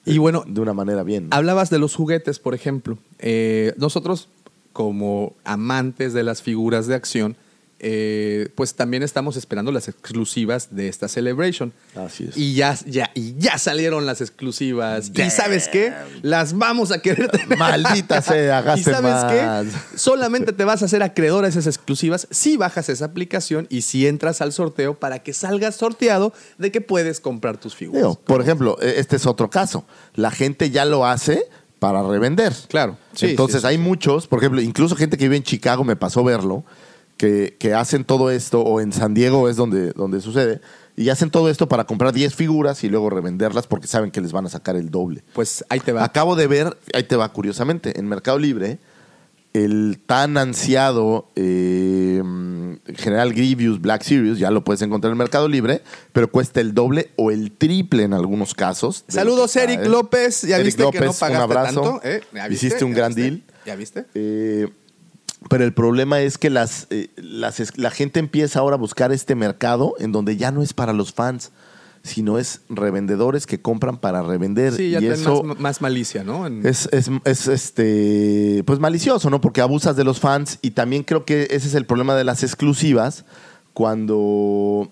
Y 0.07 0.17
bueno, 0.19 0.43
de 0.47 0.61
una 0.61 0.73
manera 0.73 1.03
bien. 1.03 1.27
Hablabas 1.31 1.69
de 1.69 1.79
los 1.79 1.95
juguetes, 1.95 2.39
por 2.39 2.53
ejemplo. 2.53 2.97
Eh, 3.19 3.73
nosotros, 3.77 4.29
como 4.73 5.35
amantes 5.43 6.13
de 6.13 6.23
las 6.23 6.41
figuras 6.41 6.87
de 6.87 6.95
acción, 6.95 7.35
eh, 7.79 8.49
pues 8.55 8.73
también 8.73 9.03
estamos 9.03 9.37
esperando 9.37 9.71
las 9.71 9.87
exclusivas 9.87 10.69
de 10.75 10.87
esta 10.87 11.07
Celebration. 11.07 11.73
Así 11.95 12.25
es. 12.29 12.35
Y 12.37 12.53
ya, 12.55 12.77
ya, 12.85 13.11
y 13.13 13.35
ya 13.37 13.57
salieron 13.57 14.05
las 14.05 14.21
exclusivas. 14.21 15.11
Y 15.13 15.29
sabes 15.29 15.67
qué? 15.67 15.93
Las 16.23 16.57
vamos 16.57 16.91
a 16.91 16.99
querer 17.01 17.29
tener. 17.29 17.57
Maldita 17.57 18.21
sea, 18.23 18.63
¿Y 18.75 18.83
sabes 18.83 19.01
más. 19.01 19.31
qué? 19.31 19.97
Solamente 19.97 20.53
te 20.53 20.63
vas 20.63 20.81
a 20.81 20.85
hacer 20.85 21.03
acreedor 21.03 21.45
a 21.45 21.47
esas 21.47 21.67
exclusivas 21.67 22.27
si 22.31 22.57
bajas 22.57 22.89
esa 22.89 23.05
aplicación 23.05 23.67
y 23.69 23.81
si 23.81 24.07
entras 24.07 24.41
al 24.41 24.53
sorteo 24.53 24.95
para 24.95 25.19
que 25.19 25.33
salgas 25.33 25.75
sorteado 25.75 26.33
de 26.57 26.71
que 26.71 26.81
puedes 26.81 27.19
comprar 27.19 27.57
tus 27.57 27.75
figuras. 27.75 28.01
Digo, 28.01 28.15
por 28.15 28.41
ejemplo, 28.41 28.77
e- 28.81 28.99
este 28.99 29.15
es 29.17 29.25
otro 29.25 29.49
caso. 29.49 29.85
La 30.15 30.31
gente 30.31 30.71
ya 30.71 30.85
lo 30.85 31.05
hace 31.05 31.43
para 31.79 32.01
revender. 32.01 32.53
Claro. 32.69 32.97
Sí, 33.13 33.27
Entonces 33.27 33.61
sí, 33.61 33.67
sí, 33.67 33.67
hay 33.67 33.77
muchos, 33.77 34.27
por 34.27 34.39
ejemplo, 34.39 34.61
incluso 34.61 34.95
gente 34.95 35.15
que 35.17 35.25
vive 35.25 35.37
en 35.37 35.43
Chicago, 35.43 35.83
me 35.83 35.95
pasó 35.95 36.23
verlo, 36.23 36.63
que, 37.17 37.55
que 37.59 37.73
hacen 37.73 38.03
todo 38.05 38.31
esto, 38.31 38.61
o 38.61 38.79
en 38.79 38.93
San 38.93 39.13
Diego 39.13 39.49
es 39.49 39.55
donde, 39.55 39.91
donde 39.91 40.21
sucede, 40.21 40.61
y 40.95 41.09
hacen 41.09 41.29
todo 41.29 41.49
esto 41.49 41.67
para 41.67 41.83
comprar 41.85 42.13
10 42.13 42.33
figuras 42.33 42.83
y 42.83 42.89
luego 42.89 43.09
revenderlas 43.09 43.67
porque 43.67 43.87
saben 43.87 44.09
que 44.11 44.21
les 44.21 44.31
van 44.31 44.45
a 44.45 44.49
sacar 44.49 44.75
el 44.75 44.89
doble. 44.89 45.23
Pues 45.33 45.63
ahí 45.69 45.79
te 45.79 45.91
va. 45.91 46.03
Acabo 46.03 46.35
de 46.35 46.47
ver, 46.47 46.77
ahí 46.93 47.03
te 47.03 47.15
va 47.15 47.31
curiosamente, 47.31 47.99
en 47.99 48.07
Mercado 48.07 48.39
Libre, 48.39 48.79
el 49.53 49.99
tan 50.05 50.37
ansiado 50.37 51.27
eh, 51.35 52.21
General 52.95 53.33
Grievous 53.33 53.81
Black 53.81 54.03
Series, 54.03 54.37
ya 54.39 54.51
lo 54.51 54.63
puedes 54.63 54.81
encontrar 54.81 55.11
en 55.11 55.17
Mercado 55.17 55.47
Libre, 55.47 55.81
pero 56.13 56.29
cuesta 56.31 56.61
el 56.61 56.73
doble 56.73 57.11
o 57.15 57.31
el 57.31 57.51
triple 57.51 58.03
en 58.03 58.13
algunos 58.13 58.53
casos. 58.53 59.03
Saludos, 59.07 59.55
Eric. 59.55 59.85
López. 59.85 60.43
Ya 60.43 60.55
Eric 60.57 60.65
viste 60.65 60.83
que 60.91 60.99
no 60.99 61.05
López, 61.05 61.09
un 61.15 61.19
pagaste 61.19 61.43
abrazo. 61.43 61.81
tanto. 61.81 62.01
¿eh? 62.03 62.21
¿Ya 62.33 62.47
viste? 62.47 62.65
Hiciste 62.67 62.85
un 62.85 62.91
¿Ya 62.91 62.97
gran 62.97 63.13
viste? 63.13 63.21
deal. 63.31 63.43
¿Ya 63.65 63.75
viste? 63.75 64.05
Eh, 64.13 64.67
pero 65.49 65.63
el 65.63 65.73
problema 65.73 66.19
es 66.21 66.37
que 66.37 66.49
las, 66.49 66.87
eh, 66.89 67.09
las 67.17 67.77
la 67.77 67.91
gente 67.91 68.19
empieza 68.19 68.59
ahora 68.59 68.75
a 68.75 68.79
buscar 68.79 69.11
este 69.11 69.35
mercado 69.35 69.93
en 69.99 70.11
donde 70.11 70.37
ya 70.37 70.51
no 70.51 70.61
es 70.61 70.73
para 70.73 70.93
los 70.93 71.13
fans, 71.13 71.51
sino 72.03 72.37
es 72.37 72.61
revendedores 72.69 73.45
que 73.47 73.59
compran 73.61 73.97
para 73.97 74.21
revender. 74.23 74.73
Sí, 74.73 74.91
ya 74.91 75.01
y 75.01 75.07
eso 75.07 75.43
más, 75.43 75.59
más 75.59 75.81
malicia, 75.81 76.23
¿no? 76.23 76.47
En- 76.47 76.65
es, 76.65 76.87
es- 76.93 77.09
es, 77.25 77.47
este 77.47 78.63
pues 78.65 78.79
malicioso, 78.79 79.29
¿no? 79.29 79.41
Porque 79.41 79.61
abusas 79.61 79.95
de 79.95 80.03
los 80.05 80.19
fans 80.19 80.59
y 80.61 80.71
también 80.71 81.03
creo 81.03 81.25
que 81.25 81.43
ese 81.51 81.67
es 81.67 81.73
el 81.75 81.85
problema 81.85 82.15
de 82.15 82.23
las 82.23 82.43
exclusivas 82.43 83.25
cuando 83.73 84.91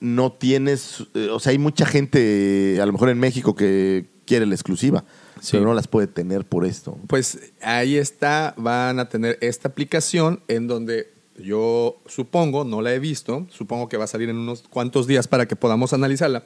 no 0.00 0.32
tienes, 0.32 1.04
eh, 1.14 1.28
o 1.32 1.40
sea, 1.40 1.52
hay 1.52 1.58
mucha 1.58 1.86
gente, 1.86 2.78
a 2.80 2.86
lo 2.86 2.92
mejor 2.92 3.08
en 3.08 3.18
México, 3.18 3.54
que 3.54 4.06
quiere 4.26 4.46
la 4.46 4.54
exclusiva, 4.54 5.04
Sí. 5.46 5.52
pero 5.56 5.64
no 5.66 5.74
las 5.74 5.86
puede 5.88 6.06
tener 6.06 6.44
por 6.44 6.64
esto. 6.64 6.98
Pues 7.06 7.38
ahí 7.62 7.96
está, 7.96 8.54
van 8.56 8.98
a 8.98 9.08
tener 9.08 9.38
esta 9.40 9.68
aplicación 9.68 10.40
en 10.48 10.66
donde 10.66 11.12
yo 11.38 12.00
supongo, 12.06 12.64
no 12.64 12.80
la 12.82 12.92
he 12.94 12.98
visto, 12.98 13.46
supongo 13.50 13.88
que 13.88 13.96
va 13.96 14.04
a 14.04 14.08
salir 14.08 14.28
en 14.30 14.36
unos 14.36 14.62
cuantos 14.70 15.06
días 15.06 15.28
para 15.28 15.46
que 15.46 15.54
podamos 15.54 15.92
analizarla, 15.92 16.44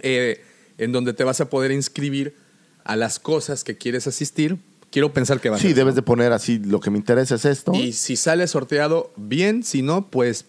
eh, 0.00 0.42
en 0.78 0.92
donde 0.92 1.12
te 1.12 1.24
vas 1.24 1.40
a 1.40 1.50
poder 1.50 1.70
inscribir 1.72 2.34
a 2.84 2.96
las 2.96 3.18
cosas 3.18 3.64
que 3.64 3.76
quieres 3.76 4.06
asistir. 4.06 4.56
Quiero 4.90 5.12
pensar 5.12 5.40
que 5.40 5.50
va 5.50 5.56
a 5.56 5.58
Sí, 5.58 5.68
ser. 5.68 5.76
debes 5.76 5.94
de 5.94 6.02
poner 6.02 6.32
así, 6.32 6.58
lo 6.58 6.80
que 6.80 6.90
me 6.90 6.96
interesa 6.98 7.34
es 7.34 7.44
esto. 7.44 7.72
Y 7.74 7.92
si 7.92 8.16
sale 8.16 8.46
sorteado, 8.46 9.12
bien, 9.16 9.62
si 9.62 9.82
no, 9.82 10.08
pues, 10.08 10.46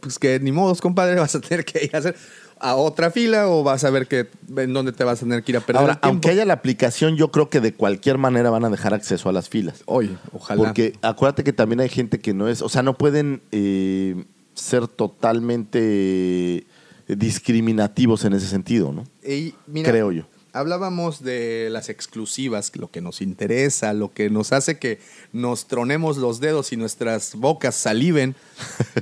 pues 0.00 0.18
que 0.20 0.38
ni 0.38 0.52
modos, 0.52 0.80
compadre, 0.80 1.16
vas 1.20 1.34
a 1.34 1.40
tener 1.40 1.64
que 1.64 1.84
ir 1.86 1.96
a 1.96 1.98
hacer 1.98 2.14
a 2.62 2.76
otra 2.76 3.10
fila 3.10 3.48
o 3.48 3.62
vas 3.62 3.84
a 3.84 3.90
ver 3.90 4.06
que 4.06 4.28
en 4.56 4.72
dónde 4.72 4.92
te 4.92 5.04
vas 5.04 5.18
a 5.18 5.24
tener 5.24 5.42
que 5.42 5.52
ir 5.52 5.56
a 5.56 5.60
perder 5.60 5.80
Ahora, 5.80 5.92
el 5.94 6.00
tiempo. 6.00 6.08
aunque 6.08 6.30
haya 6.30 6.44
la 6.44 6.54
aplicación, 6.54 7.16
yo 7.16 7.30
creo 7.30 7.50
que 7.50 7.60
de 7.60 7.74
cualquier 7.74 8.18
manera 8.18 8.50
van 8.50 8.64
a 8.64 8.70
dejar 8.70 8.94
acceso 8.94 9.28
a 9.28 9.32
las 9.32 9.48
filas. 9.48 9.82
Oye, 9.86 10.16
ojalá. 10.32 10.62
Porque 10.62 10.94
acuérdate 11.02 11.44
que 11.44 11.52
también 11.52 11.80
hay 11.80 11.88
gente 11.88 12.20
que 12.20 12.32
no 12.32 12.48
es, 12.48 12.62
o 12.62 12.68
sea, 12.68 12.82
no 12.82 12.96
pueden 12.96 13.42
eh, 13.50 14.24
ser 14.54 14.86
totalmente 14.86 16.66
discriminativos 17.08 18.24
en 18.24 18.32
ese 18.34 18.46
sentido, 18.46 18.92
¿no? 18.92 19.04
Y 19.28 19.54
mira, 19.66 19.90
Creo 19.90 20.12
yo. 20.12 20.24
Hablábamos 20.54 21.24
de 21.24 21.68
las 21.70 21.88
exclusivas, 21.88 22.72
lo 22.76 22.90
que 22.90 23.00
nos 23.00 23.22
interesa, 23.22 23.94
lo 23.94 24.12
que 24.12 24.28
nos 24.28 24.52
hace 24.52 24.78
que 24.78 25.00
nos 25.32 25.66
tronemos 25.66 26.18
los 26.18 26.40
dedos 26.40 26.72
y 26.72 26.76
nuestras 26.76 27.34
bocas 27.36 27.74
saliven. 27.74 28.36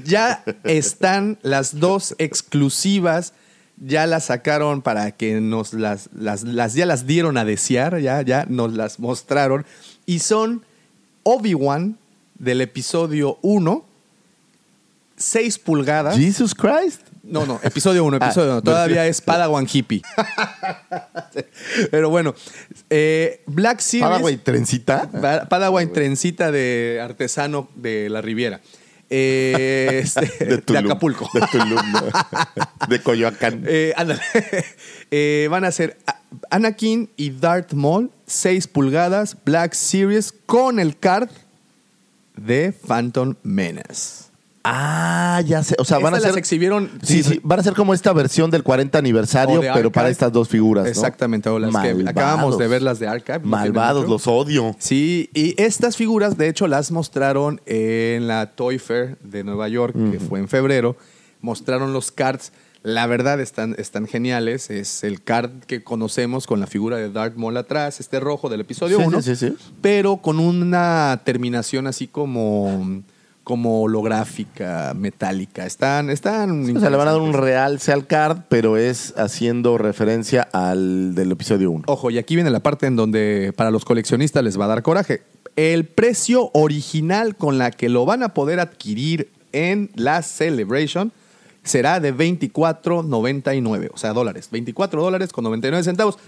Ya 0.04 0.44
están 0.64 1.38
las 1.42 1.80
dos 1.80 2.14
exclusivas, 2.18 3.34
ya 3.80 4.06
las 4.06 4.26
sacaron 4.26 4.82
para 4.82 5.10
que 5.12 5.40
nos 5.40 5.72
las, 5.72 6.08
las, 6.14 6.42
las- 6.44 6.74
ya 6.74 6.86
las 6.86 7.06
dieron 7.06 7.36
a 7.38 7.44
desear, 7.44 7.98
ya, 8.00 8.22
ya 8.22 8.46
nos 8.48 8.72
las 8.74 9.00
mostraron. 9.00 9.64
Y 10.06 10.18
son 10.20 10.62
Obi-Wan 11.22 11.96
del 12.38 12.60
episodio 12.60 13.38
1, 13.42 13.84
6 15.16 15.58
pulgadas. 15.58 16.16
Jesus 16.16 16.54
Christ. 16.54 17.02
No, 17.22 17.44
no, 17.46 17.60
episodio 17.62 18.04
1, 18.04 18.16
Ah, 18.20 18.26
episodio 18.26 18.52
1. 18.52 18.62
Todavía 18.62 19.06
es 19.06 19.20
Padawan 19.20 19.66
hippie. 19.70 20.02
Pero 21.90 22.10
bueno, 22.10 22.34
eh, 22.88 23.42
Black 23.46 23.80
Series. 23.80 24.08
Paraguay, 24.08 24.36
trencita. 24.38 25.08
Pa- 25.10 25.46
Padawan 25.48 25.92
trencita 25.92 26.50
de 26.50 27.00
artesano 27.02 27.68
de 27.76 28.08
la 28.10 28.20
Riviera. 28.20 28.60
Eh, 29.11 30.02
este, 30.04 30.44
de, 30.44 30.58
Tulum, 30.58 30.84
Acapulco. 30.84 31.28
De 31.34 31.40
Tulum, 31.50 31.92
¿no? 31.92 32.00
de 32.88 33.02
Coyoacán. 33.02 33.64
Eh, 33.68 33.92
ándale. 33.96 34.22
Eh, 35.11 35.48
van 35.50 35.64
a 35.64 35.72
ser 35.72 35.98
Anakin 36.50 37.11
y 37.16 37.30
Darth 37.30 37.72
Maul, 37.72 38.11
6 38.26 38.68
pulgadas, 38.68 39.36
Black 39.44 39.74
Series, 39.74 40.32
con 40.46 40.78
el 40.78 40.96
card 40.96 41.28
de 42.36 42.72
Phantom 42.72 43.34
Menace. 43.42 44.29
Ah, 44.62 45.42
ya 45.46 45.62
sé. 45.62 45.74
O 45.78 45.84
sea, 45.84 45.98
van 45.98 46.12
a 46.12 46.18
Estas 46.18 46.22
las 46.28 46.32
ser. 46.34 46.38
exhibieron. 46.38 46.90
Sí, 47.02 47.22
sí, 47.22 47.40
van 47.42 47.61
a 47.61 47.62
ser 47.62 47.72
como 47.74 47.94
esta 47.94 48.12
versión 48.12 48.50
del 48.50 48.62
40 48.62 48.98
aniversario, 48.98 49.61
pero 49.74 49.90
para 49.90 50.11
estas 50.11 50.32
dos 50.32 50.48
figuras. 50.48 50.84
¿no? 50.84 50.90
Exactamente, 50.90 51.48
o 51.48 51.58
las 51.58 51.74
que 51.74 52.04
acabamos 52.06 52.58
de 52.58 52.68
ver 52.68 52.82
las 52.82 52.98
de 52.98 53.08
Archive. 53.08 53.40
Malvados, 53.40 54.08
los 54.08 54.26
odio. 54.26 54.76
Sí, 54.78 55.30
y 55.32 55.61
estas 55.61 55.96
figuras, 55.96 56.36
de 56.36 56.48
hecho, 56.48 56.66
las 56.66 56.90
mostraron 56.90 57.61
en 57.66 58.28
la 58.28 58.46
Toy 58.54 58.78
Fair 58.78 59.16
de 59.22 59.44
Nueva 59.44 59.68
York, 59.68 59.94
que 60.12 60.20
fue 60.20 60.38
en 60.40 60.48
febrero. 60.48 60.96
Mostraron 61.40 61.92
los 61.92 62.12
cards. 62.12 62.52
La 62.82 63.06
verdad 63.06 63.40
están, 63.40 63.74
están 63.78 64.06
geniales. 64.06 64.70
Es 64.70 65.04
el 65.04 65.22
card 65.22 65.50
que 65.66 65.82
conocemos 65.84 66.46
con 66.46 66.61
la 66.61 66.66
figura 66.66 66.96
de 66.96 67.11
Darth 67.11 67.36
Maul 67.36 67.56
atrás, 67.58 68.00
este 68.00 68.20
rojo 68.20 68.48
del 68.48 68.61
episodio 68.61 68.98
Sí, 68.98 69.04
1, 69.06 69.22
sí, 69.22 69.36
sí, 69.36 69.48
sí. 69.50 69.56
pero 69.82 70.18
con 70.18 70.38
una 70.38 71.20
terminación 71.24 71.86
así 71.86 72.06
como, 72.06 73.02
como 73.51 73.82
holográfica, 73.82 74.94
metálica. 74.94 75.66
Están, 75.66 76.09
están 76.09 76.76
O 76.76 76.78
sea, 76.78 76.88
le 76.88 76.96
van 76.96 77.09
a 77.09 77.11
dar 77.11 77.20
un 77.20 77.32
realce 77.32 77.90
al 77.90 78.07
card, 78.07 78.42
pero 78.48 78.76
es 78.76 79.12
haciendo 79.16 79.76
referencia 79.76 80.46
al 80.53 81.16
del 81.16 81.32
episodio 81.32 81.72
1. 81.72 81.82
Ojo, 81.88 82.12
y 82.12 82.18
aquí 82.18 82.36
viene 82.36 82.48
la 82.51 82.61
parte 82.61 82.86
en 82.86 82.94
donde 82.94 83.53
para 83.57 83.72
los 83.72 83.84
coleccionistas 83.84 84.44
les 84.44 84.57
va 84.57 84.66
a 84.66 84.68
dar 84.68 84.82
coraje. 84.84 85.24
El 85.57 85.84
precio 85.84 86.53
original 86.55 87.34
con 87.34 87.59
la 87.59 87.72
que 87.72 87.88
lo 87.88 88.07
van 88.07 88.22
a 88.22 88.34
poder 88.34 88.61
adquirir 88.61 89.32
en 89.51 89.90
la 89.96 90.22
Celebration 90.22 91.11
será 91.64 91.98
de 91.98 92.14
24.99, 92.14 93.90
o 93.92 93.98
sea, 93.98 94.12
dólares. 94.12 94.48
24 94.53 95.03
dólares 95.03 95.32
con 95.32 95.42
99 95.42 95.82
centavos. 95.82 96.18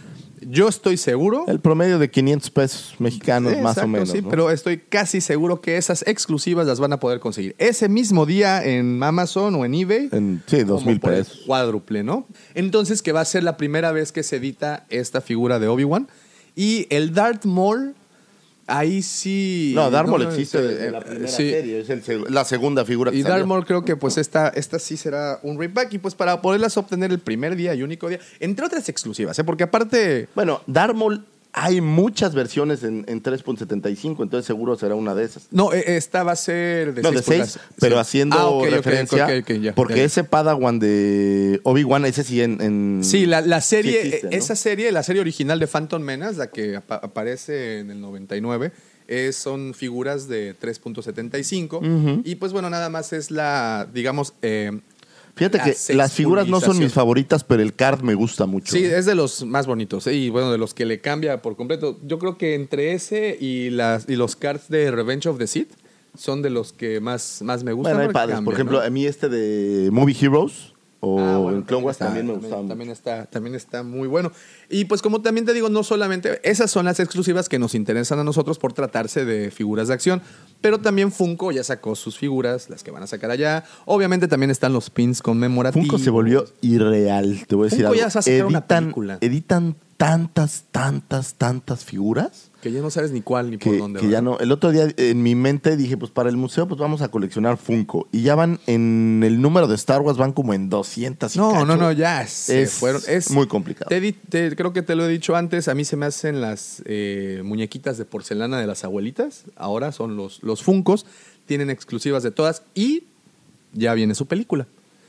Yo 0.49 0.69
estoy 0.69 0.97
seguro. 0.97 1.45
El 1.49 1.61
promedio 1.61 1.99
de 1.99 2.11
500 2.11 2.51
pesos 2.51 2.95
mexicanos, 2.99 3.53
más 3.59 3.77
Exacto, 3.77 3.83
o 3.85 3.89
menos. 3.89 4.09
Sí, 4.11 4.23
¿no? 4.23 4.29
pero 4.29 4.51
estoy 4.51 4.79
casi 4.79 5.21
seguro 5.21 5.61
que 5.61 5.77
esas 5.77 6.03
exclusivas 6.07 6.67
las 6.67 6.81
van 6.81 6.93
a 6.93 7.01
poder 7.01 7.21
conseguir. 7.21 7.55
Ese 7.59 7.89
mismo 7.89 8.27
día 8.27 8.65
en 8.65 9.03
Amazon 9.03 9.55
o 9.55 9.65
en 9.65 9.75
eBay. 9.75 10.09
En- 10.13 10.43
sí, 10.47 10.65
dos 10.65 10.85
mil 10.85 11.01
pesos. 11.01 11.43
Cuádruple, 11.47 12.03
¿no? 12.03 12.27
Entonces, 12.55 13.03
que 13.03 13.13
va 13.13 13.21
a 13.21 13.25
ser 13.25 13.45
la 13.45 13.57
primera 13.57 13.93
vez 13.93 14.13
que 14.13 14.23
se 14.23 14.37
edita 14.37 14.87
esta 14.89 15.21
figura 15.21 15.59
de 15.59 15.69
Obi-Wan. 15.69 16.09
Y 16.55 16.87
el 16.91 17.15
Darth 17.15 17.45
Maul, 17.47 17.95
ahí 18.67 19.03
sí. 19.03 19.73
No, 19.75 19.91
no, 19.91 20.31
existe 20.31 20.59
eh, 20.59 20.63
desde 20.63 20.87
eh, 20.87 20.91
la 20.91 21.01
primera 21.01 21.29
sí. 21.29 21.51
serie. 21.51 21.81
Es 21.81 21.91
el 21.91 22.03
seg- 22.05 22.29
la 22.29 22.45
segunda 22.45 22.85
figura 22.85 23.11
que 23.11 23.17
Y 23.19 23.23
salió. 23.23 23.47
Maul 23.47 23.65
creo 23.67 23.85
que 23.85 23.97
pues 23.97 24.17
esta, 24.19 24.49
esta 24.49 24.79
sí 24.79 24.97
será 24.97 25.39
un 25.43 25.59
repack. 25.59 25.93
Y 25.95 25.99
pues 25.99 26.15
para 26.15 26.41
poderlas 26.43 26.77
obtener 26.77 27.11
el 27.11 27.19
primer 27.19 27.57
día 27.57 27.75
y 27.75 27.83
único 27.83 28.09
día, 28.09 28.21
entre 28.41 28.65
otras 28.67 28.89
exclusivas, 28.89 29.39
¿eh? 29.39 29.45
Porque 29.45 29.65
aparte. 29.65 30.29
Bueno, 30.35 30.61
Darth 30.67 30.95
Maul 30.95 31.25
hay 31.55 31.81
muchas 31.83 32.35
versiones 32.35 32.83
en, 32.83 33.05
en 33.09 33.23
3.75, 33.23 34.23
entonces 34.23 34.47
seguro 34.47 34.77
será 34.77 34.95
una 34.95 35.15
de 35.15 35.25
esas. 35.25 35.49
No, 35.51 35.73
eh, 35.73 35.97
esta 35.97 36.23
va 36.23 36.33
a 36.33 36.37
ser 36.37 36.95
de 36.95 37.03
no, 37.03 37.11
6 37.11 37.15
de 37.15 37.23
6, 37.23 37.27
pulgadas. 37.27 37.59
pero 37.79 37.97
Sí. 37.97 38.01
haciendo 38.01 38.63
Ah, 38.65 38.71
referencia. 38.71 39.29
ya, 39.43 39.75
porque 39.75 39.97
ya, 39.97 40.05
ese 40.05 40.25
Padawan 40.25 40.79
de 40.79 41.61
Obi-Wan, 41.65 42.05
ese 42.07 42.25
sí 42.25 42.41
en. 42.41 42.61
en- 42.61 43.01
Sí, 43.05 43.27
la, 43.27 43.41
la 43.43 43.61
serie, 43.61 43.93
sí 44.03 44.07
existe, 44.09 44.27
¿no? 44.31 44.37
esa 44.37 44.57
serie, 44.57 44.93
la 44.93 45.03
serie 45.03 45.21
original 45.21 45.59
de 45.59 45.67
Phantom 45.67 46.01
Menace, 46.03 46.39
la 46.39 46.47
que 46.51 46.77
apa- 46.77 47.01
aparece 47.03 47.81
en 47.81 47.91
el 47.91 48.01
99, 48.01 48.73
es- 49.07 49.37
son 49.37 49.75
figuras 49.75 50.29
de 50.29 50.55
3.75. 50.55 51.79
Ujú. 51.79 52.23
Y 52.25 52.37
pues 52.37 52.53
bueno, 52.53 52.71
nada 52.71 52.89
más 52.89 53.13
es 53.13 53.31
la, 53.31 53.87
digamos... 53.93 54.35
eh, 54.43 54.81
Fíjate 55.35 55.61
que 55.61 55.95
las 55.95 56.13
figuras 56.13 56.47
no 56.47 56.61
son 56.61 56.79
mis 56.79 56.93
favoritas, 56.93 57.43
pero 57.43 57.63
el 57.63 57.75
card 57.75 58.03
me 58.03 58.15
gusta 58.15 58.47
mucho. 58.47 58.73
Sí, 58.73 58.85
es 58.85 59.07
de 59.07 59.15
los 59.15 59.45
más 59.45 59.67
bonitos. 59.67 60.07
¿eh? 60.07 60.15
Y 60.15 60.29
bueno, 60.29 60.53
de 60.53 60.59
los 60.59 60.75
que 60.75 60.85
le 60.85 61.01
cambia 61.01 61.41
por 61.41 61.57
completo. 61.57 61.99
Yo 62.05 62.19
creo 62.19 62.37
que 62.37 62.55
entre 62.55 62.93
ese 62.93 63.37
y, 63.41 63.71
las, 63.71 64.09
y 64.09 64.17
los 64.17 64.37
cards 64.37 64.69
de 64.69 64.91
Revenge 64.91 65.27
of 65.29 65.39
the 65.39 65.47
Sith 65.47 65.73
son 66.15 66.43
de 66.43 66.51
los 66.51 66.73
que 66.75 67.01
más, 67.01 67.41
más 67.43 67.65
me 67.65 67.73
gustan. 67.73 67.95
bueno, 67.95 68.09
hay 68.09 68.13
padres. 68.13 68.41
Por 68.43 68.53
ejemplo, 68.55 68.81
¿no? 68.81 68.87
a 68.87 68.91
mí 68.91 69.07
este 69.07 69.29
de 69.31 69.91
Movie 69.91 70.17
Heroes 70.21 70.72
o 71.05 71.19
Ah, 71.19 71.37
bueno, 71.39 71.59
en 71.59 71.65
Clone 71.65 71.85
Wars 71.85 71.97
está- 71.97 72.05
también 72.07 72.27
me 72.27 72.33
también, 72.35 72.51
gustaba. 72.51 72.69
también 72.69 72.91
está, 72.91 73.27
también 73.27 73.55
está 73.57 73.83
muy 73.83 74.07
bueno. 74.07 74.31
Y 74.71 74.85
pues 74.85 75.03
como 75.03 75.21
también 75.21 75.45
te 75.45 75.53
digo, 75.53 75.69
no 75.69 75.83
solamente 75.83 76.41
esas 76.49 76.71
son 76.71 76.85
las 76.85 77.01
exclusivas 77.01 77.49
que 77.49 77.59
nos 77.59 77.75
interesan 77.75 78.21
a 78.21 78.25
nosotros 78.25 78.59
por 78.61 78.73
tratarse 78.73 79.25
de 79.25 79.51
figuras 79.51 79.89
de 79.89 79.95
acción, 79.95 80.23
pero 80.61 80.79
también 80.79 81.11
Funko 81.11 81.51
ya 81.51 81.65
sacó 81.65 81.97
sus 81.97 82.17
figuras, 82.19 82.71
las 82.71 82.85
que 82.85 82.93
van 82.93 83.03
a 83.03 83.09
sacar 83.09 83.33
allá. 83.33 83.65
Obviamente 83.85 84.29
también 84.29 84.51
están 84.53 84.73
los 84.73 84.91
pins 84.91 85.23
conmemorativos. 85.23 85.89
Funko 85.89 86.03
se 86.03 86.11
volvió 86.11 86.45
irreal, 86.61 87.47
te 87.49 87.57
voy 87.57 87.65
a 87.65 87.71
decir 87.71 87.79
Funko 87.87 87.93
algo. 87.95 88.11
ya 88.15 88.23
se 88.23 88.45
una 88.45 88.65
película. 88.67 89.19
editan 89.21 89.75
tantas, 90.07 90.65
tantas, 90.73 91.35
tantas 91.35 91.85
figuras 91.85 92.51
Que 92.61 92.73
ya 92.73 92.81
no 92.81 92.91
sabes 92.91 93.13
ni 93.13 93.23
cuál 93.23 93.51
ni 93.53 93.57
por 93.57 93.73
que, 93.73 93.79
dónde 93.79 94.01
que 94.01 94.07
va. 94.07 94.13
ya 94.13 94.21
no. 94.21 94.37
El 94.41 94.51
otro 94.51 94.73
día 94.73 94.89
en 94.97 95.23
mi 95.23 95.35
mente 95.37 95.77
dije, 95.77 95.97
pues 95.97 96.11
para 96.11 96.29
el 96.29 96.37
museo 96.37 96.67
pues 96.67 96.81
vamos 96.81 97.03
a 97.03 97.09
coleccionar 97.09 97.57
Funko. 97.57 98.09
Y 98.11 98.23
ya 98.23 98.35
van 98.35 98.59
en 98.67 99.23
el 99.25 99.41
número 99.41 99.69
de 99.69 99.77
Star 99.77 100.01
Wars, 100.01 100.19
van 100.19 100.33
como 100.33 100.55
en 100.55 100.69
200 100.69 101.35
y 101.35 101.39
No, 101.39 101.53
cacho. 101.53 101.67
no, 101.67 101.77
no, 101.77 101.93
ya 101.93 102.27
se 102.27 102.63
Es 102.63 102.73
fueron. 102.73 103.01
Es 103.07 103.31
muy 103.31 103.47
complicado. 103.47 103.89
Te 103.89 104.01
di- 104.01 104.13
te- 104.13 104.57
creo 104.57 104.73
que 104.73 104.83
te 104.83 104.95
lo 104.97 105.05
he 105.07 105.09
dicho 105.09 105.37
antes, 105.37 105.69
a 105.69 105.75
mí 105.75 105.85
se 105.85 105.97
me 105.97 106.07
hacen 106.07 106.41
las 106.41 106.83
eh, 106.85 107.41
muñequitas 107.45 107.97
de 107.97 108.05
porcelana 108.05 108.59
de 108.61 108.67
las 108.67 108.83
abuelitas. 108.85 109.45
Ahora 109.57 109.93
son 109.93 110.17
los, 110.17 110.43
los 110.43 110.63
Funcos, 110.65 111.07
tienen 111.47 111.71
exclusivas 111.71 112.23
de 112.25 112.33
todas 112.33 112.63
y 112.75 113.05
ya 113.73 113.95
viene 113.95 114.15
su 114.17 114.27
película. 114.27 114.67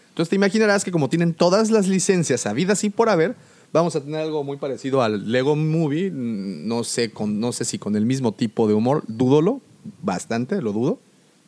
Entonces 0.09 0.29
te 0.29 0.35
imaginarás 0.35 0.83
que 0.83 0.91
como 0.91 1.09
tienen 1.09 1.33
todas 1.33 1.71
las 1.71 1.87
licencias 1.87 2.45
habidas 2.45 2.83
y 2.83 2.91
por 2.91 3.09
haber, 3.09 3.35
vamos 3.73 3.95
a 3.95 4.01
tener 4.01 4.21
algo 4.21 4.43
muy 4.43 4.57
parecido 4.57 5.01
al 5.01 5.29
Lego 5.29 5.55
Movie. 5.57 6.11
No 6.13 6.85
sé, 6.85 7.11
con, 7.11 7.39
no 7.39 7.51
sé 7.51 7.65
si 7.65 7.79
con 7.79 7.97
el 7.97 8.05
mismo 8.05 8.31
tipo 8.31 8.67
de 8.67 8.73
humor, 8.73 9.03
dúdolo, 9.07 9.59
bastante, 10.01 10.61
lo 10.61 10.71
dudo. 10.71 10.99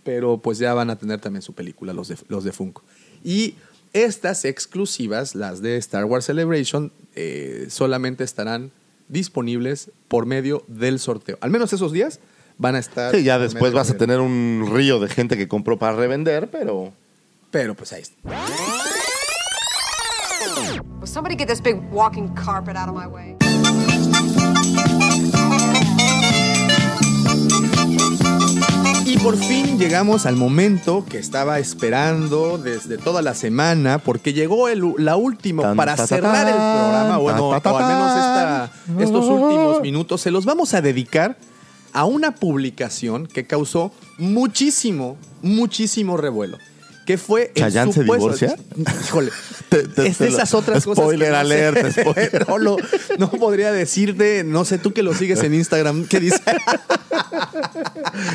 Pero 0.04 0.40
pues 0.40 0.58
ya 0.58 0.74
van 0.74 0.90
a 0.90 0.98
tener 0.98 1.22
también 1.22 1.42
su 1.42 1.54
película 1.54 1.94
los 1.94 2.10
de, 2.10 2.18
los 2.28 2.44
de 2.44 2.52
Funko. 2.52 2.84
Y 3.24 3.56
estas 3.94 4.44
exclusivas, 4.44 5.36
las 5.36 5.62
de 5.62 5.78
Star 5.78 6.06
Wars 6.06 6.26
Celebration, 6.26 6.92
eh, 7.16 7.68
solamente 7.70 8.24
estarán 8.24 8.72
disponibles 9.08 9.92
por 10.08 10.26
medio 10.26 10.64
del 10.68 11.00
sorteo. 11.00 11.38
Al 11.42 11.50
menos 11.50 11.74
esos 11.74 11.92
días 11.92 12.20
van 12.58 12.76
a 12.76 12.80
estar. 12.80 13.16
Sí, 13.16 13.24
ya 13.24 13.40
después 13.40 13.74
vas 13.74 13.90
a 13.90 13.98
tener 13.98 14.20
un 14.20 14.70
río 14.72 15.00
de 15.00 15.08
gente 15.08 15.38
que 15.38 15.48
compró 15.48 15.80
para 15.80 15.96
revender, 15.96 16.50
pero... 16.52 16.94
Pero 17.52 17.74
pues 17.74 17.94
ahí 17.94 18.02
está. 18.02 18.85
Will 21.06 21.12
somebody 21.12 21.36
get 21.36 21.48
this 21.48 21.62
big 21.62 21.76
walking 21.92 22.34
carpet 22.34 22.76
out 22.76 22.90
of 22.90 22.96
my 22.96 23.06
way? 23.06 23.36
Y 29.06 29.18
por 29.20 29.38
fin 29.38 29.78
llegamos 29.78 30.26
al 30.26 30.36
momento 30.36 31.06
que 31.08 31.20
estaba 31.20 31.60
esperando 31.60 32.58
desde 32.58 32.98
toda 32.98 33.22
la 33.22 33.36
semana, 33.36 34.00
porque 34.00 34.34
llegó 34.34 34.68
el, 34.68 34.94
la 34.98 35.16
última 35.16 35.62
Tan, 35.62 35.78
para 35.78 35.96
ta, 35.96 36.04
ta, 36.04 36.08
cerrar 36.08 36.48
el 36.48 36.54
programa, 36.56 37.18
bueno, 37.18 37.50
o 37.50 37.54
al 37.54 37.62
menos 37.88 38.12
esta- 38.12 38.72
estos 39.00 39.26
últimos 39.26 39.82
minutos, 39.82 40.22
se 40.22 40.32
los 40.32 40.46
vamos 40.46 40.74
a 40.74 40.82
dedicar 40.82 41.38
a 41.94 42.06
una 42.06 42.32
publicación 42.34 43.28
que 43.28 43.46
causó 43.46 43.92
muchísimo, 44.18 45.18
muchísimo 45.44 46.18
revuelo. 46.18 46.58
Que 47.06 47.18
fue 47.20 47.52
¿Chayanne 47.56 47.94
se 47.94 48.04
divorcia? 48.04 48.56
Híjole, 49.06 49.32
Te- 49.70 49.84
te- 49.88 50.08
es 50.08 50.18
te 50.18 50.24
de 50.26 50.30
lo- 50.32 50.38
esas 50.38 50.54
otras 50.56 50.84
cosas. 50.86 51.04
Spoiler 51.04 51.32
no 51.32 51.36
sé. 51.36 51.40
alert, 51.66 51.92
spoiler. 52.00 52.48
no, 52.50 52.58
lo- 52.58 52.78
no 53.20 53.30
podría 53.32 53.72
decirte, 53.72 54.44
no 54.44 54.66
sé, 54.66 54.80
tú 54.80 54.92
que 54.92 55.04
lo 55.04 55.14
sigues 55.14 55.42
en 55.44 55.54
Instagram, 55.54 56.06
¿qué 56.08 56.20
dice? 56.20 56.42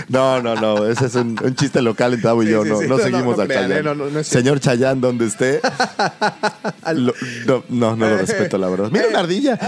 No, 0.08 0.42
no, 0.42 0.54
no, 0.56 0.86
ese 0.86 1.06
es 1.06 1.14
un, 1.14 1.36
un 1.42 1.54
chiste 1.54 1.80
local 1.82 2.14
en 2.14 2.20
Tavo 2.22 2.42
y 2.42 2.46
Sí, 2.46 2.52
yo, 2.52 2.64
sí, 2.64 2.70
no, 2.70 2.80
sí. 2.80 2.86
no 2.88 2.98
seguimos 2.98 3.38
a 3.38 3.46
Chayanne. 3.46 4.18
eh. 4.20 4.24
Señor 4.24 4.60
Chayanne, 4.60 5.00
donde 5.00 5.26
esté, 5.26 5.60
lo- 6.94 7.14
no, 7.46 7.64
no, 7.68 7.96
no 7.96 8.08
lo 8.08 8.18
respeto, 8.18 8.58
la 8.58 8.68
verdad. 8.68 8.88
Mira 8.90 9.08
una 9.08 9.20
ardilla. 9.20 9.58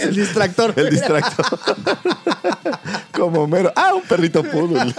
el 0.00 0.14
distractor. 0.14 0.74
El 0.76 0.90
distractor. 0.90 1.46
Como 3.16 3.46
mero. 3.46 3.72
Ah, 3.76 3.94
un 3.94 4.02
perrito 4.02 4.42
poodle. 4.42 4.94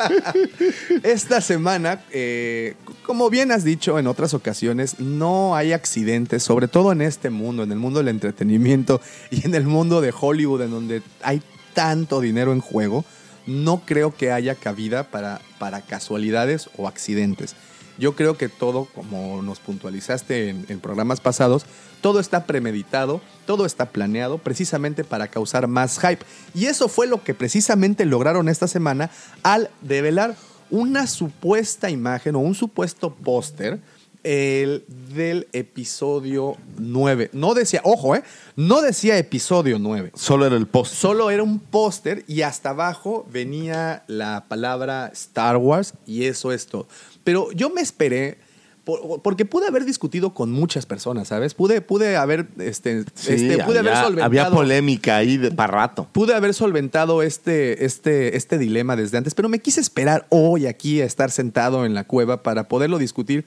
Esta 1.04 1.42
semana, 1.42 2.02
eh, 2.12 2.76
como 3.04 3.30
bien 3.30 3.52
has 3.52 3.64
dicho 3.64 4.00
en 4.00 4.08
otras 4.08 4.34
ocasiones, 4.34 5.00
no 5.00 5.56
hay 5.56 5.74
accidentes, 5.74 6.44
sobre 6.44 6.68
todo 6.68 6.92
en 6.92 7.02
este 7.02 7.30
mundo, 7.30 7.64
en 7.64 7.72
el 7.72 7.78
mundo 7.78 8.00
del 8.00 8.08
entretenimiento 8.08 9.02
y 9.32 9.46
en 9.46 9.54
el 9.56 9.66
mundo 9.66 10.02
de 10.02 10.14
Hollywood, 10.18 10.62
en 10.62 10.72
donde 10.72 11.02
hay 11.22 11.42
tanto 11.74 12.22
dinero 12.22 12.54
en 12.54 12.62
juego. 12.62 13.04
No 13.48 13.82
creo 13.86 14.16
que 14.16 14.32
haya 14.32 14.56
cabida 14.56 15.04
para, 15.12 15.42
para 15.60 15.82
casualidades 15.82 16.70
o 16.78 16.88
accidentes. 16.88 17.56
Yo 17.98 18.16
creo 18.16 18.38
que 18.38 18.50
todo, 18.50 18.86
como 18.94 19.42
nos 19.42 19.60
puntualizaste 19.60 20.50
en, 20.50 20.66
en 20.68 20.80
programas 20.80 21.22
pasados, 21.22 21.66
todo 22.06 22.20
está 22.20 22.46
premeditado, 22.46 23.20
todo 23.48 23.66
está 23.66 23.88
planeado 23.88 24.38
precisamente 24.38 25.04
para 25.04 25.28
causar 25.28 25.68
más 25.68 25.98
hype. 25.98 26.24
Y 26.54 26.68
eso 26.68 26.88
fue 26.88 27.08
lo 27.08 27.24
que 27.24 27.34
precisamente 27.34 28.06
lograron 28.06 28.48
esta 28.48 28.68
semana 28.68 29.10
al 29.42 29.72
develar 29.82 30.36
una 30.70 31.08
supuesta 31.08 31.90
imagen 31.90 32.36
o 32.36 32.42
un 32.42 32.54
supuesto 32.54 33.12
póster 33.12 33.80
el 34.22 34.86
del 35.16 35.48
episodio 35.52 36.58
9. 36.78 37.32
No 37.34 37.56
decía, 37.56 37.82
ojo, 37.84 38.16
¿eh? 38.16 38.24
No 38.56 38.84
decía 38.84 39.18
episodio 39.18 39.80
9. 39.80 40.12
Solo 40.14 40.46
era 40.46 40.58
el 40.58 40.68
póster. 40.68 41.00
Solo 41.00 41.32
era 41.32 41.42
un 41.42 41.58
póster 41.58 42.24
y 42.28 42.44
hasta 42.44 42.70
abajo 42.70 43.26
venía 43.32 44.04
la 44.06 44.46
palabra 44.48 45.10
Star 45.12 45.58
Wars 45.58 45.96
y 46.06 46.26
eso 46.26 46.52
es 46.52 46.68
todo. 46.68 46.88
Pero 47.24 47.52
yo 47.52 47.72
me 47.72 47.82
esperé 47.82 48.45
por- 48.86 49.22
porque 49.22 49.44
pude 49.46 49.68
haber 49.68 49.84
discutido 49.84 50.34
con 50.34 50.52
muchas 50.52 50.86
personas, 50.86 51.28
¿sabes? 51.28 51.54
Pude, 51.54 51.82
pude 51.82 52.16
haber, 52.16 52.48
este, 52.60 53.04
Sí, 53.16 53.34
este, 53.34 53.64
pude 53.64 53.80
haber 53.80 53.92
había, 53.94 54.04
solventado. 54.04 54.26
había 54.26 54.50
polémica 54.52 55.18
ahí 55.18 55.38
de 55.38 55.52
para 55.52 55.74
rato. 55.74 56.08
Pude 56.14 56.34
haber 56.36 56.54
solventado 56.54 57.22
este, 57.24 57.84
este, 57.86 58.38
este 58.38 58.58
dilema 58.58 58.96
desde 58.96 59.18
antes, 59.18 59.34
pero 59.34 59.50
me 59.50 59.60
quise 59.60 59.82
esperar 59.82 60.28
hoy 60.30 60.68
aquí 60.68 61.02
a 61.02 61.06
estar 61.06 61.32
sentado 61.32 61.86
en 61.86 61.94
la 61.94 62.04
cueva 62.06 62.44
para 62.44 62.68
poderlo 62.68 62.98
discutir 63.00 63.44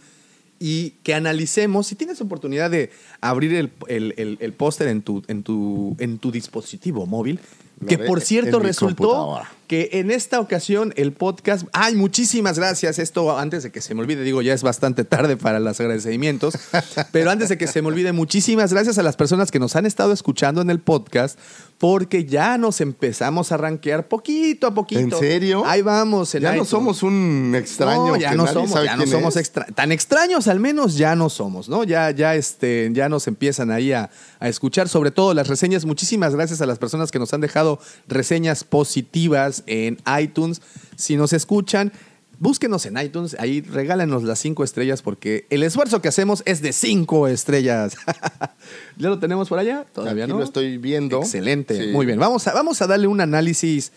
y 0.60 0.90
que 1.05 1.15
analicemos. 1.15 1.86
Si 1.86 1.94
tienes 1.94 2.20
oportunidad 2.20 2.69
de 2.70 2.90
abrir 3.20 3.55
el, 3.55 3.70
el- 3.86 4.15
el- 4.16 4.39
el 4.40 4.52
póster 4.52 4.89
en 4.89 5.02
tu, 5.02 5.23
en, 5.28 5.44
tu, 5.44 5.94
en 6.01 6.19
tu 6.19 6.32
dispositivo 6.32 7.06
móvil, 7.06 7.39
Lo 7.80 7.86
que 7.86 7.98
por 7.98 8.20
cierto 8.20 8.59
resultó 8.59 9.40
que 9.68 9.90
en 9.92 10.10
esta 10.10 10.40
ocasión 10.40 10.94
el 10.96 11.12
podcast. 11.12 11.66
¡Ay, 11.72 11.94
muchísimas 11.94 12.59
gracias! 12.59 12.98
Esto 12.98 13.38
antes 13.38 13.62
de 13.62 13.70
que 13.70 13.82
se 13.82 13.94
me 13.94 14.00
olvide, 14.00 14.22
digo, 14.24 14.40
ya 14.40 14.55
es 14.55 14.62
bastante 14.62 15.05
tarde 15.05 15.36
para 15.36 15.60
los 15.60 15.78
agradecimientos, 15.78 16.55
pero 17.12 17.30
antes 17.30 17.50
de 17.50 17.59
que 17.59 17.66
se 17.66 17.82
me 17.82 17.88
olvide, 17.88 18.12
muchísimas 18.12 18.72
gracias 18.72 18.96
a 18.96 19.02
las 19.02 19.16
personas 19.16 19.50
que 19.50 19.59
nos 19.59 19.76
han 19.76 19.84
estado 19.84 20.14
escuchando 20.14 20.62
en 20.62 20.70
el 20.70 20.80
podcast, 20.80 21.38
porque 21.76 22.24
ya 22.24 22.56
nos 22.56 22.80
empezamos 22.80 23.52
a 23.52 23.59
rankear 23.59 24.09
poquito 24.09 24.66
a 24.68 24.74
poquito. 24.74 25.00
¿En 25.00 25.10
serio? 25.10 25.62
Ahí 25.66 25.82
vamos. 25.82 26.34
En 26.34 26.42
Ya 26.42 26.56
no 26.56 26.64
somos 26.64 27.02
un 27.02 27.52
extraño. 27.55 28.06
No, 28.09 28.16
ya 28.16 28.30
que 28.30 28.36
no 28.36 28.44
nadie 28.44 28.55
somos, 28.55 28.84
ya 28.84 28.96
no 28.96 29.06
somos 29.06 29.36
extra- 29.36 29.66
tan 29.66 29.92
extraños 29.92 30.48
al 30.48 30.60
menos 30.60 30.96
ya 30.96 31.14
no 31.14 31.28
somos, 31.28 31.68
¿no? 31.68 31.84
Ya, 31.84 32.10
ya, 32.10 32.34
este, 32.34 32.88
ya 32.94 33.10
nos 33.10 33.26
empiezan 33.26 33.70
ahí 33.70 33.92
a, 33.92 34.09
a 34.40 34.48
escuchar, 34.48 34.88
sobre 34.88 35.10
todo 35.10 35.34
las 35.34 35.46
reseñas. 35.46 35.84
Muchísimas 35.84 36.34
gracias 36.34 36.62
a 36.62 36.66
las 36.66 36.78
personas 36.78 37.10
que 37.10 37.18
nos 37.18 37.34
han 37.34 37.42
dejado 37.42 37.68
reseñas 38.07 38.65
positivas 38.65 39.62
en 39.66 39.99
iTunes. 40.20 40.62
Si 40.97 41.16
nos 41.16 41.32
escuchan, 41.32 41.93
búsquenos 42.40 42.86
en 42.86 42.97
iTunes, 42.99 43.36
ahí 43.39 43.61
regálenos 43.61 44.23
las 44.23 44.39
cinco 44.39 44.62
estrellas 44.65 45.03
porque 45.03 45.47
el 45.51 45.62
esfuerzo 45.62 46.01
que 46.01 46.09
hacemos 46.09 46.43
es 46.47 46.62
de 46.62 46.73
cinco 46.73 47.27
estrellas. 47.28 47.97
¿Ya 48.97 49.09
lo 49.09 49.19
tenemos 49.19 49.49
por 49.49 49.59
allá? 49.59 49.85
Todavía 49.93 50.24
Aquí 50.24 50.32
no. 50.32 50.39
lo 50.39 50.45
estoy 50.45 50.78
viendo. 50.78 51.19
Excelente, 51.20 51.86
Sí. 51.86 51.93
muy 51.93 52.07
bien. 52.07 52.19
Vamos 52.19 52.47
a, 52.47 52.53
vamos 52.55 52.81
a 52.82 52.86
darle 52.86 53.07
un 53.07 53.20
análisis, 53.20 53.93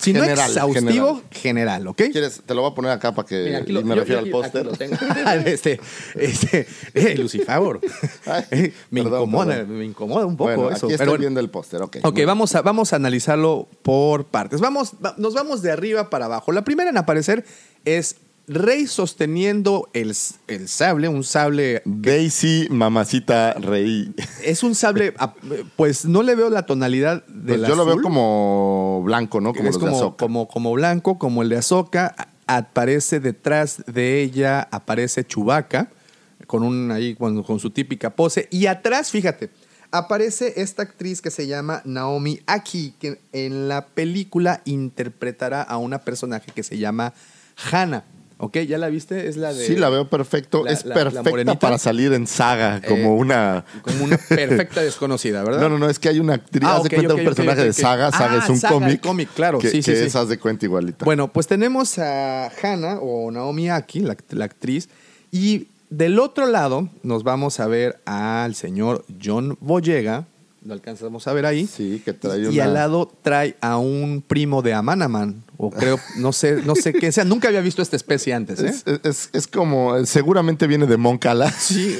si 0.00 0.12
no 0.12 0.20
General, 0.22 0.48
exhaustivo, 0.50 1.22
general, 1.30 1.86
¿ok? 1.88 2.02
¿Quieres? 2.12 2.42
Te 2.44 2.54
lo 2.54 2.62
voy 2.62 2.72
a 2.72 2.74
poner 2.74 2.90
acá 2.90 3.14
para 3.14 3.26
que 3.28 3.44
Mira, 3.44 3.58
aquí 3.58 3.70
y 3.70 3.74
lo- 3.74 3.82
me 3.82 3.94
yo- 3.94 4.00
refiero 4.00 4.20
yo 4.20 4.26
al 4.26 4.30
póster. 4.30 4.76
tengo. 4.76 4.96
este, 5.46 5.80
este, 6.16 6.66
eh, 6.94 7.14
Lucifagor. 7.16 7.80
Eh, 8.50 8.72
me 8.90 9.02
perdón, 9.02 9.20
incomoda, 9.22 9.54
perdón. 9.54 9.78
me 9.78 9.84
incomoda 9.84 10.26
un 10.26 10.36
poco 10.36 10.50
Bueno, 10.54 10.70
eso. 10.76 10.86
aquí 10.86 10.94
estoy 10.94 11.06
pero 11.06 11.18
viendo 11.18 11.40
el 11.40 11.48
póster, 11.50 11.82
ok. 11.82 11.98
Ok, 12.02 12.18
vamos 12.26 12.54
a, 12.54 12.62
vamos 12.62 12.92
a 12.92 12.96
analizarlo 12.96 13.68
por 13.82 14.24
partes. 14.26 14.60
Vamos, 14.60 14.94
va- 15.04 15.14
nos 15.18 15.34
vamos 15.34 15.62
de 15.62 15.70
arriba 15.70 16.10
para 16.10 16.24
abajo. 16.26 16.52
La 16.52 16.64
primera 16.64 16.90
en 16.90 16.96
aparecer 16.98 17.44
es 17.84 18.16
Rey 18.46 18.86
sosteniendo 18.86 19.88
el, 19.94 20.14
el 20.48 20.68
sable, 20.68 21.08
un 21.08 21.24
sable. 21.24 21.82
Daisy, 21.84 22.68
mamacita, 22.70 23.54
rey. 23.54 24.14
Es 24.42 24.62
un 24.62 24.74
sable, 24.74 25.14
ah, 25.18 25.34
pues 25.76 26.04
no 26.04 26.22
le 26.22 26.34
veo 26.34 26.50
la 26.50 26.66
tonalidad 26.66 27.24
del 27.26 27.60
Pues 27.60 27.68
yo 27.68 27.74
lo 27.74 27.86
veo 27.86 28.02
como 28.02 29.02
blanco, 29.04 29.40
¿no? 29.40 29.54
Como 29.54 29.68
es 29.68 29.74
los 29.76 29.82
de 29.82 29.88
como, 29.88 29.96
Ahsoka. 29.96 30.16
como, 30.16 30.48
como 30.48 30.72
blanco, 30.72 31.18
como 31.18 31.42
el 31.42 31.48
de 31.48 31.56
Azoka. 31.56 32.14
Aparece 32.46 33.20
detrás 33.20 33.82
de 33.86 34.20
ella, 34.20 34.68
aparece 34.70 35.24
Chubaca, 35.24 35.90
con 36.46 36.62
un 36.62 36.90
ahí, 36.90 37.14
con, 37.14 37.42
con 37.42 37.58
su 37.58 37.70
típica 37.70 38.10
pose. 38.10 38.48
Y 38.50 38.66
atrás, 38.66 39.10
fíjate, 39.10 39.48
aparece 39.90 40.60
esta 40.60 40.82
actriz 40.82 41.22
que 41.22 41.30
se 41.30 41.46
llama 41.46 41.80
Naomi 41.86 42.40
Aki, 42.46 42.94
que 42.98 43.20
en 43.32 43.68
la 43.68 43.86
película 43.86 44.60
interpretará 44.66 45.62
a 45.62 45.78
una 45.78 46.00
personaje 46.00 46.52
que 46.52 46.62
se 46.62 46.76
llama 46.76 47.14
Hannah. 47.70 48.04
¿Ok? 48.36 48.58
¿Ya 48.58 48.78
la 48.78 48.88
viste? 48.88 49.28
Es 49.28 49.36
la 49.36 49.52
de. 49.54 49.64
Sí, 49.66 49.76
la 49.76 49.88
veo 49.90 50.08
perfecto. 50.10 50.64
la- 50.64 50.72
es 50.72 50.84
la- 50.84 50.94
perfecta 50.94 51.58
para 51.58 51.78
salir 51.78 52.12
en 52.12 52.26
saga, 52.26 52.82
como 52.82 53.14
Eh, 53.14 53.18
una... 53.18 53.64
Como 53.82 54.04
una 54.04 54.18
perfecta 54.18 54.82
desconocida, 54.82 55.44
¿verdad? 55.44 55.60
No, 55.60 55.68
no, 55.68 55.78
no, 55.78 55.88
es 55.88 55.98
que 56.00 56.08
hay 56.08 56.18
una 56.18 56.34
actriz, 56.34 56.64
Ah, 56.68 56.76
haz 56.76 56.82
de 56.82 56.90
cuenta 56.90 57.12
ok, 57.14 57.18
un 57.20 57.24
personaje 57.24 57.64
de 57.64 57.72
saga, 57.72 58.10
saga 58.10 58.34
Ah, 58.34 58.44
es 58.44 58.50
un 58.50 58.60
cómic. 58.60 59.00
cómic, 59.00 59.28
claro, 59.34 59.60
que, 59.60 59.70
sí, 59.70 59.82
sí, 59.82 59.92
que 59.92 59.96
sí. 59.98 60.04
es, 60.06 60.16
haz 60.16 60.28
de 60.28 60.38
cuenta 60.38 60.64
igualita. 60.66 61.04
Bueno, 61.04 61.28
pues 61.32 61.46
tenemos 61.46 61.96
a 61.98 62.48
Hannah 62.60 62.98
o 63.00 63.30
Naomi 63.30 63.70
Aki, 63.70 64.00
la, 64.00 64.16
la 64.30 64.44
actriz, 64.46 64.88
y 65.30 65.68
del 65.90 66.18
otro 66.18 66.46
lado 66.46 66.88
nos 67.04 67.22
vamos 67.22 67.60
a 67.60 67.68
ver 67.68 68.00
al 68.04 68.56
señor 68.56 69.04
John 69.24 69.56
Boyega, 69.60 70.26
lo 70.64 70.72
alcanzamos 70.74 71.28
a 71.28 71.32
ver 71.34 71.46
ahí. 71.46 71.66
Sí, 71.68 72.02
que 72.04 72.12
trae 72.14 72.40
Y 72.40 72.46
una... 72.46 72.64
al 72.64 72.74
lado 72.74 73.12
trae 73.22 73.54
a 73.60 73.76
un 73.76 74.24
primo 74.26 74.60
de 74.62 74.74
Amanaman, 74.74 75.43
o 75.56 75.70
creo, 75.70 75.98
no 76.18 76.32
sé, 76.32 76.62
no 76.64 76.74
sé 76.74 76.92
qué 76.92 77.12
sea. 77.12 77.24
Nunca 77.24 77.48
había 77.48 77.60
visto 77.60 77.80
esta 77.82 77.96
especie 77.96 78.34
antes, 78.34 78.60
¿eh? 78.60 78.66
Es, 78.68 78.84
es- 79.04 79.30
es 79.32 79.46
como, 79.46 80.04
seguramente 80.06 80.66
viene 80.66 80.86
de 80.86 80.96
Moncala. 80.96 81.50
Sí, 81.52 81.98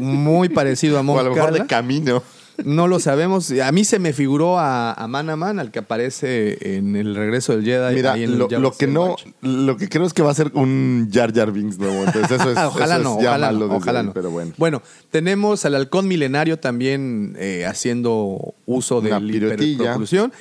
muy 0.00 0.48
parecido 0.48 0.98
a 0.98 1.00
O 1.00 1.18
a 1.18 1.22
lo 1.22 1.30
mejor 1.30 1.36
Moncala. 1.50 1.58
de 1.58 1.66
camino. 1.66 2.22
No 2.64 2.88
lo 2.88 2.98
sabemos. 3.00 3.50
A 3.62 3.70
mí 3.70 3.84
se 3.84 3.98
me 3.98 4.14
figuró 4.14 4.58
a, 4.58 4.94
a 4.94 5.06
Manaman, 5.08 5.58
al 5.58 5.70
que 5.70 5.80
aparece 5.80 6.76
en 6.78 6.96
el 6.96 7.14
regreso 7.14 7.52
del 7.54 7.66
Jedi. 7.66 7.94
Mira, 7.96 8.16
en 8.16 8.38
lo, 8.38 8.48
que 8.48 8.86
no, 8.86 9.14
lo 9.42 9.76
que 9.76 9.90
creo 9.90 10.06
es 10.06 10.14
que 10.14 10.22
va 10.22 10.30
a 10.30 10.34
ser 10.34 10.52
un 10.54 11.10
Jar 11.12 11.34
Jar 11.34 11.52
Binks 11.52 11.76
nuevo. 11.78 12.02
Entonces 12.04 12.40
eso 12.40 12.50
es, 12.50 12.56
ojalá 12.64 12.94
eso 12.94 13.04
no, 13.04 13.16
ojalá 13.16 13.52
no, 13.52 13.66
ojalá 13.66 14.00
ahí, 14.00 14.06
no. 14.06 14.12
Pero 14.14 14.30
bueno. 14.30 14.52
Bueno, 14.56 14.82
tenemos 15.10 15.66
al 15.66 15.74
halcón 15.74 16.08
milenario 16.08 16.58
también 16.58 17.36
eh, 17.38 17.66
haciendo 17.68 18.54
uso 18.64 19.02
de 19.02 19.10
la 19.10 19.18
hiperpropulsión. 19.20 20.32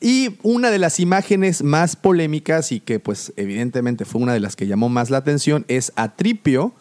Y 0.00 0.38
una 0.42 0.70
de 0.70 0.78
las 0.78 0.98
imágenes 0.98 1.62
más 1.62 1.94
polémicas 1.94 2.72
y 2.72 2.80
que 2.80 2.98
pues 2.98 3.34
evidentemente 3.36 4.04
fue 4.04 4.22
una 4.22 4.32
de 4.32 4.40
las 4.40 4.56
que 4.56 4.66
llamó 4.66 4.88
más 4.88 5.10
la 5.10 5.18
atención 5.18 5.66
es 5.68 5.92
a 5.96 6.16
Tripio 6.16 6.74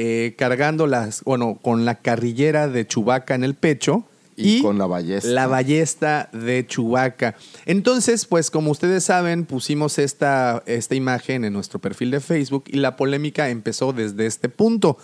eh, 0.00 0.34
cargando 0.38 0.86
las, 0.86 1.24
bueno, 1.24 1.58
con 1.60 1.84
la 1.84 1.96
carrillera 1.96 2.68
de 2.68 2.86
Chubaca 2.86 3.34
en 3.34 3.42
el 3.42 3.54
pecho. 3.54 4.04
Y 4.36 4.62
con 4.62 4.78
la 4.78 4.86
ballesta. 4.86 5.28
La 5.28 5.48
ballesta 5.48 6.28
de 6.32 6.64
Chubaca. 6.64 7.34
Entonces, 7.66 8.24
pues 8.24 8.52
como 8.52 8.70
ustedes 8.70 9.02
saben, 9.02 9.44
pusimos 9.44 9.98
esta, 9.98 10.62
esta 10.66 10.94
imagen 10.94 11.44
en 11.44 11.52
nuestro 11.52 11.80
perfil 11.80 12.12
de 12.12 12.20
Facebook 12.20 12.64
y 12.68 12.76
la 12.76 12.96
polémica 12.96 13.48
empezó 13.48 13.92
desde 13.92 14.26
este 14.26 14.48
punto. 14.48 14.98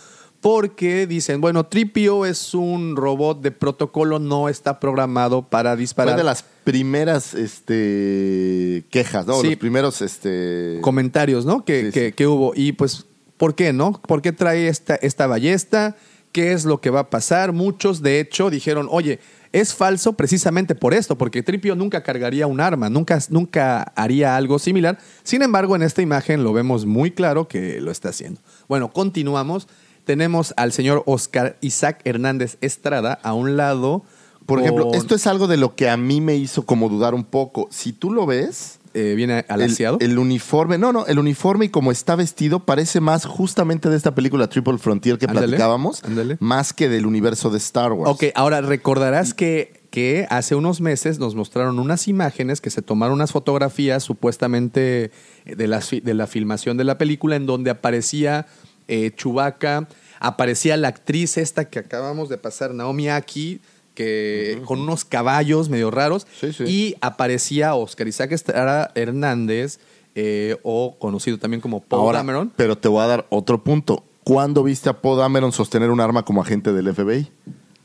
Porque 0.45 1.07
dicen, 1.07 1.41
bueno, 1.41 1.65
Tripio 1.65 2.23
es 2.23 2.53
un 2.53 2.95
robot 2.95 3.41
de 3.41 3.49
protocolo, 3.49 4.19
no 4.19 4.47
está 4.47 4.79
programado 4.79 5.41
para 5.41 5.75
disparar. 5.75 6.13
Fue 6.13 6.17
de 6.19 6.23
las 6.23 6.45
primeras 6.63 7.33
este, 7.33 8.85
quejas, 8.91 9.25
¿no? 9.25 9.41
Sí. 9.41 9.47
Los 9.49 9.55
primeros 9.57 10.03
este, 10.03 10.77
comentarios, 10.81 11.47
¿no? 11.47 11.65
Que, 11.65 11.85
Sí, 11.87 11.91
que- 11.91 12.07
sí. 12.09 12.13
que 12.13 12.27
hubo. 12.27 12.53
Y 12.55 12.73
pues, 12.73 13.07
¿por 13.37 13.55
qué, 13.55 13.73
no? 13.73 13.93
¿Por 13.93 14.21
qué 14.21 14.33
trae 14.33 14.67
esta, 14.67 14.93
esta 14.97 15.25
ballesta? 15.25 15.95
¿Qué 16.31 16.51
es 16.51 16.63
lo 16.65 16.79
que 16.79 16.91
va 16.91 16.99
a 16.99 17.09
pasar? 17.09 17.51
Muchos, 17.51 18.03
de 18.03 18.19
hecho, 18.19 18.51
dijeron, 18.51 18.87
oye, 18.91 19.19
es 19.51 19.73
falso 19.73 20.13
precisamente 20.13 20.75
por 20.75 20.93
esto, 20.93 21.17
porque 21.17 21.41
Tripio 21.41 21.75
nunca 21.75 22.03
cargaría 22.03 22.45
un 22.45 22.59
arma, 22.59 22.87
nunca, 22.91 23.17
nunca 23.29 23.81
haría 23.95 24.35
algo 24.35 24.59
similar. 24.59 24.99
Sin 25.23 25.41
embargo, 25.41 25.75
en 25.75 25.81
esta 25.81 26.03
imagen 26.03 26.43
lo 26.43 26.53
vemos 26.53 26.85
muy 26.85 27.09
claro 27.09 27.47
que 27.47 27.81
lo 27.81 27.89
está 27.89 28.09
haciendo. 28.09 28.41
Bueno, 28.67 28.93
continuamos. 28.93 29.67
Tenemos 30.05 30.53
al 30.55 30.71
señor 30.71 31.03
Oscar 31.07 31.57
Isaac 31.61 32.01
Hernández 32.05 32.57
Estrada 32.61 33.19
a 33.23 33.33
un 33.33 33.57
lado. 33.57 34.03
Por 34.45 34.59
ejemplo, 34.61 34.93
esto 34.93 35.15
es 35.15 35.25
algo 35.25 35.47
de 35.47 35.57
lo 35.57 35.75
que 35.75 35.89
a 35.89 35.97
mí 35.97 36.21
me 36.21 36.35
hizo 36.35 36.65
como 36.65 36.87
dudar 36.87 37.15
un 37.15 37.23
poco. 37.23 37.67
Si 37.71 37.91
tú 37.91 38.11
lo 38.11 38.27
ves, 38.27 38.79
eh, 38.93 39.15
viene 39.15 39.39
el, 39.39 39.45
alaciado. 39.49 39.97
el 39.99 40.17
uniforme, 40.19 40.77
no, 40.77 40.93
no, 40.93 41.07
el 41.07 41.19
uniforme 41.19 41.65
y 41.65 41.69
como 41.69 41.91
está 41.91 42.15
vestido 42.15 42.65
parece 42.65 43.01
más 43.01 43.25
justamente 43.25 43.89
de 43.89 43.97
esta 43.97 44.15
película 44.15 44.47
Triple 44.47 44.77
Frontier 44.77 45.17
que 45.17 45.27
platicábamos, 45.27 46.01
más 46.39 46.71
que 46.71 46.87
del 46.87 47.05
universo 47.07 47.49
de 47.49 47.57
Star 47.57 47.91
Wars. 47.91 48.09
Ok, 48.09 48.25
ahora 48.35 48.61
recordarás 48.61 49.33
que, 49.33 49.81
que 49.89 50.27
hace 50.29 50.53
unos 50.53 50.79
meses 50.79 51.19
nos 51.19 51.33
mostraron 51.35 51.79
unas 51.79 52.07
imágenes 52.07 52.61
que 52.61 52.69
se 52.69 52.81
tomaron 52.81 53.15
unas 53.15 53.31
fotografías 53.31 54.03
supuestamente 54.03 55.11
de 55.45 55.67
la, 55.67 55.81
de 56.03 56.13
la 56.13 56.27
filmación 56.27 56.77
de 56.77 56.83
la 56.83 56.97
película 56.97 57.35
en 57.35 57.47
donde 57.47 57.71
aparecía 57.71 58.45
eh, 58.87 59.11
Chewbacca, 59.15 59.87
aparecía 60.19 60.77
la 60.77 60.89
actriz 60.89 61.37
esta 61.37 61.65
que 61.69 61.79
acabamos 61.79 62.29
de 62.29 62.37
pasar, 62.37 62.73
Naomi 62.73 63.09
Aki, 63.09 63.59
que 63.93 64.61
con 64.65 64.81
unos 64.81 65.05
caballos 65.05 65.69
medio 65.69 65.89
raros, 65.91 66.27
Sí, 66.39 66.51
sí. 66.53 66.63
y 66.67 66.95
aparecía 67.01 67.75
Oscar 67.75 68.07
Isaac 68.07 68.31
Estrada 68.33 68.91
Hernández, 68.95 69.79
eh, 70.15 70.57
o 70.63 70.95
conocido 70.97 71.37
también 71.37 71.61
como 71.61 71.81
Paul 71.81 72.01
Ahora, 72.01 72.19
Dameron. 72.19 72.51
pero 72.55 72.77
te 72.77 72.87
voy 72.87 73.03
a 73.03 73.07
dar 73.07 73.25
otro 73.29 73.63
punto. 73.63 74.03
¿Cuándo 74.23 74.63
viste 74.63 74.89
a 74.89 74.93
Poe 75.01 75.17
Dameron 75.17 75.51
sostener 75.51 75.91
un 75.91 75.99
arma 75.99 76.23
como 76.25 76.41
agente 76.41 76.73
del 76.73 76.93
FBI? 76.93 77.29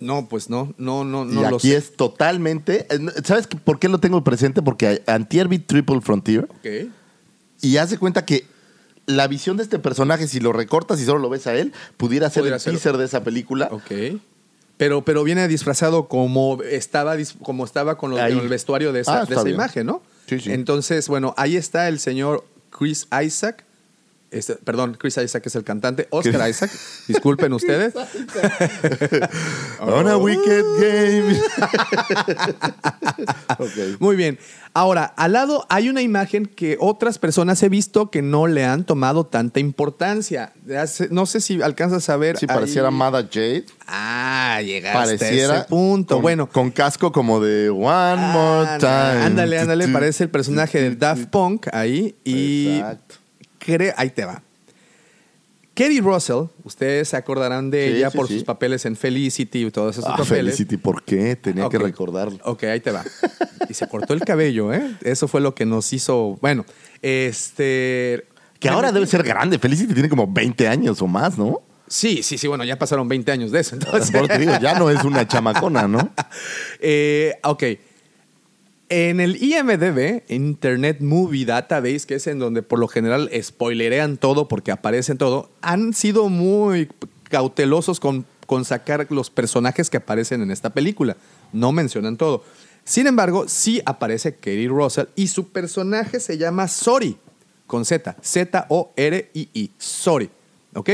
No, 0.00 0.26
pues 0.28 0.48
no, 0.48 0.72
no, 0.78 1.04
no, 1.04 1.24
no 1.26 1.40
y 1.46 1.50
lo 1.50 1.56
aquí 1.56 1.70
sé. 1.72 1.76
es 1.76 1.94
totalmente. 1.96 2.86
eh, 2.88 2.98
¿Sabes 3.24 3.46
por 3.46 3.78
qué 3.78 3.88
lo 3.88 3.98
tengo 3.98 4.24
presente? 4.24 4.62
Porque 4.62 5.02
antier 5.06 5.48
vi 5.48 5.58
Triple 5.58 6.00
Frontier 6.00 6.44
Ok. 6.44 6.90
y 7.60 7.76
haz 7.76 7.90
de 7.90 7.98
cuenta 7.98 8.24
que 8.24 8.46
la 9.10 9.26
visión 9.28 9.56
de 9.56 9.62
este 9.64 9.78
personaje, 9.78 10.26
si 10.28 10.40
lo 10.40 10.52
recortas 10.52 11.00
y 11.00 11.04
solo 11.04 11.18
lo 11.20 11.28
ves 11.28 11.46
a 11.46 11.54
él, 11.54 11.72
pudiera 11.96 12.30
ser 12.30 12.42
Pudiera 12.42 12.56
el 12.56 12.60
ser. 12.60 12.72
teaser 12.72 12.96
de 12.96 13.04
esa 13.04 13.22
película. 13.24 13.68
Ok. 13.70 13.90
Pero, 14.76 15.04
pero 15.04 15.22
viene 15.24 15.46
disfrazado 15.46 16.08
como 16.08 16.62
estaba, 16.62 17.14
como 17.42 17.64
estaba 17.64 17.98
con, 17.98 18.10
los- 18.12 18.20
el 18.20 18.48
vestuario 18.48 18.92
de 18.92 19.00
esa, 19.00 19.20
Ah, 19.20 19.24
de 19.26 19.34
esa 19.34 19.48
imagen, 19.48 19.86
¿no? 19.86 20.02
Sí, 20.26 20.40
sí. 20.40 20.52
Entonces, 20.52 21.06
bueno, 21.08 21.34
ahí 21.36 21.56
está 21.56 21.88
el 21.88 21.98
señor 21.98 22.44
Chris 22.70 23.06
Isaac. 23.22 23.64
Este, 24.30 24.54
perdón, 24.54 24.96
Chris 24.98 25.16
Isaac 25.16 25.44
es 25.46 25.56
el 25.56 25.64
cantante. 25.64 26.06
Oscar 26.10 26.48
Isaac. 26.48 26.70
Disculpen 27.08 27.52
ustedes. 27.52 27.94
On 29.80 30.06
a 30.06 30.16
wicked 30.16 30.64
game. 30.78 31.40
Muy 33.98 34.14
bien. 34.14 34.38
Ahora, 34.72 35.06
al 35.16 35.32
lado 35.32 35.66
hay 35.68 35.88
una 35.88 36.00
imagen 36.00 36.46
que 36.46 36.76
otras 36.78 37.18
personas 37.18 37.60
he 37.64 37.68
visto 37.68 38.10
que 38.10 38.22
no 38.22 38.46
le 38.46 38.64
han 38.64 38.84
tomado 38.84 39.26
tanta 39.26 39.58
importancia. 39.58 40.52
No 41.10 41.26
sé 41.26 41.40
si 41.40 41.60
alcanzas 41.60 42.08
a 42.08 42.16
ver. 42.16 42.36
Si 42.36 42.46
pareciera 42.46 42.88
ahí. 42.88 42.94
Mada 42.94 43.22
Jade. 43.22 43.66
Ah, 43.88 44.60
llegaste 44.64 44.96
Pareciera 44.96 45.54
a 45.54 45.58
ese 45.58 45.68
punto. 45.68 46.14
Con, 46.14 46.22
bueno, 46.22 46.48
Con 46.48 46.70
casco 46.70 47.10
como 47.10 47.40
de 47.40 47.68
One 47.68 48.32
More 48.32 48.78
Time. 48.78 49.24
Ándale, 49.24 49.58
ándale, 49.58 49.88
parece 49.88 50.22
el 50.22 50.30
personaje 50.30 50.80
del 50.80 51.00
Daft 51.00 51.26
Punk 51.26 51.66
ahí. 51.72 52.14
Y 52.22 52.76
Exacto. 52.76 53.19
Cre- 53.64 53.94
ahí 53.96 54.10
te 54.10 54.24
va. 54.24 54.42
Kerry 55.74 56.00
Russell, 56.00 56.44
ustedes 56.64 57.08
se 57.08 57.16
acordarán 57.16 57.70
de 57.70 57.88
Sí, 57.90 57.96
ella 57.98 58.10
sí, 58.10 58.16
por 58.18 58.26
sí. 58.28 58.34
sus 58.34 58.44
papeles 58.44 58.84
en 58.86 58.96
Felicity 58.96 59.64
y 59.66 59.70
todos 59.70 59.96
esos 59.96 60.04
Ah, 60.04 60.16
papeles. 60.16 60.28
Felicity, 60.56 60.76
¿por 60.76 61.04
qué? 61.04 61.36
Tenía 61.36 61.68
que 61.68 61.78
recordarlo. 61.78 62.38
Ok, 62.44 62.64
ahí 62.64 62.80
te 62.80 62.90
va. 62.90 63.04
Y 63.68 63.72
se 63.74 63.86
cortó 63.88 64.12
el 64.12 64.20
cabello, 64.20 64.74
¿eh? 64.74 64.96
Eso 65.02 65.28
fue 65.28 65.40
lo 65.40 65.54
que 65.54 65.64
nos 65.64 65.92
hizo. 65.92 66.36
Bueno, 66.42 66.66
este. 67.02 68.26
Que 68.58 68.68
ahora 68.68 68.92
debe 68.92 69.06
ser 69.06 69.22
grande. 69.22 69.58
Felicity 69.58 69.94
tiene 69.94 70.08
como 70.10 70.26
20 70.30 70.68
años 70.68 71.00
o 71.00 71.06
más, 71.06 71.38
¿no? 71.38 71.62
Sí, 71.86 72.22
sí, 72.22 72.36
sí, 72.36 72.46
bueno, 72.46 72.62
ya 72.64 72.78
pasaron 72.78 73.08
20 73.08 73.32
años 73.32 73.50
de 73.50 73.60
eso. 73.60 73.74
Entonces, 73.74 74.10
Por 74.10 74.28
te 74.28 74.38
digo, 74.38 74.52
ya 74.60 74.78
no 74.78 74.90
es 74.90 75.02
una 75.04 75.26
chamacona, 75.28 75.88
¿no? 75.88 76.10
Eh, 76.80 77.34
ok. 77.42 77.64
En 78.92 79.20
el 79.20 79.40
IMDB, 79.40 80.24
Internet 80.28 81.00
Movie 81.00 81.44
Database, 81.44 82.00
que 82.08 82.16
es 82.16 82.26
en 82.26 82.40
donde 82.40 82.62
por 82.62 82.80
lo 82.80 82.88
general 82.88 83.30
spoilerean 83.40 84.16
todo 84.16 84.48
porque 84.48 84.72
aparecen 84.72 85.16
todo, 85.16 85.48
han 85.60 85.94
sido 85.94 86.28
muy 86.28 86.88
cautelosos 87.28 88.00
con, 88.00 88.26
con 88.46 88.64
sacar 88.64 89.06
los 89.10 89.30
personajes 89.30 89.90
que 89.90 89.98
aparecen 89.98 90.42
en 90.42 90.50
esta 90.50 90.70
película. 90.70 91.16
No 91.52 91.70
mencionan 91.70 92.16
todo. 92.16 92.42
Sin 92.82 93.06
embargo, 93.06 93.46
sí 93.46 93.80
aparece 93.86 94.34
Kerry 94.34 94.66
Russell 94.66 95.06
y 95.14 95.28
su 95.28 95.50
personaje 95.50 96.18
se 96.18 96.36
llama 96.36 96.66
Sori, 96.66 97.16
con 97.68 97.84
Z, 97.84 98.16
Z-O-R-I-I, 98.20 99.70
Sori. 99.78 100.30
¿Ok? 100.74 100.90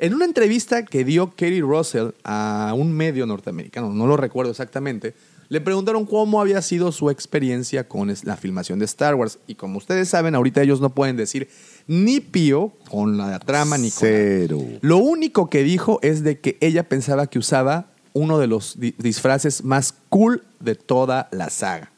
En 0.00 0.14
una 0.14 0.24
entrevista 0.24 0.84
que 0.84 1.04
dio 1.04 1.32
Kerry 1.36 1.60
Russell 1.60 2.08
a 2.24 2.74
un 2.76 2.92
medio 2.92 3.24
norteamericano, 3.24 3.90
no 3.90 4.08
lo 4.08 4.16
recuerdo 4.16 4.50
exactamente, 4.50 5.14
le 5.48 5.60
preguntaron 5.60 6.04
cómo 6.06 6.40
había 6.40 6.60
sido 6.62 6.92
su 6.92 7.10
experiencia 7.10 7.86
con 7.88 8.12
la 8.24 8.36
filmación 8.36 8.78
de 8.78 8.84
Star 8.84 9.14
Wars. 9.14 9.38
Y 9.46 9.54
como 9.54 9.78
ustedes 9.78 10.08
saben, 10.08 10.34
ahorita 10.34 10.62
ellos 10.62 10.80
no 10.80 10.90
pueden 10.90 11.16
decir 11.16 11.48
ni 11.86 12.20
pío 12.20 12.72
con 12.90 13.16
la 13.16 13.38
trama 13.38 13.78
ni 13.78 13.90
con... 13.90 14.00
Cero. 14.00 14.60
Lo 14.80 14.98
único 14.98 15.48
que 15.50 15.62
dijo 15.62 15.98
es 16.02 16.22
de 16.24 16.40
que 16.40 16.56
ella 16.60 16.88
pensaba 16.88 17.26
que 17.28 17.38
usaba 17.38 17.86
uno 18.12 18.38
de 18.38 18.46
los 18.46 18.80
di- 18.80 18.94
disfraces 18.98 19.62
más 19.62 19.94
cool 20.08 20.42
de 20.60 20.74
toda 20.74 21.28
la 21.32 21.50
saga. 21.50 21.92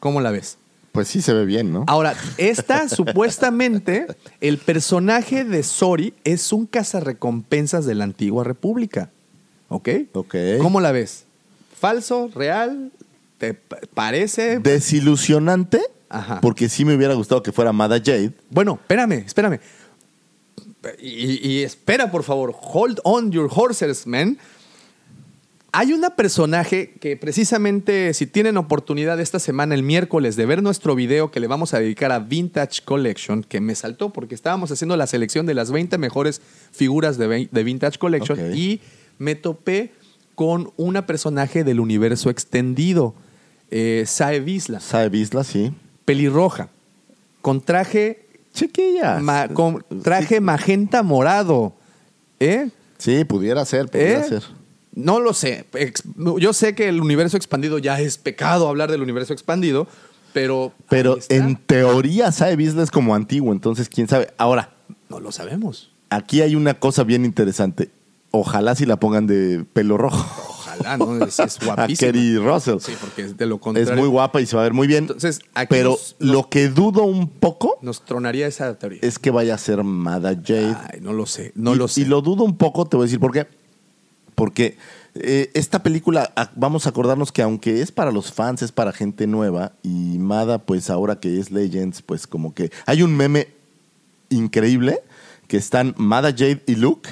¿Cómo 0.00 0.20
la 0.20 0.30
ves? 0.30 0.58
Pues 0.92 1.08
sí 1.08 1.20
se 1.20 1.34
ve 1.34 1.44
bien, 1.44 1.72
¿no? 1.72 1.84
Ahora, 1.88 2.14
esta 2.38 2.88
supuestamente, 3.36 4.06
el 4.40 4.58
personaje 4.58 5.44
de 5.44 5.62
Sori 5.62 6.14
es 6.24 6.52
un 6.52 6.66
cazarrecompensas 6.66 7.84
de 7.86 7.94
la 7.94 8.04
antigua 8.04 8.44
república. 8.44 9.10
¿Ok? 9.68 9.88
Ok. 10.14 10.34
¿Cómo 10.60 10.80
la 10.80 10.92
ves? 10.92 11.25
¿Falso? 11.78 12.30
¿Real? 12.34 12.90
¿Te 13.38 13.54
pa- 13.54 13.78
parece? 13.94 14.58
Desilusionante, 14.58 15.80
Ajá. 16.08 16.40
porque 16.40 16.68
sí 16.68 16.84
me 16.84 16.94
hubiera 16.94 17.14
gustado 17.14 17.42
que 17.42 17.52
fuera 17.52 17.72
Mada 17.72 17.98
Jade. 17.98 18.32
Bueno, 18.50 18.78
espérame, 18.80 19.24
espérame. 19.26 19.60
Y, 21.00 21.46
y 21.48 21.62
espera, 21.62 22.10
por 22.10 22.22
favor. 22.22 22.54
Hold 22.60 23.00
on 23.04 23.30
your 23.32 23.50
horses, 23.52 24.06
man. 24.06 24.38
Hay 25.72 25.92
una 25.92 26.16
personaje 26.16 26.94
que 27.00 27.18
precisamente, 27.18 28.14
si 28.14 28.26
tienen 28.26 28.56
oportunidad 28.56 29.20
esta 29.20 29.38
semana, 29.38 29.74
el 29.74 29.82
miércoles, 29.82 30.34
de 30.36 30.46
ver 30.46 30.62
nuestro 30.62 30.94
video 30.94 31.30
que 31.30 31.38
le 31.38 31.48
vamos 31.48 31.74
a 31.74 31.80
dedicar 31.80 32.12
a 32.12 32.18
Vintage 32.20 32.80
Collection, 32.82 33.42
que 33.42 33.60
me 33.60 33.74
saltó 33.74 34.10
porque 34.10 34.34
estábamos 34.34 34.70
haciendo 34.70 34.96
la 34.96 35.06
selección 35.06 35.44
de 35.44 35.52
las 35.52 35.70
20 35.70 35.98
mejores 35.98 36.40
figuras 36.72 37.18
de, 37.18 37.48
Vintage 37.62 37.98
Collection 37.98 38.56
y 38.56 38.80
me 39.18 39.34
topé 39.34 39.92
con 40.36 40.70
una 40.76 41.06
personaje 41.06 41.64
del 41.64 41.80
universo 41.80 42.30
extendido, 42.30 43.14
eh, 43.72 44.04
Sae 44.06 44.38
Visla 44.38 44.78
Sabe 44.78 45.08
Bisla, 45.08 45.42
sí. 45.42 45.72
pelirroja, 46.04 46.68
con 47.42 47.60
traje 47.60 48.26
Chiquilla. 48.54 49.18
ma- 49.18 49.48
con 49.48 49.84
traje 50.04 50.40
magenta 50.40 51.02
morado. 51.02 51.74
¿Eh? 52.38 52.68
Sí, 52.98 53.24
pudiera 53.24 53.64
ser, 53.64 53.88
pudiera 53.88 54.20
¿Eh? 54.20 54.28
ser. 54.28 54.42
No 54.94 55.20
lo 55.20 55.34
sé. 55.34 55.66
Yo 56.38 56.52
sé 56.54 56.74
que 56.74 56.88
el 56.88 57.00
universo 57.02 57.36
expandido 57.36 57.78
ya 57.78 58.00
es 58.00 58.16
pecado 58.16 58.68
hablar 58.68 58.90
del 58.90 59.02
universo 59.02 59.32
expandido, 59.34 59.86
pero. 60.32 60.72
Pero 60.88 61.18
en 61.28 61.56
teoría 61.56 62.32
Sabe 62.32 62.56
Bisla 62.56 62.82
es 62.82 62.90
como 62.90 63.14
antiguo, 63.14 63.52
entonces 63.52 63.88
quién 63.90 64.06
sabe. 64.08 64.28
Ahora, 64.38 64.70
No 65.10 65.20
lo 65.20 65.32
sabemos. 65.32 65.90
aquí 66.08 66.40
hay 66.40 66.54
una 66.54 66.74
cosa 66.78 67.04
bien 67.04 67.24
interesante. 67.26 67.90
Ojalá 68.38 68.74
si 68.74 68.86
la 68.86 68.98
pongan 68.98 69.26
de 69.26 69.64
pelo 69.72 69.96
rojo. 69.96 70.24
Ojalá, 70.48 70.96
¿no? 70.98 71.24
Es, 71.24 71.38
es 71.40 71.58
A 71.62 71.64
guapísima. 71.64 72.12
Kerry 72.12 72.36
Russell. 72.38 72.78
Sí, 72.80 72.92
porque 73.00 73.24
de 73.24 73.46
lo 73.46 73.58
contrario. 73.58 73.90
Es 73.92 73.98
muy 73.98 74.08
guapa 74.08 74.40
y 74.40 74.46
se 74.46 74.56
va 74.56 74.62
a 74.62 74.64
ver 74.64 74.72
muy 74.74 74.86
bien. 74.86 75.04
Entonces, 75.04 75.40
aquí 75.54 75.68
pero 75.70 75.90
nos- 75.90 76.16
lo 76.18 76.48
que 76.50 76.68
dudo 76.68 77.04
un 77.04 77.28
poco 77.28 77.78
Nos 77.82 78.04
tronaría 78.04 78.46
esa 78.46 78.78
teoría. 78.78 78.98
es 79.02 79.18
que 79.18 79.30
vaya 79.30 79.54
a 79.54 79.58
ser 79.58 79.82
Mada 79.84 80.34
Jade. 80.34 80.76
Ay, 80.92 81.00
no 81.00 81.12
lo 81.12 81.24
sé, 81.26 81.52
no 81.54 81.74
y, 81.74 81.78
lo 81.78 81.88
sé. 81.88 82.02
Y 82.02 82.04
lo 82.04 82.20
dudo 82.22 82.44
un 82.44 82.56
poco, 82.56 82.84
te 82.86 82.96
voy 82.96 83.04
a 83.04 83.06
decir 83.06 83.20
por 83.20 83.32
qué. 83.32 83.46
Porque 84.34 84.76
eh, 85.14 85.50
esta 85.54 85.82
película, 85.82 86.30
a- 86.36 86.50
vamos 86.56 86.84
a 86.86 86.90
acordarnos 86.90 87.32
que 87.32 87.40
aunque 87.40 87.80
es 87.80 87.90
para 87.90 88.10
los 88.12 88.30
fans, 88.32 88.60
es 88.60 88.70
para 88.72 88.92
gente 88.92 89.26
nueva. 89.26 89.72
Y 89.82 90.18
Mada, 90.18 90.58
pues 90.58 90.90
ahora 90.90 91.20
que 91.20 91.40
es 91.40 91.50
Legends, 91.50 92.02
pues 92.02 92.26
como 92.26 92.52
que 92.54 92.70
hay 92.84 93.02
un 93.02 93.16
meme 93.16 93.48
increíble 94.28 95.00
que 95.48 95.56
están 95.56 95.94
Mada 95.96 96.32
Jade 96.32 96.62
y 96.66 96.74
Luke. 96.74 97.08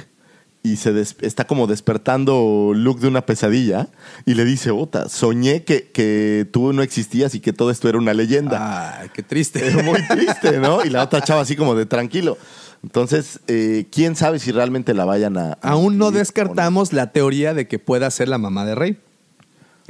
Y 0.66 0.76
se 0.76 0.94
des- 0.94 1.14
está 1.20 1.46
como 1.46 1.66
despertando 1.66 2.72
Luke 2.74 2.98
de 3.02 3.08
una 3.08 3.26
pesadilla 3.26 3.88
y 4.24 4.32
le 4.32 4.46
dice, 4.46 4.70
Ota, 4.70 5.10
soñé 5.10 5.62
que, 5.62 5.90
que 5.90 6.48
tú 6.50 6.72
no 6.72 6.82
existías 6.82 7.34
y 7.34 7.40
que 7.40 7.52
todo 7.52 7.70
esto 7.70 7.86
era 7.88 7.98
una 7.98 8.14
leyenda. 8.14 8.98
Ay, 9.00 9.10
qué 9.12 9.22
triste. 9.22 9.66
Es 9.66 9.84
muy 9.84 9.98
triste, 10.08 10.58
¿no? 10.60 10.82
Y 10.82 10.88
la 10.88 11.02
otra 11.02 11.20
chava 11.20 11.42
así 11.42 11.54
como 11.54 11.74
de 11.74 11.84
tranquilo. 11.84 12.38
Entonces, 12.82 13.40
eh, 13.46 13.86
quién 13.92 14.16
sabe 14.16 14.38
si 14.38 14.52
realmente 14.52 14.94
la 14.94 15.04
vayan 15.04 15.36
a. 15.36 15.52
Aún 15.60 15.98
no 15.98 16.10
descartamos 16.10 16.94
la 16.94 17.12
teoría 17.12 17.52
de 17.52 17.68
que 17.68 17.78
pueda 17.78 18.10
ser 18.10 18.28
la 18.28 18.38
mamá 18.38 18.64
de 18.64 18.74
Rey. 18.74 18.98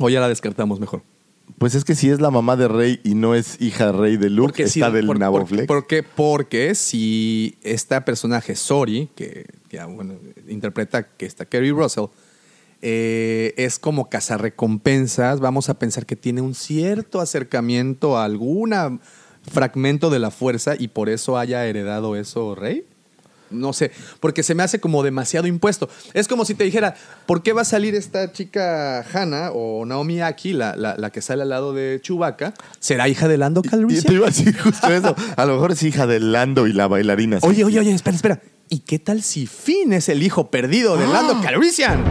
O 0.01 0.11
ya 0.11 0.19
la 0.19 0.29
descartamos 0.29 0.81
mejor. 0.81 1.03
Pues 1.59 1.75
es 1.75 1.85
que 1.85 1.95
si 1.95 2.11
es 2.11 2.21
la 2.21 2.31
mamá 2.31 2.57
de 2.57 2.69
Rey 2.69 3.01
y 3.05 3.15
no 3.15 3.35
es 3.35 3.61
hija 3.61 3.87
de 3.87 3.93
Rey 3.93 4.17
de 4.17 4.29
Luke, 4.31 4.67
sí, 4.69 4.81
está 4.81 4.91
del 4.91 5.07
por- 5.07 5.19
nabo 5.19 5.39
por- 5.39 5.49
flex. 5.49 5.67
porque, 5.67 6.03
porque 6.03 6.75
si 6.75 7.57
esta 7.63 8.05
personaje, 8.05 8.57
Sori, 8.57 9.09
que, 9.15 9.47
que, 9.69 9.79
ah, 9.79 9.87
bueno, 9.87 10.15
interpreta 10.49 11.07
que 11.17 11.27
está 11.27 11.45
Kerry 11.45 11.71
Russell, 11.71 12.07
eh, 12.83 13.55
es 13.57 13.79
como 13.79 14.11
cazarrecompensas, 14.11 15.41
vamos 15.41 15.69
a 15.69 15.79
pensar 15.79 16.07
que 16.07 16.17
tiene 16.17 16.41
un 16.41 16.55
cierto 16.55 17.21
acercamiento 17.21 18.19
a 18.19 18.25
algún 18.25 19.01
fragmento 19.43 20.11
de 20.11 20.19
la 20.19 20.31
fuerza 20.31 20.75
y 20.79 20.89
por 20.89 21.09
eso 21.09 21.39
haya 21.39 21.65
heredado 21.67 22.17
eso 22.17 22.55
Rey. 22.55 22.85
No 23.55 23.73
sé, 23.73 23.91
porque 24.21 24.43
se 24.43 24.55
me 24.55 24.63
hace 24.63 24.81
como 24.81 25.03
demasiado 25.03 25.47
impuesto. 25.47 25.89
Es 26.13 26.29
como 26.29 26.45
si 26.45 26.55
te 26.55 26.65
dijera, 26.65 26.95
¿por 27.27 27.43
qué 27.43 27.53
va 27.53 27.63
a 27.63 27.65
salir 27.65 27.95
esta 27.95 28.33
chica 28.33 29.05
Hannah 29.13 29.51
o 29.53 29.85
Naomi 29.87 30.21
Aki, 30.21 30.53
la, 30.53 30.77
la- 30.77 30.97
la 30.99 31.11
que 31.11 31.23
sale 31.23 31.43
al 31.43 31.49
lado 31.49 31.73
de 31.73 32.01
Chewbacca? 32.03 32.55
¿Será 32.81 33.09
hija 33.09 33.29
de 33.29 33.39
Lando 33.39 33.63
Calrissian? 33.63 34.05
te 34.05 34.13
iba 34.15 34.27
a 34.27 34.31
decir 34.31 34.59
justo 34.59 34.89
eso. 34.93 35.15
A 35.37 35.45
lo 35.47 35.55
mejor 35.55 35.73
es 35.73 35.83
hija 35.83 36.07
de 36.07 36.21
Lando 36.21 36.67
y 36.67 36.73
la 36.73 36.87
bailarina. 36.89 37.41
sí. 37.41 37.47
Oye, 37.47 37.65
oye, 37.65 37.79
oye, 37.81 37.93
espera, 37.93 38.17
espera. 38.17 38.41
¿Y 38.69 38.81
qué 38.81 38.99
tal 38.99 39.23
si 39.23 39.47
Finn 39.47 39.93
es 39.93 40.09
el 40.09 40.23
hijo 40.23 40.51
perdido 40.51 40.97
de 40.97 41.07
Lando 41.07 41.41
Calrissian? 41.43 42.03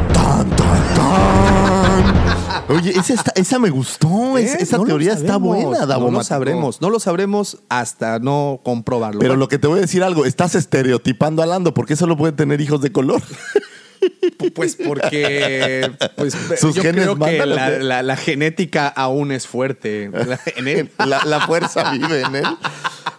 Oye, 2.69 2.91
esa, 2.91 3.13
está- 3.13 3.31
esa 3.35 3.59
me 3.59 3.69
gustó. 3.69 4.37
¿Eh? 4.37 4.57
esa 4.59 4.77
No 4.77 4.83
lo 4.83 4.87
teoría 4.89 5.13
está 5.13 5.37
buena, 5.37 5.79
No 5.79 5.85
Davo 5.87 6.05
lo 6.05 6.11
Mático. 6.11 6.23
sabremos, 6.23 6.81
no 6.81 6.89
lo 6.89 6.99
sabremos 6.99 7.57
hasta 7.69 8.19
no 8.19 8.59
comprobarlo. 8.63 9.19
Pero 9.19 9.35
lo 9.35 9.47
que 9.47 9.57
te 9.59 9.67
voy 9.67 9.79
a 9.79 9.81
decir 9.81 10.03
algo, 10.03 10.25
estás 10.25 10.55
estereotipando 10.55 11.41
a 11.41 11.45
Lando, 11.45 11.73
porque 11.73 11.95
solo 11.95 12.17
puede 12.17 12.33
tener 12.33 12.61
hijos 12.61 12.81
de 12.81 12.91
color. 12.91 13.21
Pues 14.53 14.75
porque 14.75 15.89
pues, 16.17 16.35
Sus 16.59 16.75
yo 16.75 16.81
genes 16.81 17.03
creo 17.05 17.15
que 17.17 17.41
¿o 17.41 17.45
la, 17.45 17.67
qué? 17.71 17.79
la- 17.79 18.03
la 18.03 18.17
genética 18.17 18.87
aún 18.89 19.31
es 19.31 19.47
fuerte 19.47 20.09
la- 20.11 20.39
en 20.57 20.67
él. 20.67 20.91
La, 21.05 21.23
la 21.25 21.41
fuerza 21.47 21.91
vive 21.91 22.21
en 22.21 22.35
él. 22.35 22.45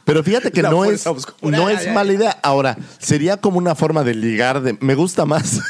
Pero 0.04 0.22
fíjate 0.22 0.52
que 0.52 0.62
no 0.62 0.84
es, 0.84 1.06
oscura. 1.06 1.56
no 1.56 1.70
es 1.70 1.90
mala 1.92 2.12
idea. 2.12 2.38
Ahora, 2.42 2.76
sería 2.98 3.38
como 3.38 3.56
una 3.56 3.74
forma 3.74 4.04
de 4.04 4.14
ligar, 4.14 4.60
de, 4.60 4.76
me 4.80 4.94
gusta 4.94 5.24
más, 5.24 5.54
eh, 5.56 5.60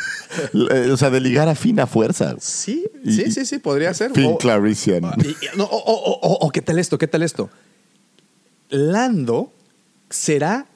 o 0.92 0.96
sea, 0.96 1.10
de 1.10 1.20
ligar 1.20 1.48
a 1.48 1.54
Finn 1.54 1.78
a 1.80 1.86
fuerza. 1.86 2.34
Sí, 2.40 2.84
Y- 3.04 3.12
sí, 3.12 3.30
sí, 3.30 3.46
sí, 3.46 3.58
podría 3.58 3.92
ser. 3.94 4.12
Finn 4.12 4.36
Clarician. 4.36 5.04
y- 5.24 5.36
no, 5.56 5.64
o, 5.64 5.76
o- 5.76 6.18
o- 6.20 6.46
o, 6.46 6.50
¿qué 6.50 6.62
tal 6.62 6.78
esto? 6.78 6.98
¿Qué 6.98 7.06
tal 7.08 7.22
esto? 7.22 7.50
Lando 8.70 9.52
será 10.10 10.66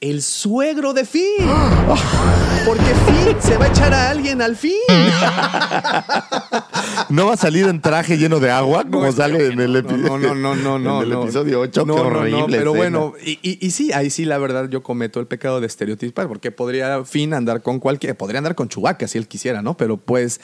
el 0.00 0.22
suegro 0.22 0.92
de 0.92 1.04
Finn. 1.04 1.24
Porque 2.66 2.94
Finn 3.06 3.36
se 3.40 3.56
va 3.56 3.64
a 3.66 3.68
echar 3.68 3.92
a 3.94 4.10
alguien 4.10 4.40
al 4.42 4.56
fin. 4.56 4.72
¿No 7.12 7.26
va 7.26 7.34
a 7.34 7.36
salir 7.36 7.66
en 7.66 7.80
traje 7.80 8.16
lleno 8.16 8.40
de 8.40 8.50
agua 8.50 8.84
como 8.90 9.10
sale 9.12 9.46
en 9.48 9.60
el, 9.60 9.76
epi- 9.76 9.96
No, 9.98 10.18
no, 10.18 10.76
en 11.04 11.12
el 11.12 11.12
episodio 11.22 11.60
8? 11.60 11.84
No, 11.84 11.94
Qué 11.94 12.02
no, 12.02 12.10
no, 12.10 12.18
horrible. 12.18 12.58
pero 12.58 12.74
escena. 12.74 12.98
bueno, 12.98 13.14
y, 13.24 13.38
y- 13.42 13.58
y 13.66 13.70
sí, 13.70 13.92
ahí 13.92 14.08
sí, 14.10 14.24
la 14.24 14.38
verdad, 14.38 14.68
yo 14.70 14.82
cometo 14.82 15.20
el 15.20 15.26
pecado 15.26 15.60
de 15.60 15.66
estereotipar, 15.66 16.26
porque 16.28 16.50
podría 16.50 17.04
Finn 17.04 17.34
andar 17.34 17.62
con 17.62 17.80
cualquier, 17.80 18.16
podría 18.16 18.38
andar 18.38 18.54
con 18.54 18.68
Chewbacca 18.68 19.06
si 19.08 19.18
él 19.18 19.28
quisiera, 19.28 19.60
¿no? 19.62 19.76
Pero 19.76 19.98
pues, 19.98 20.40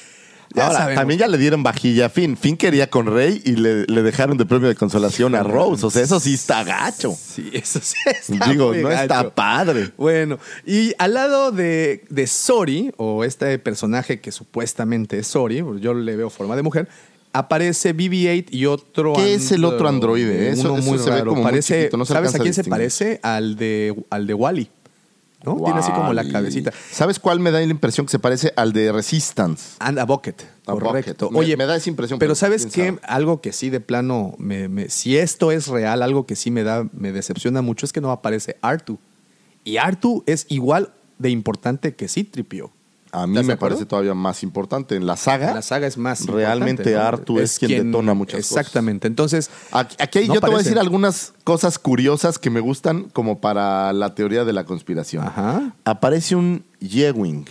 ya 0.54 0.66
Ahora, 0.66 0.78
sabemos. 0.78 1.00
también 1.00 1.20
ya 1.20 1.28
le 1.28 1.38
dieron 1.38 1.62
vajilla 1.62 2.06
a 2.06 2.08
Finn. 2.08 2.36
Finn 2.36 2.56
quería 2.56 2.88
con 2.88 3.06
Rey 3.06 3.42
y 3.44 3.52
le, 3.56 3.84
le 3.86 4.02
dejaron 4.02 4.36
de 4.38 4.46
premio 4.46 4.68
de 4.68 4.74
consolación 4.74 5.34
a 5.34 5.42
Rose. 5.42 5.84
O 5.84 5.90
sea, 5.90 6.02
eso 6.02 6.18
sí 6.20 6.34
está 6.34 6.64
gacho. 6.64 7.14
Sí, 7.14 7.50
eso 7.52 7.80
sí 7.82 7.94
está 8.06 8.46
Digo, 8.50 8.68
muy 8.68 8.82
no 8.82 8.88
gacho. 8.88 9.02
está 9.02 9.30
padre. 9.34 9.90
Bueno, 9.98 10.38
y 10.66 10.94
al 10.98 11.14
lado 11.14 11.52
de, 11.52 12.04
de 12.08 12.26
Sori, 12.26 12.90
o 12.96 13.24
este 13.24 13.58
personaje 13.58 14.20
que 14.20 14.32
supuestamente 14.32 15.18
es 15.18 15.26
Sori, 15.26 15.62
yo 15.80 15.92
le 15.94 16.16
veo 16.16 16.30
forma 16.30 16.56
de 16.56 16.62
mujer, 16.62 16.88
aparece 17.32 17.94
BB-8 17.94 18.46
y 18.50 18.66
otro. 18.66 19.12
¿Qué 19.12 19.34
es 19.34 19.52
el 19.52 19.64
otro 19.64 19.88
androide? 19.88 20.50
Eso- 20.50 20.72
Uno 20.72 20.78
eso 20.80 20.90
muy 20.90 20.98
se 20.98 21.10
ve 21.10 21.20
como 21.20 21.34
muy 21.36 21.42
Parece- 21.44 21.78
chiquito, 21.82 21.96
no 21.98 22.04
se 22.06 22.14
¿Sabes 22.14 22.34
a 22.34 22.38
a 22.38 22.40
quién 22.40 22.54
se 22.54 22.64
parece? 22.64 23.20
Al 23.22 23.56
de, 23.56 23.94
al 24.10 24.26
de 24.26 24.34
Wally. 24.34 24.70
¿No? 25.44 25.54
Tiene 25.62 25.78
así 25.78 25.92
como 25.92 26.12
la 26.12 26.28
cabecita. 26.28 26.72
¿Sabes 26.90 27.20
cuál 27.20 27.38
me 27.38 27.50
da 27.52 27.60
la 27.60 27.64
impresión 27.66 28.06
que 28.06 28.10
se 28.10 28.18
parece 28.18 28.52
al 28.56 28.72
de 28.72 28.90
Resistance? 28.90 29.76
And 29.78 29.98
a 30.00 30.04
bucket. 30.04 30.42
A 30.66 30.72
correcto. 30.72 31.26
bucket. 31.26 31.30
Me- 31.32 31.38
Oye, 31.38 31.56
me 31.56 31.64
da 31.66 31.76
esa 31.76 31.88
impresión, 31.88 32.18
Pero 32.18 32.30
pero 32.30 32.34
¿sabes 32.34 32.66
qué? 32.66 32.98
Algo 33.04 33.40
que 33.40 33.52
sí 33.52 33.70
de 33.70 33.78
plano, 33.80 34.34
me, 34.38 34.68
me- 34.68 34.90
si 34.90 35.16
esto 35.16 35.52
es 35.52 35.68
real, 35.68 36.02
algo 36.02 36.26
que 36.26 36.34
sí 36.34 36.50
me 36.50 36.64
da, 36.64 36.86
me 36.92 37.12
decepciona 37.12 37.62
mucho 37.62 37.86
es 37.86 37.92
que 37.92 38.00
no 38.00 38.10
aparece 38.10 38.56
Artu. 38.62 38.98
Y 39.64 39.76
Artu 39.76 40.24
es 40.26 40.46
igual 40.48 40.92
de 41.18 41.30
importante 41.30 41.94
que 41.94 42.08
Citripio. 42.08 42.72
A 43.12 43.26
mí 43.26 43.34
¿Estás 43.34 43.46
de 43.46 43.52
me 43.52 43.56
parece 43.56 43.86
todavía 43.86 44.14
más 44.14 44.42
importante. 44.42 44.96
En 44.96 45.06
la 45.06 45.16
saga, 45.16 45.54
La 45.54 45.62
saga 45.62 45.86
es 45.86 45.96
más 45.96 46.26
realmente 46.26 46.92
¿no? 46.92 47.00
Artu 47.00 47.38
es, 47.38 47.58
quien, 47.58 47.86
detona 47.86 48.14
muchas 48.14 48.40
Exactamente. 48.40 49.06
Entonces, 49.06 49.48
cosas. 49.48 49.68
Aquí, 49.72 49.96
aquí 49.98 50.28
No 50.28 50.34
yo 50.34 50.40
te 50.40 50.46
voy 50.46 50.56
a 50.56 50.58
decir 50.58 50.78
algunas 50.78 51.32
cosas 51.44 51.78
curiosas 51.78 52.38
que 52.38 52.50
me 52.50 52.60
gustan 52.60 53.04
como 53.12 53.40
para 53.40 53.92
la 53.92 54.14
teoría 54.14 54.44
de 54.44 54.52
la 54.52 54.64
conspiración. 54.64 55.26
Ajá. 55.26 55.74
Aparece 55.84 56.36
un 56.36 56.64
Yewing 56.80 57.46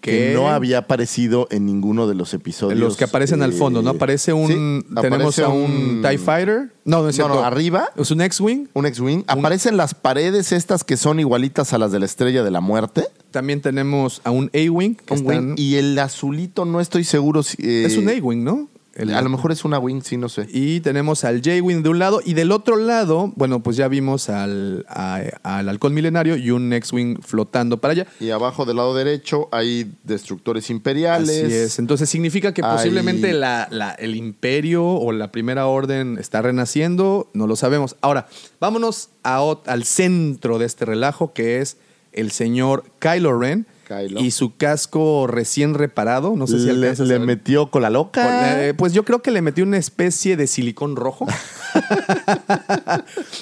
que 0.00 0.32
no 0.34 0.48
había 0.48 0.78
aparecido 0.78 1.46
en 1.50 1.66
ninguno 1.66 2.06
de 2.08 2.14
los 2.14 2.34
episodios. 2.34 2.78
Los 2.78 2.96
que 2.96 3.04
aparecen 3.04 3.42
al 3.42 3.52
fondo, 3.52 3.80
¿no? 3.82 3.90
eh, 3.92 3.96
Aparece 3.96 4.32
un. 4.32 4.48
sí, 4.48 4.94
tenemos 5.00 5.38
aparece 5.38 5.42
a 5.44 5.48
un, 5.48 6.02
TIE 6.02 6.18
Fighter. 6.18 6.72
No, 6.84 7.02
no 7.02 7.08
es 7.08 7.14
cierto. 7.16 7.34
no, 7.34 7.42
arriba. 7.44 7.88
Es 7.96 8.10
un 8.10 8.20
X-Wing. 8.20 8.68
Un 8.74 8.86
X-Wing. 8.86 9.24
Aparecen 9.26 9.76
las 9.76 9.94
paredes 9.94 10.52
estas 10.52 10.84
que 10.84 10.96
son 10.96 11.20
igualitas 11.20 11.72
a 11.72 11.78
las 11.78 11.92
de 11.92 11.98
la 12.00 12.06
Estrella 12.06 12.42
de 12.42 12.50
la 12.50 12.60
Muerte. 12.60 13.04
También 13.30 13.60
tenemos 13.60 14.20
a 14.24 14.30
un 14.30 14.50
A-Wing. 14.54 14.96
están-. 15.08 15.54
Y 15.56 15.76
el 15.76 15.98
azulito 15.98 16.64
no 16.64 16.80
estoy 16.80 17.04
seguro 17.04 17.42
si... 17.42 17.56
eh, 17.60 17.84
Es 17.86 17.96
un 17.96 18.08
A-Wing, 18.08 18.42
¿no? 18.42 18.68
El- 18.98 19.14
a 19.14 19.22
lo 19.22 19.28
mejor 19.30 19.52
es 19.52 19.64
una 19.64 19.78
wing, 19.78 20.02
sí, 20.02 20.16
no 20.16 20.28
sé. 20.28 20.46
Y 20.52 20.80
tenemos 20.80 21.24
al 21.24 21.36
J-Wing 21.42 21.82
de 21.82 21.88
un 21.88 21.98
lado 21.98 22.20
y 22.24 22.34
del 22.34 22.52
otro 22.52 22.76
lado, 22.76 23.32
bueno, 23.36 23.62
pues 23.62 23.76
ya 23.76 23.88
vimos 23.88 24.28
al, 24.28 24.84
a- 24.88 25.22
al 25.42 25.68
halcón 25.68 25.94
milenario 25.94 26.36
y 26.36 26.50
un 26.50 26.72
X-Wing 26.72 27.18
flotando 27.22 27.78
para 27.78 27.92
allá. 27.92 28.06
Y 28.20 28.30
abajo 28.30 28.64
del 28.66 28.76
lado 28.76 28.94
derecho 28.94 29.48
hay 29.52 29.90
destructores 30.04 30.68
imperiales. 30.68 31.44
Así 31.44 31.54
es. 31.54 31.78
Entonces 31.78 32.10
significa 32.10 32.52
que 32.52 32.62
Hay- 32.64 32.76
posiblemente 32.76 33.32
la- 33.32 33.68
la- 33.70 33.92
el 33.92 34.16
imperio 34.16 34.84
o 34.84 35.12
la 35.12 35.30
primera 35.30 35.66
orden 35.66 36.18
está 36.18 36.42
renaciendo, 36.42 37.30
no 37.34 37.46
lo 37.46 37.56
sabemos. 37.56 37.96
Ahora, 38.00 38.26
vámonos 38.60 39.10
a 39.22 39.38
al 39.66 39.84
centro 39.84 40.58
de 40.58 40.66
este 40.66 40.84
relajo 40.84 41.32
que 41.32 41.60
es 41.60 41.76
el 42.12 42.32
señor 42.32 42.84
Kylo 42.98 43.38
Ren 43.38 43.66
Kylo. 43.88 44.20
y 44.20 44.30
su 44.30 44.54
casco 44.56 45.26
recién 45.26 45.72
reparado. 45.74 46.36
No 46.36 46.46
sé 46.46 46.60
si 46.60 46.66
le, 46.72 46.94
le 46.94 47.18
metió 47.18 47.70
con 47.70 47.82
la 47.82 47.90
loca. 47.90 48.22
Con- 48.22 48.60
eh, 48.60 48.74
pues 48.76 48.92
yo 48.92 49.04
creo 49.04 49.22
que 49.22 49.30
le 49.30 49.40
metió 49.42 49.64
una 49.64 49.78
especie 49.78 50.36
de 50.36 50.46
silicón 50.46 50.94
rojo. 50.94 51.26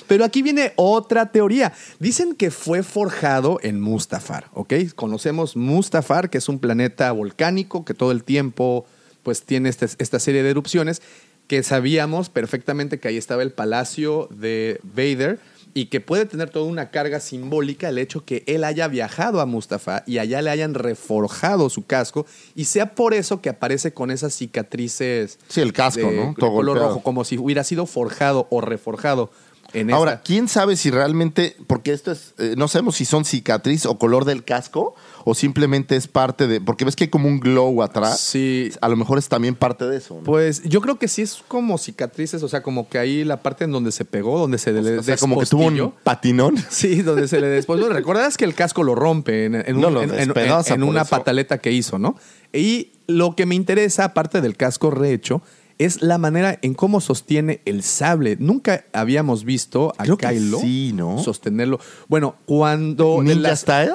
Pero 0.09 0.25
aquí 0.25 0.43
viene 0.43 0.73
otra 0.77 1.27
teoría. 1.33 1.73
Dicen 1.99 2.35
que 2.35 2.51
fue 2.51 2.83
forjado 2.83 3.59
en 3.63 3.81
Mustafar, 3.81 4.47
¿ok? 4.55 4.73
Conocemos 4.95 5.57
Mustafar, 5.57 6.31
que 6.31 6.39
es 6.39 6.49
un 6.49 6.59
planeta 6.59 7.11
volcánico 7.13 7.85
que 7.85 7.95
todo 7.95 8.13
el 8.13 8.25
tiempo 8.25 8.87
pues 9.23 9.43
tiene 9.43 9.69
este- 9.69 9.89
esta 9.99 10.21
serie 10.21 10.43
de 10.45 10.51
erupciones, 10.51 11.03
que 11.49 11.63
sabíamos 11.63 12.29
perfectamente 12.29 12.99
que 13.01 13.09
ahí 13.09 13.17
estaba 13.17 13.43
el 13.43 13.53
palacio 13.53 14.29
de 14.31 14.81
Vader 14.85 15.39
y 15.77 15.87
que 15.87 16.01
puede 16.01 16.25
tener 16.25 16.49
toda 16.49 16.65
una 16.65 16.91
carga 16.91 17.21
simbólica 17.21 17.91
el 17.91 17.99
hecho 17.99 18.25
que 18.25 18.45
él 18.47 18.65
haya 18.65 18.89
viajado 18.89 19.43
a 19.43 19.47
Mustafa 19.47 20.05
y 20.07 20.17
allá 20.17 20.41
le 20.41 20.49
hayan 20.49 20.73
reforjado 20.73 21.69
su 21.69 21.85
casco 21.85 22.25
y 22.55 22.65
sea 22.65 22.95
por 22.95 23.13
eso 23.13 23.43
que 23.43 23.51
aparece 23.51 23.93
con 23.93 24.11
esas 24.11 24.33
cicatrices 24.71 25.39
Sí, 25.49 25.61
el 25.61 25.75
casco, 25.75 26.09
de- 26.11 26.17
¿no? 26.17 26.35
Todo 26.39 26.51
color 26.55 26.67
golpeado. 26.77 26.89
rojo, 26.89 27.03
como 27.03 27.25
si 27.25 27.37
hubiera 27.37 27.63
sido 27.63 27.85
forjado 27.85 28.47
o 28.51 28.63
reforjado 28.63 29.31
en 29.81 29.93
Ahora, 29.93 30.23
¿quién 30.25 30.49
sabe 30.49 30.77
si 30.77 30.91
realmente, 30.91 31.57
porque 31.67 31.93
esto 31.93 32.13
es, 32.13 32.35
eh, 32.39 32.55
no 32.57 32.69
sabemos 32.69 32.97
si 32.97 33.05
son 33.05 33.25
cicatriz 33.25 33.87
o 33.87 33.99
color 33.99 34.25
del 34.25 34.45
casco 34.45 34.95
o 35.25 35.35
simplemente 35.35 35.97
es 35.97 36.07
parte 36.07 36.47
de, 36.47 36.61
porque 36.61 36.85
ves 36.85 36.95
que 36.97 37.05
hay 37.05 37.11
como 37.11 37.27
un 37.29 37.41
glow 37.41 37.83
atrás. 37.83 38.21
Sí. 38.21 38.71
A 38.81 38.89
lo 38.89 38.97
mejor 38.97 39.19
es 39.19 39.29
también 39.29 39.55
parte 39.57 39.85
de 39.87 39.97
eso. 39.97 40.15
¿no? 40.17 40.23
Pues 40.23 40.63
yo 40.63 40.81
creo 40.81 40.99
que 40.99 41.09
sí 41.09 41.23
es 41.23 41.43
como 41.49 41.79
cicatrices, 41.79 42.43
o 42.43 42.49
sea, 42.49 42.63
como 42.63 42.89
que 42.89 42.99
ahí 42.99 43.25
la 43.25 43.43
parte 43.43 43.65
en 43.65 43.73
donde 43.73 43.91
se 43.93 44.05
pegó, 44.05 44.39
donde 44.39 44.59
se 44.59 44.73
le 44.73 44.99
o 44.99 45.03
sea, 45.03 45.17
como 45.17 45.39
que 45.41 45.47
tuvo 45.47 45.67
un 45.67 45.93
patinón. 46.05 46.55
Sí, 46.71 47.03
donde 47.03 47.27
se 47.29 47.41
le 47.41 47.49
después. 47.49 47.81
¿Recuerdas 47.89 48.37
que 48.37 48.45
el 48.45 48.55
casco 48.55 48.83
lo 48.83 48.95
rompe 48.95 49.47
en, 49.47 49.55
en 49.57 49.77
un- 49.77 49.81
No, 49.83 49.91
lo 49.91 50.03
en- 50.03 50.11
en- 50.11 50.17
despedaza 50.17 50.75
en 50.75 50.81
por 50.81 50.91
una 50.91 51.03
eso. 51.03 51.11
pataleta 51.11 51.59
que 51.59 51.73
hizo, 51.73 51.99
¿no? 51.99 52.17
Y 52.53 52.93
lo 53.09 53.35
que 53.37 53.47
me 53.47 53.55
interesa, 53.55 54.05
aparte 54.05 54.41
del 54.41 54.57
casco 54.57 54.91
rehecho, 54.91 55.43
es 55.79 56.03
la 56.03 56.19
manera 56.19 56.59
en 56.63 56.75
cómo 56.75 57.01
sostiene 57.01 57.61
el 57.65 57.83
sable. 57.83 58.37
Nunca 58.41 58.85
habíamos 58.93 59.45
visto 59.45 59.93
a 59.99 60.05
Creo 60.05 60.17
Kylo 60.17 60.59
sí, 60.61 60.93
¿no? 60.95 61.19
sostenerlo. 61.23 61.79
Bueno, 62.09 62.37
cuando. 62.47 63.23
Ninja 63.23 63.41
las- 63.41 63.61
Style. 63.61 63.93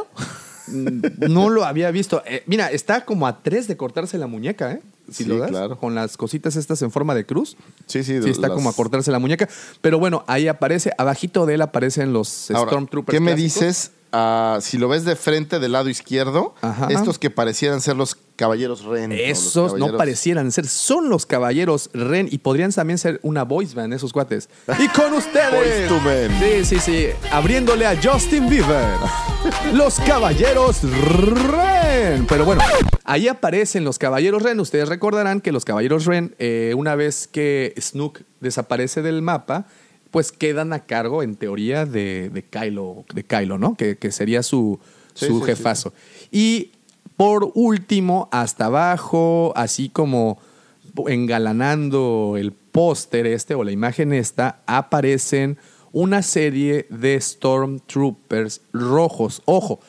no 0.67 1.49
lo 1.49 1.65
había 1.65 1.91
visto. 1.91 2.23
Eh, 2.25 2.43
mira, 2.45 2.71
está 2.71 3.03
como 3.05 3.27
a 3.27 3.41
tres 3.43 3.67
de 3.67 3.77
cortarse 3.77 4.17
la 4.17 4.27
muñeca, 4.27 4.71
¿eh? 4.73 4.81
Si 5.09 5.23
Sí, 5.23 5.29
lo 5.29 5.37
das, 5.39 5.49
claro. 5.49 5.77
con 5.77 5.93
las 5.95 6.15
cositas 6.15 6.55
estas 6.55 6.81
en 6.83 6.91
forma 6.91 7.13
de 7.15 7.25
cruz. 7.25 7.57
Sí, 7.87 8.03
sí. 8.03 8.21
Sí, 8.21 8.29
está 8.29 8.47
las- 8.47 8.55
como 8.55 8.69
a 8.69 8.73
cortarse 8.73 9.11
la 9.11 9.19
muñeca. 9.19 9.49
Pero 9.81 9.99
bueno, 9.99 10.23
ahí 10.27 10.47
aparece, 10.47 10.91
abajito 10.97 11.45
de 11.45 11.55
él 11.55 11.61
aparecen 11.61 12.13
los 12.13 12.49
Ahora, 12.51 12.69
Stormtroopers. 12.71 13.13
¿Qué 13.15 13.19
me 13.19 13.33
clásicos. 13.33 13.61
dices? 13.61 13.91
ah, 14.13 14.59
si 14.61 14.77
lo 14.77 14.87
ves 14.87 15.03
de 15.03 15.15
frente 15.15 15.59
del 15.59 15.71
lado 15.73 15.89
izquierdo, 15.89 16.53
Ajá. 16.61 16.87
estos 16.89 17.17
que 17.19 17.29
parecieran 17.29 17.81
ser 17.81 17.95
los 17.97 18.15
caballeros 18.41 18.84
Ren. 18.85 19.11
Esos 19.11 19.77
no 19.77 19.95
parecieran 19.95 20.51
ser, 20.51 20.65
son 20.65 21.09
los 21.09 21.27
caballeros 21.27 21.91
Ren 21.93 22.27
y 22.31 22.39
podrían 22.39 22.72
también 22.72 22.97
ser 22.97 23.19
una 23.22 23.43
voice 23.43 23.76
band, 23.76 23.93
esos 23.93 24.11
cuates. 24.11 24.49
Y 24.80 24.88
con 24.88 25.13
ustedes. 25.13 25.91
Sí, 26.39 26.65
sí, 26.65 26.80
sí. 26.80 27.07
Abriéndole 27.31 27.85
a 27.85 27.95
Justin 28.01 28.49
Bieber. 28.49 28.95
los 29.76 29.99
caballeros 29.99 30.80
Ren. 30.81 32.26
Pero 32.27 32.43
bueno, 32.43 32.63
ahí 33.03 33.27
aparecen 33.27 33.84
los 33.84 33.99
caballeros 33.99 34.41
Ren. 34.41 34.59
Ustedes 34.59 34.89
recordarán 34.89 35.39
que 35.39 35.51
los 35.51 35.63
caballeros 35.63 36.05
Ren, 36.05 36.34
eh, 36.39 36.73
una 36.76 36.95
vez 36.95 37.27
que 37.27 37.76
Snook 37.80 38.22
desaparece 38.39 39.03
del 39.03 39.22
mapa, 39.22 39.68
pues 40.09 40.31
quedan 40.31 40.73
a 40.73 40.80
cargo, 40.88 41.22
en 41.22 41.35
teoría, 41.35 41.85
de, 41.85 42.31
de 42.34 42.43
Kylo, 42.43 43.05
de 43.13 43.23
Kylo, 43.23 43.59
¿no? 43.59 43.76
Que, 43.76 43.97
que 43.97 44.11
sería 44.11 44.41
su, 44.41 44.80
Sí, 45.13 45.27
su 45.27 45.39
sí, 45.39 45.45
jefazo. 45.45 45.93
Y 46.31 46.72
por 47.22 47.52
último, 47.53 48.27
hasta 48.31 48.65
abajo, 48.65 49.53
así 49.56 49.89
como 49.89 50.39
engalanando 51.07 52.35
el 52.38 52.52
póster 52.52 53.27
este 53.27 53.53
o 53.56 53.64
la 53.64 53.72
imagen 53.72 54.11
esta, 54.14 54.61
aparecen 54.65 55.57
una 55.91 56.22
serie 56.23 56.88
de 56.89 57.19
Stormtroopers 57.22 58.61
rojos. 58.73 59.41
Ojo, 59.45 59.80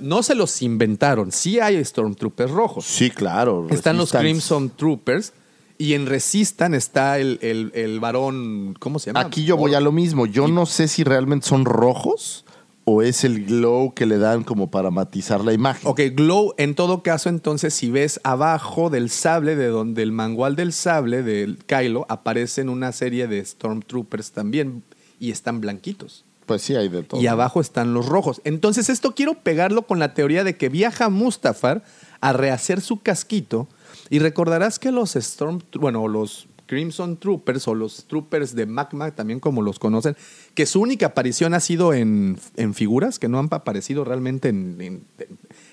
no 0.00 0.22
se 0.22 0.34
los 0.34 0.62
inventaron, 0.62 1.32
sí 1.32 1.58
hay 1.60 1.82
Stormtroopers 1.84 2.50
rojos. 2.50 2.84
Sí, 2.84 3.10
claro. 3.10 3.66
Están 3.70 3.96
los. 3.96 4.12
Crimson 4.12 4.70
Troopers 4.70 5.32
y 5.78 5.94
en 5.94 6.06
Resistan 6.06 6.72
está 6.74 7.18
el, 7.18 7.38
el- 7.42 7.72
el 7.74 8.00
varón, 8.00 8.74
¿cómo 8.78 8.98
se 8.98 9.06
llama? 9.10 9.20
Aquí 9.20 9.44
yo 9.44 9.56
voy 9.56 9.74
a 9.74 9.80
lo 9.80 9.92
mismo. 9.92 10.26
Yo 10.26 10.46
no 10.48 10.66
sé 10.66 10.88
si 10.88 11.04
realmente 11.04 11.46
son 11.48 11.64
rojos 11.64 12.44
o 12.88 13.02
es 13.02 13.24
el 13.24 13.44
glow 13.44 13.92
que 13.94 14.06
le 14.06 14.16
dan 14.16 14.44
como 14.44 14.70
para 14.70 14.92
matizar 14.92 15.44
la 15.44 15.52
imagen. 15.52 15.90
Ok, 15.90 16.02
Glow, 16.14 16.54
en 16.56 16.76
todo 16.76 17.02
caso, 17.02 17.28
entonces, 17.28 17.74
si 17.74 17.90
ves 17.90 18.20
abajo 18.22 18.90
del 18.90 19.10
sable, 19.10 19.56
de 19.56 19.66
donde 19.66 20.04
el 20.04 20.12
mangual 20.12 20.54
del 20.54 20.72
sable 20.72 21.24
del 21.24 21.58
Kylo, 21.66 22.06
aparecen 22.08 22.68
una 22.68 22.92
serie 22.92 23.26
de 23.26 23.44
Stormtroopers 23.44 24.30
también 24.30 24.84
y 25.18 25.32
están 25.32 25.60
blanquitos. 25.60 26.24
Pues 26.46 26.62
sí, 26.62 26.76
hay 26.76 26.88
de 26.88 27.02
todo. 27.02 27.20
y 27.20 27.26
abajo 27.26 27.60
están 27.60 27.92
los 27.92 28.06
rojos. 28.06 28.40
Entonces, 28.44 28.88
esto 28.88 29.16
quiero 29.16 29.34
pegarlo 29.34 29.82
con 29.82 29.98
la 29.98 30.14
teoría 30.14 30.44
de 30.44 30.56
que 30.56 30.68
viaja 30.68 31.08
Mustafar 31.08 31.82
a 32.20 32.32
rehacer 32.32 32.80
su 32.80 33.02
casquito. 33.02 33.66
Y 34.10 34.20
recordarás 34.20 34.78
que 34.78 34.92
los 34.92 35.16
Storm, 35.16 35.60
bueno, 35.80 36.06
los 36.06 36.46
Crimson 36.66 37.16
Troopers 37.18 37.66
o 37.68 37.74
los 37.74 38.06
Troopers 38.06 38.54
de 38.54 38.66
Magma, 38.66 39.14
también 39.14 39.40
como 39.40 39.62
los 39.62 39.78
conocen, 39.78 40.16
que 40.54 40.66
su 40.66 40.80
única 40.80 41.06
aparición 41.06 41.54
ha 41.54 41.60
sido 41.60 41.94
en, 41.94 42.38
en 42.56 42.74
figuras, 42.74 43.18
que 43.18 43.28
no 43.28 43.38
han 43.38 43.48
aparecido 43.50 44.04
realmente 44.04 44.48
en. 44.48 44.76
en- 44.80 45.04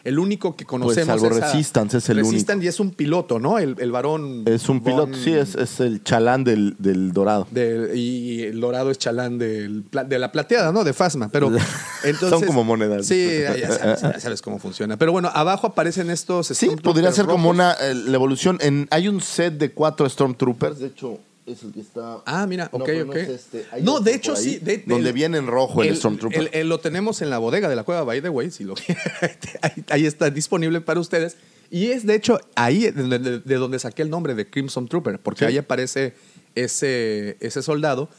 el 0.03 0.19
único 0.19 0.55
que 0.55 0.65
conocemos 0.65 1.21
salvo 1.21 1.35
es 1.35 1.41
a- 1.41 1.51
Resistance, 1.51 1.97
es 1.97 2.09
el 2.09 2.17
Resistance 2.17 2.65
y 2.65 2.67
es 2.67 2.79
un 2.79 2.91
piloto, 2.91 3.39
¿no? 3.39 3.57
El, 3.59 3.75
el 3.79 3.91
varón. 3.91 4.43
Es 4.45 4.67
un 4.69 4.83
piloto, 4.83 5.13
sí, 5.15 5.31
es, 5.33 5.55
es 5.55 5.79
el 5.79 6.03
chalán 6.03 6.43
del, 6.43 6.75
del 6.79 7.13
dorado. 7.13 7.47
de- 7.51 7.91
y 7.97 8.41
el 8.43 8.59
dorado 8.59 8.91
es 8.91 8.97
chalán 8.97 9.37
del 9.37 9.85
de 9.91 10.19
la 10.19 10.31
plateada, 10.31 10.71
¿no? 10.71 10.83
De 10.83 10.93
Fasma. 10.93 11.29
Pero 11.31 11.47
entonces. 12.03 12.29
Son 12.39 12.43
como 12.45 12.63
monedas. 12.63 13.05
Sí, 13.05 13.27
ya, 13.59 13.71
sabes, 13.71 14.01
ya 14.01 14.19
sabes 14.19 14.41
cómo 14.41 14.59
funciona. 14.59 14.97
Pero 14.97 15.11
bueno, 15.11 15.29
abajo 15.33 15.67
aparecen 15.67 16.09
estos. 16.09 16.47
Sí, 16.47 16.69
podría 16.83 17.11
ser 17.11 17.25
como 17.25 17.49
una 17.49 17.71
eh, 17.73 17.93
la 17.95 18.15
evolución. 18.15 18.57
En, 18.61 18.87
hay 18.91 19.07
un 19.07 19.21
set 19.21 19.53
de 19.57 19.71
cuatro 19.71 20.09
Stormtroopers, 20.09 20.79
de 20.79 20.87
hecho, 20.87 21.19
es 21.45 21.63
el 21.63 21.71
que 21.73 21.81
está. 21.81 22.19
Ah, 22.25 22.45
mira, 22.47 22.69
No, 22.71 22.79
ok, 22.83 22.89
no 23.05 23.09
ok. 23.11 23.15
es 23.17 23.29
este. 23.29 23.65
No, 23.81 23.99
de 23.99 24.15
hecho 24.15 24.33
ahí, 24.35 24.43
sí. 24.43 24.59
de- 24.59 24.83
donde 24.87 25.09
el- 25.09 25.13
viene 25.13 25.37
en 25.37 25.47
rojo 25.47 25.83
el, 25.83 25.89
el- 25.89 25.97
Stormtrooper. 25.97 26.39
el- 26.39 26.49
el 26.53 26.69
lo 26.69 26.79
tenemos 26.79 27.21
en 27.21 27.29
la 27.29 27.37
bodega 27.37 27.67
de 27.69 27.75
la 27.75 27.83
cueva, 27.83 28.03
by 28.03 28.21
the 28.21 28.29
way, 28.29 28.49
si 28.51 28.63
lo 28.63 28.75
ahí, 29.61 29.83
ahí 29.89 30.05
está 30.05 30.29
disponible 30.29 30.79
para 30.81 30.99
ustedes. 30.99 31.35
Y 31.69 31.87
es 31.87 32.05
de 32.05 32.15
hecho 32.15 32.39
ahí 32.55 32.91
de, 32.91 33.19
de- 33.19 33.39
de 33.39 33.55
donde 33.55 33.79
saqué 33.79 34.03
el 34.03 34.09
nombre 34.09 34.35
de 34.35 34.49
Crimson 34.49 34.87
Trooper, 34.87 35.19
porque 35.19 35.39
Sí. 35.39 35.45
ahí 35.45 35.57
aparece 35.57 36.13
ese, 36.55 37.37
ese 37.39 37.61
soldado. 37.61 38.09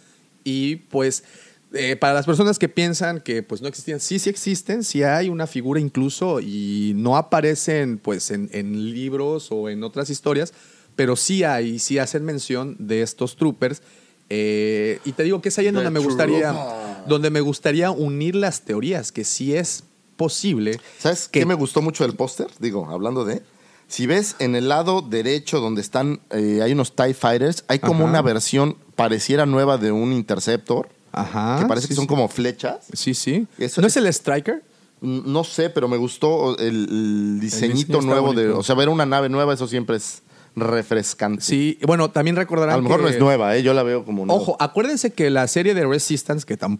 Y 0.42 0.76
pues 0.76 1.24
eh, 1.72 1.96
para 1.96 2.14
las 2.14 2.26
personas 2.26 2.58
que 2.58 2.68
piensan 2.68 3.20
que 3.20 3.42
pues 3.42 3.60
no 3.62 3.66
existían, 3.68 3.98
sí, 3.98 4.18
sí 4.18 4.28
existen, 4.30 4.84
sí 4.84 5.02
hay 5.02 5.28
una 5.28 5.46
figura 5.46 5.80
incluso 5.80 6.40
y 6.40 6.92
no 6.94 7.16
aparecen 7.16 7.98
pues 7.98 8.30
en, 8.30 8.48
en 8.52 8.92
libros 8.92 9.48
o 9.50 9.68
en 9.68 9.82
otras 9.82 10.08
historias, 10.10 10.52
pero 10.96 11.16
sí 11.16 11.44
hay, 11.44 11.78
sí 11.78 11.98
hacen 11.98 12.24
mención 12.24 12.76
de 12.78 13.02
estos 13.02 13.36
troopers. 13.36 13.82
Eh, 14.30 15.00
y 15.04 15.12
te 15.12 15.22
digo 15.22 15.40
que 15.42 15.50
es 15.50 15.58
ahí 15.58 15.66
en 15.66 15.74
donde 15.74 15.90
me 15.90 16.00
gustaría, 16.00 16.50
Trooper. 16.52 17.08
donde 17.08 17.30
me 17.30 17.40
gustaría 17.40 17.90
unir 17.90 18.34
las 18.34 18.62
teorías, 18.62 19.12
que 19.12 19.24
sí 19.24 19.54
es 19.54 19.84
posible. 20.16 20.80
¿Sabes 20.98 21.28
que- 21.28 21.40
qué 21.40 21.46
me 21.46 21.54
gustó 21.54 21.82
mucho 21.82 22.04
del 22.04 22.14
póster? 22.16 22.46
Digo, 22.58 22.88
hablando 22.90 23.24
de. 23.24 23.42
Si 23.86 24.06
ves 24.06 24.36
en 24.38 24.54
el 24.56 24.68
lado 24.68 25.02
derecho 25.02 25.60
donde 25.60 25.82
están, 25.82 26.20
eh, 26.30 26.60
hay 26.62 26.72
unos 26.72 26.96
TIE 26.96 27.12
Fighters, 27.12 27.64
hay 27.68 27.80
como 27.80 28.00
Ajá. 28.04 28.10
una 28.10 28.22
versión 28.22 28.76
pareciera 28.96 29.44
nueva 29.44 29.76
de 29.76 29.92
un 29.92 30.12
Interceptor, 30.12 30.88
Ajá. 31.12 31.58
que 31.60 31.66
parece 31.66 31.86
sí, 31.86 31.88
que 31.90 31.94
son 31.96 32.04
sí. 32.04 32.08
como 32.08 32.26
flechas. 32.28 32.86
Sí, 32.94 33.12
sí. 33.12 33.46
Eso- 33.58 33.82
¿No 33.82 33.86
es 33.86 33.96
el 33.98 34.06
Striker? 34.06 34.62
No 35.02 35.44
sé, 35.44 35.68
pero 35.68 35.86
me 35.86 35.98
gustó 35.98 36.56
el, 36.58 36.88
el 36.88 37.40
diseñito 37.40 38.00
nuevo 38.00 38.32
de. 38.32 38.48
O 38.48 38.62
sea, 38.62 38.74
ver 38.74 38.88
una 38.88 39.04
nave 39.04 39.28
nueva, 39.28 39.52
eso 39.52 39.68
siempre 39.68 39.96
es 39.98 40.22
refrescante. 40.56 41.42
Sí, 41.42 41.78
bueno, 41.86 42.10
también 42.10 42.36
recordarán 42.36 42.74
A 42.74 42.76
lo 42.76 42.82
mejor 42.84 42.98
que- 42.98 43.02
no 43.04 43.08
es 43.10 43.18
nueva, 43.18 43.56
¿eh? 43.56 43.62
yo 43.62 43.74
la 43.74 43.82
veo 43.82 44.04
como 44.04 44.24
nueva. 44.26 44.40
Ojo, 44.40 44.56
acuérdense 44.60 45.12
que 45.12 45.28
la 45.30 45.48
serie 45.48 45.74
de 45.74 45.84
Resistance, 45.86 46.46
que, 46.46 46.58
tam- 46.58 46.78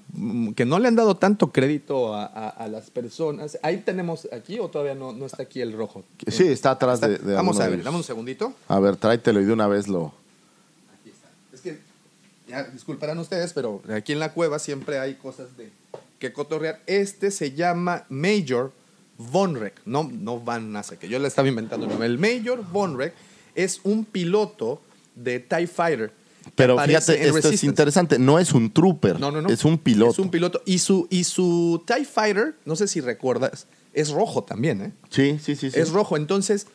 que 0.54 0.64
no 0.64 0.78
le 0.78 0.88
han 0.88 0.94
dado 0.96 1.16
tanto 1.16 1.50
crédito 1.52 2.14
a, 2.14 2.24
a- 2.26 2.48
a 2.48 2.68
las 2.68 2.90
personas. 2.90 3.58
Ahí 3.62 3.78
tenemos 3.78 4.28
aquí 4.32 4.58
o 4.60 4.68
todavía 4.68 4.94
no, 4.94 5.12
no 5.12 5.26
está 5.26 5.42
aquí 5.42 5.60
el 5.60 5.72
rojo. 5.72 6.04
Sí, 6.28 6.46
está 6.46 6.70
atrás 6.72 7.00
de, 7.00 7.18
de 7.18 7.34
Vamos 7.34 7.58
a 7.60 7.68
ver, 7.68 7.82
dame 7.82 7.96
un 7.96 8.04
segundito. 8.04 8.52
A 8.68 8.78
ver, 8.80 8.96
tráetelo 8.96 9.40
y 9.40 9.44
de 9.44 9.52
una 9.52 9.66
vez 9.66 9.88
lo. 9.88 10.12
Es 11.52 11.60
que, 11.60 11.78
ya 12.48 12.64
disculparán 12.64 13.18
ustedes, 13.18 13.52
pero 13.52 13.82
aquí 13.94 14.12
en 14.12 14.18
la 14.20 14.32
cueva 14.32 14.58
siempre 14.58 14.98
hay 14.98 15.14
cosas 15.14 15.56
de 15.56 15.70
que 16.18 16.32
cotorrear. 16.32 16.80
Este 16.86 17.30
se 17.30 17.52
llama 17.52 18.04
Major 18.08 18.72
Vonrek, 19.18 19.80
no, 19.84 20.10
no 20.12 20.40
Van 20.40 20.72
Nasa, 20.72 20.98
que 20.98 21.08
yo 21.08 21.18
le 21.18 21.28
estaba 21.28 21.48
inventando 21.48 21.86
el 21.86 21.90
nombre. 21.90 22.06
El 22.08 22.18
Major 22.18 22.64
Vonrek 22.70 23.14
es 23.54 23.80
un 23.84 24.04
piloto 24.04 24.80
de 25.14 25.40
TIE 25.40 25.66
Fighter. 25.66 26.12
Pero 26.54 26.78
fíjate, 26.78 27.26
esto 27.26 27.48
es 27.48 27.64
interesante. 27.64 28.18
No 28.18 28.38
es 28.38 28.52
un 28.52 28.72
trooper. 28.72 29.18
No, 29.18 29.30
no, 29.30 29.42
no. 29.42 29.48
Es 29.48 29.64
un 29.64 29.78
piloto. 29.78 30.12
Es 30.12 30.18
un 30.18 30.30
piloto. 30.30 30.62
Y 30.66 30.78
su, 30.78 31.06
y 31.10 31.24
su 31.24 31.82
TIE 31.86 32.04
Fighter, 32.04 32.54
no 32.64 32.76
sé 32.76 32.86
si 32.86 33.00
recuerdas, 33.00 33.66
es 33.92 34.10
rojo 34.10 34.44
también, 34.44 34.82
¿eh? 34.82 34.92
Sí, 35.08 35.38
sí, 35.42 35.56
sí. 35.56 35.70
sí. 35.70 35.80
Es 35.80 35.90
rojo. 35.90 36.16
Entonces, 36.16 36.66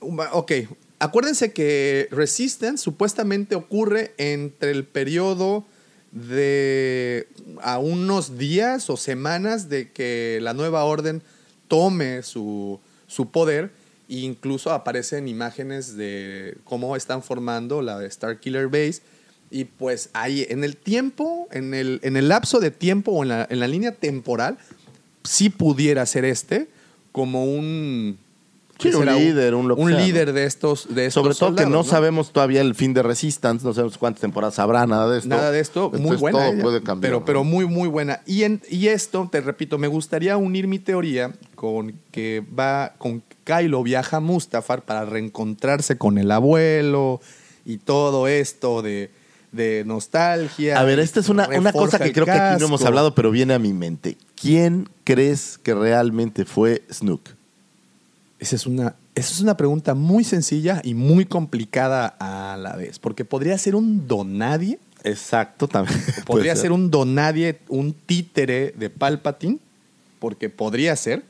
ok. 0.00 0.52
Acuérdense 0.98 1.52
que 1.52 2.08
Resistance 2.10 2.84
supuestamente 2.84 3.54
ocurre 3.54 4.14
entre 4.18 4.70
el 4.70 4.84
periodo 4.84 5.64
de 6.12 7.28
a 7.62 7.78
unos 7.78 8.36
días 8.36 8.90
o 8.90 8.96
semanas 8.96 9.68
de 9.68 9.90
que 9.92 10.40
la 10.42 10.52
nueva 10.52 10.84
orden 10.84 11.22
tome 11.68 12.22
su, 12.22 12.80
su 13.06 13.30
poder. 13.30 13.70
E 14.10 14.18
incluso 14.18 14.72
aparecen 14.72 15.28
imágenes 15.28 15.96
de 15.96 16.58
cómo 16.64 16.96
están 16.96 17.22
formando 17.22 17.80
la 17.80 18.04
Star 18.06 18.40
Killer 18.40 18.66
Base. 18.66 19.02
Y 19.52 19.64
pues 19.64 20.10
ahí, 20.12 20.46
en 20.48 20.64
el 20.64 20.76
tiempo, 20.76 21.48
en 21.52 21.74
el, 21.74 22.00
en 22.02 22.16
el 22.16 22.28
lapso 22.28 22.60
de 22.60 22.70
tiempo 22.70 23.12
o 23.12 23.22
en 23.22 23.28
la, 23.30 23.46
en 23.48 23.60
la 23.60 23.68
línea 23.68 23.92
temporal, 23.92 24.58
sí 25.24 25.48
pudiera 25.48 26.04
ser 26.06 26.24
este 26.24 26.68
como 27.12 27.44
un... 27.44 28.18
Líder, 28.82 29.54
un 29.54 29.94
líder 29.94 30.32
de 30.32 30.44
estos, 30.46 30.94
de 30.94 31.04
estos 31.04 31.22
Sobre 31.22 31.34
todo 31.34 31.54
que 31.54 31.70
no, 31.70 31.84
sabemos 31.84 32.32
todavía 32.32 32.62
el 32.62 32.74
fin 32.74 32.94
de 32.94 33.02
Resistance, 33.02 33.62
no 33.62 33.74
sabemos 33.74 33.98
cuántas 33.98 34.22
temporadas 34.22 34.58
habrá, 34.58 34.86
nada 34.86 35.10
de 35.10 35.18
esto. 35.18 35.28
Nada 35.28 35.50
de 35.50 35.60
esto, 35.60 35.90
muy 35.90 35.98
Entonces, 35.98 36.20
buena. 36.20 36.48
Ella, 36.48 36.62
puede 36.62 36.82
cambiar. 36.82 37.10
pero, 37.10 37.20
¿no? 37.20 37.24
pero 37.26 37.44
muy, 37.44 37.66
muy 37.66 37.88
buena. 37.88 38.22
Y, 38.24 38.44
en- 38.44 38.62
y 38.70 38.86
esto, 38.88 39.28
te 39.30 39.42
repito, 39.42 39.76
me 39.76 39.86
gustaría 39.86 40.38
unir 40.38 40.66
mi 40.66 40.78
teoría 40.78 41.30
con 41.56 41.92
que 42.10 42.42
va, 42.58 42.94
con 42.96 43.22
Kylo 43.50 43.82
viaja 43.82 44.18
a 44.18 44.20
Mustafar 44.20 44.82
para 44.82 45.04
reencontrarse 45.04 45.98
con 45.98 46.18
el 46.18 46.30
abuelo 46.30 47.20
y 47.64 47.78
todo 47.78 48.28
esto 48.28 48.82
de, 48.82 49.10
de 49.52 49.82
nostalgia. 49.86 50.78
A 50.78 50.84
ver, 50.84 51.00
esta 51.00 51.20
es 51.20 51.28
una, 51.28 51.48
una 51.48 51.72
cosa 51.72 51.98
que 51.98 52.12
creo 52.12 52.26
que 52.26 52.32
aquí 52.32 52.60
no 52.60 52.66
hemos 52.66 52.84
hablado, 52.84 53.14
pero 53.14 53.30
viene 53.30 53.54
a 53.54 53.58
mi 53.58 53.72
mente. 53.72 54.16
¿Quién 54.40 54.88
crees 55.04 55.58
que 55.62 55.74
realmente 55.74 56.44
fue 56.44 56.82
Snook? 56.92 57.22
Esa 58.38 58.56
es 58.56 58.66
una, 58.66 58.94
esa 59.14 59.32
es 59.32 59.40
una 59.40 59.56
pregunta 59.56 59.94
muy 59.94 60.24
sencilla 60.24 60.80
y 60.84 60.94
muy 60.94 61.26
complicada 61.26 62.16
a 62.18 62.56
la 62.56 62.76
vez, 62.76 62.98
porque 62.98 63.24
podría 63.24 63.58
ser 63.58 63.74
un 63.74 64.06
donadie, 64.06 64.78
Exacto, 65.02 65.66
también. 65.66 65.98
podría 66.26 66.52
puede 66.52 66.56
ser 66.56 66.72
un 66.72 66.90
donadie, 66.90 67.58
un 67.68 67.92
títere 67.92 68.74
de 68.76 68.90
Palpatine, 68.90 69.58
porque 70.18 70.50
podría 70.50 70.94
ser, 70.96 71.24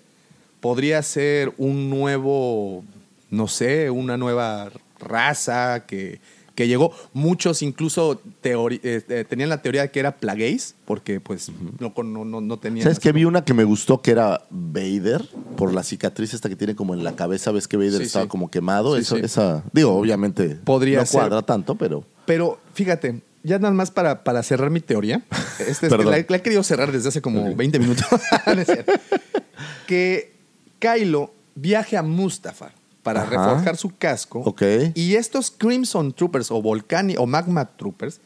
podría 0.60 1.02
ser 1.02 1.52
un 1.58 1.90
nuevo, 1.90 2.84
no 3.30 3.48
sé, 3.48 3.90
una 3.90 4.16
nueva 4.16 4.70
raza 4.98 5.86
que, 5.86 6.20
que 6.54 6.68
llegó. 6.68 6.92
Muchos 7.14 7.62
incluso 7.62 8.20
eh, 8.42 9.24
tenían 9.28 9.48
la 9.48 9.62
teoría 9.62 9.82
de 9.82 9.90
que 9.90 10.00
era 10.00 10.16
Plagueis, 10.16 10.74
porque 10.84 11.20
pues 11.20 11.50
no, 11.78 11.92
no, 12.04 12.24
no, 12.24 12.40
no 12.40 12.58
tenían... 12.58 12.82
¿Sabes 12.84 12.98
que 13.00 13.12
Vi 13.12 13.24
una 13.24 13.44
que 13.44 13.54
me 13.54 13.64
gustó 13.64 14.02
que 14.02 14.10
era 14.10 14.42
Vader, 14.50 15.26
por 15.56 15.72
la 15.72 15.82
cicatriz 15.82 16.34
esta 16.34 16.48
que 16.48 16.56
tiene 16.56 16.74
como 16.76 16.92
en 16.94 17.02
la 17.04 17.16
cabeza, 17.16 17.50
ves 17.52 17.66
que 17.66 17.76
Vader 17.78 17.98
Sí, 17.98 18.02
estaba 18.04 18.24
sí. 18.24 18.28
como 18.28 18.50
quemado. 18.50 18.94
Sí, 18.96 19.02
Eso. 19.02 19.16
Esa, 19.16 19.62
digo, 19.72 19.94
obviamente 19.94 20.48
Podría 20.56 20.98
no 21.00 21.06
ser. 21.06 21.20
cuadra 21.20 21.42
tanto, 21.42 21.74
pero 21.76 22.04
Pero 22.26 22.58
fíjate, 22.74 23.22
ya 23.42 23.58
nada 23.58 23.72
más 23.72 23.90
para, 23.90 24.22
para 24.22 24.42
cerrar 24.42 24.68
mi 24.70 24.80
teoría. 24.80 25.22
Este 25.60 25.86
es- 25.86 25.90
Perdón. 25.92 26.10
la, 26.10 26.24
la 26.28 26.36
he 26.36 26.42
querido 26.42 26.62
cerrar 26.62 26.90
desde 26.92 27.08
hace 27.08 27.22
como 27.22 27.54
20 27.54 27.78
minutos. 27.78 28.04
Que 29.86 30.32
Kylo 30.80 31.32
viaje 31.54 31.96
a 31.96 32.02
Mustafar 32.02 32.72
para 33.02 33.22
Ajá. 33.22 33.30
reforjar 33.30 33.76
su 33.76 33.96
casco. 33.96 34.54
Y 34.94 35.14
estos 35.14 35.50
Crimson 35.50 36.12
Troopers 36.12 36.50
o 36.50 36.60
Volcani 36.60 37.14
o 37.16 37.26
Magma 37.26 37.64
Troopers 37.76 38.20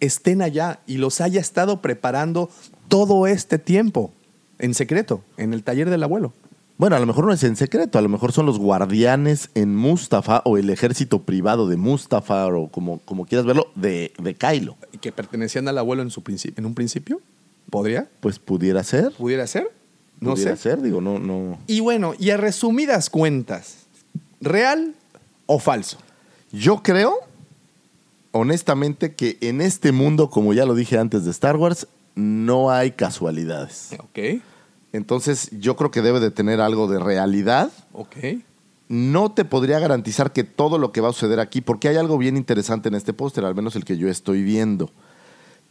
estén 0.00 0.42
allá 0.42 0.80
y 0.86 0.98
los 0.98 1.20
haya 1.20 1.40
estado 1.40 1.80
preparando 1.80 2.50
todo 2.88 3.26
este 3.26 3.58
tiempo 3.58 4.12
en 4.58 4.74
secreto, 4.74 5.22
en 5.36 5.52
el 5.52 5.62
taller 5.62 5.90
del 5.90 6.02
abuelo. 6.02 6.32
Bueno, 6.78 6.96
a 6.96 6.98
lo 6.98 7.06
mejor 7.06 7.24
no 7.24 7.32
es 7.32 7.42
en 7.42 7.56
secreto, 7.56 7.98
a 7.98 8.02
lo 8.02 8.10
mejor 8.10 8.32
son 8.32 8.44
los 8.44 8.58
guardianes 8.58 9.48
en 9.54 9.74
Mustafa 9.74 10.42
o 10.44 10.58
el 10.58 10.68
ejército 10.68 11.22
privado 11.22 11.68
de 11.68 11.78
Mustafa 11.78 12.46
o 12.48 12.68
como, 12.68 12.98
como 13.00 13.24
quieras 13.24 13.46
verlo, 13.46 13.68
de, 13.74 14.12
de 14.18 14.34
Kylo. 14.34 14.76
Y 14.92 14.98
que 14.98 15.10
pertenecían 15.10 15.68
al 15.68 15.78
abuelo 15.78 16.02
en, 16.02 16.10
su 16.10 16.22
en 16.28 16.66
un 16.66 16.74
principio. 16.74 17.22
¿Podría? 17.70 18.08
Pues 18.20 18.38
pudiera 18.38 18.84
ser. 18.84 19.12
¿Pudiera 19.12 19.46
ser? 19.46 19.70
No 20.20 20.36
sé. 20.36 20.56
ser, 20.56 20.80
digo, 20.80 21.00
no, 21.00 21.18
no. 21.18 21.58
Y 21.66 21.80
bueno, 21.80 22.14
y 22.18 22.30
a 22.30 22.36
resumidas 22.36 23.10
cuentas, 23.10 23.76
¿real 24.40 24.94
o 25.46 25.58
falso? 25.58 25.98
Yo 26.52 26.82
creo, 26.82 27.14
honestamente, 28.32 29.14
que 29.14 29.36
en 29.40 29.60
este 29.60 29.92
mundo, 29.92 30.30
como 30.30 30.52
ya 30.52 30.64
lo 30.64 30.74
dije 30.74 30.98
antes 30.98 31.24
de 31.24 31.30
Star 31.30 31.56
Wars, 31.56 31.86
no 32.14 32.70
hay 32.70 32.92
casualidades. 32.92 33.90
Ok, 33.98 34.40
Entonces, 34.92 35.50
yo 35.52 35.76
creo 35.76 35.90
que 35.90 36.00
debe 36.00 36.20
de 36.20 36.30
tener 36.30 36.60
algo 36.60 36.88
de 36.88 36.98
realidad. 36.98 37.70
ok. 37.92 38.16
No 38.88 39.32
te 39.32 39.44
podría 39.44 39.80
garantizar 39.80 40.32
que 40.32 40.44
todo 40.44 40.78
lo 40.78 40.92
que 40.92 41.00
va 41.00 41.08
a 41.08 41.12
suceder 41.12 41.40
aquí, 41.40 41.60
porque 41.60 41.88
hay 41.88 41.96
algo 41.96 42.18
bien 42.18 42.36
interesante 42.36 42.88
en 42.88 42.94
este 42.94 43.12
póster, 43.12 43.44
al 43.44 43.56
menos 43.56 43.74
el 43.74 43.84
que 43.84 43.96
yo 43.98 44.08
estoy 44.08 44.44
viendo. 44.44 44.92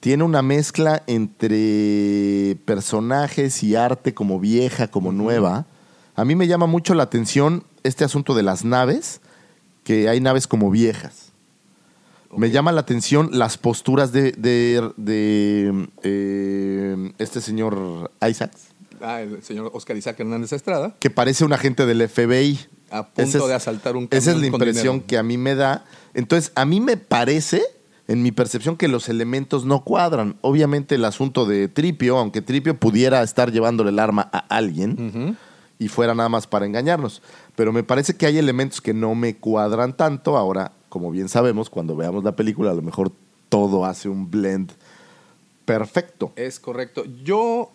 Tiene 0.05 0.23
una 0.23 0.43
mezcla 0.43 1.01
entre 1.07 2.57
personajes 2.65 3.63
y 3.63 3.75
arte 3.75 4.13
como 4.13 4.39
vieja, 4.39 4.87
como 4.87 5.11
nueva. 5.11 5.65
A 6.15 6.23
mí 6.25 6.35
me 6.35 6.45
llama 6.45 6.67
mucho 6.67 6.93
la 6.93 7.01
atención 7.01 7.63
este 7.81 8.03
asunto 8.03 8.35
de 8.35 8.43
las 8.43 8.63
naves, 8.63 9.19
que 9.83 10.07
hay 10.07 10.19
naves 10.21 10.45
como 10.45 10.69
viejas. 10.69 11.31
Me 12.37 12.51
llama 12.51 12.71
la 12.71 12.81
atención 12.81 13.29
las 13.31 13.57
posturas 13.57 14.11
de, 14.11 14.33
de- 14.33 14.91
de, 14.95 15.87
eh, 16.03 17.11
este 17.17 17.41
señor 17.41 18.11
Isaacs, 18.29 18.67
Ah, 19.01 19.23
el 19.23 19.41
señor 19.41 19.71
Oscar 19.73 19.97
Isaac 19.97 20.19
Hernández 20.19 20.53
Estrada. 20.53 20.93
que 20.99 21.09
parece 21.09 21.45
un 21.45 21.51
agente 21.53 21.87
del 21.87 22.07
FBI. 22.07 22.59
A 22.91 23.07
punto 23.07 23.39
es- 23.39 23.47
de 23.47 23.53
asaltar 23.55 23.95
un 23.95 24.07
Esa 24.11 24.33
es 24.33 24.37
la 24.37 24.45
impresión 24.45 24.97
dinero. 24.97 25.07
que 25.07 25.17
a 25.17 25.23
mí 25.23 25.39
me 25.39 25.55
da. 25.55 25.83
Entonces, 26.13 26.51
a 26.53 26.63
mí 26.65 26.79
me 26.79 26.95
parece, 26.95 27.63
en 28.07 28.21
mi 28.21 28.31
percepción, 28.31 28.77
que 28.77 28.87
los 28.87 29.09
elementos 29.09 29.65
no 29.65 29.83
cuadran. 29.83 30.37
Obviamente, 30.41 30.95
el 30.95 31.05
asunto 31.05 31.45
de 31.45 31.67
Tripio, 31.67 32.17
aunque 32.17 32.41
Tripio 32.41 32.79
pudiera 32.79 33.23
estar 33.23 33.51
llevándole 33.51 33.89
el 33.89 33.99
arma 33.99 34.29
a 34.31 34.39
alguien 34.55 35.37
y 35.79 35.87
fuera 35.87 36.13
nada 36.13 36.29
más 36.29 36.47
para 36.47 36.65
engañarnos. 36.65 37.21
Pero 37.55 37.73
me 37.73 37.83
parece 37.83 38.15
que 38.15 38.25
hay 38.25 38.37
elementos 38.37 38.81
que 38.81 38.93
no 38.93 39.15
me 39.15 39.37
cuadran 39.37 39.95
tanto. 39.97 40.37
Ahora, 40.37 40.71
como 40.89 41.11
bien 41.11 41.29
sabemos, 41.29 41.69
cuando 41.69 41.95
veamos 41.95 42.23
la 42.23 42.35
película, 42.35 42.71
a 42.71 42.75
lo 42.75 42.81
mejor 42.81 43.11
todo 43.49 43.85
hace 43.85 44.07
un 44.09 44.29
blend 44.29 44.71
perfecto. 45.65 46.31
Es 46.35 46.59
correcto. 46.59 47.05
Yo, 47.23 47.71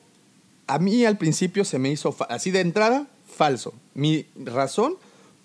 a 0.66 0.78
mí 0.78 1.04
al 1.04 1.18
principio 1.18 1.64
se 1.64 1.78
me 1.78 1.90
hizo, 1.90 2.14
así 2.28 2.50
de 2.50 2.60
entrada, 2.60 3.08
falso. 3.26 3.74
Mi 3.94 4.26
razón, 4.36 4.94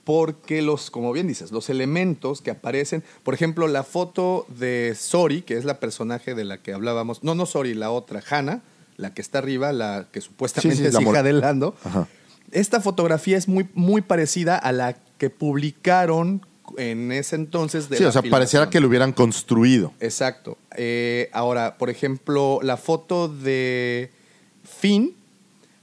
porque 0.06 0.62
los, 0.62 0.92
como 0.92 1.12
bien 1.12 1.28
dices, 1.28 1.52
los 1.52 1.70
elementos 1.70 2.42
que 2.42 2.52
aparecen, 2.52 3.04
por 3.24 3.34
ejemplo, 3.34 3.68
la 3.68 3.84
foto 3.84 4.46
de 4.50 4.96
Sori, 4.98 5.42
que 5.42 5.58
es 5.58 5.66
la 5.66 5.80
personaje 5.80 6.36
de 6.36 6.46
la 6.46 6.60
que 6.60 6.74
hablábamos, 6.74 7.24
no, 7.24 7.36
no 7.36 7.48
Sori, 7.48 7.74
la 7.74 7.90
otra, 7.90 8.24
Hannah, 8.30 8.62
la 8.98 9.14
que 9.14 9.22
está 9.22 9.40
arriba, 9.40 9.74
la 9.74 10.08
que 10.12 10.22
supuestamente 10.22 10.78
Sí, 10.78 10.84
sí, 10.84 10.88
es 10.88 10.94
la 10.94 11.02
hija 11.02 11.24
de 11.24 11.34
Lando. 11.34 11.76
Ajá. 11.84 12.08
Esta 12.52 12.80
fotografía 12.80 13.36
es 13.36 13.48
muy, 13.48 13.68
muy 13.74 14.02
parecida 14.02 14.58
a 14.58 14.72
la 14.72 14.96
que 15.18 15.32
publicaron 15.32 16.46
en 16.78 17.12
ese 17.12 17.36
entonces 17.36 17.90
de 17.90 17.98
Sí, 17.98 18.04
la 18.04 18.10
o 18.10 18.12
sea, 18.12 18.22
pareciera 18.22 18.70
que 18.70 18.80
lo 18.80 18.88
hubieran 18.88 19.12
construido. 19.12 19.92
Exacto. 20.00 20.58
Eh, 20.78 21.30
ahora, 21.34 21.80
por 21.80 21.90
ejemplo, 21.90 22.60
la 22.62 22.78
foto 22.78 23.28
de 23.28 24.12
Finn, 24.64 25.16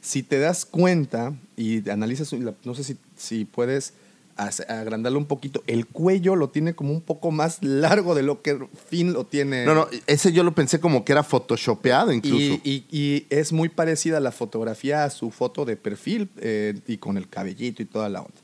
si 0.01 0.23
te 0.23 0.39
das 0.39 0.65
cuenta 0.65 1.35
y 1.57 1.89
analizas, 1.91 2.33
no 2.33 2.75
sé 2.77 2.85
si, 2.85 2.97
si 3.17 3.45
puedes 3.45 3.95
agrandarlo 4.37 5.19
un 5.19 5.27
poquito, 5.27 5.63
el 5.67 5.87
cuello 5.87 6.37
lo 6.37 6.49
tiene 6.51 6.75
como 6.75 6.93
un 6.93 7.01
poco 7.01 7.31
más 7.31 7.63
largo 7.63 8.15
de 8.15 8.23
lo 8.23 8.43
que 8.43 8.59
Finn 8.89 9.13
lo 9.13 9.25
tiene. 9.25 9.65
No, 9.65 9.75
no, 9.75 9.89
ese 10.07 10.33
yo 10.33 10.43
lo 10.45 10.55
pensé 10.55 10.81
como 10.81 11.05
que 11.05 11.13
era 11.13 11.23
photoshopeado 11.23 12.13
incluso. 12.13 12.61
Y, 12.65 12.85
y- 12.91 12.97
y 12.99 13.27
es 13.31 13.53
muy 13.53 13.69
parecida 13.69 14.21
la 14.21 14.33
fotografía 14.33 15.05
a 15.05 15.11
su 15.11 15.31
foto 15.31 15.65
de 15.65 15.77
perfil 15.77 16.29
eh, 16.39 16.81
y 16.87 16.97
con 16.99 17.17
el 17.17 17.29
cabellito 17.29 17.83
y 17.83 17.87
toda 17.87 18.09
la 18.09 18.21
onda. 18.21 18.35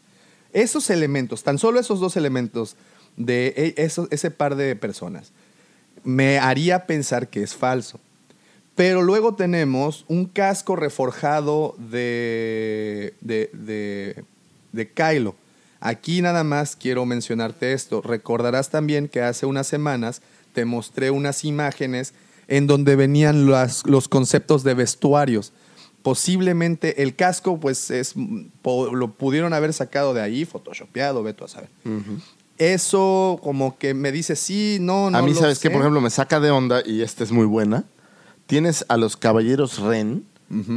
Esos 0.52 0.90
elementos, 0.90 1.42
tan 1.42 1.58
solo 1.58 1.78
esos 1.80 2.00
dos 2.00 2.16
elementos 2.16 2.76
de 3.16 3.48
e- 3.56 3.74
eso- 3.82 4.08
ese 4.10 4.30
par 4.30 4.56
de 4.56 4.76
personas, 4.76 5.32
me 6.04 6.38
haría 6.38 6.86
pensar 6.86 7.28
que 7.28 7.42
es 7.42 7.54
falso. 7.54 7.98
Pero 8.74 9.02
luego 9.02 9.34
tenemos 9.34 10.04
un 10.06 10.26
casco 10.26 10.76
reforjado 10.76 11.74
de, 11.78 13.14
de, 13.20 13.50
de, 13.52 14.24
de 14.72 14.88
Kylo. 14.92 15.34
Aquí 15.80 16.22
nada 16.22 16.42
más 16.44 16.76
quiero 16.76 17.06
mencionarte 17.06 17.72
esto. 17.72 18.00
Recordarás 18.02 18.70
también 18.70 19.08
que 19.08 19.22
hace 19.22 19.46
unas 19.46 19.66
semanas 19.66 20.22
te 20.52 20.64
mostré 20.64 21.10
unas 21.10 21.44
imágenes 21.44 22.14
en 22.48 22.66
donde 22.66 22.96
venían 22.96 23.50
las- 23.50 23.86
los 23.86 24.08
conceptos 24.08 24.64
de 24.64 24.74
vestuarios. 24.74 25.52
Posiblemente 26.02 27.02
el 27.02 27.14
casco, 27.14 27.60
pues 27.60 27.90
es, 27.90 28.14
lo 28.16 29.12
pudieron 29.12 29.52
haber 29.52 29.72
sacado 29.72 30.14
de 30.14 30.22
ahí, 30.22 30.44
photoshopeado, 30.44 31.22
veto 31.22 31.44
a 31.44 31.48
saber. 31.48 31.68
Eso 32.56 33.38
como 33.42 33.78
que 33.78 33.94
me 33.94 34.10
dice 34.10 34.34
sí, 34.34 34.78
no, 34.80 35.10
no. 35.10 35.18
a 35.18 35.22
mí, 35.22 35.32
lo 35.34 35.40
¿sabes 35.40 35.58
sé. 35.58 35.70
Por 35.70 35.80
ejemplo, 35.80 36.00
me 36.00 36.10
saca 36.10 36.40
de 36.40 36.50
onda, 36.50 36.82
y 36.84 37.02
esta 37.02 37.22
es 37.22 37.30
muy 37.30 37.46
buena. 37.46 37.84
Tienes 38.46 38.84
a 38.88 38.96
los 38.96 39.16
caballeros 39.16 39.78
Ren 39.78 40.24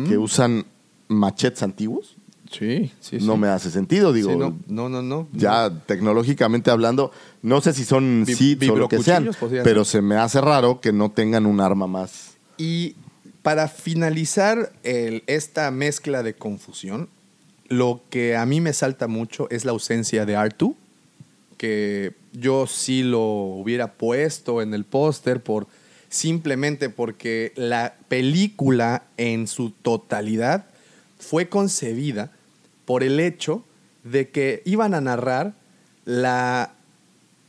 que 0.07 0.18
usan 0.18 0.65
machetes 1.07 1.64
antiguos. 1.64 2.18
Sí, 2.52 2.91
sí, 2.99 3.18
No 3.22 3.34
sí. 3.36 3.40
me 3.40 3.48
hace 3.48 3.72
sentido, 3.72 4.11
digo. 4.14 4.30
Sí, 4.32 4.36
no, 4.38 4.57
no, 4.68 4.90
no, 4.90 5.02
no. 5.02 5.28
Ya 5.32 5.72
tecnológicamente 5.86 6.69
hablando, 6.69 7.11
no 7.41 7.61
sé 7.61 7.73
si 7.73 7.86
son 7.86 8.26
Vi- 8.26 8.36
Sith 8.36 8.64
o 8.69 8.76
lo 8.76 8.90
que 8.90 9.02
sean, 9.02 9.30
pero 9.64 9.86
se 9.86 10.02
me 10.02 10.15
hace 10.15 10.41
raro 10.41 10.82
que 10.82 10.91
no 10.91 11.11
tengan 11.11 11.45
un 11.45 11.61
arma 11.61 11.88
más. 11.88 12.32
Y 12.57 12.95
para 13.41 13.68
finalizar 13.68 14.72
el- 14.84 15.23
esta 15.28 15.72
mezcla 15.72 16.23
de 16.23 16.34
confusión, 16.36 17.07
lo 17.69 18.02
que 18.10 18.36
a 18.36 18.45
mí 18.45 18.60
me 18.60 18.73
salta 18.73 19.07
mucho 19.07 19.49
es 19.49 19.64
la 19.64 19.72
ausencia 19.72 20.26
de 20.26 20.36
Artu, 20.36 20.76
que 21.57 22.14
yo 22.34 22.68
sí 22.68 23.03
lo 23.03 23.22
hubiera 23.22 23.94
puesto 23.94 24.61
en 24.61 24.73
el 24.73 24.84
póster 24.84 25.41
por 25.41 25.68
simplemente 26.10 26.90
porque 26.90 27.53
la 27.56 27.94
película 28.10 29.03
en 29.18 29.48
su 29.48 29.69
totalidad 29.69 30.65
fue 31.19 31.48
concebida 31.49 32.32
por 32.91 33.03
el 33.03 33.22
hecho 33.22 33.63
de 34.03 34.27
que 34.31 34.61
iban 34.65 34.93
a 34.93 34.99
narrar 34.99 35.53
la 36.03 36.73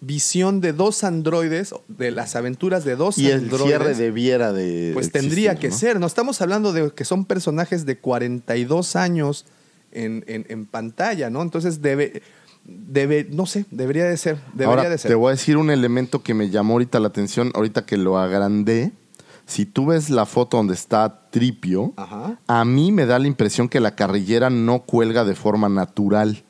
visión 0.01 0.61
de 0.61 0.73
dos 0.73 1.03
androides, 1.03 1.75
de 1.89 2.13
las 2.13 2.37
aventuras 2.37 2.85
de 2.85 2.95
dos 2.95 3.19
Y 3.19 3.27
el 3.27 3.41
androides. 3.41 3.67
cierre 3.67 3.95
debiera 3.97 4.53
de. 4.53 4.93
Pues 4.95 5.11
tendría 5.11 5.57
que 5.57 5.71
¿no? 5.71 5.75
ser, 5.77 5.99
¿no? 5.99 6.07
Estamos 6.07 6.41
hablando 6.43 6.73
de 6.73 6.93
que 6.93 7.05
son 7.05 7.25
personajes 7.25 7.87
de 7.87 7.99
42 7.99 8.95
años 8.95 9.45
en, 9.91 10.23
en- 10.29 10.47
en 10.49 10.65
pantalla, 10.65 11.29
¿no? 11.29 11.43
Entonces 11.43 11.83
debe, 11.83 12.23
debe, 12.65 13.27
no 13.33 13.47
sé, 13.47 13.65
debería 13.73 14.05
de 14.05 14.17
ser, 14.17 14.37
debería 14.55 14.69
Ahora, 14.85 14.91
de 14.91 14.99
ser. 14.99 15.09
te 15.09 15.17
voy 15.17 15.31
a 15.31 15.33
decir 15.33 15.57
un 15.57 15.71
elemento 15.73 16.23
que 16.23 16.35
me 16.35 16.51
llamó 16.51 16.75
ahorita 16.75 17.01
la 17.01 17.09
atención, 17.09 17.51
ahorita 17.57 17.85
que 17.85 17.97
lo 17.97 18.17
agrandé. 18.17 18.93
Si 19.53 19.67
tú 19.67 19.85
ves 19.85 20.09
la 20.09 20.25
foto 20.25 20.57
donde 20.57 20.73
está 20.73 21.29
Tripio, 21.31 21.93
Ajá. 21.97 22.39
a 22.47 22.65
mí 22.65 22.91
me 22.91 23.05
da 23.05 23.19
la 23.19 23.27
impresión 23.27 23.69
que 23.69 23.81
la 23.81 23.95
carrillera 23.95 24.49
no 24.49 24.79
cuelga 24.81 25.25
de 25.27 25.35
forma 25.35 25.69
natural, 25.69 26.43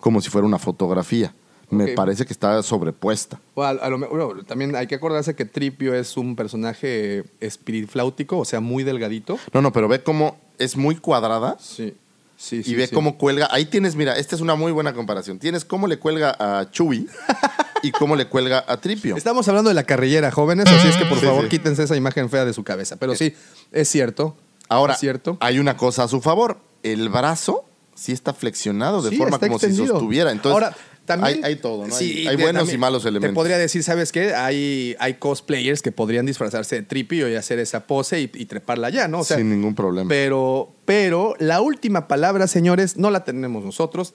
como 0.00 0.22
si 0.22 0.30
fuera 0.30 0.46
una 0.46 0.58
fotografía. 0.58 1.34
Me 1.68 1.88
parece 1.88 2.24
que 2.24 2.32
está 2.32 2.62
sobrepuesta. 2.62 3.38
A- 3.56 3.74
lo 3.90 3.98
bueno, 3.98 4.42
también 4.46 4.74
hay 4.76 4.86
que 4.86 4.94
acordarse 4.94 5.34
que 5.36 5.44
Tripio 5.44 5.92
es 5.92 6.16
un 6.16 6.36
personaje 6.36 7.24
espirifláutico, 7.40 8.38
o 8.38 8.46
sea, 8.46 8.60
muy 8.60 8.82
delgadito. 8.82 9.38
No, 9.52 9.60
no, 9.60 9.70
pero 9.70 9.86
ve 9.86 10.02
cómo 10.02 10.38
es 10.56 10.74
muy 10.74 10.96
cuadrada 10.96 11.58
Sí. 11.60 11.94
Sí, 12.38 12.58
y 12.60 12.62
sí, 12.62 12.74
ve 12.76 12.86
sí. 12.86 12.94
cómo 12.94 13.18
cuelga. 13.18 13.48
Ahí 13.50 13.66
tienes, 13.66 13.94
mira, 13.96 14.16
esta 14.16 14.36
es 14.36 14.40
una 14.40 14.54
muy 14.54 14.72
buena 14.72 14.94
comparación. 14.94 15.38
Tienes 15.38 15.64
cómo 15.66 15.86
le 15.88 15.98
cuelga 15.98 16.34
a 16.38 16.70
Chewie 16.70 17.06
y 17.82 17.90
cómo 17.92 18.16
le 18.16 18.26
cuelga 18.26 18.64
a 18.66 18.76
Tripio. 18.80 19.16
Estamos 19.16 19.46
hablando 19.48 19.68
de 19.70 19.74
la 19.74 19.84
carrillera, 19.84 20.30
jóvenes, 20.30 20.66
así 20.66 20.88
es 20.88 20.96
que 20.96 21.04
por 21.06 21.18
Sí, 21.20 21.26
favor 21.26 21.44
sí. 21.44 21.48
quítense 21.50 21.82
esa 21.84 21.96
imagen 21.96 22.28
fea 22.30 22.44
de 22.44 22.52
su 22.52 22.64
cabeza. 22.64 22.96
Pero 22.96 23.14
sí, 23.14 23.34
es 23.72 23.88
cierto. 23.88 24.36
Ahora, 24.68 24.94
es 24.94 25.00
cierto. 25.00 25.36
hay 25.40 25.58
una 25.58 25.76
cosa 25.76 26.04
a 26.04 26.08
su 26.08 26.20
favor. 26.20 26.58
El 26.82 27.08
brazo 27.08 27.64
sí 27.94 28.12
está 28.12 28.32
flexionado 28.34 29.02
de 29.02 29.10
Sí, 29.10 29.16
forma 29.16 29.36
está 29.36 29.46
como 29.48 29.58
si 29.58 29.66
extendido. 29.66 29.94
sostuviera. 29.96 30.30
Entonces, 30.30 30.52
Ahora, 30.62 30.76
también, 31.06 31.42
hay, 31.42 31.52
hay 31.54 31.56
todo, 31.56 31.86
¿no? 31.86 31.94
Sí, 31.94 32.18
hay 32.20 32.26
hay 32.28 32.36
te- 32.36 32.42
buenos 32.42 32.60
también 32.60 32.76
y 32.76 32.78
malos 32.78 33.04
elementos. 33.06 33.30
Te 33.30 33.34
podría 33.34 33.56
decir, 33.56 33.82
¿sabes 33.82 34.12
qué? 34.12 34.34
Hay, 34.34 34.94
hay 35.00 35.14
cosplayers 35.14 35.80
que 35.80 35.90
podrían 35.90 36.26
disfrazarse 36.26 36.76
de 36.76 36.82
tripio 36.82 37.28
y 37.30 37.34
hacer 37.34 37.58
esa 37.58 37.86
pose 37.86 38.20
y, 38.20 38.30
y 38.34 38.44
treparla 38.44 38.90
ya, 38.90 39.08
¿no? 39.08 39.20
O 39.20 39.24
sea, 39.24 39.38
Sin 39.38 39.48
ningún 39.48 39.74
problema. 39.74 40.06
pero, 40.08 40.70
pero 40.84 41.34
la 41.38 41.62
última 41.62 42.08
palabra, 42.08 42.46
señores, 42.46 42.98
no 42.98 43.10
la 43.10 43.24
tenemos 43.24 43.64
nosotros. 43.64 44.14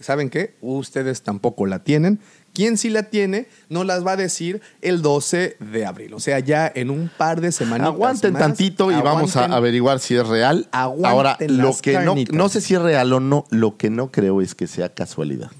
¿Saben 0.00 0.28
qué? 0.28 0.54
Ustedes 0.60 1.22
tampoco 1.22 1.64
la 1.66 1.82
tienen. 1.82 2.20
Quien 2.54 2.78
sí 2.78 2.88
la 2.88 3.02
tiene, 3.02 3.48
nos 3.68 3.84
las 3.84 4.06
va 4.06 4.12
a 4.12 4.16
decir 4.16 4.62
el 4.80 5.02
12 5.02 5.56
de 5.58 5.84
abril. 5.86 6.14
O 6.14 6.20
sea, 6.20 6.38
ya 6.38 6.70
en 6.74 6.88
un 6.88 7.10
par 7.14 7.40
de 7.40 7.50
semanas. 7.50 7.88
Aguanten 7.88 8.32
tantito 8.34 8.90
y 8.92 8.94
vamos 8.94 9.36
a 9.36 9.46
averiguar 9.46 9.98
si 10.00 10.14
es 10.14 10.26
real. 10.26 10.68
Aguanten 10.70 11.04
Ahora, 11.10 11.36
lo 11.48 11.76
que 11.82 11.94
no, 11.98 12.04
carnitas. 12.14 12.34
no 12.36 12.48
sé 12.48 12.60
si 12.60 12.74
es 12.74 12.80
real 12.80 13.12
o 13.12 13.18
no, 13.20 13.44
lo 13.50 13.76
que 13.76 13.90
no 13.90 14.12
creo 14.12 14.40
es 14.40 14.54
que 14.54 14.68
sea 14.68 14.88
casualidad. 14.94 15.50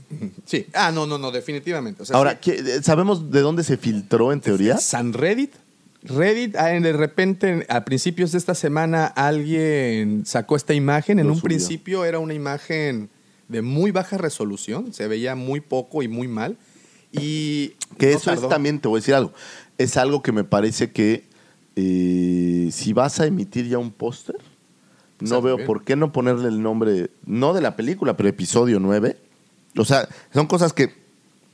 Sí. 0.47 0.67
Ah, 0.73 0.93
no, 0.93 1.05
no, 1.07 1.19
no, 1.19 1.33
definitivamente. 1.33 2.03
O 2.03 2.07
sea, 2.07 2.17
Ahora, 2.17 2.39
sí. 2.41 2.53
¿qué- 2.53 2.83
¿sabemos 2.83 3.31
de 3.33 3.41
dónde 3.41 3.65
se 3.65 3.77
filtró 3.77 4.33
en 4.33 4.41
teoría? 4.41 4.79
San 4.79 5.13
Reddit. 5.13 5.53
Reddit, 6.05 6.55
ah, 6.57 6.67
de 6.69 6.93
repente, 6.93 7.67
a 7.69 7.85
principios 7.85 8.31
de 8.31 8.39
esta 8.39 8.55
semana, 8.55 9.07
alguien 9.07 10.25
sacó 10.27 10.55
esta 10.55 10.75
imagen. 10.75 11.19
En 11.19 11.27
Lo 11.27 11.33
un 11.33 11.39
subió. 11.41 11.49
principio 11.57 12.05
era 12.05 12.19
una 12.21 12.35
imagen 12.35 13.09
de 13.49 13.63
muy 13.63 13.91
baja 13.91 14.17
resolución, 14.19 14.93
se 14.93 15.09
veía 15.09 15.35
muy 15.35 15.61
poco 15.61 16.03
y 16.03 16.09
muy 16.09 16.29
mal. 16.29 16.57
Y 17.21 17.75
Que 17.99 18.11
no 18.11 18.17
eso 18.19 18.33
es 18.33 18.49
también, 18.49 18.81
te 18.81 18.89
voy 18.89 18.99
a 18.99 19.01
decir 19.01 19.15
algo, 19.15 19.33
es 19.79 19.97
algo 19.97 20.23
que 20.23 20.33
me 20.33 20.43
parece 20.43 20.91
que 20.91 21.25
eh, 21.77 22.69
si 22.73 22.93
vas 22.93 23.21
a 23.21 23.27
emitir 23.27 23.69
ya 23.69 23.79
un 23.79 23.93
póster, 23.93 24.37
no 25.21 25.41
veo 25.41 25.57
bien. 25.57 25.67
por 25.67 25.85
qué 25.85 25.97
no 25.97 26.13
ponerle 26.13 26.49
el 26.49 26.61
nombre, 26.61 27.11
no 27.25 27.55
de 27.55 27.61
la 27.61 27.77
película, 27.77 28.17
pero 28.17 28.29
episodio 28.29 28.81
9. 28.81 29.17
O 29.77 29.85
sea, 29.85 30.09
son 30.33 30.47
cosas 30.47 30.73
que 30.73 30.95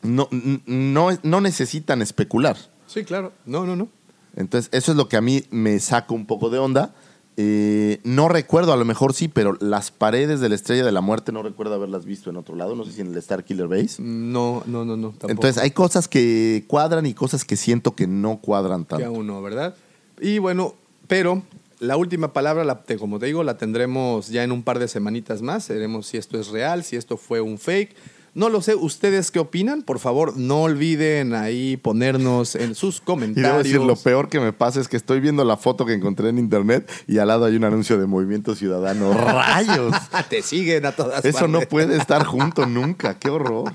no, 0.02 0.28
no, 0.66 1.08
no 1.22 1.40
necesitan 1.40 2.02
especular. 2.02 2.56
Sí, 2.86 3.04
claro. 3.04 3.32
No, 3.44 3.66
no, 3.66 3.76
no. 3.76 3.88
Entonces, 4.36 4.70
eso 4.72 4.92
es 4.92 4.96
lo 4.96 5.08
que 5.08 5.16
a 5.16 5.20
mí 5.20 5.44
me 5.50 5.78
saca 5.80 6.14
un 6.14 6.26
poco 6.26 6.50
de 6.50 6.58
onda. 6.58 6.94
Eh, 7.36 8.00
no 8.04 8.28
recuerdo, 8.28 8.72
a 8.72 8.76
lo 8.76 8.84
mejor 8.84 9.14
sí, 9.14 9.28
pero 9.28 9.56
las 9.60 9.90
paredes 9.90 10.40
de 10.40 10.48
la 10.48 10.54
Estrella 10.54 10.84
de 10.84 10.92
la 10.92 11.00
Muerte 11.00 11.32
no 11.32 11.42
recuerdo 11.42 11.74
haberlas 11.74 12.04
visto 12.04 12.28
en 12.28 12.36
otro 12.36 12.54
lado. 12.54 12.74
No 12.74 12.84
sé 12.84 12.92
si 12.92 13.00
en 13.00 13.08
el 13.08 13.16
Star 13.18 13.44
Killer 13.44 13.66
Base. 13.68 14.02
No, 14.02 14.62
no, 14.66 14.84
no, 14.84 14.96
no. 14.96 15.08
Tampoco. 15.10 15.30
Entonces, 15.30 15.62
hay 15.62 15.70
cosas 15.70 16.06
que 16.08 16.64
cuadran 16.66 17.06
y 17.06 17.14
cosas 17.14 17.44
que 17.44 17.56
siento 17.56 17.94
que 17.94 18.06
no 18.06 18.38
cuadran 18.38 18.84
que 18.84 18.90
tanto. 18.90 19.06
aún 19.06 19.26
no, 19.26 19.40
¿verdad? 19.42 19.74
Y 20.20 20.38
bueno, 20.38 20.74
pero 21.06 21.42
la 21.78 21.96
última 21.96 22.32
palabra, 22.34 22.64
la, 22.64 22.82
te- 22.82 22.98
como 22.98 23.18
te 23.18 23.26
digo, 23.26 23.42
la 23.42 23.56
tendremos 23.56 24.28
ya 24.28 24.44
en 24.44 24.52
un 24.52 24.62
par 24.62 24.78
de 24.78 24.88
semanitas 24.88 25.40
más. 25.40 25.66
Veremos 25.68 26.06
si 26.08 26.18
esto 26.18 26.38
es 26.38 26.48
real, 26.48 26.84
si 26.84 26.96
esto 26.96 27.16
fue 27.16 27.40
un 27.40 27.56
fake. 27.58 27.94
No 28.32 28.48
lo 28.48 28.62
sé, 28.62 28.76
¿ustedes 28.76 29.32
qué 29.32 29.40
opinan? 29.40 29.82
Por 29.82 29.98
favor, 29.98 30.36
no 30.36 30.62
olviden 30.62 31.34
ahí 31.34 31.76
ponernos 31.76 32.54
en 32.54 32.76
sus 32.76 32.96
Y 32.96 32.98
debo 33.00 33.04
comentarios. 33.06 33.64
decir, 33.64 33.80
lo 33.80 33.96
peor 33.96 34.28
que 34.28 34.38
me 34.38 34.52
pasa 34.52 34.80
es 34.80 34.86
que 34.86 34.96
estoy 34.96 35.18
viendo 35.18 35.44
la 35.44 35.56
foto 35.56 35.84
que 35.84 35.94
encontré 35.94 36.28
en 36.28 36.38
internet 36.38 36.88
y 37.08 37.18
al 37.18 37.26
lado 37.28 37.46
hay 37.46 37.56
un 37.56 37.64
anuncio 37.64 37.98
de 37.98 38.06
Movimiento 38.06 38.54
Ciudadano. 38.54 39.12
¡Rayos! 39.14 39.94
Te 40.28 40.42
siguen 40.42 40.86
a 40.86 40.92
todas 40.92 41.24
Eso 41.24 41.48
no 41.48 41.60
puede 41.62 41.96
estar 41.96 42.24
junto 42.24 42.66
nunca. 42.66 43.18
¡Qué 43.18 43.30
horror! 43.30 43.72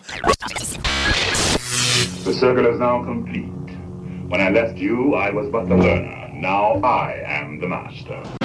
The 2.24 2.34
circle 2.34 2.70
is 2.74 2.80
now 2.80 3.04
complete. 3.04 3.52
When 4.30 4.40
I 4.42 4.50
left 4.52 4.78
you, 4.78 5.16
I 5.16 5.32
was 5.32 5.48
but 5.52 5.68
the 5.68 5.76
learner. 5.76 6.30
Now 6.34 6.80
I 6.82 7.14
am 7.28 7.60
the 7.60 7.68
master. 7.68 8.45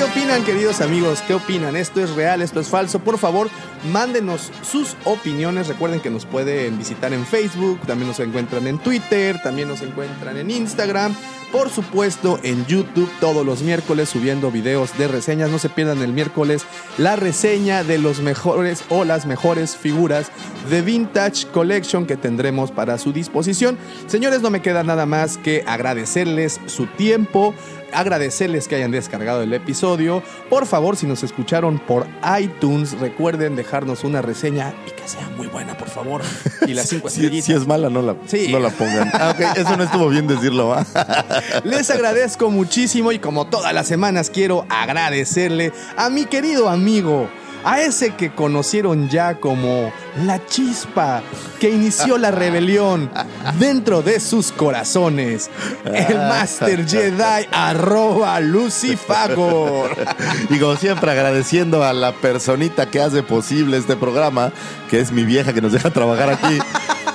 Qué 0.00 0.04
opinan, 0.04 0.42
queridos 0.44 0.80
amigos? 0.80 1.22
¿Qué 1.26 1.34
opinan? 1.34 1.76
¿Esto 1.76 2.02
es 2.02 2.14
real? 2.14 2.40
¿Esto 2.40 2.58
es 2.58 2.68
falso? 2.68 3.00
Por 3.00 3.18
favor, 3.18 3.50
mándenos 3.92 4.50
sus 4.62 4.96
opiniones. 5.04 5.68
Recuerden 5.68 6.00
que 6.00 6.08
nos 6.08 6.24
pueden 6.24 6.78
visitar 6.78 7.12
en 7.12 7.26
Facebook, 7.26 7.78
también 7.86 8.08
nos 8.08 8.18
encuentran 8.18 8.66
en 8.66 8.78
Twitter, 8.78 9.38
también 9.42 9.68
nos 9.68 9.82
encuentran 9.82 10.38
en 10.38 10.50
Instagram. 10.50 11.14
Por 11.52 11.68
supuesto, 11.68 12.38
en 12.44 12.64
YouTube 12.66 13.10
todos 13.18 13.44
los 13.44 13.62
miércoles 13.62 14.08
subiendo 14.08 14.52
videos 14.52 14.96
de 14.96 15.08
reseñas. 15.08 15.50
No 15.50 15.58
se 15.58 15.68
pierdan 15.68 16.00
el 16.00 16.12
miércoles 16.12 16.62
la 16.96 17.16
reseña 17.16 17.82
de 17.82 17.98
los 17.98 18.20
mejores 18.20 18.84
o 18.88 19.04
las 19.04 19.26
mejores 19.26 19.76
figuras 19.76 20.30
de 20.70 20.80
Vintage 20.80 21.48
Collection 21.48 22.06
que 22.06 22.16
tendremos 22.16 22.70
para 22.70 22.98
su 22.98 23.12
disposición. 23.12 23.76
Señores, 24.06 24.42
no 24.42 24.50
me 24.50 24.62
queda 24.62 24.84
nada 24.84 25.06
más 25.06 25.38
que 25.38 25.64
agradecerles 25.66 26.60
su 26.66 26.86
tiempo, 26.86 27.52
agradecerles 27.92 28.68
que 28.68 28.76
hayan 28.76 28.90
descargado 28.90 29.42
el 29.42 29.52
episodio. 29.52 30.22
Por 30.48 30.66
favor, 30.66 30.96
si 30.96 31.06
nos 31.06 31.22
escucharon 31.22 31.78
por 31.78 32.06
iTunes, 32.40 32.98
recuerden 32.98 33.56
dejarnos 33.56 34.04
una 34.04 34.22
reseña 34.22 34.74
y 34.86 34.90
que 34.90 35.06
sea 35.08 35.28
muy 35.36 35.46
buena, 35.46 35.76
por 35.76 35.88
favor. 35.88 36.22
Y 36.66 36.74
las 36.74 36.88
cinco 36.90 37.08
Si, 37.10 37.42
si 37.42 37.52
es 37.52 37.66
mala, 37.66 37.90
no 37.90 38.02
la, 38.02 38.16
Sí. 38.26 38.48
no 38.50 38.58
la 38.58 38.70
pongan. 38.70 39.10
Ah, 39.20 39.34
eso 39.56 39.76
no 39.76 39.84
estuvo 39.84 40.08
bien 40.08 40.26
decirlo. 40.26 40.74
Les 41.64 41.90
agradezco 41.90 42.50
muchísimo 42.50 43.12
y 43.12 43.18
como 43.18 43.46
todas 43.46 43.72
las 43.74 43.86
semanas 43.86 44.30
quiero 44.30 44.66
agradecerle 44.68 45.72
a 45.96 46.08
mi 46.10 46.24
querido 46.26 46.68
amigo, 46.68 47.28
a 47.64 47.80
ese 47.80 48.14
que 48.14 48.32
conocieron 48.32 49.08
ya 49.08 49.34
como 49.36 49.92
la 50.24 50.44
chispa 50.46 51.22
que 51.58 51.70
inició 51.70 52.18
la 52.18 52.30
rebelión 52.30 53.10
dentro 53.58 54.02
de 54.02 54.20
sus 54.20 54.52
corazones, 54.52 55.50
el 55.84 56.16
Master 56.16 56.86
Jedi 56.86 57.46
arroba 57.52 58.40
Lucifagor. 58.40 59.96
Y 60.50 60.58
como 60.58 60.76
siempre, 60.76 61.10
agradeciendo 61.10 61.84
a 61.84 61.92
la 61.92 62.12
personita 62.12 62.86
que 62.86 63.00
hace 63.00 63.22
posible 63.22 63.76
este 63.76 63.96
programa, 63.96 64.52
que 64.88 65.00
es 65.00 65.12
mi 65.12 65.24
vieja 65.24 65.52
que 65.52 65.60
nos 65.60 65.72
deja 65.72 65.90
trabajar 65.90 66.30
aquí. 66.30 66.58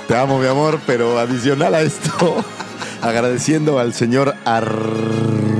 Te 0.08 0.16
amo, 0.16 0.38
mi 0.38 0.46
amor, 0.46 0.78
pero 0.86 1.18
adicional 1.18 1.74
a 1.74 1.80
esto, 1.82 2.44
agradeciendo 3.02 3.78
al 3.78 3.92
señor 3.92 4.34
arroba 4.44 5.58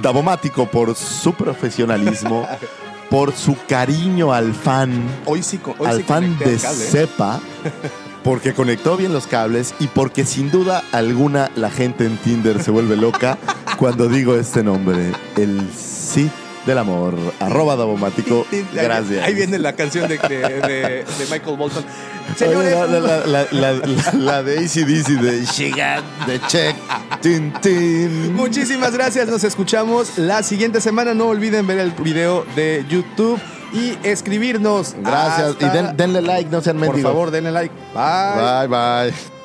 Davomático 0.00 0.66
por 0.66 0.94
su 0.94 1.34
profesionalismo, 1.34 2.48
por 3.12 3.34
su 3.34 3.58
cariño 3.68 4.32
al 4.32 4.54
fan, 4.54 4.90
Hoy 5.26 5.42
sí, 5.42 5.60
hoy 5.78 5.86
al 5.86 5.98
sí 5.98 6.02
fan 6.04 6.38
de 6.38 6.58
cepa, 6.58 7.40
porque 8.24 8.54
conectó 8.54 8.96
bien 8.96 9.12
los 9.12 9.26
cables 9.26 9.74
y 9.80 9.88
porque 9.88 10.24
sin 10.24 10.50
duda 10.50 10.82
alguna 10.92 11.50
la 11.54 11.70
gente 11.70 12.06
en 12.06 12.16
Tinder 12.16 12.62
se 12.62 12.70
vuelve 12.70 12.96
loca 12.96 13.36
cuando 13.78 14.08
digo 14.08 14.34
este 14.36 14.62
nombre, 14.62 15.12
el 15.36 15.68
sí 15.76 16.30
del 16.66 16.78
amor, 16.78 17.14
arroba 17.40 17.74
Davomático, 17.76 18.46
Ahí- 18.52 18.66
gracias. 18.72 19.24
Ahí 19.24 19.34
viene 19.34 19.58
la 19.58 19.72
canción 19.74 20.08
de, 20.08 20.18
de- 20.18 20.38
de- 20.38 21.04
de 21.04 21.26
Michael 21.30 21.56
Bolton. 21.56 21.84
Señores, 22.36 22.72
La, 22.72 22.86
la- 23.00 23.46
la- 23.50 23.74
la- 24.12 24.42
de 24.42 24.58
ACDC 24.58 25.20
de 25.20 25.44
She 25.44 25.70
got 25.70 26.04
the 26.26 26.40
check, 26.46 26.76
tin, 27.20 27.52
tin. 27.60 28.34
Muchísimas 28.34 28.92
gracias, 28.92 29.28
nos 29.28 29.42
escuchamos 29.44 30.18
la 30.18 30.42
siguiente 30.42 30.80
semana. 30.80 31.14
No 31.14 31.26
olviden 31.26 31.66
ver 31.66 31.78
el 31.78 31.90
video 31.90 32.46
de 32.54 32.84
YouTube 32.88 33.40
y 33.72 33.96
escribirnos. 34.04 34.94
Gracias. 35.00 35.48
Hasta- 35.50 35.66
Y 35.66 35.70
den- 35.70 35.96
denle 35.96 36.22
like, 36.22 36.48
no 36.50 36.60
sean 36.60 36.76
Por 36.76 36.88
mendigos. 36.88 37.10
favor, 37.12 37.30
denle 37.32 37.50
like. 37.50 37.74
Bye. 37.94 38.68
Bye, 38.68 39.10
bye. 39.10 39.41